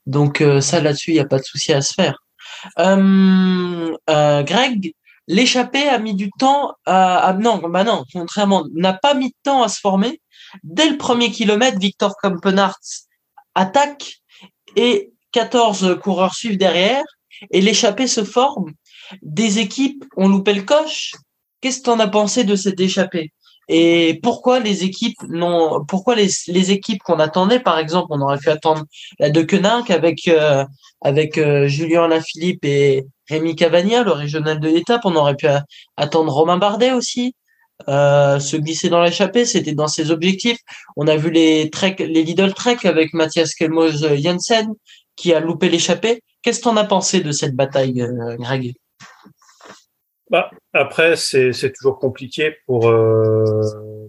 donc 0.05 0.43
ça 0.61 0.79
là-dessus, 0.79 1.11
il 1.11 1.15
n'y 1.15 1.19
a 1.19 1.25
pas 1.25 1.39
de 1.39 1.43
souci 1.43 1.73
à 1.73 1.81
se 1.81 1.93
faire. 1.93 2.23
Greg, 2.77 4.93
L'échappée 5.27 5.89
a 5.89 5.99
mis 5.99 6.13
du 6.13 6.31
temps 6.39 6.73
à, 6.85 7.35
non, 7.37 7.57
bah 7.57 7.83
non, 7.83 8.05
contrairement, 8.13 8.65
n'a 8.73 8.93
pas 8.93 9.13
mis 9.13 9.29
de 9.29 9.35
temps 9.43 9.61
à 9.61 9.67
se 9.67 9.79
former. 9.79 10.21
Dès 10.63 10.89
le 10.89 10.97
premier 10.97 11.31
kilomètre, 11.31 11.77
Victor 11.79 12.15
Kampenarts 12.21 12.79
attaque 13.53 14.21
et 14.77 15.11
14 15.33 15.99
coureurs 16.01 16.33
suivent 16.33 16.57
derrière 16.57 17.03
et 17.51 17.59
l'échappée 17.59 18.07
se 18.07 18.23
forme. 18.23 18.71
Des 19.21 19.59
équipes 19.59 20.05
ont 20.15 20.27
loupé 20.27 20.53
le 20.53 20.63
coche. 20.63 21.13
Qu'est-ce 21.61 21.81
que 21.81 21.91
tu 21.91 22.01
as 22.01 22.07
pensé 22.07 22.43
de 22.43 22.55
cette 22.55 22.79
échappée? 22.79 23.31
Et 23.69 24.19
pourquoi 24.23 24.59
les 24.59 24.85
équipes 24.85 25.21
non 25.27 25.83
pourquoi 25.85 26.15
les, 26.15 26.71
équipes 26.71 27.03
qu'on 27.03 27.19
attendait 27.19 27.59
par 27.59 27.77
exemple 27.79 28.07
on 28.11 28.21
aurait 28.21 28.37
pu 28.37 28.49
attendre 28.49 28.85
la 29.19 29.29
de 29.29 29.41
Koenig 29.41 29.91
avec 29.91 30.27
euh, 30.29 30.63
avec 31.01 31.37
euh, 31.37 31.67
Julien 31.67 32.07
Lafilippe 32.07 32.63
et 32.63 33.05
Rémi 33.29 33.57
Cavagna 33.57 34.03
le 34.03 34.11
régional 34.11 34.61
de 34.61 34.69
l'étape. 34.69 35.01
On 35.03 35.15
aurait 35.15 35.35
pu 35.35 35.47
attendre 35.97 36.31
Romain 36.31 36.57
Bardet 36.57 36.91
aussi. 36.91 37.35
Euh, 37.89 38.39
se 38.39 38.57
glisser 38.57 38.89
dans 38.89 39.03
l'échappée 39.03 39.45
c'était 39.45 39.73
dans 39.73 39.87
ses 39.87 40.11
objectifs. 40.11 40.59
On 40.95 41.07
a 41.07 41.17
vu 41.17 41.29
les 41.29 41.69
trek 41.69 41.97
les 41.99 42.23
Lidl 42.23 42.53
Trek 42.53 42.77
avec 42.85 43.13
Mathias 43.13 43.53
Kelmoz 43.53 44.15
Jensen 44.15 44.73
qui 45.17 45.33
a 45.33 45.41
loupé 45.41 45.67
l'échappée. 45.67 46.21
Qu'est-ce 46.41 46.59
que 46.59 46.63
t'en 46.63 46.77
as 46.77 46.85
pensé 46.85 47.19
de 47.19 47.31
cette 47.33 47.55
bataille 47.55 48.01
euh, 48.01 48.37
Greg? 48.37 48.75
Bah, 50.29 50.51
après, 50.73 51.15
c'est 51.15 51.71
toujours 51.73 51.99
compliqué 51.99 52.57
pour 52.65 52.89
euh, 52.89 53.61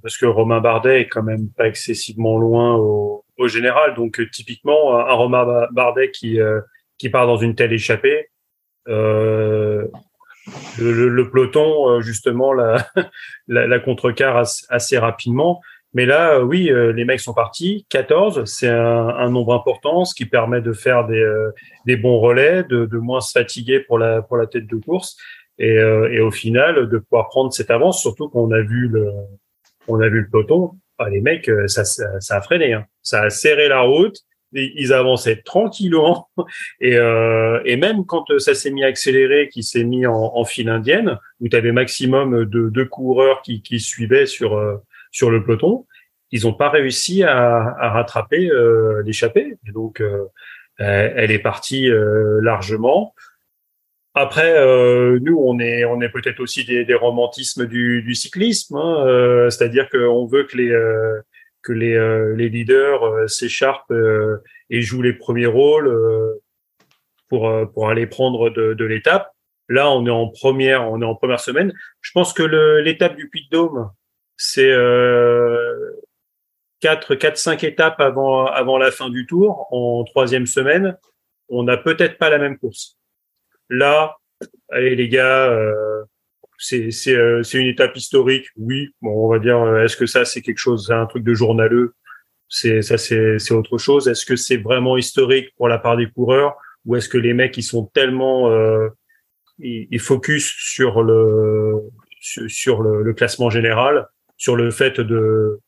parce 0.03 0.17
que 0.17 0.27
Romain 0.27 0.61
Bardet 0.61 1.03
est 1.03 1.09
quand 1.09 1.23
même 1.23 1.49
pas 1.57 1.69
excessivement 1.69 2.39
loin 2.39 2.77
au, 2.77 3.25
général. 3.47 3.95
Donc 3.95 4.19
euh, 4.19 4.29
typiquement, 4.29 4.99
un 4.99 5.13
Romain 5.13 5.69
Bardet 5.71 6.11
qui 6.11 6.41
euh, 6.41 6.61
qui 6.99 7.09
part 7.09 7.29
dans 7.29 7.37
une 7.37 7.55
telle 7.55 7.73
échappée, 7.73 8.31
le, 8.87 9.91
peloton 11.31 12.01
justement 12.01 12.53
la 12.53 12.85
la, 13.47 13.69
la 13.69 13.79
contrecarre 13.79 14.43
assez, 14.69 14.99
rapidement. 14.99 15.61
Mais 15.95 16.05
là, 16.05 16.41
oui, 16.41 16.71
les 16.95 17.05
mecs 17.05 17.21
sont 17.21 17.33
partis. 17.33 17.87
14, 17.89 18.45
c'est 18.45 18.69
un, 18.69 19.09
un, 19.09 19.31
nombre 19.31 19.55
important, 19.55 20.05
ce 20.05 20.15
qui 20.15 20.27
permet 20.27 20.61
de 20.61 20.73
faire 20.73 21.07
des, 21.07 21.27
des 21.87 21.97
bons 21.97 22.21
relais, 22.21 22.63
de, 22.63 22.85
de 22.85 22.99
moins 22.99 23.21
se 23.21 23.33
fatiguer 23.33 23.81
pour 23.81 23.99
la, 23.99 24.21
pour 24.21 24.37
la 24.37 24.47
tête 24.47 24.67
de 24.67 24.77
course 24.77 25.17
et, 25.59 25.77
euh, 25.77 26.13
et 26.13 26.21
au 26.21 26.31
final 26.31 26.89
de 26.89 26.99
pouvoir 26.99 27.29
prendre 27.29 27.53
cette 27.53 27.71
avance, 27.71 28.01
surtout 28.01 28.29
qu'on 28.29 28.51
a 28.53 28.61
vu 28.61 28.89
le, 28.89 29.11
on 29.89 30.01
a 30.01 30.09
vu 30.09 30.21
le 30.21 30.29
peloton, 30.29 30.73
ah, 30.99 31.09
les 31.11 31.21
mecs, 31.21 31.49
euh, 31.49 31.67
ça, 31.69 31.85
ça, 31.85 32.37
a 32.37 32.41
freiné, 32.41 32.73
hein. 32.73 32.87
ça 33.03 33.23
a 33.23 33.31
serré 33.31 33.69
la 33.69 33.81
route, 33.83 34.17
ils 34.53 34.93
avançaient 34.93 35.43
tranquillement 35.43 36.29
et, 36.81 36.97
euh, 36.97 37.61
et 37.65 37.77
même 37.77 38.07
quand 38.07 38.25
ça 38.39 38.55
s'est 38.55 38.71
mis 38.71 38.85
à 38.85 38.87
accélérer, 38.87 39.49
qui 39.49 39.63
s'est 39.63 39.85
mis 39.85 40.07
en, 40.07 40.15
en, 40.15 40.45
file 40.45 40.69
indienne, 40.69 41.19
où 41.41 41.49
tu 41.49 41.57
avais 41.57 41.73
maximum 41.73 42.45
de 42.45 42.69
deux 42.69 42.87
coureurs 42.87 43.43
qui, 43.43 43.63
qui 43.63 43.79
suivaient 43.81 44.27
sur 44.27 44.57
euh, 44.57 44.77
sur 45.11 45.31
le 45.31 45.43
peloton, 45.45 45.87
ils 46.31 46.45
n'ont 46.45 46.55
pas 46.55 46.69
réussi 46.71 47.23
à, 47.23 47.75
à 47.79 47.91
rattraper 47.91 48.51
euh, 48.51 49.03
l'échappée. 49.05 49.57
Donc 49.73 50.03
elle 50.79 51.31
est 51.31 51.39
partie 51.41 51.89
largement. 52.41 53.15
Après, 54.21 54.53
euh, 54.59 55.21
nous, 55.23 55.39
on 55.39 55.61
est, 55.61 55.85
on 55.85 56.01
est 56.01 56.09
peut-être 56.09 56.41
aussi 56.41 56.65
des, 56.65 56.85
des, 56.85 56.95
romantismes 56.95 57.67
du, 57.67 58.03
du 58.03 58.17
cyclisme, 58.17 58.77
hein, 58.77 59.07
euh, 59.07 59.49
c'est-à-dire 59.49 59.89
qu'on 59.89 60.27
veut 60.27 60.43
que 60.43 60.57
les, 60.57 60.73
euh, 60.73 61.21
que 61.63 61.73
les, 61.73 61.95
euh, 61.95 62.35
les 62.35 62.49
leaders 62.49 63.05
euh, 63.05 63.27
s'écharpent 63.29 63.95
et 64.71 64.83
jouent 64.83 65.03
les 65.03 65.13
premiers 65.13 65.47
rôles 65.47 65.95
pour, 67.29 67.53
pour 67.73 67.89
aller 67.89 68.07
prendre 68.07 68.51
de, 68.51 68.75
de 68.75 68.85
l'étape. 68.85 69.31
Là, 69.69 69.89
on 69.91 70.05
est 70.05 70.11
en 70.11 70.29
première, 70.29 70.91
on 70.91 71.01
est 71.01 71.05
en 71.05 71.15
première 71.15 71.41
semaine. 71.41 71.73
Je 72.01 72.11
pense 72.13 72.33
que 72.33 72.43
l'étape 72.81 73.15
du 73.15 73.29
Puy 73.29 73.45
de 73.45 73.57
Dôme, 73.57 73.91
c'est 74.39 74.73
quatre, 76.81 77.15
quatre, 77.15 77.37
cinq 77.37 77.65
étapes 77.65 78.01
avant, 78.01 78.47
avant 78.47 78.79
la 78.79 78.91
fin 78.91 79.11
du 79.11 79.27
tour, 79.27 79.67
en 79.71 80.05
troisième 80.05 80.47
semaine. 80.47 80.97
on 81.51 81.63
n'a 81.63 81.77
peut-être 81.77 82.19
pas 82.19 82.31
la 82.31 82.39
même 82.39 82.59
course. 82.59 82.97
Là, 83.69 84.17
allez 84.71 84.97
les 84.97 85.09
gars, 85.09 85.51
euh, 85.51 86.05
c'est 86.59 86.91
euh, 87.09 87.43
une 87.43 87.67
étape 87.67 87.97
historique. 87.97 88.47
Oui, 88.57 88.91
bon, 89.01 89.27
on 89.27 89.29
va 89.29 89.39
dire, 89.39 89.59
euh, 89.59 89.85
est-ce 89.85 89.97
que 89.97 90.07
ça 90.07 90.25
c'est 90.25 90.43
quelque 90.43 90.59
chose, 90.59 90.87
c'est 90.87 90.95
un 90.95 91.07
truc 91.07 91.25
de 91.25 91.35
journaleux? 91.35 91.95
C'est 92.49 92.83
ça 92.83 92.97
c'est 92.99 93.53
autre 93.53 93.79
chose. 93.79 94.09
Est-ce 94.09 94.25
que 94.25 94.37
c'est 94.37 94.57
vraiment 94.57 94.97
historique 94.97 95.55
pour 95.57 95.69
la 95.69 95.79
part 95.79 95.97
des 95.97 96.07
coureurs? 96.11 96.57
Ou 96.87 96.97
est-ce 96.97 97.09
que 97.09 97.19
les 97.19 97.35
mecs 97.35 97.57
ils 97.59 97.63
sont 97.63 97.85
tellement 97.87 98.51
euh, 98.51 98.89
ils, 99.59 100.01
focus 100.01 100.47
sur 100.47 101.03
le 101.03 101.75
sur, 102.21 102.83
le, 102.83 103.03
le 103.03 103.15
classement 103.15 103.51
général, 103.51 104.09
sur 104.39 104.57
le 104.57 104.71
fait 104.71 105.01
de 105.01 105.61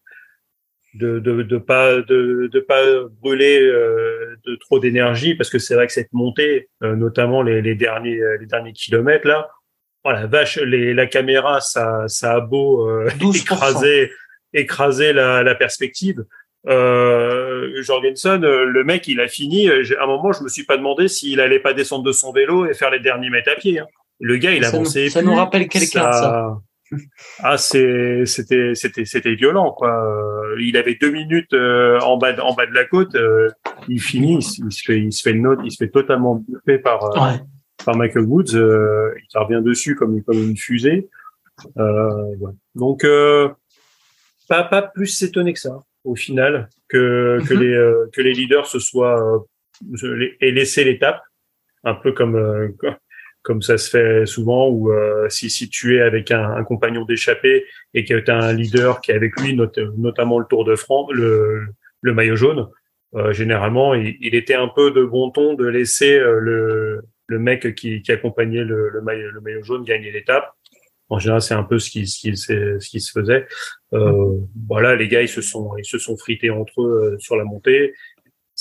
de 0.95 1.19
de, 1.21 1.43
de 1.43 1.59
pas 1.59 1.97
de, 1.97 2.49
de 2.51 2.61
pas 2.61 2.83
brûler 3.21 3.61
euh, 3.61 4.37
de 4.45 4.57
trop 4.57 4.79
d'énergie 4.81 5.35
parce 5.35 5.51
que 5.51 5.59
c'est 5.59 5.75
vrai 5.75 5.87
que 5.87 5.93
cette 5.93 6.13
montée 6.13 6.69
euh, 6.83 6.97
notamment 6.97 7.43
les, 7.43 7.63
les 7.63 7.75
derniers 7.75 8.21
les 8.41 8.47
derniers 8.47 8.73
kilomètres 8.73 9.27
là 9.27 9.49
oh 10.05 10.11
la 10.11 10.27
vache 10.27 10.57
les, 10.59 10.95
la 10.95 11.07
caméra 11.07 11.61
ça 11.61 12.05
ça 12.09 12.35
a 12.35 12.41
beau 12.41 12.89
euh, 12.89 13.09
écraser 13.35 14.11
écraser 14.53 15.13
la, 15.13 15.45
la 15.45 15.55
perspective. 15.55 16.25
Euh, 16.67 17.83
Jorgensen 17.83 18.43
le 18.43 18.85
mec 18.85 19.07
il 19.09 19.21
a 19.21 19.29
fini 19.29 19.71
à 19.71 20.03
un 20.03 20.07
moment 20.07 20.33
je 20.33 20.43
me 20.43 20.49
suis 20.49 20.65
pas 20.65 20.77
demandé 20.77 21.09
s'il 21.09 21.41
allait 21.41 21.61
pas 21.61 21.73
descendre 21.73 22.05
de 22.05 22.13
son 22.13 22.33
vélo 22.33 22.67
et 22.67 22.75
faire 22.75 22.91
les 22.91 23.01
derniers 23.01 23.31
mètres 23.31 23.51
à 23.51 23.55
pied 23.55 23.79
hein. 23.79 23.87
le 24.19 24.37
gars 24.37 24.51
il 24.53 24.63
a 24.65 24.69
avancé 24.69 25.09
ça 25.09 25.23
nous 25.23 25.35
rappelle 25.35 25.69
quelqu'un 25.69 26.13
ça 26.13 26.61
ah, 27.41 27.57
c'était, 27.57 28.23
c'était, 28.75 29.05
c'était 29.05 29.35
violent, 29.35 29.73
quoi. 29.73 30.05
Euh, 30.05 30.57
il 30.61 30.77
avait 30.77 30.97
deux 30.97 31.11
minutes 31.11 31.53
euh, 31.53 31.99
en 32.01 32.17
bas, 32.17 32.33
de, 32.33 32.41
en 32.41 32.55
bas 32.55 32.67
de 32.67 32.75
la 32.75 32.85
côte. 32.85 33.15
Euh, 33.15 33.49
il 33.89 34.01
finit, 34.01 34.39
il, 34.39 34.73
se 34.73 34.83
fait, 34.85 34.99
il 34.99 35.13
se 35.13 35.23
fait 35.23 35.33
une 35.33 35.43
note, 35.43 35.61
il 35.65 35.71
se 35.71 35.77
fait 35.77 35.91
totalement 35.91 36.37
buffer 36.37 36.79
par 36.79 37.01
par 37.85 37.97
Michael 37.97 38.25
Woods. 38.25 38.53
il 38.53 39.39
revient 39.39 39.63
dessus 39.65 39.95
comme 39.95 40.23
comme 40.23 40.39
une 40.39 40.57
fusée. 40.57 41.09
Ouais. 41.77 42.53
Donc 42.75 43.07
pas 44.49 44.65
pas 44.65 44.83
plus 44.83 45.07
s'étonner 45.07 45.53
que 45.53 45.61
ça 45.61 45.79
au 46.05 46.15
final 46.15 46.69
que 46.89 47.39
que 47.49 47.55
mhm. 47.55 47.61
les 47.61 47.95
que 48.13 48.21
les 48.21 48.33
leaders 48.35 48.67
se 48.67 48.79
soient 48.79 49.47
aient 50.41 50.51
laissé 50.51 50.85
l'étape 50.85 51.23
un 51.85 51.95
peu 51.95 52.13
comme 52.13 52.75
comme 52.79 52.97
ça 53.63 53.79
se 53.79 53.91
fait 53.91 54.27
souvent, 54.27 54.69
ou 54.69 54.93
euh, 54.93 55.29
si, 55.29 55.51
si 55.51 55.69
tu 55.69 55.97
es 55.97 56.01
avec 56.01 56.31
un, 56.31 56.51
un 56.53 56.65
compagnon 56.65 57.05
d'échappée 57.05 57.65
et 57.95 58.05
que 58.05 58.15
tu 58.15 58.31
as 58.31 58.39
un 58.39 58.53
leader 58.53 59.01
qui 59.01 59.11
est 59.13 59.15
avec 59.15 59.41
lui, 59.41 59.57
notamment 59.97 60.39
le 60.39 60.47
Tour 60.47 60.65
de 60.65 60.77
France, 60.77 61.11
le, 61.13 61.67
le 62.03 62.15
maillot 62.15 62.37
jaune, 62.37 62.69
euh, 63.15 63.33
généralement, 63.33 63.95
il, 63.95 64.17
il, 64.21 64.35
était 64.35 64.55
un 64.55 64.69
peu 64.69 64.93
de 64.93 65.05
bon 65.05 65.31
ton 65.31 65.55
de 65.55 65.67
laisser 65.67 66.19
euh, 66.19 66.39
le, 66.39 67.03
le 67.27 67.39
mec 67.39 67.75
qui, 67.75 68.03
qui 68.03 68.13
accompagnait 68.13 68.65
le, 68.65 68.89
le, 68.91 69.01
maillot, 69.01 69.31
le 69.31 69.41
maillot 69.41 69.63
jaune 69.63 69.85
gagner 69.85 70.13
l'étape. 70.13 70.53
En 71.09 71.19
général, 71.19 71.43
c'est 71.43 71.55
un 71.55 71.65
peu 71.65 71.81
ce 71.81 71.91
qui, 71.91 72.07
ce 72.07 72.21
qui, 72.21 72.37
ce 72.37 72.89
qui 72.89 73.01
se 73.01 73.11
faisait. 73.11 73.47
Euh, 73.95 74.37
voilà, 74.69 74.95
les 74.95 75.09
gars, 75.09 75.23
ils 75.23 75.29
se 75.29 75.41
sont, 75.41 75.77
ils 75.77 75.85
se 75.85 75.99
sont 75.99 76.17
frités 76.17 76.51
entre 76.51 76.83
eux 76.83 77.17
sur 77.19 77.37
la 77.37 77.43
montée 77.43 77.95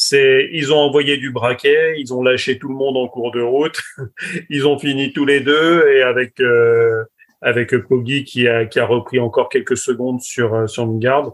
c'est 0.01 0.47
ils 0.53 0.71
ont 0.71 0.77
envoyé 0.77 1.17
du 1.17 1.29
braquet, 1.29 1.95
ils 1.99 2.13
ont 2.13 2.23
lâché 2.23 2.57
tout 2.57 2.69
le 2.69 2.73
monde 2.73 2.95
en 2.95 3.09
cours 3.09 3.31
de 3.31 3.41
route, 3.41 3.81
ils 4.49 4.65
ont 4.65 4.79
fini 4.79 5.11
tous 5.11 5.25
les 5.25 5.41
deux 5.41 5.89
et 5.89 6.01
avec 6.03 6.39
euh, 6.39 7.03
avec 7.41 7.75
Poggi 7.75 8.23
qui 8.23 8.47
a 8.47 8.65
qui 8.65 8.79
a 8.79 8.85
repris 8.85 9.19
encore 9.19 9.49
quelques 9.49 9.75
secondes 9.75 10.21
sur 10.21 10.53
euh, 10.53 10.67
sur 10.67 10.85
une 10.85 10.99
garde. 10.99 11.33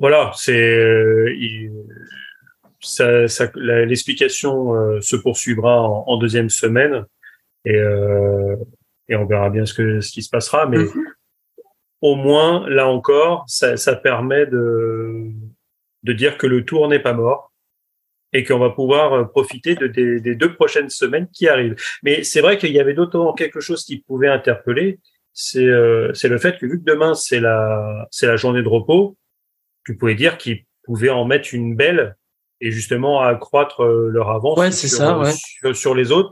Voilà, 0.00 0.32
c'est 0.34 0.76
euh, 0.76 1.32
ça, 2.80 3.28
ça 3.28 3.52
l'explication 3.54 4.74
euh, 4.74 5.00
se 5.00 5.14
poursuivra 5.14 5.80
en, 5.80 6.02
en, 6.08 6.16
deuxième 6.16 6.50
semaine 6.50 7.06
et 7.64 7.80
et 9.08 9.14
on 9.14 9.26
verra 9.26 9.48
bien 9.48 9.64
ce 9.64 9.74
que 9.74 10.00
ce 10.00 10.10
qui 10.10 10.22
se 10.24 10.30
passera, 10.30 10.66
mais 10.66 10.78
mm-hmm. 10.78 11.04
au 12.00 12.16
moins 12.16 12.68
là 12.68 12.88
encore, 12.88 13.44
ça, 13.46 13.76
ça 13.76 13.94
permet 13.94 14.46
de 14.46 15.30
de 16.04 16.12
dire 16.12 16.38
que 16.38 16.46
le 16.46 16.64
tour 16.64 16.88
n'est 16.88 17.00
pas 17.00 17.12
mort 17.12 17.52
et 18.32 18.44
qu'on 18.44 18.58
va 18.58 18.70
pouvoir 18.70 19.12
euh, 19.12 19.24
profiter 19.24 19.74
de, 19.74 19.86
des, 19.86 20.34
deux 20.34 20.54
prochaines 20.54 20.90
semaines 20.90 21.28
qui 21.32 21.48
arrivent. 21.48 21.76
Mais 22.02 22.24
c'est 22.24 22.40
vrai 22.40 22.58
qu'il 22.58 22.72
y 22.72 22.80
avait 22.80 22.94
d'autant 22.94 23.32
quelque 23.32 23.60
chose 23.60 23.84
qui 23.84 23.98
pouvait 23.98 24.28
interpeller, 24.28 24.98
c'est 25.34 25.66
euh, 25.66 26.12
le 26.22 26.38
fait 26.38 26.58
que 26.58 26.66
vu 26.66 26.78
que 26.78 26.84
demain 26.84 27.14
c'est 27.14 27.40
la 27.40 28.06
c'est 28.10 28.26
la 28.26 28.36
journée 28.36 28.62
de 28.62 28.68
repos, 28.68 29.16
tu 29.84 29.96
pouvais 29.96 30.14
dire 30.14 30.38
qu'ils 30.38 30.64
pouvaient 30.84 31.10
en 31.10 31.24
mettre 31.24 31.54
une 31.54 31.74
belle 31.74 32.16
et 32.60 32.70
justement 32.70 33.20
accroître 33.20 33.82
euh, 33.82 34.08
leur 34.10 34.30
avance 34.30 34.70
sur, 34.70 34.88
ça, 34.88 35.18
ouais. 35.18 35.74
sur, 35.74 35.94
les 35.94 36.12
autres. 36.12 36.30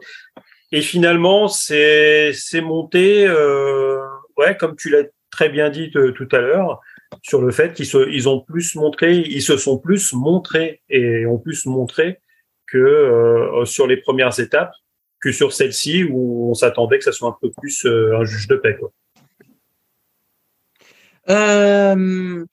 Et 0.70 0.80
finalement, 0.80 1.48
c'est 1.48 2.32
c'est 2.32 2.60
monté, 2.60 3.26
euh, 3.26 3.98
ouais, 4.36 4.56
comme 4.56 4.76
tu 4.76 4.88
l'as 4.88 5.04
très 5.30 5.48
bien 5.48 5.68
dit 5.68 5.90
tout 5.90 6.28
à 6.30 6.38
l'heure, 6.38 6.80
sur 7.22 7.42
le 7.42 7.50
fait 7.50 7.74
qu'ils 7.74 7.86
se, 7.86 8.26
ont 8.28 8.40
plus 8.40 8.74
montré, 8.74 9.16
ils 9.18 9.42
se 9.42 9.56
sont 9.56 9.78
plus 9.78 10.12
montrés 10.12 10.80
et 10.88 11.26
ont 11.26 11.38
plus 11.38 11.66
montré 11.66 12.20
que 12.66 12.78
euh, 12.78 13.64
sur 13.64 13.86
les 13.86 13.98
premières 13.98 14.38
étapes 14.40 14.72
que 15.20 15.30
sur 15.30 15.52
celle-ci 15.52 16.04
où 16.04 16.50
on 16.50 16.54
s'attendait 16.54 16.98
que 16.98 17.04
ça 17.04 17.12
soit 17.12 17.28
un 17.28 17.36
peu 17.40 17.50
plus 17.60 17.84
euh, 17.84 18.16
un 18.18 18.24
juge 18.24 18.48
de 18.48 18.56
paix. 18.56 18.76
Euh, 21.30 22.44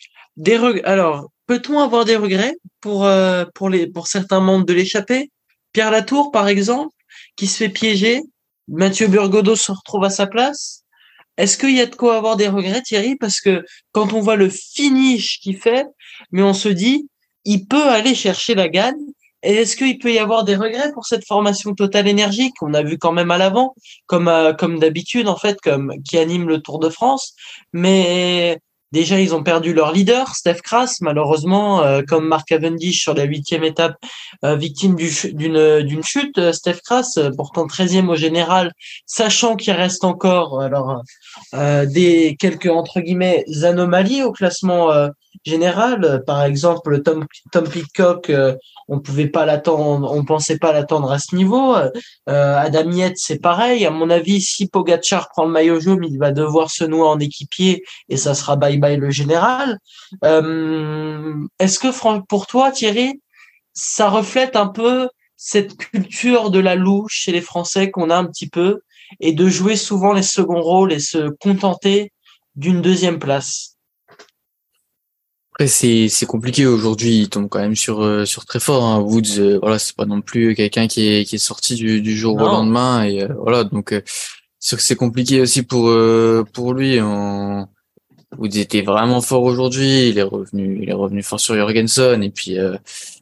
Alors, 0.83 1.31
peut-on 1.47 1.79
avoir 1.79 2.05
des 2.05 2.15
regrets 2.15 2.55
pour 2.81 3.09
pour 3.53 4.07
certains 4.07 4.39
membres 4.39 4.65
de 4.65 4.73
l'échappée? 4.73 5.31
Pierre 5.73 5.91
Latour, 5.91 6.31
par 6.31 6.47
exemple, 6.47 6.93
qui 7.35 7.47
se 7.47 7.57
fait 7.57 7.69
piéger. 7.69 8.21
Mathieu 8.67 9.07
Burgodeau 9.07 9.55
se 9.55 9.71
retrouve 9.71 10.03
à 10.03 10.09
sa 10.09 10.27
place? 10.27 10.83
Est-ce 11.39 11.57
qu'il 11.57 11.73
y 11.73 11.79
a 11.79 11.85
de 11.85 11.95
quoi 11.95 12.17
avoir 12.17 12.35
des 12.35 12.49
regrets, 12.49 12.81
Thierry? 12.81 13.15
Parce 13.15 13.39
que 13.39 13.63
quand 13.93 14.11
on 14.11 14.19
voit 14.19 14.35
le 14.35 14.49
finish 14.49 15.39
qu'il 15.39 15.57
fait, 15.57 15.85
mais 16.33 16.43
on 16.43 16.53
se 16.53 16.67
dit, 16.67 17.07
il 17.45 17.65
peut 17.65 17.87
aller 17.87 18.13
chercher 18.13 18.55
la 18.55 18.67
gagne. 18.67 18.99
Et 19.41 19.53
est-ce 19.53 19.77
qu'il 19.77 19.97
peut 19.99 20.11
y 20.11 20.19
avoir 20.19 20.43
des 20.43 20.57
regrets 20.57 20.91
pour 20.91 21.05
cette 21.05 21.25
formation 21.25 21.73
Total 21.73 22.09
énergique? 22.09 22.55
Qu'on 22.59 22.73
a 22.73 22.83
vu 22.83 22.97
quand 22.97 23.13
même 23.13 23.31
à 23.31 23.37
l'avant, 23.37 23.73
comme 24.05 24.27
euh, 24.27 24.51
comme 24.51 24.79
d'habitude 24.79 25.29
en 25.29 25.37
fait, 25.37 25.61
comme 25.61 25.93
qui 26.03 26.17
anime 26.17 26.49
le 26.49 26.59
Tour 26.61 26.77
de 26.77 26.89
France. 26.89 27.35
Mais 27.71 28.59
Déjà, 28.91 29.19
ils 29.19 29.35
ont 29.35 29.43
perdu 29.43 29.71
leur 29.71 29.91
leader, 29.91 30.35
Steph 30.35 30.61
Kras, 30.63 30.97
malheureusement, 31.01 31.83
euh, 31.83 32.01
comme 32.01 32.27
Mark 32.27 32.47
Cavendish 32.47 33.03
sur 33.03 33.13
la 33.13 33.23
huitième 33.23 33.63
étape, 33.63 33.95
euh, 34.43 34.55
victime 34.55 34.95
d'une 34.95 36.03
chute. 36.03 36.51
Steph 36.51 36.79
Kras, 36.83 37.19
pourtant 37.37 37.67
13e 37.67 38.09
au 38.09 38.15
général, 38.15 38.73
sachant 39.05 39.55
qu'il 39.57 39.73
reste 39.73 40.03
encore 40.03 40.59
alors 40.61 41.03
des 41.53 42.35
quelques 42.39 42.67
entre 42.67 42.99
guillemets 43.01 43.45
anomalies 43.63 44.23
au 44.23 44.31
classement 44.31 45.09
général. 45.45 46.23
Par 46.25 46.43
exemple, 46.43 47.01
Tom 47.01 47.25
Tom 47.51 47.67
Pitcock, 47.67 48.31
on 48.89 48.99
pouvait 48.99 49.27
pas 49.27 49.45
l'attendre, 49.45 50.11
on 50.11 50.25
pensait 50.25 50.57
pas 50.57 50.73
l'attendre 50.73 51.11
à 51.11 51.19
ce 51.19 51.35
niveau. 51.35 51.75
Euh, 51.75 51.89
Adam 52.27 52.89
c'est 53.15 53.39
pareil. 53.39 53.85
À 53.85 53.91
mon 53.91 54.09
avis, 54.09 54.41
si 54.41 54.67
Pogacar 54.67 55.29
prend 55.29 55.45
le 55.45 55.51
maillot 55.51 55.79
jaune, 55.79 56.03
il 56.03 56.17
va 56.17 56.31
devoir 56.31 56.71
se 56.71 56.83
nouer 56.83 57.07
en 57.07 57.19
équipier 57.19 57.83
et 58.09 58.17
ça 58.17 58.33
sera 58.33 58.55
bye 58.55 58.77
bye 58.77 58.97
le 58.97 59.11
général. 59.11 59.77
Euh, 60.25 61.35
est-ce 61.59 61.77
que 61.77 62.19
pour 62.27 62.47
toi, 62.47 62.71
Thierry, 62.71 63.21
ça 63.73 64.09
reflète 64.09 64.55
un 64.55 64.67
peu 64.67 65.07
cette 65.37 65.77
culture 65.77 66.49
de 66.49 66.59
la 66.59 66.75
louche 66.75 67.13
chez 67.13 67.31
les 67.31 67.41
Français 67.41 67.91
qu'on 67.91 68.09
a 68.09 68.17
un 68.17 68.25
petit 68.25 68.49
peu 68.49 68.79
et 69.19 69.33
de 69.33 69.47
jouer 69.47 69.75
souvent 69.75 70.13
les 70.13 70.23
seconds 70.23 70.61
rôles 70.61 70.93
et 70.93 70.99
se 70.99 71.29
contenter 71.39 72.11
d'une 72.55 72.81
deuxième 72.81 73.19
place 73.19 73.75
après, 75.59 75.67
c'est, 75.67 76.07
c'est 76.07 76.25
compliqué 76.25 76.65
aujourd'hui. 76.65 77.23
Il 77.23 77.29
tombe 77.29 77.49
quand 77.49 77.59
même 77.59 77.75
sur, 77.75 78.01
euh, 78.01 78.23
sur 78.23 78.45
très 78.45 78.61
fort. 78.61 78.85
Hein. 78.85 78.99
Woods, 79.01 79.39
euh, 79.39 79.59
voilà, 79.61 79.77
c'est 79.77 79.93
pas 79.93 80.05
non 80.05 80.21
plus 80.21 80.55
quelqu'un 80.55 80.87
qui 80.87 81.09
est, 81.09 81.25
qui 81.25 81.35
est 81.35 81.37
sorti 81.37 81.75
du, 81.75 82.01
du 82.01 82.15
jour 82.15 82.35
au 82.35 82.45
lendemain. 82.45 83.03
Et 83.03 83.23
euh, 83.23 83.27
voilà, 83.37 83.65
donc 83.65 83.93
c'est 84.57 84.77
que 84.77 84.81
c'est 84.81 84.95
compliqué 84.95 85.41
aussi 85.41 85.63
pour, 85.63 85.93
pour 86.53 86.73
lui. 86.73 87.01
En... 87.01 87.67
Woods 88.37 88.57
était 88.57 88.83
vraiment 88.83 89.19
fort 89.19 89.43
aujourd'hui. 89.43 90.07
Il 90.07 90.17
est 90.17 90.23
revenu, 90.23 90.79
il 90.81 90.89
est 90.89 90.93
revenu 90.93 91.21
fort 91.23 91.41
sur 91.41 91.55
Jorgensen. 91.55 92.23
Et 92.23 92.29
puis 92.29 92.55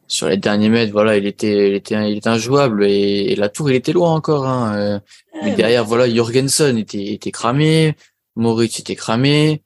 sur 0.08 0.28
les 0.30 0.38
derniers 0.38 0.70
mètres, 0.70 0.92
voilà, 0.92 1.18
il 1.18 1.26
était, 1.26 1.70
il 1.70 1.76
était, 1.76 2.12
il 2.12 2.18
était 2.18 2.30
injouable. 2.30 2.86
Et, 2.86 3.36
la 3.36 3.50
tour, 3.50 3.70
il 3.70 3.76
était 3.76 3.94
loin 3.94 4.14
encore. 4.14 4.48
Hein. 4.48 5.02
mais 5.44 5.56
derrière, 5.56 5.86
voilà, 5.86 6.10
Jorgensen 6.14 6.78
était, 6.78 7.14
était 7.14 7.32
cramé. 7.32 7.96
Moritz 8.36 8.80
était 8.80 8.96
cramé. 8.96 9.64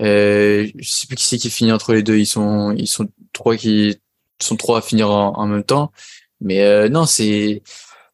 Euh, 0.00 0.68
je 0.78 0.90
sais 0.90 1.06
plus 1.06 1.16
qui 1.16 1.24
c'est 1.24 1.38
qui 1.38 1.50
finit 1.50 1.72
entre 1.72 1.92
les 1.92 2.02
deux. 2.02 2.16
Ils 2.16 2.26
sont, 2.26 2.74
ils 2.76 2.88
sont 2.88 3.08
trois 3.32 3.56
qui 3.56 3.98
sont 4.40 4.56
trois 4.56 4.78
à 4.78 4.82
finir 4.82 5.10
en, 5.10 5.46
même 5.46 5.64
temps. 5.64 5.92
Mais 6.40 6.62
euh, 6.62 6.88
non, 6.88 7.06
c'est 7.06 7.62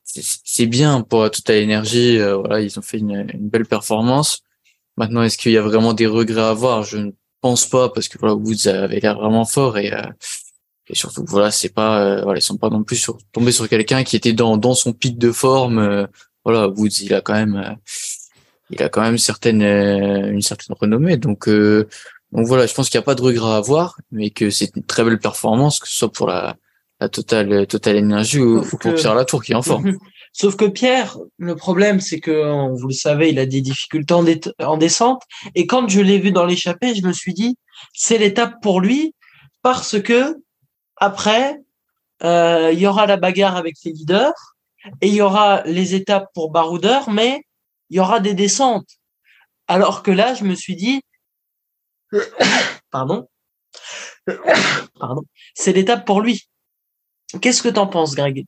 c'est 0.05 0.67
bien 0.67 1.03
pour 1.03 1.31
toute 1.31 1.49
l'énergie. 1.49 2.19
Euh, 2.19 2.37
voilà, 2.37 2.61
ils 2.61 2.79
ont 2.79 2.83
fait 2.83 2.99
une, 2.99 3.29
une 3.33 3.49
belle 3.49 3.67
performance. 3.67 4.43
Maintenant, 4.97 5.23
est-ce 5.23 5.39
qu'il 5.39 5.53
y 5.53 5.59
a 5.59 5.63
vraiment 5.63 5.95
des 5.95 6.07
regrets 6.07 6.41
à 6.41 6.49
avoir? 6.51 6.83
Je 6.83 6.99
ne 6.99 7.13
pense 7.41 7.67
pas 7.67 7.89
parce 7.89 8.09
que 8.09 8.19
voilà, 8.19 8.35
Woods 8.35 8.67
avait 8.67 9.01
l'air 9.01 9.17
vraiment 9.17 9.45
fort 9.45 9.79
et 9.79 9.93
euh, 9.93 10.03
et 10.91 10.95
surtout 10.95 11.25
voilà 11.27 11.51
c'est 11.51 11.69
pas 11.69 12.01
euh, 12.01 12.23
voilà 12.23 12.39
ils 12.39 12.43
sont 12.43 12.57
pas 12.57 12.71
non 12.71 12.83
plus 12.83 12.97
sur, 12.97 13.19
tombés 13.33 13.53
sur 13.53 13.69
quelqu'un 13.69 14.05
qui 14.05 14.17
était 14.17 14.33
dans 14.33 14.57
dans 14.57 14.75
son 14.75 14.93
pic 14.93 15.19
de 15.19 15.33
forme 15.33 15.79
euh, 15.79 16.07
voilà 16.45 16.69
Woods 16.69 17.03
il 17.03 17.15
a 17.15 17.21
quand 17.21 17.35
même 17.35 17.57
euh, 17.57 17.75
il 18.71 18.83
a 18.83 18.89
quand 18.89 19.03
même 19.03 19.19
certaine 19.19 19.63
une 19.63 20.43
certaine 20.43 20.77
renommée 20.79 21.17
donc 21.17 21.49
donc 21.49 22.47
voilà 22.47 22.67
je 22.67 22.75
pense 22.75 22.91
qu'il 22.91 22.99
n'y 22.99 23.03
a 23.03 23.07
pas 23.07 23.15
de 23.15 23.23
regret 23.23 23.51
à 23.51 23.57
avoir 23.57 23.97
mais 24.11 24.31
que 24.31 24.51
c'est 24.51 24.77
une 24.77 24.85
très 24.85 25.05
belle 25.05 25.19
performance 25.19 25.79
que 25.79 25.89
ce 25.89 25.97
soit 25.97 26.13
pour 26.13 26.27
la 26.27 26.57
la 27.01 27.09
totale 27.09 27.67
totale 27.67 27.97
énergie 27.97 28.41
ou, 28.41 28.63
pour 28.63 28.95
Pierre 28.95 29.15
Latour 29.15 29.43
qui 29.43 29.53
est 29.53 29.55
en 29.55 29.63
forme 29.63 29.97
Sauf 30.35 30.57
que 30.57 30.67
Pierre, 30.67 31.17
le 31.39 31.57
problème, 31.57 32.01
c'est 32.01 32.21
que, 32.21 32.71
vous 32.79 32.87
le 32.87 32.95
savez, 32.95 33.31
il 33.31 33.39
a 33.39 33.47
des 33.47 33.61
difficultés 33.61 34.15
en, 34.15 34.25
en 34.61 34.77
descente. 34.77 35.23
Et 35.55 35.67
quand 35.67 35.89
je 35.89 36.01
l'ai 36.01 36.19
vu 36.19 36.31
dans 36.31 36.45
l'échappée, 36.45 36.95
je 36.95 37.05
me 37.05 37.13
suis 37.13 37.33
dit, 37.33 37.57
c'est 37.93 38.19
l'étape 38.19 38.55
pour 38.63 38.81
lui 38.81 39.15
parce 39.63 40.01
que 40.01 40.37
après, 41.01 41.61
euh, 42.25 42.71
il 42.73 42.79
y 42.79 42.87
aura 42.87 43.07
la 43.07 43.17
bagarre 43.17 43.57
avec 43.57 43.77
les 43.85 43.93
leaders 43.93 44.57
et 45.01 45.09
il 45.09 45.15
y 45.15 45.21
aura 45.21 45.63
les 45.63 45.95
étapes 45.95 46.29
pour 46.35 46.51
baroudeur, 46.51 47.11
mais 47.11 47.43
il 47.91 47.97
y 47.97 48.01
aura 48.01 48.21
des 48.21 48.35
descentes. 48.35 48.89
Alors 49.67 50.03
que 50.03 50.11
là, 50.11 50.35
je 50.35 50.45
me 50.45 50.55
suis 50.55 50.77
dit, 50.77 51.03
pardon, 52.91 53.29
pardon, 54.99 55.23
c'est 55.55 55.73
l'étape 55.73 56.05
pour 56.05 56.21
lui. 56.21 56.49
Qu'est-ce 57.41 57.63
que 57.63 57.69
tu 57.69 57.79
en 57.79 57.87
penses, 57.87 58.15
Greg? 58.15 58.45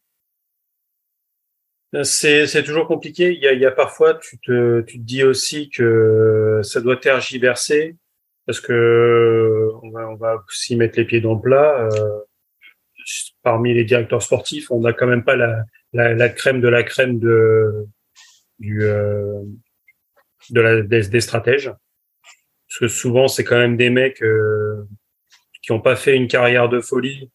C'est, 2.05 2.47
c'est 2.47 2.63
toujours 2.63 2.87
compliqué. 2.87 3.33
Il 3.35 3.41
y 3.41 3.49
a, 3.49 3.53
il 3.53 3.61
y 3.61 3.67
a 3.67 3.73
parfois, 3.73 4.15
tu 4.15 4.39
te, 4.39 4.81
tu 4.83 4.99
te 4.99 5.05
dis 5.05 5.25
aussi 5.25 5.71
que 5.71 6.61
ça 6.63 6.81
doit 6.81 6.97
tergiverser 6.97 7.97
parce 8.47 8.61
que 8.61 9.71
on 9.83 9.91
va, 9.91 10.09
on 10.09 10.15
va 10.15 10.45
s'y 10.51 10.77
mettre 10.77 10.99
les 10.99 11.05
pieds 11.05 11.21
dans 11.21 11.35
le 11.35 11.41
plat. 11.41 11.89
Euh, 11.93 12.21
parmi 13.43 13.75
les 13.75 13.85
directeurs 13.85 14.23
sportifs, 14.23 14.71
on 14.71 14.81
n'a 14.81 14.93
quand 14.93 15.07
même 15.07 15.25
pas 15.25 15.37
la, 15.37 16.29
crème 16.29 16.61
de 16.61 16.69
la 16.69 16.83
crème 16.83 17.19
de 17.19 17.87
du 18.59 18.83
euh, 18.83 19.43
la 20.51 20.83
des, 20.83 21.21
stratèges. 21.21 21.73
Parce 22.69 22.79
que 22.81 22.89
souvent, 22.89 23.29
c'est 23.29 23.45
quand 23.45 23.59
même 23.59 23.77
des 23.77 23.91
mecs 23.91 24.23
euh, 24.23 24.85
qui 25.63 25.73
n'ont 25.73 25.81
pas 25.81 25.97
fait 25.97 26.15
une 26.15 26.29
carrière 26.29 26.69
de 26.69 26.81
folie 26.81 27.31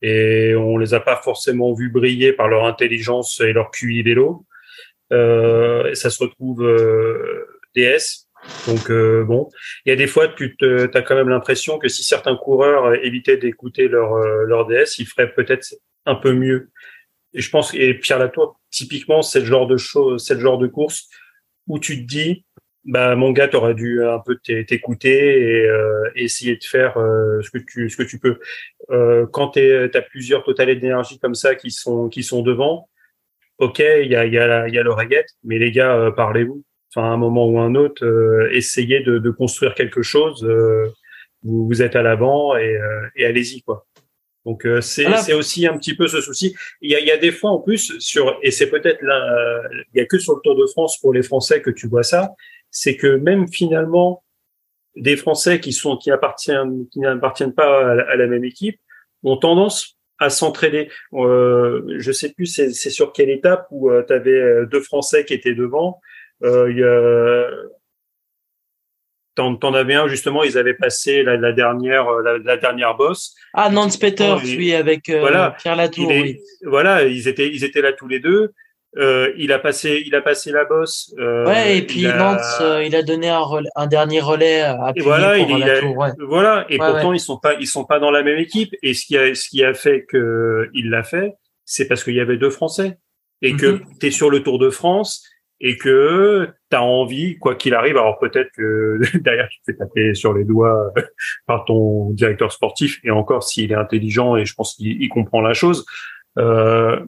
et 0.00 0.54
on 0.54 0.78
les 0.78 0.94
a 0.94 1.00
pas 1.00 1.16
forcément 1.16 1.72
vus 1.72 1.90
briller 1.90 2.32
par 2.32 2.48
leur 2.48 2.64
intelligence 2.64 3.40
et 3.40 3.52
leur 3.52 3.70
QI 3.70 4.02
vélo. 4.02 4.46
Euh, 5.12 5.90
et 5.90 5.94
ça 5.94 6.10
se 6.10 6.22
retrouve 6.22 6.66
DS. 7.74 8.23
Donc 8.66 8.90
euh, 8.90 9.24
bon, 9.24 9.50
il 9.84 9.90
y 9.90 9.92
a 9.92 9.96
des 9.96 10.06
fois 10.06 10.28
tu 10.28 10.56
as 10.94 11.02
quand 11.02 11.14
même 11.14 11.28
l'impression 11.28 11.78
que 11.78 11.88
si 11.88 12.02
certains 12.02 12.36
coureurs 12.36 12.94
évitaient 13.04 13.36
d'écouter 13.36 13.88
leur 13.88 14.14
euh, 14.14 14.44
leur 14.46 14.66
DS, 14.66 14.98
ils 14.98 15.06
feraient 15.06 15.32
peut-être 15.32 15.74
un 16.06 16.14
peu 16.14 16.32
mieux. 16.32 16.70
Et 17.34 17.40
je 17.40 17.50
pense 17.50 17.74
et 17.74 17.94
Pierre 17.94 18.18
Latour 18.18 18.60
typiquement 18.70 19.22
c'est 19.22 19.40
le 19.40 19.46
genre 19.46 19.66
de 19.66 19.76
chose, 19.76 20.24
c'est 20.24 20.34
le 20.34 20.40
genre 20.40 20.58
de 20.58 20.66
course 20.66 21.08
où 21.66 21.78
tu 21.78 22.02
te 22.02 22.06
dis 22.06 22.44
bah 22.84 23.16
mon 23.16 23.32
gars 23.32 23.48
t'aurais 23.48 23.74
dû 23.74 24.04
un 24.04 24.18
peu 24.18 24.36
t'écouter 24.36 25.40
et 25.40 25.66
euh, 25.66 26.10
essayer 26.16 26.56
de 26.56 26.64
faire 26.64 26.98
euh, 26.98 27.40
ce 27.42 27.50
que 27.50 27.58
tu 27.58 27.88
ce 27.88 27.96
que 27.96 28.02
tu 28.02 28.18
peux. 28.18 28.38
Euh, 28.90 29.26
quand 29.26 29.50
tu 29.50 29.60
as 29.94 30.02
plusieurs 30.02 30.44
totalités 30.44 30.80
d'énergie 30.80 31.18
comme 31.18 31.34
ça 31.34 31.54
qui 31.54 31.70
sont 31.70 32.08
qui 32.08 32.22
sont 32.22 32.42
devant 32.42 32.88
ok 33.58 33.78
il 33.78 34.10
y 34.10 34.16
a 34.16 34.26
il 34.26 34.32
y 34.34 34.38
a 34.38 34.82
l'oreillette 34.82 35.30
mais 35.44 35.58
les 35.58 35.72
gars 35.72 35.94
euh, 35.96 36.10
parlez-vous 36.10 36.62
enfin 36.94 37.10
à 37.10 37.12
un 37.12 37.16
moment 37.16 37.46
ou 37.46 37.58
un 37.58 37.74
autre 37.74 38.04
essayez 38.52 39.00
de, 39.00 39.18
de, 39.18 39.30
construire 39.30 39.74
quelque 39.74 40.02
chose 40.02 40.44
vous, 41.42 41.66
vous 41.66 41.82
êtes 41.82 41.96
à 41.96 42.02
l'avant 42.02 42.56
et, 42.56 42.78
et 43.16 43.24
allez-y 43.24 43.62
quoi 43.62 43.86
donc 44.46 44.66
c'est 44.82 45.06
c'est 45.16 45.32
aussi 45.32 45.66
un 45.66 45.78
petit 45.78 45.96
peu 45.96 46.06
ce 46.06 46.20
souci. 46.20 46.54
Il 46.82 46.90
y 46.90 46.94
a, 46.94 47.00
il 47.00 47.06
y 47.06 47.10
a 47.10 47.16
des 47.16 47.32
fois 47.32 47.50
en 47.50 47.60
plus 47.60 47.98
sur 47.98 48.38
et 48.42 48.50
c'est 48.50 48.68
peut-être 48.68 49.00
là 49.00 49.62
il 49.94 49.98
y 49.98 50.00
a 50.00 50.06
que 50.06 50.18
sur 50.18 50.34
le 50.34 50.40
Tour 50.44 50.54
de 50.54 50.66
France 50.66 51.00
pour 51.00 51.14
les 51.14 51.22
Français 51.22 51.62
que 51.62 51.70
tu 51.70 51.88
vois 51.88 52.02
ça 52.02 52.34
c'est 52.74 52.96
que 52.96 53.06
même 53.06 53.48
finalement 53.48 54.24
des 54.96 55.16
Français 55.16 55.60
qui 55.60 55.72
sont 55.72 55.96
qui 55.96 56.10
appartiennent 56.10 56.86
qui 56.90 57.00
n'appartiennent 57.00 57.54
pas 57.54 57.92
à 57.92 58.16
la, 58.16 58.26
même 58.26 58.44
équipe 58.44 58.78
ont 59.22 59.36
tendance 59.36 59.96
à 60.18 60.28
s'entraider. 60.28 60.90
Euh, 61.14 61.82
je 61.98 62.12
sais 62.12 62.32
plus 62.32 62.46
c'est, 62.46 62.72
sur 62.72 63.12
quelle 63.12 63.30
étape 63.30 63.66
où 63.70 63.90
euh, 63.90 64.04
tu 64.06 64.12
avais 64.12 64.40
euh, 64.40 64.66
deux 64.66 64.80
Français 64.80 65.24
qui 65.24 65.34
étaient 65.34 65.54
devant. 65.54 66.00
Euh, 66.44 66.72
y 66.72 66.82
a, 66.82 67.50
T'en, 69.34 69.56
t'en 69.56 69.74
avais 69.74 69.94
un 69.94 70.06
justement, 70.06 70.44
ils 70.44 70.56
avaient 70.56 70.74
passé 70.74 71.24
la, 71.24 71.36
la 71.36 71.50
dernière 71.52 72.08
la, 72.22 72.38
la, 72.38 72.56
dernière 72.56 72.94
bosse. 72.94 73.34
Ah 73.52 73.68
Nance 73.68 73.96
Peters, 73.96 74.40
oui, 74.44 74.72
avec 74.72 75.08
euh, 75.08 75.18
voilà, 75.18 75.56
Pierre 75.58 75.74
Latour. 75.74 76.06
oui. 76.06 76.38
Voilà, 76.62 77.02
ils 77.02 77.26
étaient 77.26 77.48
ils 77.48 77.64
étaient 77.64 77.80
là 77.80 77.92
tous 77.92 78.06
les 78.06 78.20
deux. 78.20 78.52
Euh, 78.96 79.32
il 79.36 79.50
a 79.50 79.58
passé, 79.58 80.04
il 80.06 80.14
a 80.14 80.20
passé 80.20 80.52
la 80.52 80.64
bosse. 80.64 81.12
Euh, 81.18 81.44
ouais, 81.46 81.78
et 81.78 81.82
puis 81.82 82.02
il 82.02 82.06
a... 82.06 82.40
Euh, 82.60 82.84
il 82.84 82.94
a 82.94 83.02
donné 83.02 83.28
un, 83.28 83.42
un, 83.74 83.86
dernier 83.88 84.20
relais 84.20 84.60
à 84.60 84.92
et 84.94 85.00
voilà, 85.00 85.36
pour 85.36 85.58
il, 85.58 85.64
la 85.64 85.80
tour, 85.80 85.96
ouais. 85.96 86.10
Voilà, 86.20 86.64
et 86.68 86.78
pourtant 86.78 87.12
ils 87.12 87.18
sont 87.18 87.38
pas, 87.38 87.54
ils 87.54 87.66
sont 87.66 87.84
pas 87.84 87.98
dans 87.98 88.12
la 88.12 88.22
même 88.22 88.38
équipe. 88.38 88.72
Et 88.84 88.94
ce 88.94 89.04
qui 89.04 89.18
a, 89.18 89.34
ce 89.34 89.48
qui 89.48 89.64
a 89.64 89.74
fait 89.74 90.04
que 90.04 90.70
il 90.74 90.90
l'a 90.90 91.02
fait, 91.02 91.32
c'est 91.64 91.88
parce 91.88 92.04
qu'il 92.04 92.14
y 92.14 92.20
avait 92.20 92.36
deux 92.36 92.50
Français 92.50 92.98
et 93.42 93.56
que 93.56 93.66
mhm. 93.66 93.80
tu 93.98 94.06
es 94.06 94.10
sur 94.12 94.30
le 94.30 94.44
Tour 94.44 94.60
de 94.60 94.70
France 94.70 95.24
et 95.60 95.76
que 95.78 96.48
tu 96.70 96.76
as 96.76 96.82
envie, 96.82 97.38
quoi 97.38 97.54
qu'il 97.54 97.74
arrive, 97.74 97.96
alors 97.96 98.18
peut-être 98.18 98.50
que 98.56 99.00
derrière 99.18 99.48
tu 99.48 99.60
te 99.60 99.64
fais 99.66 99.76
taper 99.76 100.14
sur 100.14 100.34
les 100.34 100.44
doigts 100.44 100.92
par 101.46 101.64
ton 101.64 102.10
directeur 102.10 102.52
sportif, 102.52 103.00
et 103.04 103.10
encore 103.10 103.42
s'il 103.42 103.72
est 103.72 103.76
intelligent 103.76 104.36
et 104.36 104.44
je 104.44 104.54
pense 104.54 104.74
qu'il 104.74 105.08
comprend 105.08 105.40
la 105.40 105.54
chose, 105.54 105.86
euh, 106.38 106.98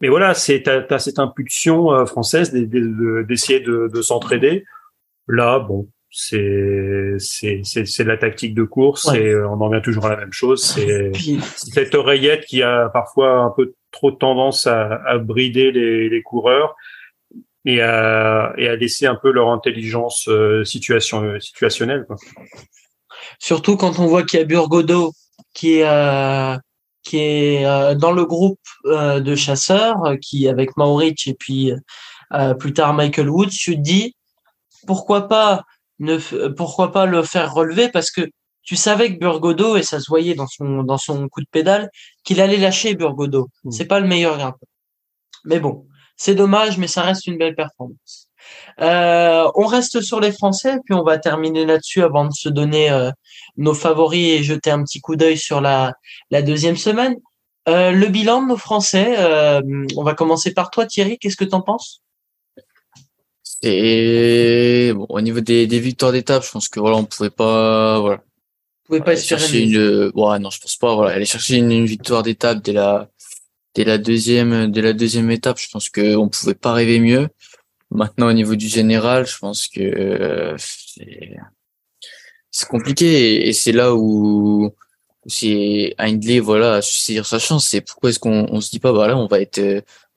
mais 0.00 0.08
voilà, 0.08 0.34
c'est 0.34 0.62
t'as, 0.62 0.98
cette 0.98 1.18
impulsion 1.18 1.92
euh, 1.92 2.04
française 2.04 2.52
d'essayer 2.52 3.60
de, 3.60 3.90
de, 3.92 4.02
s'entraider. 4.02 4.64
Là, 5.28 5.58
bon, 5.58 5.88
c'est 6.10 7.14
c'est 7.18 7.62
c'est 7.64 8.04
de 8.04 8.08
la 8.08 8.16
tactique 8.16 8.54
de 8.54 8.64
course 8.64 9.12
et 9.14 9.28
euh, 9.28 9.48
on 9.48 9.60
en 9.60 9.70
vient 9.70 9.80
toujours 9.80 10.06
à 10.06 10.10
la 10.10 10.16
même 10.16 10.32
chose. 10.32 10.62
C'est 10.64 11.12
cette 11.54 11.94
oreillette 11.94 12.44
qui 12.44 12.62
a 12.62 12.88
parfois 12.90 13.38
un 13.38 13.50
peu 13.50 13.74
trop 13.90 14.10
tendance 14.10 14.66
à, 14.66 15.02
à 15.06 15.18
brider 15.18 15.72
les, 15.72 16.08
les 16.08 16.22
coureurs 16.22 16.76
et 17.64 17.82
à, 17.82 18.52
et 18.56 18.68
à 18.68 18.76
laisser 18.76 19.06
un 19.06 19.16
peu 19.16 19.30
leur 19.30 19.50
intelligence 19.50 20.28
euh, 20.28 20.64
situation, 20.64 21.38
situationnelle. 21.40 22.04
Quoi. 22.06 22.16
Surtout 23.38 23.76
quand 23.76 23.98
on 23.98 24.06
voit 24.06 24.22
qu'il 24.22 24.38
y 24.38 24.42
a 24.42 24.46
Burgodo 24.46 25.12
qui 25.54 25.80
est 25.80 25.84
qui 27.02 27.18
est 27.18 27.64
euh, 27.64 27.94
dans 27.94 28.12
le 28.12 28.24
groupe 28.24 28.60
euh, 28.86 29.20
de 29.20 29.34
chasseurs, 29.34 30.04
euh, 30.04 30.16
qui 30.16 30.48
avec 30.48 30.76
Maurich 30.76 31.26
et 31.26 31.34
puis 31.34 31.72
plus 32.60 32.72
tard 32.72 32.94
Michael 32.94 33.28
Woods, 33.28 33.50
tu 33.50 33.74
te 33.74 33.80
dis 33.80 34.14
pourquoi 34.86 35.26
pas 35.26 35.64
ne 35.98 36.16
pourquoi 36.48 36.92
pas 36.92 37.04
le 37.04 37.24
faire 37.24 37.52
relever? 37.52 37.88
Parce 37.88 38.12
que 38.12 38.20
tu 38.62 38.76
savais 38.76 39.12
que 39.12 39.18
Burgodo 39.18 39.76
et 39.76 39.82
ça 39.82 39.98
se 39.98 40.06
voyait 40.08 40.34
dans 40.34 40.46
son 40.46 40.84
dans 40.84 40.98
son 40.98 41.28
coup 41.28 41.40
de 41.40 41.48
pédale 41.50 41.90
qu'il 42.22 42.40
allait 42.40 42.56
lâcher 42.56 42.94
Burgodo. 42.94 43.48
Mmh. 43.64 43.70
C'est 43.72 43.86
pas 43.86 43.98
le 43.98 44.06
meilleur 44.06 44.38
grimpeur. 44.38 44.68
Mais 45.44 45.58
bon, 45.58 45.88
c'est 46.20 46.34
dommage, 46.34 46.76
mais 46.76 46.86
ça 46.86 47.00
reste 47.00 47.26
une 47.26 47.38
belle 47.38 47.54
performance. 47.54 48.28
Euh, 48.82 49.50
on 49.54 49.64
reste 49.64 50.02
sur 50.02 50.20
les 50.20 50.32
Français, 50.32 50.76
puis 50.84 50.94
on 50.94 51.02
va 51.02 51.16
terminer 51.16 51.64
là-dessus 51.64 52.02
avant 52.02 52.26
de 52.26 52.32
se 52.34 52.50
donner 52.50 52.90
euh, 52.90 53.10
nos 53.56 53.72
favoris 53.72 54.38
et 54.38 54.42
jeter 54.42 54.70
un 54.70 54.84
petit 54.84 55.00
coup 55.00 55.16
d'œil 55.16 55.38
sur 55.38 55.62
la, 55.62 55.94
la 56.30 56.42
deuxième 56.42 56.76
semaine. 56.76 57.16
Euh, 57.68 57.90
le 57.92 58.06
bilan 58.08 58.42
de 58.42 58.48
nos 58.48 58.58
Français, 58.58 59.16
on 59.96 60.02
va 60.02 60.12
commencer 60.12 60.52
par 60.52 60.70
toi 60.70 60.84
Thierry, 60.84 61.16
qu'est-ce 61.18 61.36
que 61.36 61.44
tu 61.44 61.54
en 61.54 61.62
penses? 61.62 62.02
Et 63.62 64.92
bon, 64.94 65.06
au 65.08 65.22
niveau 65.22 65.40
des, 65.40 65.66
des 65.66 65.80
victoires 65.80 66.12
d'étape, 66.12 66.44
je 66.44 66.50
pense 66.50 66.68
que 66.68 66.80
voilà, 66.80 66.98
on 66.98 67.04
pouvait 67.04 67.30
pas 67.30 67.98
voilà. 67.98 68.20
On 68.84 68.86
pouvait 68.88 69.00
pas 69.00 69.16
chercher 69.16 69.62
une 69.62 70.12
ouais, 70.14 70.38
non, 70.38 70.50
je 70.50 70.60
pense 70.60 70.76
pas 70.76 70.94
voilà, 70.94 71.14
aller 71.14 71.24
chercher 71.24 71.56
une, 71.56 71.72
une 71.72 71.86
victoire 71.86 72.22
d'étape 72.22 72.60
dès 72.62 72.74
la 72.74 73.08
dès 73.74 73.84
la 73.84 73.98
deuxième 73.98 74.70
dès 74.70 74.82
la 74.82 74.92
deuxième 74.92 75.30
étape, 75.30 75.58
je 75.58 75.68
pense 75.70 75.88
que 75.90 76.16
on 76.16 76.28
pouvait 76.28 76.54
pas 76.54 76.72
rêver 76.72 77.00
mieux. 77.00 77.28
Maintenant, 77.90 78.28
au 78.28 78.32
niveau 78.32 78.54
du 78.56 78.68
général, 78.68 79.26
je 79.26 79.38
pense 79.38 79.66
que 79.68 79.80
euh, 79.80 80.56
c'est 82.50 82.68
compliqué 82.68 83.48
et, 83.48 83.52
c'est 83.52 83.72
là 83.72 83.94
où, 83.94 84.72
c'est 85.26 85.94
Hindley, 85.98 86.40
voilà, 86.40 86.82
saisir 86.82 87.26
sa 87.26 87.38
chance. 87.38 87.66
C'est 87.68 87.80
pourquoi 87.80 88.10
est-ce 88.10 88.18
qu'on 88.20 88.46
on 88.50 88.60
se 88.60 88.70
dit 88.70 88.80
pas, 88.80 88.92
bah 88.92 89.08
là, 89.08 89.16
on 89.16 89.26
va 89.26 89.40
être, 89.40 89.60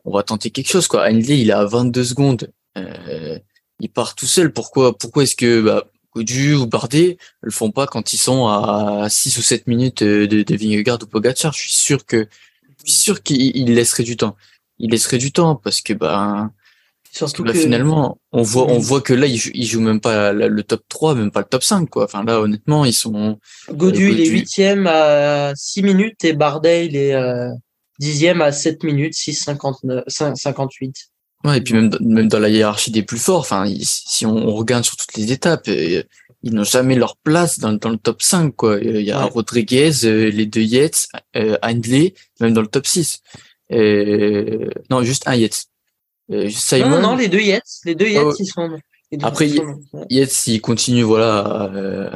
on 0.06 0.12
va 0.12 0.24
tenter 0.24 0.52
quelque 0.52 0.70
chose, 0.70 0.88
quoi. 0.88 1.06
Hindley, 1.06 1.40
il 1.42 1.52
a 1.52 1.66
22 1.66 2.04
secondes. 2.04 2.52
Euh, 2.78 3.40
il 3.80 3.90
part 3.90 4.16
tout 4.16 4.26
seul. 4.26 4.54
Pourquoi, 4.54 4.98
pourquoi 4.98 5.24
est-ce 5.24 5.36
que, 5.36 5.62
bah, 5.62 5.86
ou 6.16 6.68
Bardet 6.68 7.18
le 7.42 7.52
font 7.52 7.72
pas 7.72 7.88
quand 7.88 8.14
ils 8.14 8.18
sont 8.18 8.48
à 8.48 9.08
6 9.10 9.38
ou 9.38 9.42
7 9.42 9.68
minutes 9.68 10.04
de, 10.04 10.26
de 10.26 10.56
Vingegaard 10.56 11.00
ou 11.02 11.08
Pogacar? 11.08 11.54
Je 11.54 11.62
suis 11.62 11.72
sûr 11.72 12.06
que, 12.06 12.28
suis 12.92 13.02
sûr 13.02 13.24
qu'il 13.24 13.74
laisserait 13.74 14.04
du 14.04 14.18
temps. 14.18 14.36
Il 14.80 14.92
laisserait 14.92 15.18
du 15.18 15.32
temps 15.32 15.56
parce 15.56 15.82
que, 15.82 15.94
bah, 15.94 16.52
Surtout 17.14 17.44
que 17.44 17.54
finalement, 17.54 18.18
on 18.32 18.42
voit, 18.42 18.66
on 18.72 18.80
voit 18.80 19.00
que 19.00 19.14
là, 19.14 19.28
ils, 19.28 19.40
ils 19.54 19.68
jouent 19.68 19.82
même 19.82 20.00
pas 20.02 20.34
le 20.34 20.64
top 20.64 20.82
3, 20.90 21.14
même 21.14 21.30
pas 21.30 21.42
le 21.42 21.46
top 21.46 21.64
5, 21.64 21.88
quoi. 21.88 22.06
Enfin, 22.06 22.24
là, 22.24 22.40
honnêtement, 22.42 22.86
ils 22.86 22.94
sont. 22.94 23.38
Godu, 23.72 24.12
il 24.12 24.20
est 24.20 24.30
huitième 24.30 24.88
à 24.88 25.54
6 25.56 25.84
minutes 25.84 26.26
et 26.26 26.34
Bardet, 26.34 26.88
il 26.88 26.96
est 26.96 27.14
euh, 27.14 27.50
dixième 28.00 28.42
à 28.42 28.52
7 28.52 28.84
minutes, 28.84 29.14
6,59, 29.14 30.36
58. 30.36 30.96
Ouais, 31.44 31.58
et 31.60 31.62
puis 31.62 31.76
même, 31.76 31.92
même 32.00 32.28
dans 32.30 32.40
la 32.40 32.50
hiérarchie 32.50 32.90
des 32.90 33.04
plus 33.04 33.20
forts, 33.20 33.42
enfin, 33.42 33.72
si 33.80 34.26
on, 34.26 34.52
regarde 34.56 34.84
sur 34.84 34.98
toutes 34.98 35.16
les 35.16 35.32
étapes, 35.32 35.68
euh, 35.68 36.02
ils 36.44 36.54
n'ont 36.54 36.64
jamais 36.64 36.96
leur 36.96 37.16
place 37.18 37.60
dans, 37.60 37.74
dans, 37.74 37.90
le 37.90 37.98
top 37.98 38.22
5, 38.22 38.56
quoi. 38.56 38.78
Il 38.80 39.02
y 39.02 39.12
a 39.12 39.24
Rodriguez, 39.24 39.92
euh, 40.04 40.30
les 40.30 40.46
deux 40.46 40.62
Yates, 40.62 41.08
euh, 41.36 41.58
Hindley, 41.62 42.14
même 42.42 42.54
dans 42.54 42.62
le 42.62 42.68
top 42.68 42.86
6. 42.86 43.22
non, 43.72 45.04
juste 45.04 45.28
un 45.28 45.36
Yates. 45.36 45.68
Euh, 46.32 46.50
Simon. 46.50 46.90
Non, 46.90 47.02
non, 47.02 47.16
les 47.16 47.28
deux 47.28 47.42
Yates. 47.42 47.82
Les 47.86 47.96
deux 47.96 48.08
Yates, 48.08 48.40
ils 48.40 48.46
sont. 48.46 48.70
Après, 49.22 49.48
Yates, 50.10 50.48
il 50.48 50.60
continue 50.60 51.04
voilà, 51.04 51.40
à, 51.40 51.76
euh, 51.76 52.10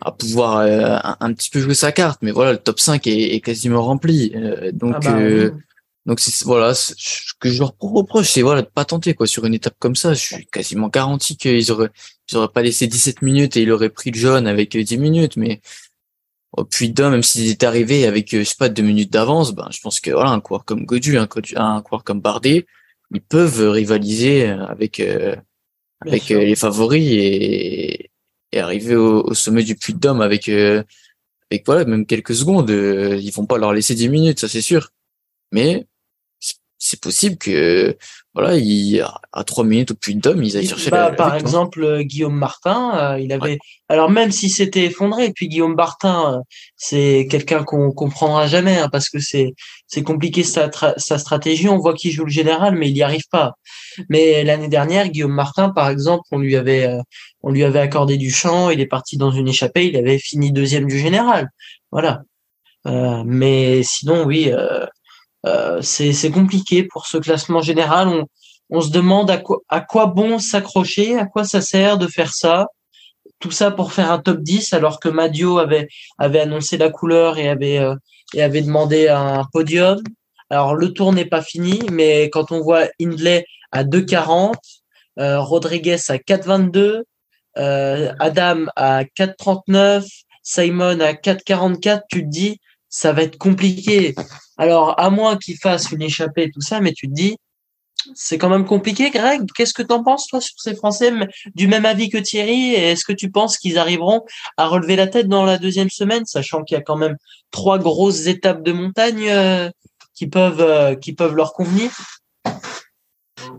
à 0.00 0.10
pouvoir 0.10 0.58
euh, 0.58 0.96
un, 1.20 1.32
petit 1.32 1.48
peu 1.48 1.60
jouer 1.60 1.74
sa 1.74 1.92
carte, 1.92 2.20
mais 2.22 2.32
voilà, 2.32 2.52
le 2.52 2.58
top 2.58 2.80
5 2.80 3.06
est, 3.06 3.34
est 3.34 3.40
quasiment 3.40 3.82
rempli. 3.82 4.34
donc, 4.72 4.96
ah 4.96 5.12
bah, 5.12 5.56
donc 6.06 6.20
c'est 6.20 6.44
voilà, 6.44 6.74
ce 6.74 6.94
que 7.40 7.48
je 7.50 7.60
leur 7.60 7.74
reproche, 7.80 8.28
c'est 8.28 8.42
voilà 8.42 8.62
de 8.62 8.66
pas 8.66 8.84
tenter 8.84 9.14
quoi 9.14 9.26
sur 9.26 9.46
une 9.46 9.54
étape 9.54 9.76
comme 9.78 9.96
ça. 9.96 10.12
Je 10.12 10.20
suis 10.20 10.46
quasiment 10.46 10.88
garanti 10.88 11.36
qu'ils 11.36 11.72
auraient, 11.72 11.90
ils 12.30 12.36
auraient 12.36 12.48
pas 12.52 12.62
laissé 12.62 12.86
17 12.86 13.22
minutes 13.22 13.56
et 13.56 13.62
il 13.62 13.72
aurait 13.72 13.88
pris 13.88 14.10
le 14.10 14.18
jaune 14.18 14.46
avec 14.46 14.76
10 14.76 14.98
minutes, 14.98 15.36
mais 15.36 15.60
au 16.52 16.64
puits 16.64 16.90
d'un, 16.90 17.10
même 17.10 17.22
s'ils 17.22 17.50
étaient 17.50 17.66
arrivés 17.66 18.06
avec 18.06 18.36
je 18.36 18.44
sais 18.44 18.54
pas 18.58 18.68
deux 18.68 18.82
minutes 18.82 19.12
d'avance, 19.12 19.52
ben 19.54 19.68
je 19.70 19.80
pense 19.80 20.00
que 20.00 20.10
voilà 20.10 20.30
un 20.30 20.40
coureur 20.40 20.64
comme 20.64 20.84
Godu, 20.84 21.16
un, 21.18 21.28
un 21.56 21.82
coureur 21.82 22.04
comme 22.04 22.20
Bardet, 22.20 22.66
ils 23.12 23.22
peuvent 23.22 23.70
rivaliser 23.70 24.46
avec 24.48 25.00
euh, 25.00 25.36
avec 26.00 26.30
euh, 26.30 26.40
les 26.40 26.56
favoris 26.56 27.06
et, 27.12 28.10
et 28.52 28.60
arriver 28.60 28.96
au, 28.96 29.32
sommet 29.34 29.62
du 29.64 29.76
puits 29.76 29.94
d'homme 29.94 30.20
avec 30.20 30.48
euh, 30.48 30.82
avec 31.50 31.64
voilà 31.66 31.84
même 31.86 32.06
quelques 32.06 32.34
secondes 32.34 32.70
ils 32.70 33.30
vont 33.30 33.46
pas 33.46 33.58
leur 33.58 33.72
laisser 33.72 33.94
10 33.94 34.08
minutes 34.08 34.40
ça 34.40 34.48
c'est 34.48 34.60
sûr 34.60 34.90
mais 35.52 35.86
c'est 36.78 37.00
possible 37.00 37.36
que 37.36 37.96
voilà, 38.34 38.56
il, 38.56 39.00
à 39.32 39.44
trois 39.44 39.62
minutes 39.64 39.92
au 39.92 39.94
puits 39.94 40.16
d'homme, 40.16 40.42
ils 40.42 40.56
aillent 40.56 40.66
chercher 40.66 40.90
bah, 40.90 41.12
Par 41.12 41.36
exemple, 41.36 41.84
euh, 41.84 42.02
Guillaume 42.02 42.34
Martin, 42.34 43.14
euh, 43.14 43.20
il 43.20 43.32
avait. 43.32 43.58
Alors 43.88 44.10
même 44.10 44.32
si 44.32 44.50
c'était 44.50 44.86
effondré, 44.86 45.30
puis 45.32 45.48
Guillaume 45.48 45.76
Martin, 45.76 46.34
euh, 46.34 46.40
c'est 46.76 47.28
quelqu'un 47.30 47.62
qu'on 47.62 47.92
comprendra 47.92 48.48
jamais 48.48 48.76
hein, 48.76 48.88
parce 48.90 49.08
que 49.08 49.20
c'est 49.20 49.54
c'est 49.86 50.02
compliqué 50.02 50.42
sa, 50.42 50.68
sa 50.96 51.18
stratégie. 51.18 51.68
On 51.68 51.78
voit 51.78 51.94
qu'il 51.94 52.10
joue 52.10 52.24
le 52.24 52.30
général, 52.30 52.74
mais 52.74 52.90
il 52.90 52.96
y 52.96 53.04
arrive 53.04 53.28
pas. 53.30 53.52
Mais 54.08 54.42
l'année 54.42 54.68
dernière, 54.68 55.08
Guillaume 55.08 55.32
Martin, 55.34 55.68
par 55.70 55.88
exemple, 55.88 56.24
on 56.32 56.38
lui 56.38 56.56
avait 56.56 56.90
on 57.42 57.52
lui 57.52 57.62
avait 57.62 57.78
accordé 57.78 58.16
du 58.16 58.32
champ, 58.32 58.70
il 58.70 58.80
est 58.80 58.86
parti 58.86 59.16
dans 59.16 59.30
une 59.30 59.46
échappée, 59.46 59.86
il 59.86 59.96
avait 59.96 60.18
fini 60.18 60.50
deuxième 60.50 60.88
du 60.88 60.98
général. 60.98 61.50
Voilà. 61.92 62.22
mais 63.24 63.82
sinon, 63.84 64.24
oui. 64.24 64.50
Euh, 65.46 65.82
c'est 65.82 66.30
compliqué 66.30 66.84
pour 66.84 67.06
ce 67.06 67.18
classement 67.18 67.60
général. 67.60 68.24
On, 68.70 68.80
se 68.80 68.90
demande 68.90 69.30
à 69.30 69.36
quoi, 69.36 69.58
à 69.68 69.80
quoi 69.80 70.06
bon 70.06 70.38
s'accrocher, 70.38 71.18
à 71.18 71.26
quoi 71.26 71.44
ça 71.44 71.60
sert 71.60 71.98
de 71.98 72.06
faire 72.06 72.32
ça. 72.32 72.66
Tout 73.40 73.50
ça 73.50 73.70
pour 73.70 73.92
faire 73.92 74.10
un 74.10 74.18
top 74.18 74.40
10 74.40 74.72
alors 74.72 75.00
que 75.00 75.08
Madio 75.08 75.58
avait, 75.58 75.88
avait 76.18 76.40
annoncé 76.40 76.78
la 76.78 76.90
couleur 76.90 77.38
et 77.38 77.48
avait, 77.48 77.78
euh, 77.78 77.94
et 78.34 78.42
avait 78.42 78.62
demandé 78.62 79.08
un 79.08 79.44
podium. 79.52 80.02
Alors 80.50 80.74
le 80.74 80.92
tour 80.92 81.12
n'est 81.12 81.24
pas 81.24 81.42
fini, 81.42 81.80
mais 81.90 82.30
quand 82.30 82.52
on 82.52 82.60
voit 82.60 82.86
Hindley 83.00 83.44
à 83.72 83.84
2,40, 83.84 84.54
euh, 85.18 85.40
Rodriguez 85.40 85.96
à 86.08 86.18
4,22, 86.18 87.02
euh, 87.56 88.12
Adam 88.18 88.66
à 88.76 89.04
4,39, 89.04 90.06
Simon 90.42 91.00
à 91.00 91.12
4,44, 91.12 92.02
tu 92.10 92.22
te 92.22 92.28
dis 92.28 92.60
ça 92.88 93.12
va 93.12 93.22
être 93.22 93.38
compliqué. 93.38 94.14
Alors, 94.56 94.98
à 95.00 95.10
moins 95.10 95.36
qu'il 95.36 95.56
fasse 95.56 95.90
une 95.90 96.02
échappée, 96.02 96.50
tout 96.50 96.60
ça, 96.60 96.80
mais 96.80 96.92
tu 96.92 97.08
te 97.08 97.12
dis, 97.12 97.36
c'est 98.14 98.38
quand 98.38 98.50
même 98.50 98.66
compliqué, 98.66 99.10
Greg. 99.10 99.42
Qu'est-ce 99.56 99.72
que 99.72 99.82
tu 99.82 99.92
en 99.92 100.02
penses, 100.02 100.26
toi, 100.26 100.40
sur 100.40 100.54
ces 100.58 100.74
Français, 100.74 101.12
du 101.54 101.68
même 101.68 101.86
avis 101.86 102.10
que 102.10 102.18
Thierry 102.18 102.74
Est-ce 102.74 103.04
que 103.04 103.12
tu 103.12 103.30
penses 103.30 103.56
qu'ils 103.56 103.78
arriveront 103.78 104.24
à 104.56 104.66
relever 104.66 104.96
la 104.96 105.06
tête 105.06 105.28
dans 105.28 105.44
la 105.44 105.58
deuxième 105.58 105.90
semaine, 105.90 106.26
sachant 106.26 106.62
qu'il 106.62 106.76
y 106.76 106.80
a 106.80 106.82
quand 106.82 106.96
même 106.96 107.16
trois 107.50 107.78
grosses 107.78 108.26
étapes 108.26 108.62
de 108.62 108.72
montagne 108.72 109.28
euh, 109.30 109.70
qui 110.14 110.26
peuvent 110.26 110.60
euh, 110.60 110.94
qui 110.94 111.14
peuvent 111.14 111.34
leur 111.34 111.52
convenir? 111.52 111.90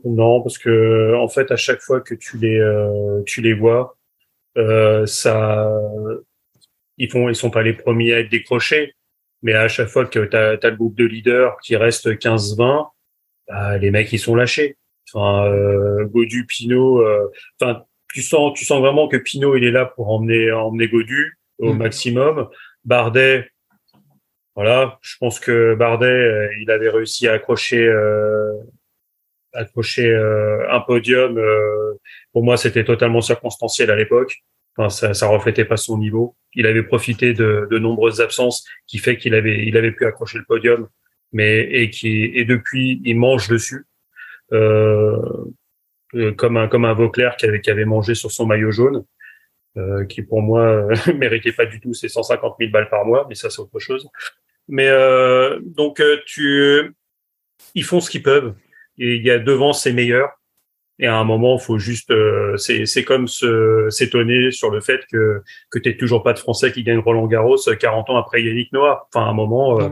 Non, 0.03 0.41
parce 0.41 0.57
que 0.57 1.15
en 1.15 1.27
fait, 1.27 1.51
à 1.51 1.57
chaque 1.57 1.81
fois 1.81 2.01
que 2.01 2.13
tu 2.13 2.37
les 2.37 2.59
euh, 2.59 3.21
tu 3.25 3.41
les 3.41 3.53
vois, 3.53 3.97
ça 5.07 5.71
ils 6.97 7.09
font 7.09 7.29
ils 7.29 7.35
sont 7.35 7.49
pas 7.49 7.63
les 7.63 7.73
premiers 7.73 8.13
à 8.13 8.19
être 8.19 8.29
décrochés 8.29 8.95
mais 9.45 9.53
à 9.53 9.67
chaque 9.67 9.89
fois 9.89 10.07
que 10.07 10.25
tu 10.25 10.35
as, 10.35 10.69
le 10.69 10.75
groupe 10.75 10.95
de 10.95 11.05
leaders 11.05 11.55
qui 11.61 11.75
reste 11.75 12.07
15-20, 12.07 12.89
bah, 13.47 13.77
les 13.77 13.91
mecs 13.91 14.11
ils 14.11 14.17
sont 14.17 14.33
lâchés. 14.33 14.75
Enfin, 15.13 15.45
euh, 15.45 16.05
Godu, 16.05 16.47
Pinot, 16.47 17.01
euh, 17.01 17.31
enfin, 17.61 17.85
tu 18.11 18.23
sens, 18.23 18.57
tu 18.57 18.65
sens 18.65 18.79
vraiment 18.81 19.07
que 19.07 19.17
Pinot 19.17 19.55
il 19.55 19.63
est 19.63 19.71
là 19.71 19.85
pour 19.85 20.09
emmener, 20.09 20.51
emmener 20.51 20.87
Godu 20.87 21.37
au 21.59 21.73
mm. 21.73 21.77
maximum. 21.77 22.49
Bardet, 22.85 23.51
voilà, 24.55 24.97
je 25.03 25.15
pense 25.19 25.39
que 25.39 25.75
Bardet, 25.75 26.07
euh, 26.07 26.49
il 26.59 26.71
avait 26.71 26.89
réussi 26.89 27.27
à 27.27 27.33
accrocher, 27.33 27.87
accrocher 29.53 30.11
un 30.71 30.79
podium. 30.79 31.39
pour 32.33 32.43
moi, 32.43 32.57
c'était 32.57 32.83
totalement 32.83 33.21
circonstanciel 33.21 33.91
à 33.91 33.95
l'époque. 33.95 34.43
Enfin, 34.77 34.89
ça, 34.89 35.13
ça 35.13 35.27
reflétait 35.27 35.65
pas 35.65 35.77
son 35.77 35.97
niveau. 35.97 36.35
Il 36.53 36.65
avait 36.67 36.83
profité 36.83 37.33
de, 37.33 37.67
de 37.69 37.79
nombreuses 37.79 38.21
absences 38.21 38.65
qui 38.87 38.97
fait 38.97 39.17
qu'il 39.17 39.33
avait, 39.33 39.65
il 39.65 39.77
avait 39.77 39.91
pu 39.91 40.05
accrocher 40.05 40.37
le 40.37 40.45
podium, 40.45 40.87
mais 41.31 41.61
et 41.61 41.89
qui 41.89 42.25
et 42.33 42.45
depuis 42.45 43.01
il 43.05 43.17
mange 43.17 43.47
dessus, 43.47 43.85
euh, 44.51 45.17
euh 46.15 46.33
comme 46.33 46.57
un 46.57 46.67
comme 46.67 46.85
un 46.85 46.93
Vauclair 46.93 47.35
qui 47.37 47.45
avait 47.45 47.61
qui 47.61 47.71
avait 47.71 47.85
mangé 47.85 48.15
sur 48.15 48.31
son 48.31 48.45
maillot 48.45 48.71
jaune, 48.71 49.05
euh, 49.77 50.05
qui 50.05 50.21
pour 50.21 50.41
moi 50.41 50.87
méritait 51.15 51.51
pas 51.51 51.65
du 51.65 51.79
tout 51.79 51.93
ses 51.93 52.09
150 52.09 52.55
000 52.59 52.71
balles 52.71 52.89
par 52.89 53.05
mois, 53.05 53.25
mais 53.29 53.35
ça 53.35 53.49
c'est 53.49 53.61
autre 53.61 53.79
chose. 53.79 54.09
Mais 54.67 54.87
euh, 54.87 55.59
donc 55.61 55.99
euh, 55.99 56.17
tu, 56.25 56.95
ils 57.73 57.83
font 57.83 57.99
ce 57.99 58.09
qu'ils 58.09 58.23
peuvent. 58.23 58.55
Et 58.97 59.15
il 59.15 59.25
y 59.25 59.31
a 59.31 59.39
devant 59.39 59.73
ses 59.73 59.91
meilleurs 59.91 60.39
et 60.97 61.07
à 61.07 61.17
un 61.17 61.23
moment, 61.25 61.57
faut 61.57 61.77
juste, 61.77 62.11
euh, 62.11 62.55
c'est 62.57 63.03
comme 63.03 63.27
se 63.27 63.87
s'étonner 63.89 64.51
sur 64.51 64.69
le 64.69 64.79
fait 64.79 65.01
que 65.11 65.41
que 65.69 65.79
t'es 65.79 65.97
toujours 65.97 66.23
pas 66.23 66.33
de 66.33 66.39
Français 66.39 66.71
qui 66.71 66.83
gagne 66.83 66.99
Roland 66.99 67.27
Garros 67.27 67.57
40 67.57 68.09
ans 68.09 68.17
après 68.17 68.41
Yannick 68.43 68.71
Noah. 68.71 69.07
Enfin, 69.13 69.25
à 69.25 69.29
un 69.29 69.33
moment, 69.33 69.79
euh, 69.81 69.89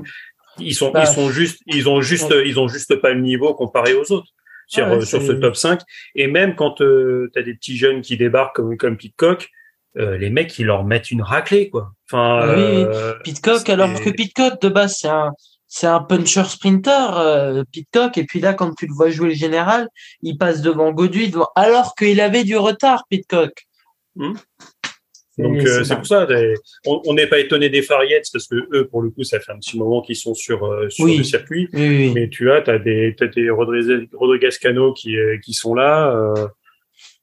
ils 0.60 0.74
sont 0.74 0.94
ils 0.96 1.08
sont 1.08 1.30
juste 1.30 1.62
ils 1.68 1.90
ont 1.90 2.02
juste 2.02 2.34
ils 2.46 2.58
ont 2.60 2.70
juste 2.70 2.96
pas 2.96 3.12
le 3.12 3.20
niveau 3.20 3.54
comparé 3.54 3.94
aux 3.94 4.12
autres 4.14 4.30
sur 4.68 4.88
euh, 4.88 5.02
sur 5.02 5.22
ce 5.22 5.34
top 5.34 5.58
5. 5.58 5.82
Et 6.16 6.28
même 6.28 6.56
quand 6.56 6.82
euh, 6.82 7.30
tu 7.34 7.40
as 7.40 7.44
des 7.44 7.54
petits 7.54 7.76
jeunes 7.76 8.02
qui 8.02 8.16
débarquent 8.16 8.56
comme 8.56 8.78
comme 8.78 8.96
Pitcock, 8.96 9.50
les 9.96 10.30
mecs 10.30 10.58
ils 10.58 10.66
leur 10.66 10.86
mettent 10.86 11.12
une 11.12 11.22
raclée 11.22 11.70
quoi. 11.70 11.92
Enfin, 12.10 12.56
oui, 12.56 12.86
Pitcock 13.26 13.68
alors 13.68 13.94
que 14.02 14.10
Pitcock 14.10 14.62
de 14.62 14.70
base 14.70 15.00
c'est 15.02 15.10
un 15.10 15.34
c'est 15.76 15.88
un 15.88 16.02
puncher 16.02 16.44
sprinter, 16.44 17.18
euh, 17.18 17.64
Pitcock. 17.72 18.20
Et 18.20 18.26
puis 18.26 18.40
là, 18.40 18.54
quand 18.54 18.76
tu 18.76 18.86
le 18.86 18.94
vois 18.94 19.10
jouer 19.10 19.30
le 19.30 19.34
général, 19.34 19.90
il 20.22 20.38
passe 20.38 20.62
devant 20.62 20.92
Godu, 20.92 21.32
alors 21.56 21.96
qu'il 21.96 22.22
avait 22.22 22.44
du 22.44 22.56
retard, 22.58 23.06
Pitcock. 23.10 23.66
Hmm. 24.16 24.34
Donc 25.40 25.66
euh, 25.66 25.84
c'est 25.84 25.96
pour 25.96 26.06
ça, 26.06 26.28
on 26.86 27.14
n'est 27.16 27.26
pas 27.26 27.40
étonné 27.40 27.70
des 27.70 27.82
Fariettes 27.82 28.28
parce 28.32 28.46
que 28.48 28.68
eux, 28.72 28.88
pour 28.88 29.02
le 29.02 29.10
coup, 29.10 29.24
ça 29.24 29.40
fait 29.40 29.52
un 29.52 29.58
petit 29.58 29.80
moment 29.80 30.04
qu'ils 30.04 30.16
sont 30.16 30.36
sur 30.36 30.64
euh, 30.64 30.92
sur 30.92 31.08
le 31.08 31.24
circuit. 31.24 31.68
Mais 31.74 32.30
tu 32.30 32.52
as, 32.52 32.62
t'as 32.62 32.78
des 32.78 33.16
t'as 33.18 33.26
des 33.26 33.50
Rodriguez, 33.50 34.08
Rodriguez 34.14 34.56
Cano 34.62 34.94
qui 34.94 35.18
euh, 35.18 35.40
qui 35.40 35.56
sont 35.56 35.74
là, 35.74 36.36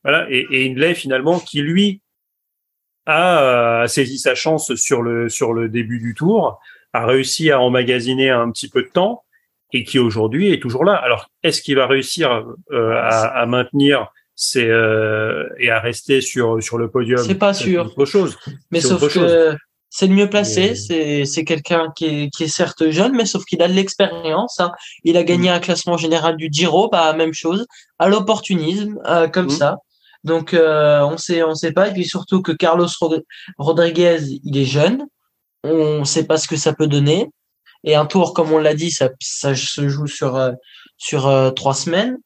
voilà. 0.02 0.26
Et, 0.28 0.44
et 0.50 0.94
finalement 0.94 1.38
qui 1.38 1.62
lui 1.62 2.02
a, 3.06 3.82
a 3.82 3.86
saisi 3.86 4.18
sa 4.18 4.34
chance 4.34 4.74
sur 4.74 5.02
le 5.02 5.28
sur 5.28 5.52
le 5.52 5.68
début 5.68 6.00
du 6.00 6.14
tour 6.14 6.58
a 6.92 7.06
réussi 7.06 7.50
à 7.50 7.60
emmagasiner 7.60 8.30
un 8.30 8.50
petit 8.50 8.68
peu 8.68 8.82
de 8.82 8.88
temps 8.88 9.24
et 9.72 9.84
qui 9.84 9.98
aujourd'hui 9.98 10.52
est 10.52 10.60
toujours 10.60 10.84
là. 10.84 10.94
Alors, 10.94 11.30
est-ce 11.42 11.62
qu'il 11.62 11.76
va 11.76 11.86
réussir 11.86 12.44
euh, 12.72 12.94
à, 12.96 13.26
à, 13.26 13.46
maintenir 13.46 14.08
ses, 14.34 14.66
euh, 14.66 15.48
et 15.58 15.70
à 15.70 15.80
rester 15.80 16.20
sur 16.20 16.62
sur 16.62 16.78
le 16.78 16.90
podium? 16.90 17.22
C'est 17.24 17.36
pas 17.36 17.54
sûr. 17.54 17.86
Autre 17.86 18.04
chose. 18.04 18.36
Mais 18.70 18.80
sauf 18.80 19.12
que 19.12 19.56
c'est 19.90 20.06
le 20.06 20.14
mieux 20.14 20.30
placé. 20.30 20.74
C'est 20.74 21.24
c'est 21.24 21.44
quelqu'un 21.44 21.92
qui 21.96 22.06
est 22.06 22.30
qui 22.30 22.44
est 22.44 22.48
certes 22.48 22.90
jeune, 22.90 23.14
mais 23.14 23.26
sauf 23.26 23.44
qu'il 23.44 23.60
a 23.62 23.68
de 23.68 23.72
l'expérience. 23.72 24.60
Hein. 24.60 24.72
Il 25.04 25.16
a 25.16 25.24
gagné 25.24 25.50
mm. 25.50 25.54
un 25.54 25.60
classement 25.60 25.96
général 25.96 26.36
du 26.36 26.48
Giro, 26.50 26.88
bah 26.88 27.12
même 27.12 27.34
chose, 27.34 27.66
à 27.98 28.08
l'opportunisme, 28.08 28.98
euh, 29.06 29.28
comme 29.28 29.46
mm. 29.46 29.50
ça. 29.50 29.76
Donc 30.22 30.54
euh, 30.54 31.00
on 31.02 31.16
sait 31.16 31.42
on 31.42 31.54
sait 31.54 31.72
pas. 31.72 31.88
Et 31.88 31.92
puis 31.92 32.04
surtout 32.04 32.40
que 32.40 32.52
Carlos 32.52 32.88
Rodriguez, 33.58 34.18
il 34.44 34.56
est 34.56 34.64
jeune 34.64 35.06
on 35.64 36.00
ne 36.00 36.04
sait 36.04 36.24
pas 36.24 36.38
ce 36.38 36.48
que 36.48 36.56
ça 36.56 36.72
peut 36.72 36.86
donner. 36.86 37.30
Et 37.84 37.94
un 37.94 38.06
tour, 38.06 38.34
comme 38.34 38.52
on 38.52 38.58
l'a 38.58 38.74
dit, 38.74 38.90
ça, 38.90 39.08
ça 39.20 39.54
se 39.54 39.88
joue 39.88 40.06
sur 40.06 40.36
euh, 40.36 40.52
sur 40.98 41.26
euh, 41.28 41.50
trois 41.50 41.74
semaines. 41.74 42.18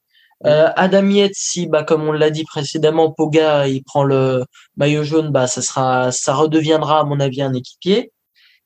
Euh, 0.46 0.68
Adam 0.76 1.08
Yates, 1.08 1.32
si, 1.34 1.66
bah, 1.66 1.84
comme 1.84 2.06
on 2.06 2.12
l'a 2.12 2.30
dit 2.30 2.44
précédemment, 2.44 3.10
Poga, 3.12 3.66
il 3.68 3.82
prend 3.82 4.04
le 4.04 4.44
maillot 4.76 5.04
jaune, 5.04 5.30
bah, 5.30 5.46
ça 5.46 5.62
sera, 5.62 6.12
ça 6.12 6.34
redeviendra, 6.34 7.00
à 7.00 7.04
mon 7.04 7.18
avis, 7.20 7.40
un 7.40 7.54
équipier. 7.54 8.12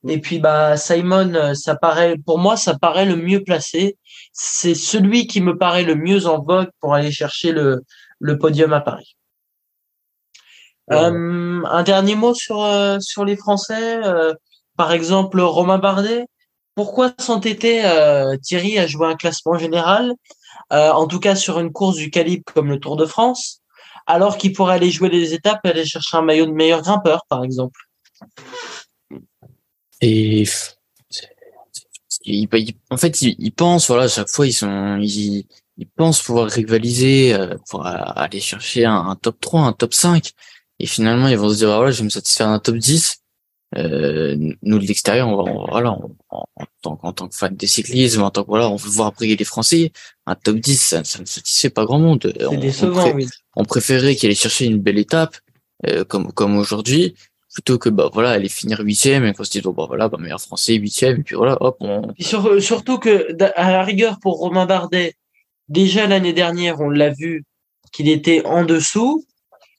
Et 0.09 0.21
puis, 0.21 0.39
bah, 0.41 0.77
Simon, 0.77 1.35
euh, 1.35 1.55
ça 1.55 1.77
paraît, 1.77 2.17
pour 2.25 2.39
moi, 2.39 2.57
ça 2.57 2.77
paraît 2.77 3.05
le 3.05 3.17
mieux 3.17 3.45
placé. 3.45 3.97
C'est 4.33 4.75
celui 4.75 5.27
qui 5.27 5.41
me 5.41 5.57
paraît 5.57 5.85
le 5.85 5.95
mieux 5.95 6.27
en 6.27 6.43
vogue 6.43 6.71
pour 6.81 6.95
aller 6.95 7.13
chercher 7.13 7.53
le, 7.53 7.83
le 8.19 8.39
podium 8.39 8.73
à 8.73 8.81
Paris. 8.81 9.17
Euh, 10.91 11.63
un 11.65 11.83
dernier 11.83 12.15
mot 12.15 12.35
sur, 12.35 12.63
euh, 12.63 12.99
sur 13.01 13.25
les 13.25 13.37
Français. 13.37 14.01
Par 14.79 14.93
exemple, 14.93 15.41
Romain 15.41 15.77
Bardet. 15.77 16.25
Pourquoi 16.75 17.13
s'entêter 17.19 17.83
Thierry 18.41 18.79
à 18.79 18.87
jouer 18.87 19.09
un 19.09 19.17
classement 19.17 19.59
général 19.59 20.15
euh, 20.73 20.91
en 20.91 21.07
tout 21.07 21.19
cas 21.19 21.35
sur 21.35 21.59
une 21.61 21.73
course 21.73 21.97
du 21.97 22.11
calibre 22.11 22.45
comme 22.55 22.69
le 22.69 22.79
Tour 22.79 22.97
de 22.97 23.07
France, 23.07 23.63
alors 24.07 24.37
qu'il 24.37 24.53
pourrait 24.53 24.75
aller 24.75 24.91
jouer 24.91 25.09
des 25.09 25.33
étapes 25.33 25.61
et 25.65 25.69
aller 25.71 25.87
chercher 25.87 26.17
un 26.17 26.23
maillot 26.23 26.47
de 26.47 26.53
meilleur 26.53 26.83
grimpeur, 26.83 27.23
par 27.29 27.43
exemple? 27.43 27.81
Et 30.03 30.45
en 32.91 32.97
fait, 32.99 33.23
ils, 33.23 33.53
pensent, 33.53 33.89
voilà, 33.89 34.09
chaque 34.09 34.29
fois, 34.29 34.47
ils 34.47 34.53
sont, 34.53 34.99
ils, 35.01 35.47
pensent 35.97 36.23
pouvoir 36.23 36.51
rivaliser, 36.51 37.33
euh, 37.33 37.57
pour 37.71 37.87
aller 37.87 38.41
chercher 38.41 38.85
un, 38.85 39.17
top 39.17 39.41
3, 39.41 39.63
un 39.63 39.73
top 39.73 39.95
5. 39.95 40.33
Et 40.79 40.87
finalement, 40.87 41.29
ils 41.29 41.39
vont 41.39 41.49
se 41.49 41.57
dire, 41.57 41.75
voilà, 41.75 41.91
je 41.91 41.99
vais 41.99 42.05
me 42.05 42.11
satisfaire 42.11 42.49
d'un 42.49 42.59
top 42.59 42.77
10. 42.77 43.23
Euh, 43.77 44.37
nous 44.63 44.79
de 44.79 44.87
l'extérieur, 44.87 45.29
on 45.29 45.43
va, 45.43 45.53
voilà, 45.71 45.91
en, 45.91 46.57
tant, 46.81 46.99
en 47.03 47.13
tant 47.13 47.29
que 47.29 47.35
fan 47.35 47.55
de 47.55 47.67
cyclisme, 47.67 48.23
en 48.23 48.31
tant 48.31 48.43
que 48.43 48.49
voilà, 48.49 48.69
on 48.71 48.77
veut 48.77 48.89
voir 48.89 49.13
briller 49.13 49.37
les 49.37 49.45
Français. 49.45 49.93
Un 50.27 50.35
top 50.35 50.57
10, 50.57 50.81
ça, 50.81 51.05
ça 51.05 51.19
ne 51.19 51.27
satisfait 51.27 51.69
pas 51.69 51.85
grand 51.85 51.99
monde. 51.99 52.33
On, 52.49 52.57
décevant, 52.57 53.07
on, 53.07 53.19
on 53.57 53.65
préférait 53.65 54.15
qu'il 54.15 54.29
allait 54.29 54.35
chercher 54.35 54.65
une 54.65 54.79
belle 54.79 54.99
étape, 54.99 55.37
euh, 55.87 56.05
comme 56.05 56.33
comme 56.33 56.57
aujourd'hui, 56.57 57.15
plutôt 57.53 57.79
que 57.79 57.91
bah 57.91 58.09
voilà, 58.13 58.31
aller 58.31 58.49
finir 58.49 58.81
huitième 58.81 59.27
et 59.27 59.35
qu'on 59.35 59.45
se 59.45 59.51
dit 59.51 59.61
bon 59.61 59.73
bah 59.73 59.85
voilà, 59.87 60.09
bah 60.09 60.17
meilleur 60.19 60.41
Français 60.41 60.75
huitième 60.75 61.21
et 61.21 61.23
puis 61.23 61.37
voilà, 61.37 61.59
hop. 61.61 61.77
On... 61.81 62.15
sur, 62.19 62.63
surtout 62.63 62.99
que 62.99 63.37
à 63.55 63.71
la 63.71 63.85
rigueur 63.85 64.19
pour 64.19 64.39
Romain 64.39 64.65
Bardet, 64.65 65.15
déjà 65.69 66.07
l'année 66.07 66.33
dernière, 66.33 66.81
on 66.81 66.89
l'a 66.89 67.11
vu 67.11 67.45
qu'il 67.93 68.09
était 68.09 68.45
en 68.47 68.65
dessous, 68.65 69.27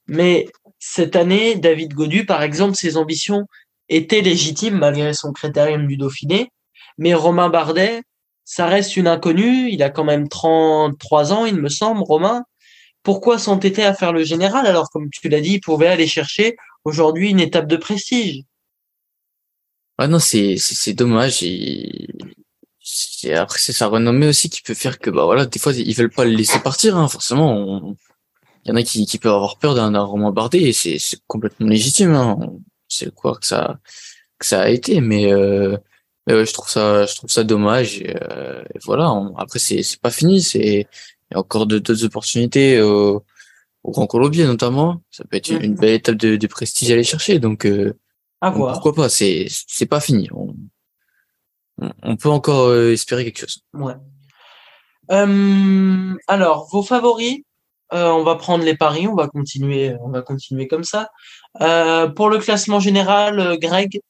mais 0.06 0.46
cette 0.78 1.16
année, 1.16 1.56
David 1.56 1.92
Godu, 1.92 2.24
par 2.24 2.42
exemple, 2.42 2.76
ses 2.76 2.96
ambitions 2.96 3.46
était 3.90 4.22
légitime 4.22 4.78
malgré 4.78 5.12
son 5.12 5.32
critérium 5.32 5.86
du 5.86 5.98
Dauphiné. 5.98 6.50
Mais 6.96 7.12
Romain 7.12 7.50
Bardet, 7.50 8.02
ça 8.44 8.66
reste 8.66 8.96
une 8.96 9.08
inconnue. 9.08 9.68
Il 9.70 9.82
a 9.82 9.90
quand 9.90 10.04
même 10.04 10.28
33 10.28 11.32
ans, 11.32 11.44
il 11.44 11.56
me 11.56 11.68
semble, 11.68 12.02
Romain. 12.02 12.44
Pourquoi 13.02 13.38
s'entêter 13.38 13.84
à 13.84 13.94
faire 13.94 14.12
le 14.12 14.24
général 14.24 14.66
alors, 14.66 14.90
comme 14.90 15.10
tu 15.10 15.28
l'as 15.28 15.40
dit, 15.40 15.54
il 15.54 15.60
pouvait 15.60 15.88
aller 15.88 16.06
chercher 16.06 16.56
aujourd'hui 16.84 17.30
une 17.30 17.40
étape 17.40 17.66
de 17.66 17.76
prestige? 17.76 18.42
Ah 19.98 20.06
non, 20.06 20.18
c'est 20.18 20.56
c'est 20.56 20.94
dommage. 20.94 21.42
Et... 21.42 22.08
Après, 23.34 23.58
c'est 23.58 23.72
sa 23.72 23.86
renommée 23.86 24.28
aussi 24.28 24.48
qui 24.48 24.62
peut 24.62 24.74
faire 24.74 24.98
que, 24.98 25.10
bah 25.10 25.24
voilà, 25.24 25.44
des 25.44 25.58
fois, 25.58 25.72
ils 25.74 25.94
veulent 25.94 26.10
pas 26.10 26.24
le 26.24 26.30
laisser 26.30 26.58
partir, 26.60 26.96
hein. 26.96 27.08
forcément. 27.08 27.94
Il 28.64 28.70
y 28.70 28.72
en 28.72 28.76
a 28.76 28.82
qui, 28.82 29.04
qui 29.06 29.18
peuvent 29.18 29.34
avoir 29.34 29.58
peur 29.58 29.74
d'un 29.74 30.00
Romain 30.00 30.32
Bardet 30.32 30.62
et 30.62 30.72
c'est 30.72 30.98
complètement 31.26 31.66
légitime. 31.66 32.14
Hein 32.14 32.38
c'est 32.90 33.14
quoi 33.14 33.36
que 33.36 33.46
ça 33.46 33.78
que 34.38 34.46
ça 34.46 34.62
a 34.62 34.68
été 34.68 35.00
mais 35.00 35.32
euh, 35.32 35.76
mais 36.26 36.44
je 36.44 36.52
trouve 36.52 36.68
ça 36.68 37.06
je 37.06 37.14
trouve 37.16 37.30
ça 37.30 37.44
dommage 37.44 38.00
et, 38.00 38.14
euh, 38.22 38.62
voilà 38.84 39.12
après 39.38 39.58
c'est 39.58 39.82
c'est 39.82 40.00
pas 40.00 40.10
fini 40.10 40.42
c'est 40.42 40.86
il 41.30 41.34
y 41.34 41.36
a 41.36 41.38
encore 41.38 41.66
d'autres 41.66 42.04
opportunités 42.04 42.80
au, 42.80 43.24
au 43.84 43.90
Grand 43.92 44.06
Colombier 44.06 44.44
notamment. 44.46 45.02
Ça 45.10 45.24
peut 45.24 45.36
être 45.36 45.50
une 45.50 45.74
mm-hmm. 45.74 45.80
belle 45.80 45.94
étape 45.94 46.16
de, 46.16 46.36
de 46.36 46.46
prestige 46.46 46.90
à 46.90 46.94
aller 46.94 47.04
chercher 47.04 47.38
donc, 47.38 47.66
euh, 47.66 47.96
pourquoi 48.40 48.94
pas 48.94 49.08
c'est 49.08 49.46
c'est 49.48 49.86
pas 49.86 50.00
fini. 50.00 50.28
On, 50.32 50.54
on 52.02 52.16
peut 52.16 52.28
encore 52.28 52.66
euh, 52.68 52.92
espérer 52.92 53.24
quelque 53.24 53.40
chose. 53.40 53.62
Ouais. 53.74 53.94
Alors 56.28 56.68
vos 56.70 56.82
favoris 56.82 57.42
euh, 57.92 58.08
on 58.08 58.22
va 58.22 58.36
prendre 58.36 58.64
les 58.64 58.76
paris, 58.76 59.08
on 59.08 59.16
va 59.16 59.26
continuer, 59.26 59.96
on 60.00 60.10
va 60.10 60.22
continuer 60.22 60.68
comme 60.68 60.84
ça. 60.84 61.10
Euh, 61.60 62.08
pour 62.08 62.30
le 62.30 62.38
classement 62.38 62.80
général, 62.80 63.40
euh, 63.40 63.56
Greg, 63.56 64.00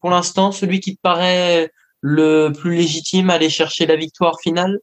pour 0.00 0.10
l'instant, 0.10 0.52
celui 0.52 0.80
qui 0.80 0.96
te 0.96 1.00
paraît 1.00 1.70
le 2.00 2.50
plus 2.50 2.74
légitime 2.74 3.30
à 3.30 3.34
aller 3.34 3.50
chercher 3.50 3.86
la 3.86 3.96
victoire 3.96 4.40
finale 4.40 4.78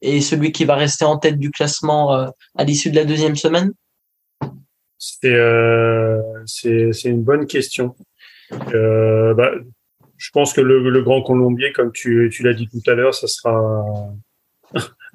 et 0.00 0.20
celui 0.20 0.52
qui 0.52 0.64
va 0.64 0.74
rester 0.74 1.04
en 1.04 1.18
tête 1.18 1.38
du 1.38 1.50
classement 1.50 2.12
à 2.56 2.64
l'issue 2.64 2.90
de 2.90 2.96
la 2.96 3.04
deuxième 3.04 3.36
semaine 3.36 3.72
C'est 4.98 5.30
une 7.04 7.22
bonne 7.22 7.46
question. 7.46 7.94
Bah, 8.50 9.50
je 10.16 10.30
pense 10.30 10.54
que 10.54 10.62
le, 10.62 10.88
le 10.88 11.02
Grand 11.02 11.22
Colombier, 11.22 11.72
comme 11.72 11.92
tu, 11.92 12.30
tu 12.32 12.42
l'as 12.42 12.54
dit 12.54 12.68
tout 12.68 12.90
à 12.90 12.94
l'heure, 12.94 13.14
ça 13.14 13.26
sera 13.26 13.84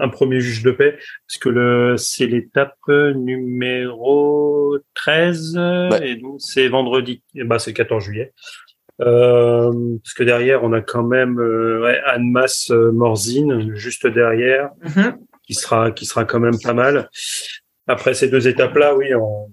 un 0.02 0.10
premier 0.10 0.42
juge 0.42 0.64
de 0.64 0.72
paix, 0.72 0.98
parce 1.28 1.38
que 1.40 1.50
le 1.50 1.96
c'est 1.98 2.28
l'étape 2.28 2.76
numéro 2.88 4.78
13, 4.96 5.60
et 6.04 6.16
donc 6.16 6.36
c'est 6.40 6.68
vendredi, 6.68 7.24
et 7.36 7.44
bah 7.44 7.60
c'est 7.60 7.74
14 7.74 8.04
juillet. 8.04 8.34
Euh, 9.02 9.98
parce 10.04 10.14
que 10.14 10.24
derrière, 10.24 10.64
on 10.64 10.74
a 10.74 10.82
quand 10.82 11.04
même 11.04 11.40
euh, 11.40 11.82
ouais, 11.82 12.00
Anne-Masse 12.06 12.70
euh, 12.72 12.92
Morzine 12.92 13.74
juste 13.76 14.06
derrière, 14.06 14.70
mm-hmm. 14.84 15.16
qui 15.44 15.54
sera 15.56 15.92
qui 15.92 16.06
sera 16.06 16.26
quand 16.26 16.40
même 16.40 16.60
pas 16.62 16.74
mal. 16.74 17.10
Après 17.88 18.14
ces 18.14 18.28
deux 18.28 18.48
étapes-là, 18.48 18.96
oui, 18.96 19.16
on, 19.16 19.52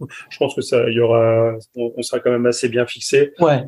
je 0.30 0.38
pense 0.38 0.54
que 0.54 0.62
ça, 0.62 0.88
il 0.88 0.94
y 0.94 1.00
aura, 1.00 1.52
on, 1.76 1.92
on, 1.96 2.02
sera 2.02 2.20
quand 2.20 2.32
même 2.32 2.46
assez 2.46 2.68
bien 2.68 2.86
fixé. 2.86 3.32
Ouais. 3.38 3.64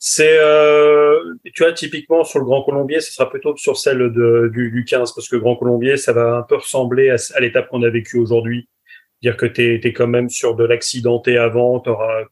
C'est, 0.00 0.38
euh, 0.38 1.34
tu 1.54 1.64
vois, 1.64 1.72
typiquement 1.72 2.22
sur 2.24 2.38
le 2.38 2.44
Grand 2.44 2.62
Colombier, 2.62 3.00
ce 3.00 3.12
sera 3.12 3.28
plutôt 3.28 3.56
sur 3.56 3.76
celle 3.76 4.12
de, 4.12 4.50
du, 4.52 4.70
du 4.70 4.84
15, 4.84 5.12
parce 5.12 5.28
que 5.28 5.36
Grand 5.36 5.56
Colombier, 5.56 5.96
ça 5.96 6.12
va 6.12 6.36
un 6.36 6.42
peu 6.42 6.56
ressembler 6.56 7.10
à, 7.10 7.40
l'étape 7.40 7.68
qu'on 7.68 7.82
a 7.82 7.90
vécue 7.90 8.18
aujourd'hui. 8.18 8.68
Dire 9.22 9.36
que 9.36 9.46
tu 9.46 9.74
es, 9.84 9.92
quand 9.92 10.06
même 10.06 10.28
sur 10.28 10.54
de 10.54 10.64
l'accidenté 10.64 11.36
avant, 11.36 11.80
tu 11.80 11.90
auras 11.90 12.24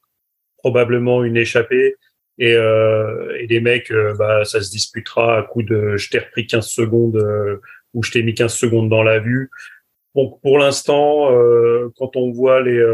probablement 0.58 1.24
une 1.24 1.36
échappée. 1.36 1.96
Et, 2.38 2.52
euh, 2.52 3.36
et 3.38 3.46
les 3.46 3.60
mecs, 3.60 3.90
euh, 3.90 4.14
bah, 4.14 4.44
ça 4.44 4.60
se 4.60 4.70
disputera 4.70 5.38
à 5.38 5.42
coup 5.42 5.62
de 5.62 5.96
je 5.96 6.10
t'ai 6.10 6.18
repris 6.18 6.46
15 6.46 6.66
secondes 6.68 7.16
euh, 7.16 7.60
ou 7.94 8.02
je 8.02 8.12
t'ai 8.12 8.22
mis 8.22 8.34
15 8.34 8.54
secondes 8.54 8.88
dans 8.88 9.02
la 9.02 9.18
vue. 9.18 9.50
Donc 10.14 10.40
pour 10.42 10.58
l'instant, 10.58 11.32
euh, 11.32 11.92
quand 11.96 12.14
on 12.16 12.30
voit 12.30 12.60
les, 12.60 12.84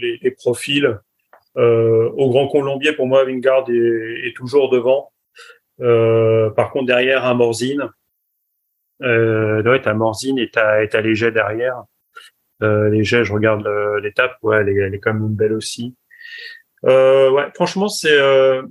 les, 0.00 0.18
les 0.22 0.30
profils, 0.30 0.98
au 1.56 2.30
Grand 2.30 2.48
Colombier, 2.48 2.92
pour 2.92 3.06
moi, 3.06 3.24
Wingard 3.24 3.70
est, 3.70 4.28
est 4.28 4.36
toujours 4.36 4.70
devant. 4.70 5.12
Euh, 5.80 6.50
par 6.50 6.70
contre, 6.70 6.86
derrière, 6.86 7.24
un 7.24 7.34
Morzine. 7.34 7.90
Euh, 9.02 9.62
ouais, 9.62 9.80
t'as 9.82 9.94
Morzine 9.94 10.38
et 10.38 10.50
t'as, 10.50 11.00
Léger 11.00 11.30
derrière. 11.30 11.84
Euh, 12.62 12.88
Léger, 12.88 13.24
je 13.24 13.32
regarde 13.32 13.66
l'étape, 14.02 14.36
ouais, 14.42 14.58
elle 14.58 14.68
est, 14.70 14.76
elle 14.76 14.94
est 14.94 14.98
quand 15.00 15.12
même 15.12 15.34
belle 15.34 15.52
aussi. 15.52 15.94
Euh, 16.84 17.30
ouais, 17.30 17.50
franchement, 17.54 17.88
c'est 17.88 18.18
euh, 18.18 18.62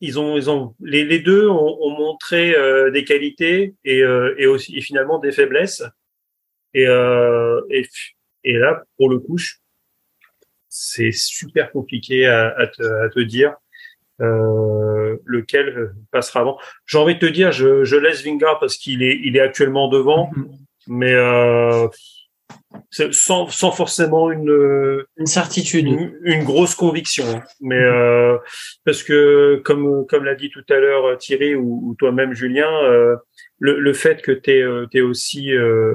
ils 0.00 0.18
ont, 0.18 0.36
ils 0.36 0.48
ont, 0.48 0.74
les, 0.80 1.04
les 1.04 1.18
deux 1.18 1.46
ont, 1.48 1.78
ont 1.82 1.90
montré 1.90 2.54
euh, 2.54 2.90
des 2.90 3.04
qualités 3.04 3.74
et, 3.84 4.02
euh, 4.02 4.34
et 4.38 4.46
aussi 4.46 4.76
et 4.76 4.80
finalement 4.80 5.18
des 5.18 5.32
faiblesses. 5.32 5.82
Et, 6.72 6.84
et, 6.84 7.88
et 8.44 8.52
là, 8.52 8.84
pour 8.96 9.10
le 9.10 9.18
coup, 9.18 9.36
je 9.36 9.54
c'est 10.70 11.12
super 11.12 11.72
compliqué 11.72 12.26
à, 12.26 12.54
à, 12.56 12.66
te, 12.68 12.82
à 12.82 13.08
te, 13.10 13.20
dire 13.20 13.54
euh, 14.20 15.16
lequel 15.24 15.92
passera 16.12 16.40
avant. 16.40 16.58
J'ai 16.86 16.98
envie 16.98 17.14
de 17.14 17.20
te 17.20 17.26
dire, 17.26 17.52
je, 17.52 17.84
je 17.84 17.96
laisse 17.96 18.24
Vingard 18.24 18.58
parce 18.60 18.76
qu'il 18.76 19.02
est, 19.02 19.20
il 19.22 19.36
est 19.36 19.40
actuellement 19.40 19.88
devant, 19.88 20.30
mm-hmm. 20.30 20.48
mais 20.86 21.12
euh, 21.12 21.88
sans, 22.90 23.48
sans 23.48 23.72
forcément 23.72 24.30
une, 24.30 25.04
une 25.16 25.26
certitude, 25.26 25.86
une, 26.22 26.44
grosse 26.44 26.74
conviction. 26.74 27.24
Hein. 27.28 27.42
Mais 27.60 27.76
mm-hmm. 27.76 28.34
euh, 28.34 28.38
parce 28.84 29.02
que 29.02 29.60
comme 29.64 30.06
comme 30.06 30.24
l'a 30.24 30.34
dit 30.34 30.50
tout 30.50 30.64
à 30.68 30.78
l'heure 30.78 31.18
Thierry 31.18 31.54
ou, 31.54 31.80
ou 31.84 31.94
toi-même 31.96 32.32
Julien, 32.32 32.70
euh, 32.84 33.16
le, 33.58 33.80
le 33.80 33.92
fait 33.92 34.22
que 34.22 34.32
tu 34.32 34.50
es, 34.50 34.64
es, 34.92 35.00
aussi 35.02 35.52
euh, 35.52 35.94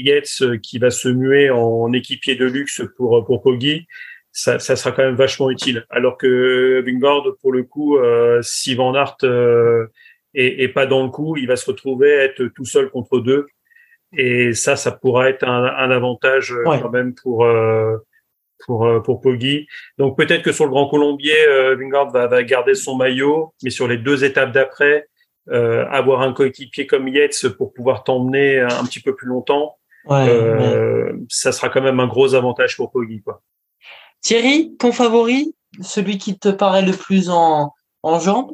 Yates 0.00 0.42
euh, 0.42 0.58
qui 0.58 0.78
va 0.78 0.90
se 0.90 1.08
muer 1.08 1.50
en 1.50 1.92
équipier 1.92 2.34
de 2.34 2.44
luxe 2.44 2.82
pour 2.96 3.24
pour 3.24 3.42
Poggi, 3.42 3.86
ça, 4.32 4.58
ça 4.58 4.76
sera 4.76 4.92
quand 4.92 5.02
même 5.02 5.16
vachement 5.16 5.50
utile. 5.50 5.84
Alors 5.90 6.16
que 6.16 6.82
Wingard, 6.86 7.24
pour 7.40 7.52
le 7.52 7.64
coup, 7.64 7.98
euh, 7.98 8.40
si 8.42 8.74
Van 8.74 8.94
Aert 8.94 9.16
euh, 9.24 9.86
est, 10.34 10.68
pas 10.68 10.86
dans 10.86 11.02
le 11.02 11.10
coup, 11.10 11.36
il 11.36 11.46
va 11.46 11.56
se 11.56 11.66
retrouver 11.66 12.12
à 12.14 12.24
être 12.24 12.44
tout 12.54 12.64
seul 12.64 12.90
contre 12.90 13.18
deux. 13.18 13.46
Et 14.16 14.54
ça, 14.54 14.76
ça 14.76 14.92
pourra 14.92 15.28
être 15.28 15.44
un, 15.44 15.64
un 15.64 15.90
avantage 15.90 16.52
euh, 16.52 16.64
quand 16.64 16.90
même 16.90 17.14
pour 17.14 17.44
euh, 17.44 17.96
pour 18.66 19.02
pour 19.02 19.20
Poggi. 19.20 19.66
Donc 19.98 20.16
peut-être 20.16 20.42
que 20.42 20.52
sur 20.52 20.64
le 20.64 20.70
Grand 20.70 20.88
Colombier, 20.88 21.36
Wingard 21.78 22.10
va, 22.10 22.26
va 22.26 22.42
garder 22.42 22.74
son 22.74 22.96
maillot, 22.96 23.54
mais 23.62 23.70
sur 23.70 23.88
les 23.88 23.96
deux 23.96 24.22
étapes 24.24 24.52
d'après, 24.52 25.08
euh, 25.50 25.84
avoir 25.88 26.20
un 26.20 26.32
coéquipier 26.32 26.86
comme 26.86 27.08
Yates 27.08 27.48
pour 27.56 27.72
pouvoir 27.72 28.04
t'emmener 28.04 28.60
un 28.60 28.84
petit 28.84 29.00
peu 29.00 29.16
plus 29.16 29.26
longtemps, 29.26 29.78
Ouais, 30.06 30.28
euh, 30.28 31.12
ça 31.28 31.52
sera 31.52 31.68
quand 31.68 31.82
même 31.82 32.00
un 32.00 32.06
gros 32.06 32.34
avantage 32.34 32.76
pour 32.76 32.90
Poggi. 32.90 33.22
Quoi. 33.22 33.42
Thierry, 34.22 34.74
ton 34.78 34.92
favori, 34.92 35.54
celui 35.80 36.18
qui 36.18 36.38
te 36.38 36.48
paraît 36.48 36.82
le 36.82 36.92
plus 36.92 37.30
en, 37.30 37.72
en 38.02 38.20
jambes? 38.20 38.52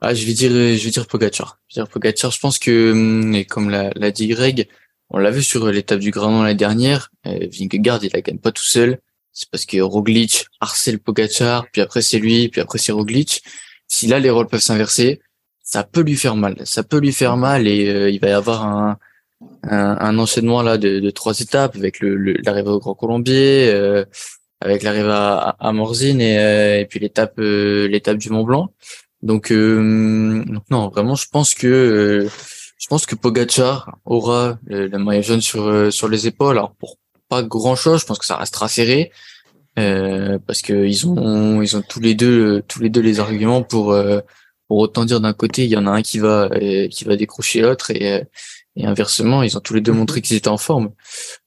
Ah, 0.00 0.14
je 0.14 0.24
vais 0.26 0.32
dire, 0.32 0.50
je 0.50 0.84
vais 0.84 0.90
dire 0.90 1.06
Pogacar. 1.06 1.58
Je 1.68 1.76
vais 1.76 1.84
dire 1.84 1.90
Pogacar. 1.90 2.30
Je 2.30 2.38
pense 2.38 2.58
que, 2.58 2.92
hum, 2.92 3.34
et 3.34 3.44
comme 3.44 3.70
l'a, 3.70 3.90
l'a 3.96 4.10
dit 4.10 4.28
Greg, 4.28 4.68
on 5.10 5.18
l'a 5.18 5.30
vu 5.30 5.42
sur 5.42 5.66
l'étape 5.66 6.00
du 6.00 6.10
Granon 6.10 6.42
l'année 6.42 6.54
dernière. 6.54 7.10
Euh, 7.26 7.48
Vingegaard, 7.50 8.04
il 8.04 8.10
la 8.12 8.20
gagne 8.20 8.38
pas 8.38 8.52
tout 8.52 8.64
seul. 8.64 8.98
C'est 9.32 9.48
parce 9.50 9.64
que 9.64 9.80
Roglic 9.80 10.46
harcèle 10.60 10.98
Pogacar, 10.98 11.66
puis 11.72 11.80
après 11.80 12.02
c'est 12.02 12.18
lui, 12.18 12.48
puis 12.48 12.60
après 12.60 12.78
c'est 12.78 12.92
Roglic. 12.92 13.42
Si 13.86 14.06
là 14.06 14.18
les 14.18 14.30
rôles 14.30 14.48
peuvent 14.48 14.60
s'inverser, 14.60 15.20
ça 15.62 15.84
peut 15.84 16.00
lui 16.00 16.16
faire 16.16 16.36
mal. 16.36 16.56
Ça 16.64 16.82
peut 16.82 16.98
lui 16.98 17.12
faire 17.12 17.36
mal 17.36 17.66
et 17.66 17.88
euh, 17.88 18.10
il 18.10 18.20
va 18.20 18.28
y 18.28 18.32
avoir 18.32 18.66
un, 18.66 18.98
un, 19.62 19.96
un 20.00 20.18
enchaînement 20.18 20.62
là 20.62 20.78
de, 20.78 21.00
de, 21.00 21.10
trois 21.10 21.38
étapes 21.40 21.76
avec 21.76 22.00
le, 22.00 22.16
le 22.16 22.34
l'arrivée 22.44 22.70
au 22.70 22.78
Grand 22.78 22.94
Colombier, 22.94 23.70
euh, 23.72 24.04
avec 24.60 24.82
l'arrivée 24.82 25.10
à, 25.10 25.56
à 25.58 25.72
Morzine 25.72 26.20
et, 26.20 26.38
euh, 26.38 26.80
et 26.80 26.86
puis 26.86 27.00
l'étape 27.00 27.38
euh, 27.38 27.86
l'étape 27.88 28.18
du 28.18 28.30
Mont 28.30 28.44
Blanc. 28.44 28.72
Donc, 29.22 29.50
euh, 29.52 30.44
donc 30.46 30.62
non, 30.70 30.88
vraiment, 30.88 31.14
je 31.14 31.26
pense 31.30 31.54
que 31.54 32.28
je 32.78 32.86
pense 32.88 33.06
que 33.06 33.14
Pogacar 33.14 33.98
aura 34.04 34.58
le, 34.66 34.86
le 34.86 34.98
maillot 34.98 35.22
jaune 35.22 35.40
sur 35.40 35.92
sur 35.92 36.08
les 36.08 36.26
épaules. 36.26 36.56
Alors 36.56 36.74
pour 36.74 36.98
pas 37.28 37.42
grand 37.42 37.76
chose, 37.76 38.00
je 38.00 38.06
pense 38.06 38.18
que 38.18 38.26
ça 38.26 38.36
restera 38.36 38.68
serré 38.68 39.12
euh, 39.78 40.38
parce 40.46 40.62
que 40.62 40.86
ils 40.86 41.06
ont 41.06 41.62
ils 41.62 41.76
ont 41.76 41.82
tous 41.82 42.00
les 42.00 42.14
deux 42.14 42.62
tous 42.68 42.80
les 42.80 42.88
deux 42.88 43.02
les 43.02 43.20
arguments 43.20 43.62
pour 43.62 43.94
pour 44.66 44.78
autant 44.78 45.04
dire 45.04 45.20
d'un 45.20 45.32
côté 45.34 45.64
il 45.64 45.70
y 45.70 45.76
en 45.76 45.86
a 45.86 45.90
un 45.90 46.02
qui 46.02 46.18
va 46.18 46.48
qui 46.90 47.04
va 47.04 47.16
décrocher 47.16 47.60
l'autre 47.60 47.90
et 47.90 48.24
et 48.78 48.86
inversement 48.86 49.42
ils 49.42 49.58
ont 49.58 49.60
tous 49.60 49.74
les 49.74 49.82
deux 49.82 49.92
montré 49.92 50.22
qu'ils 50.22 50.36
étaient 50.36 50.48
en 50.48 50.56
forme. 50.56 50.92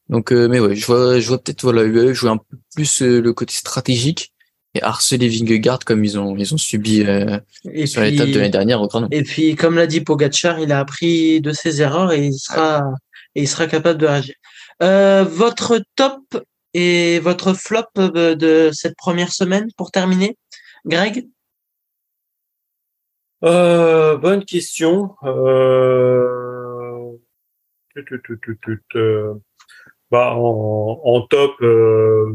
Donc 0.09 0.31
mais 0.31 0.59
ouais, 0.59 0.75
je 0.75 0.85
vois 0.85 1.19
je 1.19 1.27
vois 1.27 1.39
peut-être 1.39 1.63
voilà 1.63 1.83
UAE 1.83 2.13
jouer 2.13 2.29
un 2.29 2.37
peu 2.37 2.57
plus 2.75 3.01
le 3.01 3.33
côté 3.33 3.53
stratégique 3.55 4.31
et 4.73 4.81
harceler 4.83 5.27
Vingegaard 5.27 5.79
comme 5.79 6.03
ils 6.03 6.17
ont 6.17 6.35
ils 6.37 6.53
ont 6.53 6.57
subi 6.57 7.01
euh, 7.01 7.39
et 7.71 7.87
sur 7.87 8.01
puis, 8.01 8.11
l'étape 8.11 8.29
de 8.29 8.37
l'année 8.37 8.49
dernière 8.49 8.81
au 8.81 8.87
Granon. 8.87 9.07
Et 9.11 9.23
puis, 9.23 9.55
comme 9.55 9.75
l'a 9.75 9.87
dit 9.87 10.01
Pogacar, 10.01 10.59
il 10.59 10.71
a 10.71 10.79
appris 10.79 11.41
de 11.41 11.51
ses 11.51 11.81
erreurs 11.81 12.11
et 12.13 12.25
il 12.25 12.33
sera, 12.33 12.83
et 13.35 13.41
il 13.41 13.47
sera 13.47 13.67
capable 13.67 13.99
de 13.99 14.07
réagir. 14.07 14.35
Euh, 14.81 15.23
votre 15.23 15.81
top 15.95 16.21
et 16.73 17.19
votre 17.19 17.53
flop 17.53 17.85
de 17.97 18.69
cette 18.73 18.95
première 18.95 19.33
semaine 19.33 19.67
pour 19.77 19.91
terminer, 19.91 20.37
Greg? 20.85 21.27
Euh, 23.43 24.17
Bonne 24.17 24.45
question. 24.45 25.15
Euh... 25.23 26.40
Bah, 30.11 30.33
en, 30.35 31.01
en 31.03 31.21
top, 31.21 31.53
euh, 31.61 32.33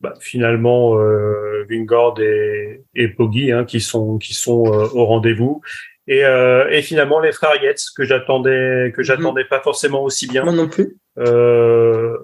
bah, 0.00 0.14
finalement 0.20 0.98
euh, 0.98 1.64
Vingord 1.70 2.20
et, 2.20 2.82
et 2.94 3.08
Poggi 3.08 3.52
hein, 3.52 3.64
qui 3.64 3.80
sont 3.80 4.18
qui 4.18 4.34
sont 4.34 4.66
euh, 4.66 4.86
au 4.92 5.06
rendez-vous. 5.06 5.62
Et, 6.06 6.26
euh, 6.26 6.68
et 6.68 6.82
finalement 6.82 7.20
les 7.20 7.32
frères 7.32 7.62
Yates 7.62 7.80
que 7.96 8.04
j'attendais 8.04 8.92
que 8.94 9.02
j'attendais 9.02 9.46
pas 9.46 9.60
forcément 9.62 10.02
aussi 10.04 10.28
bien. 10.28 10.44
Moi 10.44 10.52
non 10.52 10.68
plus. 10.68 10.98
euh, 11.18 12.18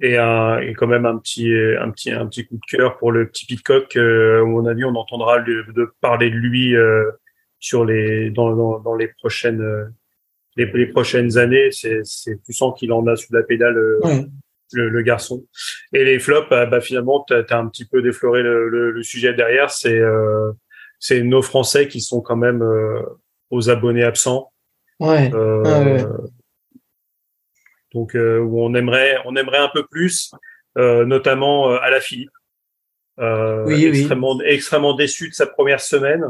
et, 0.00 0.16
un, 0.16 0.58
et 0.58 0.72
quand 0.72 0.86
même 0.86 1.04
un 1.04 1.18
petit 1.18 1.52
un 1.78 1.90
petit 1.90 2.10
un 2.10 2.26
petit 2.26 2.46
coup 2.46 2.54
de 2.56 2.76
cœur 2.76 2.96
pour 2.96 3.12
le 3.12 3.28
petit 3.28 3.44
Pitcock 3.44 3.94
euh, 3.96 4.40
à 4.40 4.44
mon 4.46 4.64
avis 4.64 4.84
on 4.84 4.94
entendra 4.94 5.40
de, 5.40 5.66
de 5.74 5.92
parler 6.00 6.30
de 6.30 6.36
lui 6.36 6.74
euh, 6.74 7.10
sur 7.60 7.84
les 7.84 8.30
dans, 8.30 8.56
dans, 8.56 8.78
dans 8.80 8.94
les 8.94 9.08
prochaines 9.08 9.60
euh, 9.60 9.84
les, 10.56 10.66
les 10.66 10.86
prochaines 10.86 11.38
années 11.38 11.70
c'est 11.70 12.02
tu 12.44 12.52
sens 12.52 12.78
qu'il 12.78 12.92
en 12.92 13.06
a 13.06 13.16
sous 13.16 13.32
la 13.32 13.42
pédale 13.42 13.76
euh, 13.78 13.98
Ouais. 14.04 14.26
le, 14.72 14.88
le 14.88 15.02
garçon. 15.02 15.44
Et 15.92 16.04
les 16.04 16.18
flops, 16.18 16.48
bah, 16.48 16.64
bah, 16.66 16.80
finalement, 16.80 17.24
tu 17.28 17.34
as, 17.34 17.58
un 17.58 17.68
petit 17.68 17.84
peu 17.84 18.00
défloré 18.02 18.42
le, 18.42 18.68
le, 18.68 18.90
le 18.90 19.02
sujet 19.02 19.34
derrière. 19.34 19.70
C'est 19.70 19.98
euh, 19.98 20.50
c'est 20.98 21.22
nos 21.22 21.42
Français 21.42 21.88
qui 21.88 22.00
sont 22.00 22.20
quand 22.20 22.36
même 22.36 22.62
euh, 22.62 23.02
aux 23.50 23.68
abonnés 23.70 24.04
absents. 24.04 24.52
Ouais. 25.00 25.30
Euh, 25.34 25.62
Ah 25.66 25.80
ouais. 25.82 26.04
Donc 27.92 28.14
euh, 28.14 28.38
où 28.38 28.62
on 28.62 28.74
aimerait 28.74 29.16
on 29.26 29.36
aimerait 29.36 29.58
un 29.58 29.70
peu 29.72 29.84
plus, 29.86 30.32
euh, 30.78 31.04
notamment 31.04 31.70
euh, 31.72 31.78
à 31.82 31.90
la 31.90 32.00
Philippe. 32.00 32.30
Euh, 33.22 33.64
Oui, 33.66 33.88
oui. 33.90 33.98
extrêmement 34.00 34.40
extrêmement 34.44 34.94
déçu 34.94 35.28
de 35.28 35.34
sa 35.34 35.46
première 35.46 35.80
semaine, 35.80 36.24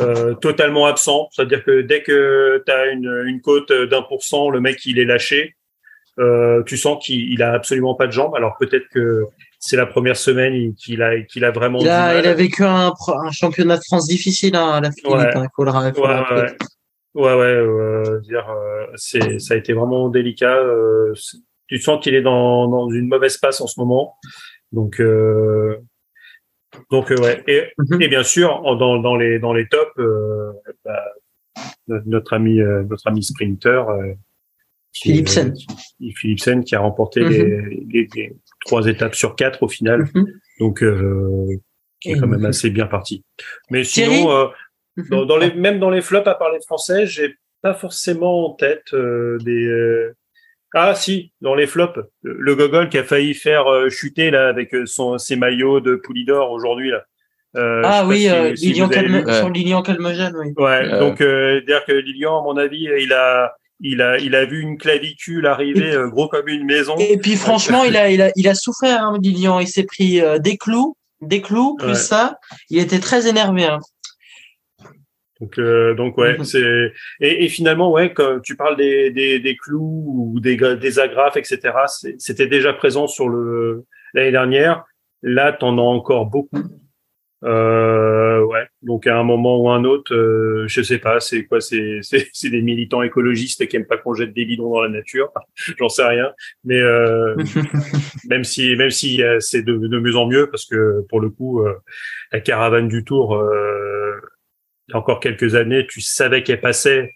euh, 0.00 0.34
totalement 0.34 0.86
absent. 0.86 1.28
C'est-à-dire 1.32 1.64
que 1.64 1.80
dès 1.80 2.02
que 2.02 2.62
tu 2.64 2.72
as 2.72 2.86
une, 2.92 3.24
une 3.26 3.40
cote 3.40 3.72
d'un 3.72 4.02
pour 4.02 4.22
cent, 4.22 4.48
le 4.48 4.60
mec 4.60 4.86
il 4.86 4.98
est 4.98 5.04
lâché. 5.04 5.56
Euh, 6.18 6.62
tu 6.64 6.76
sens 6.76 7.04
qu'il 7.04 7.32
il 7.32 7.42
a 7.42 7.52
absolument 7.54 7.94
pas 7.94 8.06
de 8.06 8.12
jambes. 8.12 8.34
Alors 8.36 8.56
peut-être 8.60 8.86
que 8.92 9.24
c'est 9.58 9.76
la 9.76 9.86
première 9.86 10.16
semaine 10.16 10.52
il- 10.54 10.74
qu'il 10.74 11.02
a 11.02 11.18
qu'il 11.22 11.44
a 11.44 11.50
vraiment 11.50 11.78
Il 11.80 11.88
a, 11.88 12.18
il 12.20 12.26
a 12.26 12.34
vécu 12.34 12.62
un, 12.64 12.92
un 13.08 13.30
championnat 13.32 13.78
de 13.78 13.82
France 13.82 14.06
difficile 14.06 14.54
hein, 14.54 14.70
à 14.72 14.80
la 14.80 14.90
Philippe. 14.92 15.16
Ouais. 15.16 15.36
hein, 15.36 15.46
il 15.46 15.48
Ouais, 17.14 17.24
ouais, 17.24 17.34
ouais, 17.34 17.34
ouais, 17.34 17.44
euh, 17.44 18.20
dire, 18.20 18.48
euh, 18.50 18.86
c'est, 18.94 19.38
ça 19.38 19.54
a 19.54 19.56
été 19.56 19.72
vraiment 19.72 20.08
délicat. 20.08 20.56
euh, 20.56 21.12
tu 21.66 21.78
sens 21.78 22.02
qu'il 22.02 22.14
est 22.14 22.22
dans, 22.22 22.68
dans 22.68 22.88
une 22.90 23.08
mauvaise 23.08 23.36
passe 23.38 23.60
en 23.60 23.66
ce 23.66 23.78
moment. 23.80 24.14
Donc, 24.72 25.00
euh, 25.00 25.76
donc 26.90 27.10
euh, 27.10 27.16
ouais. 27.20 27.42
Et, 27.46 27.64
Mhm. 27.78 28.02
et 28.02 28.08
bien 28.08 28.22
sûr, 28.22 28.60
dans, 28.76 28.98
dans 28.98 29.16
les 29.16 29.38
dans 29.38 29.52
les 29.52 29.66
tops, 29.68 29.90
euh, 29.98 30.52
bah, 30.84 31.04
notre, 32.06 32.32
ami 32.32 32.60
euh, 32.60 32.82
notre 32.84 33.06
ami 33.08 33.22
sprinter, 33.22 33.88
euh, 33.90 34.14
Philipsen. 34.94 35.52
qui- 35.52 36.12
Philipsen, 36.14 36.64
qui 36.64 36.74
a 36.74 36.80
remporté 36.80 37.20
Mhm. 37.20 37.30
les, 37.30 37.84
les- 37.90 38.08
les 38.14 38.36
trois 38.64 38.86
étapes 38.86 39.14
sur 39.14 39.36
quatre 39.36 39.62
au 39.62 39.68
final. 39.68 40.06
Mhm. 40.14 40.26
Donc, 40.60 40.82
euh, 40.82 41.46
qui 42.00 42.12
est 42.12 42.18
quand 42.18 42.26
même 42.26 42.44
assez 42.44 42.68
bien 42.70 42.86
parti. 42.86 43.24
Mais 43.70 43.82
Thierry 43.82 44.16
sinon. 44.16 44.30
euh, 44.32 44.46
dans, 45.10 45.24
dans 45.24 45.36
les, 45.38 45.52
même 45.54 45.78
dans 45.78 45.88
les 45.90 46.02
flops, 46.02 46.26
à 46.28 46.34
parler 46.34 46.58
français, 46.66 47.06
j'ai 47.06 47.34
pas 47.62 47.74
forcément 47.74 48.48
en 48.50 48.54
tête 48.54 48.92
euh, 48.92 49.38
des. 49.38 50.10
Ah 50.74 50.94
si, 50.94 51.32
dans 51.40 51.54
les 51.54 51.66
flops, 51.66 51.98
le, 52.22 52.36
le 52.38 52.54
Gogol 52.56 52.88
qui 52.88 52.98
a 52.98 53.04
failli 53.04 53.34
faire 53.34 53.66
euh, 53.70 53.88
chuter 53.90 54.30
là 54.30 54.48
avec 54.48 54.74
euh, 54.74 54.86
son 54.86 55.18
ses 55.18 55.36
maillots 55.36 55.80
de 55.80 55.96
Poulidor 55.96 56.50
aujourd'hui 56.50 56.90
là. 56.90 57.02
Euh, 57.56 57.82
Ah 57.84 58.06
oui, 58.06 58.20
si- 58.22 58.28
euh, 58.30 58.56
si 58.56 58.66
Lilian 58.68 58.88
Calme, 58.88 59.18
vu. 59.18 59.24
Ouais. 59.26 59.34
sur 59.38 59.50
Lilian 59.50 59.82
Calmegène, 59.82 60.34
oui. 60.38 60.52
Ouais, 60.56 60.88
Euh. 60.90 61.00
donc 61.00 61.20
euh, 61.20 61.60
dire 61.66 61.84
que 61.84 61.92
Lilian, 61.92 62.40
à 62.40 62.42
mon 62.42 62.56
avis, 62.56 62.88
il 62.98 63.12
a 63.12 63.52
il 63.80 64.00
a 64.00 64.16
il 64.18 64.34
a 64.34 64.44
vu 64.46 64.60
une 64.60 64.78
clavicule 64.78 65.46
arriver 65.46 65.94
gros 66.10 66.28
comme 66.28 66.48
une 66.48 66.64
maison. 66.64 66.96
Et 66.98 67.18
puis 67.18 67.36
franchement, 67.36 67.84
il 67.84 67.96
a, 67.96 68.10
il 68.10 68.22
a, 68.22 68.30
il 68.36 68.48
a 68.48 68.54
souffert, 68.54 69.02
hein, 69.04 69.18
Lilian. 69.20 69.60
Il 69.60 69.66
s'est 69.68 69.84
pris 69.84 70.20
euh, 70.22 70.38
des 70.38 70.56
clous, 70.56 70.96
des 71.20 71.42
clous, 71.42 71.74
plus 71.76 71.88
Ouais. 71.88 71.94
ça. 71.94 72.36
Il 72.70 72.78
était 72.78 73.00
très 73.00 73.28
énervé. 73.28 73.64
Hein. 73.64 73.80
Donc, 75.42 75.58
euh, 75.58 75.94
donc 75.94 76.16
ouais, 76.18 76.36
c'est 76.44 76.92
et, 77.20 77.44
et 77.44 77.48
finalement 77.48 77.90
ouais, 77.90 78.12
quand 78.12 78.38
tu 78.44 78.54
parles 78.54 78.76
des, 78.76 79.10
des, 79.10 79.40
des 79.40 79.56
clous 79.56 80.04
ou 80.06 80.38
des, 80.38 80.56
des 80.56 80.98
agrafes, 81.00 81.36
etc. 81.36 81.58
C'était 82.18 82.46
déjà 82.46 82.72
présent 82.72 83.08
sur 83.08 83.28
le 83.28 83.84
l'année 84.14 84.30
dernière. 84.30 84.84
Là, 85.20 85.52
t'en 85.52 85.78
as 85.78 85.82
encore 85.82 86.26
beaucoup. 86.26 86.62
Euh, 87.44 88.40
ouais. 88.44 88.66
Donc 88.82 89.08
à 89.08 89.18
un 89.18 89.24
moment 89.24 89.58
ou 89.58 89.68
un 89.68 89.82
autre, 89.82 90.14
euh, 90.14 90.64
je 90.68 90.80
sais 90.80 90.98
pas, 90.98 91.18
c'est 91.18 91.44
quoi 91.44 91.60
C'est 91.60 91.98
c'est 92.02 92.50
des 92.50 92.62
militants 92.62 93.02
écologistes 93.02 93.66
qui 93.66 93.74
aiment 93.74 93.86
pas 93.86 93.96
qu'on 93.96 94.14
jette 94.14 94.32
des 94.32 94.44
bidons 94.44 94.70
dans 94.70 94.82
la 94.82 94.88
nature. 94.88 95.32
J'en 95.78 95.88
sais 95.88 96.04
rien. 96.04 96.30
Mais 96.62 96.78
euh, 96.78 97.34
même 98.28 98.44
si 98.44 98.76
même 98.76 98.90
si 98.90 99.24
euh, 99.24 99.40
c'est 99.40 99.62
de, 99.62 99.76
de 99.76 99.98
mieux 99.98 100.14
en 100.14 100.28
mieux 100.28 100.48
parce 100.50 100.66
que 100.66 101.04
pour 101.08 101.20
le 101.20 101.30
coup, 101.30 101.66
euh, 101.66 101.74
la 102.30 102.40
caravane 102.40 102.86
du 102.86 103.02
Tour. 103.02 103.42
Encore 104.94 105.20
quelques 105.20 105.54
années, 105.54 105.86
tu 105.88 106.00
savais 106.00 106.42
qu'elle 106.42 106.60
passait 106.60 107.10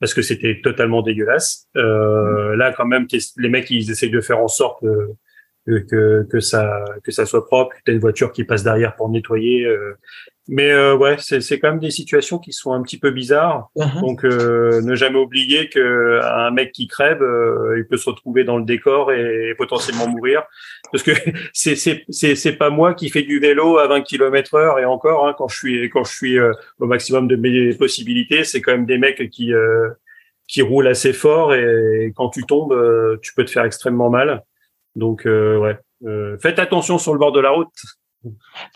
parce 0.00 0.12
que 0.14 0.22
c'était 0.22 0.60
totalement 0.62 1.02
dégueulasse. 1.02 1.68
Euh, 1.76 2.56
Là, 2.56 2.72
quand 2.72 2.86
même, 2.86 3.06
les 3.36 3.48
mecs, 3.48 3.70
ils 3.70 3.90
essayent 3.90 4.10
de 4.10 4.20
faire 4.20 4.38
en 4.38 4.48
sorte 4.48 4.82
euh, 4.84 5.16
que, 5.66 5.78
que, 5.78 6.26
que 6.30 6.40
ça 6.40 6.84
que 7.02 7.12
ça 7.12 7.26
soit 7.26 7.46
propre. 7.46 7.74
T'as 7.84 7.92
une 7.92 8.00
voiture 8.00 8.32
qui 8.32 8.44
passe 8.44 8.64
derrière 8.64 8.96
pour 8.96 9.08
nettoyer. 9.08 9.66
euh. 9.66 9.96
Mais 10.46 10.70
euh, 10.70 10.94
ouais, 10.94 11.16
c'est 11.18 11.40
c'est 11.40 11.58
quand 11.58 11.70
même 11.70 11.80
des 11.80 11.90
situations 11.90 12.38
qui 12.38 12.52
sont 12.52 12.74
un 12.74 12.82
petit 12.82 12.98
peu 12.98 13.10
bizarres. 13.10 13.70
Mhm. 13.76 14.00
Donc, 14.02 14.24
euh, 14.24 14.82
ne 14.82 14.94
jamais 14.94 15.18
oublier 15.18 15.70
que 15.70 16.20
un 16.22 16.50
mec 16.50 16.72
qui 16.72 16.86
crève, 16.86 17.22
euh, 17.22 17.78
il 17.78 17.86
peut 17.86 17.96
se 17.96 18.10
retrouver 18.10 18.44
dans 18.44 18.58
le 18.58 18.64
décor 18.64 19.10
et 19.12 19.54
potentiellement 19.56 20.06
mourir. 20.06 20.42
Parce 20.92 21.02
que 21.02 21.12
c'est 21.54 21.76
c'est 21.76 22.04
c'est 22.10 22.34
c'est 22.34 22.52
pas 22.56 22.68
moi 22.68 22.92
qui 22.92 23.08
fais 23.08 23.22
du 23.22 23.38
vélo 23.38 23.78
à 23.78 23.88
20 23.88 24.02
km 24.02 24.54
heure 24.54 24.78
et 24.78 24.84
encore 24.84 25.26
hein, 25.26 25.34
quand 25.38 25.48
je 25.48 25.56
suis 25.56 25.88
quand 25.88 26.04
je 26.04 26.12
suis 26.12 26.38
euh, 26.38 26.52
au 26.78 26.86
maximum 26.86 27.26
de 27.26 27.36
mes 27.36 27.72
possibilités, 27.74 28.44
c'est 28.44 28.60
quand 28.60 28.72
même 28.72 28.86
des 28.86 28.98
mecs 28.98 29.30
qui 29.30 29.54
euh, 29.54 29.88
qui 30.46 30.60
roulent 30.60 30.88
assez 30.88 31.14
fort 31.14 31.54
et 31.54 32.12
quand 32.14 32.28
tu 32.28 32.42
tombes, 32.42 32.72
euh, 32.72 33.16
tu 33.22 33.32
peux 33.34 33.46
te 33.46 33.50
faire 33.50 33.64
extrêmement 33.64 34.10
mal. 34.10 34.42
Donc 34.96 35.26
euh, 35.26 35.58
ouais, 35.58 35.78
euh, 36.06 36.36
faites 36.38 36.58
attention 36.58 36.98
sur 36.98 37.12
le 37.12 37.18
bord 37.18 37.32
de 37.32 37.40
la 37.40 37.50
route. 37.50 37.68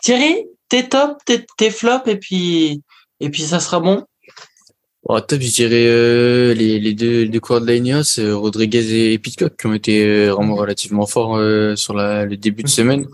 Thierry, 0.01 0.45
tes 0.67 0.87
tops, 0.87 1.23
tes, 1.25 1.45
tes 1.57 1.71
flops, 1.71 2.07
et 2.07 2.17
puis, 2.17 2.83
et 3.19 3.29
puis 3.29 3.41
ça 3.41 3.59
sera 3.59 3.79
bon. 3.79 4.05
Au 5.03 5.19
top, 5.21 5.39
je 5.39 5.51
dirais 5.51 5.87
euh, 5.87 6.53
les, 6.53 6.79
les 6.79 6.93
deux, 6.93 7.25
deux 7.25 7.39
coureurs 7.39 7.61
de 7.61 7.71
l'Ineos, 7.71 8.19
euh, 8.19 8.35
Rodriguez 8.35 9.13
et 9.13 9.17
Pitcock, 9.17 9.55
qui 9.57 9.65
ont 9.65 9.73
été 9.73 10.05
euh, 10.05 10.33
vraiment 10.33 10.55
relativement 10.55 11.05
forts 11.05 11.37
euh, 11.37 11.75
sur 11.75 11.93
la, 11.93 12.25
le 12.25 12.37
début 12.37 12.63
de 12.63 12.67
semaine. 12.67 13.07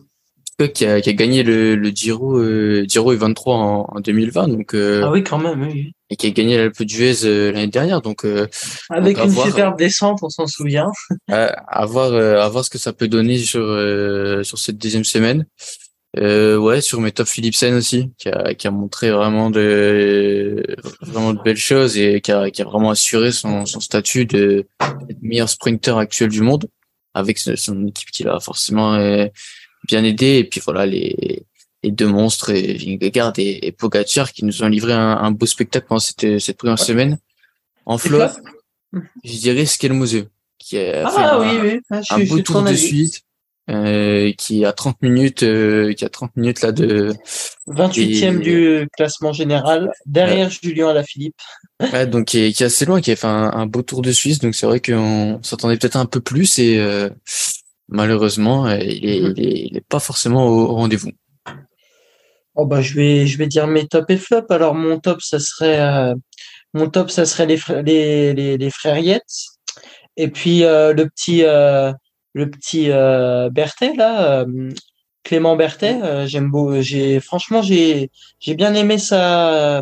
Qui 0.74 0.86
a, 0.86 1.02
qui 1.02 1.10
a 1.10 1.14
gagné 1.14 1.44
le, 1.44 1.76
le 1.76 1.90
Giro, 1.90 2.38
euh, 2.40 2.86
Giro 2.88 3.14
U23 3.14 3.50
en, 3.50 3.86
en 3.94 4.00
2020, 4.00 4.48
donc 4.48 4.74
euh, 4.74 5.02
Ah 5.04 5.12
oui, 5.12 5.22
quand 5.22 5.38
même, 5.38 5.62
oui. 5.64 5.92
et 6.10 6.16
qui 6.16 6.28
a 6.28 6.30
gagné 6.30 6.56
l'Alpe 6.56 6.82
d'Huez 6.82 7.26
euh, 7.26 7.52
l'année 7.52 7.68
dernière. 7.68 8.02
Donc, 8.02 8.24
euh, 8.24 8.48
Avec 8.90 9.18
une 9.18 9.26
voir. 9.32 9.48
superbe 9.48 9.78
descente, 9.78 10.20
on 10.22 10.30
s'en 10.30 10.48
souvient. 10.48 10.90
à, 11.30 11.48
à 11.48 11.86
voir, 11.86 12.14
euh, 12.14 12.40
à 12.40 12.48
voir 12.48 12.64
ce 12.64 12.70
que 12.70 12.78
ça 12.78 12.94
peut 12.94 13.10
donner 13.10 13.38
sur 13.38 13.60
euh, 13.60 14.44
sur 14.44 14.58
cette 14.58 14.78
deuxième 14.78 15.04
semaine. 15.04 15.46
Euh, 16.18 16.56
ouais, 16.56 16.80
sur 16.80 17.02
Metop 17.02 17.28
Philipsen 17.28 17.74
aussi, 17.74 18.14
qui 18.18 18.30
a 18.30 18.54
qui 18.54 18.66
a 18.68 18.72
montré 18.72 19.12
vraiment 19.12 19.50
de 19.50 20.64
vraiment 21.02 21.34
de 21.34 21.42
belles 21.44 21.58
choses 21.58 21.98
et 21.98 22.22
qui 22.22 22.32
a 22.32 22.50
qui 22.50 22.62
a 22.62 22.66
vraiment 22.66 22.92
assuré 22.92 23.34
son 23.34 23.66
son 23.66 23.82
statut 23.82 24.26
de 24.26 24.66
meilleur 25.22 25.50
sprinter 25.50 25.98
actuel 25.98 26.30
du 26.30 26.40
monde 26.40 26.68
avec 27.14 27.38
son 27.40 27.86
équipe 27.88 28.12
qui 28.12 28.24
l'a 28.24 28.40
forcément 28.40 28.94
euh, 28.94 29.26
bien 29.88 30.04
aidé 30.04 30.38
et 30.38 30.44
puis 30.44 30.62
voilà 30.64 30.86
les 30.86 31.44
les 31.84 31.92
deux 31.92 32.08
monstres, 32.08 32.50
et 32.50 32.74
Vingegaard 32.74 33.34
et, 33.38 33.68
et 33.68 33.72
Pogacar, 33.72 34.32
qui 34.34 34.44
nous 34.44 34.64
ont 34.64 34.68
livré 34.68 34.92
un, 34.94 35.18
un 35.18 35.30
beau 35.30 35.46
spectacle 35.46 35.86
pendant 35.88 36.00
cette, 36.00 36.40
cette 36.40 36.58
première 36.58 36.80
Ouais. 36.80 36.86
semaine. 36.86 37.20
En 37.86 38.00
flop, 38.00 38.24
je 39.24 39.38
dirais 39.38 39.68
Skelmose, 39.68 40.26
qui 40.58 40.80
a 40.80 41.08
fait 41.08 41.14
Ah 41.22 41.36
un- 41.36 41.40
oui, 41.42 41.60
oui. 41.62 41.80
Ah, 41.92 42.02
je 42.02 42.14
un 42.14 42.18
suis- 42.18 42.26
je 42.26 42.30
beau 42.34 42.40
tour 42.40 42.62
de 42.64 42.70
avis. 42.70 42.78
suite 42.80 43.22
euh, 43.70 44.32
qui 44.38 44.64
a 44.66 44.74
30 44.74 45.00
minutes 45.04 45.44
euh, 45.44 45.94
qui 45.94 46.06
a 46.06 46.10
30 46.10 46.36
minutes 46.38 46.62
là 46.62 46.72
de 46.72 47.14
28e 47.68 48.38
Et- 48.42 48.44
du 48.44 48.88
classement 48.96 49.34
général, 49.34 49.92
derrière 50.08 50.50
Julien 50.50 50.90
Alaphilippe. 50.90 51.36
ouais, 51.94 52.06
donc 52.08 52.26
qui 52.26 52.40
est, 52.40 52.52
qui 52.54 52.64
est 52.64 52.68
assez 52.68 52.86
loin 52.86 53.02
qui 53.02 53.12
a 53.12 53.16
fait 53.16 53.26
un, 53.28 53.52
un 53.54 53.66
beau 53.66 53.82
tour 53.82 54.02
de 54.02 54.12
Suisse 54.12 54.40
donc 54.40 54.56
c'est 54.56 54.66
vrai 54.68 54.80
qu'on 54.80 55.40
s'attendait 55.44 55.78
peut-être 55.78 55.98
un 55.98 56.06
peu 56.06 56.20
plus 56.20 56.58
et 56.60 56.78
euh, 56.80 57.10
malheureusement 57.88 58.66
euh, 58.68 58.78
il 58.78 59.06
est, 59.10 59.22
Mhm. 59.22 59.34
il 59.38 59.78
est 59.78 59.88
pas 59.88 60.00
forcément 60.00 60.48
au, 60.48 60.68
rendez-vous 60.76 61.12
Oh 62.56 62.66
bah 62.66 62.82
je 62.82 62.94
vais 62.96 63.28
je 63.28 63.38
vais 63.38 63.48
dire 63.48 63.68
mes 63.68 63.86
top 63.88 64.10
et 64.10 64.18
flop. 64.18 64.46
Alors 64.50 64.76
mon 64.76 65.00
top 65.00 65.22
ça 65.22 65.40
serait 65.40 65.80
euh, 65.80 66.16
mon 66.74 66.90
top 66.90 67.12
ça 67.12 67.26
serait 67.26 67.46
les 67.46 67.58
frères 67.58 67.84
les, 67.84 68.34
et 70.18 70.28
puis 70.30 70.64
euh, 70.64 70.94
le 70.94 71.10
petit 71.10 71.44
euh, 71.44 71.92
le 72.34 72.50
petit 72.50 72.88
Berthet 73.52 73.94
là 73.96 74.46
Clément 75.24 75.56
Berthet 75.56 76.28
j'aime 76.28 76.50
beau 76.52 76.82
j'ai 76.82 77.20
franchement 77.20 77.62
j'ai 77.62 78.10
j'ai 78.40 78.56
bien 78.56 78.74
aimé 78.74 78.98
sa 78.98 79.82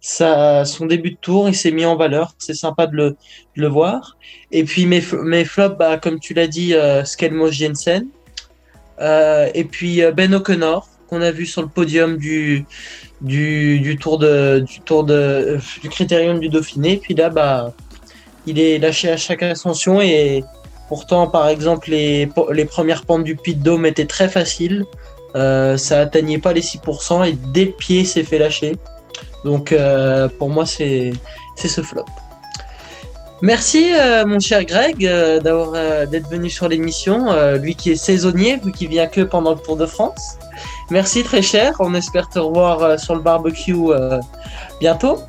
son 0.00 0.86
début 0.86 1.10
de 1.12 1.16
tour 1.16 1.48
il 1.48 1.54
s'est 1.54 1.70
mis 1.70 1.84
en 1.84 1.96
valeur. 1.96 2.34
C'est 2.38 2.54
sympa 2.54 2.86
de 2.86 2.96
le 2.96 3.16
le 3.54 3.68
voir. 3.68 4.16
Et 4.50 4.64
puis 4.64 4.86
mes 4.86 5.02
mes 5.22 5.44
flops 5.44 5.76
bah 5.78 5.98
comme 5.98 6.20
tu 6.20 6.34
l'as 6.34 6.46
dit 6.46 6.74
euh, 6.74 7.04
Skelmos 7.04 7.52
Jensen. 7.52 8.06
Euh, 9.00 9.48
et 9.54 9.64
puis 9.64 10.02
euh, 10.02 10.12
Ben 10.12 10.34
O'Connor 10.34 10.88
qu'on 11.08 11.22
a 11.22 11.30
vu 11.30 11.46
sur 11.46 11.62
le 11.62 11.68
podium 11.68 12.18
du 12.18 12.64
du, 13.20 13.98
tour 14.00 14.18
de 14.18 14.64
du 14.66 14.80
tour 14.80 15.04
de 15.04 15.58
du 15.82 15.88
critérium 15.88 16.40
du 16.40 16.48
Dauphiné. 16.48 16.96
Puis 16.96 17.14
là 17.14 17.28
bah 17.30 17.74
il 18.46 18.58
est 18.58 18.78
lâché 18.78 19.10
à 19.10 19.16
chaque 19.16 19.42
ascension. 19.42 20.00
Et 20.00 20.42
pourtant 20.88 21.26
par 21.26 21.48
exemple 21.48 21.90
les 21.90 22.28
les 22.52 22.64
premières 22.64 23.04
pentes 23.04 23.24
du 23.24 23.36
Puy 23.36 23.54
de 23.54 23.62
Dôme 23.62 23.86
étaient 23.86 24.06
très 24.06 24.28
faciles. 24.28 24.84
Euh, 25.36 25.76
ça 25.76 26.00
atteignait 26.00 26.38
pas 26.38 26.52
les 26.52 26.60
6% 26.60 27.28
et 27.28 27.38
dès 27.52 27.66
le 27.66 27.70
pied 27.70 28.04
s'est 28.04 28.24
fait 28.24 28.38
lâcher 28.38 28.76
donc 29.44 29.72
euh, 29.72 30.28
pour 30.38 30.50
moi 30.50 30.66
c'est 30.66 31.12
ce 31.56 31.80
flop 31.82 32.04
Merci 33.42 33.92
euh, 33.94 34.26
mon 34.26 34.38
cher 34.38 34.64
Greg 34.64 35.06
euh, 35.06 35.40
d'avoir 35.40 35.72
d'être 36.06 36.28
venu 36.28 36.50
sur 36.50 36.68
l'émission, 36.68 37.28
lui 37.56 37.74
qui 37.74 37.90
est 37.90 37.96
saisonnier 37.96 38.58
vu 38.62 38.70
qu'il 38.70 38.88
vient 38.88 39.06
que 39.06 39.22
pendant 39.22 39.52
le 39.52 39.58
Tour 39.58 39.76
de 39.78 39.86
France. 39.86 40.36
Merci 40.90 41.22
très 41.22 41.40
cher, 41.40 41.74
on 41.78 41.94
espère 41.94 42.28
te 42.28 42.38
revoir 42.38 43.00
sur 43.00 43.14
le 43.14 43.22
barbecue 43.22 43.74
bientôt. 44.78 45.20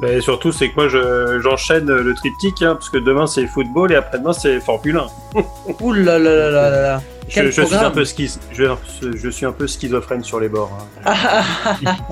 Ben, 0.00 0.20
surtout, 0.20 0.52
c'est 0.52 0.70
que 0.70 0.74
moi, 0.76 0.88
je, 0.88 1.38
j'enchaîne 1.42 1.86
le 1.86 2.14
triptyque, 2.14 2.62
hein, 2.62 2.74
parce 2.74 2.88
que 2.88 2.96
demain, 2.98 3.26
c'est 3.26 3.46
football 3.46 3.92
et 3.92 3.96
après-demain, 3.96 4.32
c'est 4.32 4.58
Formule 4.60 4.96
1. 5.34 5.40
Ouh 5.80 5.92
là 5.92 6.18
là 6.18 6.34
là 6.34 6.50
là 6.50 6.70
là. 6.82 7.02
Je, 7.28 7.50
suis 7.50 7.74
un 7.74 7.90
peu 7.90 8.04
je, 8.04 9.16
je 9.16 9.28
suis 9.28 9.46
un 9.46 9.52
peu 9.52 9.66
schizophrène 9.66 10.24
sur 10.24 10.40
les 10.40 10.48
bords. 10.48 10.76
hein. 11.04 11.14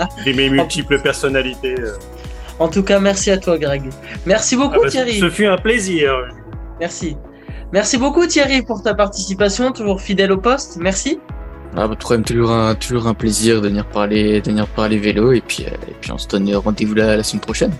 Et 0.27 0.33
mes 0.33 0.49
multiples 0.51 1.01
personnalités. 1.01 1.75
euh. 1.79 1.97
En 2.59 2.69
tout 2.69 2.83
cas, 2.83 3.01
merci 3.01 3.31
à 3.31 3.39
toi 3.39 3.59
Greg. 3.59 3.83
Merci 4.27 4.57
beaucoup 4.57 4.77
Ah 4.81 4.85
bah, 4.85 4.91
Thierry. 4.91 5.19
ce 5.19 5.29
fut 5.31 5.47
un 5.47 5.57
plaisir. 5.57 6.13
Merci. 6.79 7.17
Merci 7.73 7.99
beaucoup 7.99 8.27
Thierry 8.27 8.63
pour 8.63 8.83
ta 8.83 8.95
participation, 8.95 9.73
toujours 9.73 10.01
fidèle 10.01 10.33
au 10.33 10.39
poste. 10.39 10.77
Merci. 10.79 11.19
Ah, 11.77 11.89
problème 11.89 12.25
toujours 12.25 12.51
un 12.51 12.75
toujours 12.75 13.07
un 13.07 13.15
plaisir 13.15 13.61
de 13.61 13.69
venir 13.69 13.87
parler 13.87 14.41
de 14.41 14.51
venir 14.51 14.67
parler 14.67 14.99
vélo 14.99 15.33
et 15.33 15.41
puis 15.41 15.65
euh, 15.67 15.75
et 15.89 15.95
puis 16.01 16.11
on 16.11 16.19
se 16.19 16.27
donne 16.29 16.53
rendez-vous 16.55 16.95
la, 16.95 17.17
la 17.17 17.23
semaine 17.23 17.41
prochaine 17.41 17.73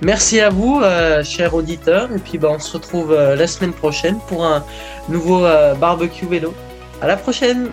Merci 0.00 0.40
à 0.40 0.50
vous, 0.50 0.80
euh, 0.82 1.22
chers 1.22 1.54
auditeurs. 1.54 2.12
Et 2.14 2.18
puis 2.18 2.38
bah, 2.38 2.48
on 2.50 2.58
se 2.58 2.72
retrouve 2.72 3.12
euh, 3.12 3.36
la 3.36 3.46
semaine 3.46 3.72
prochaine 3.72 4.18
pour 4.28 4.44
un 4.44 4.64
nouveau 5.08 5.44
euh, 5.44 5.74
barbecue 5.74 6.26
vélo. 6.26 6.54
À 7.00 7.06
la 7.06 7.16
prochaine. 7.16 7.68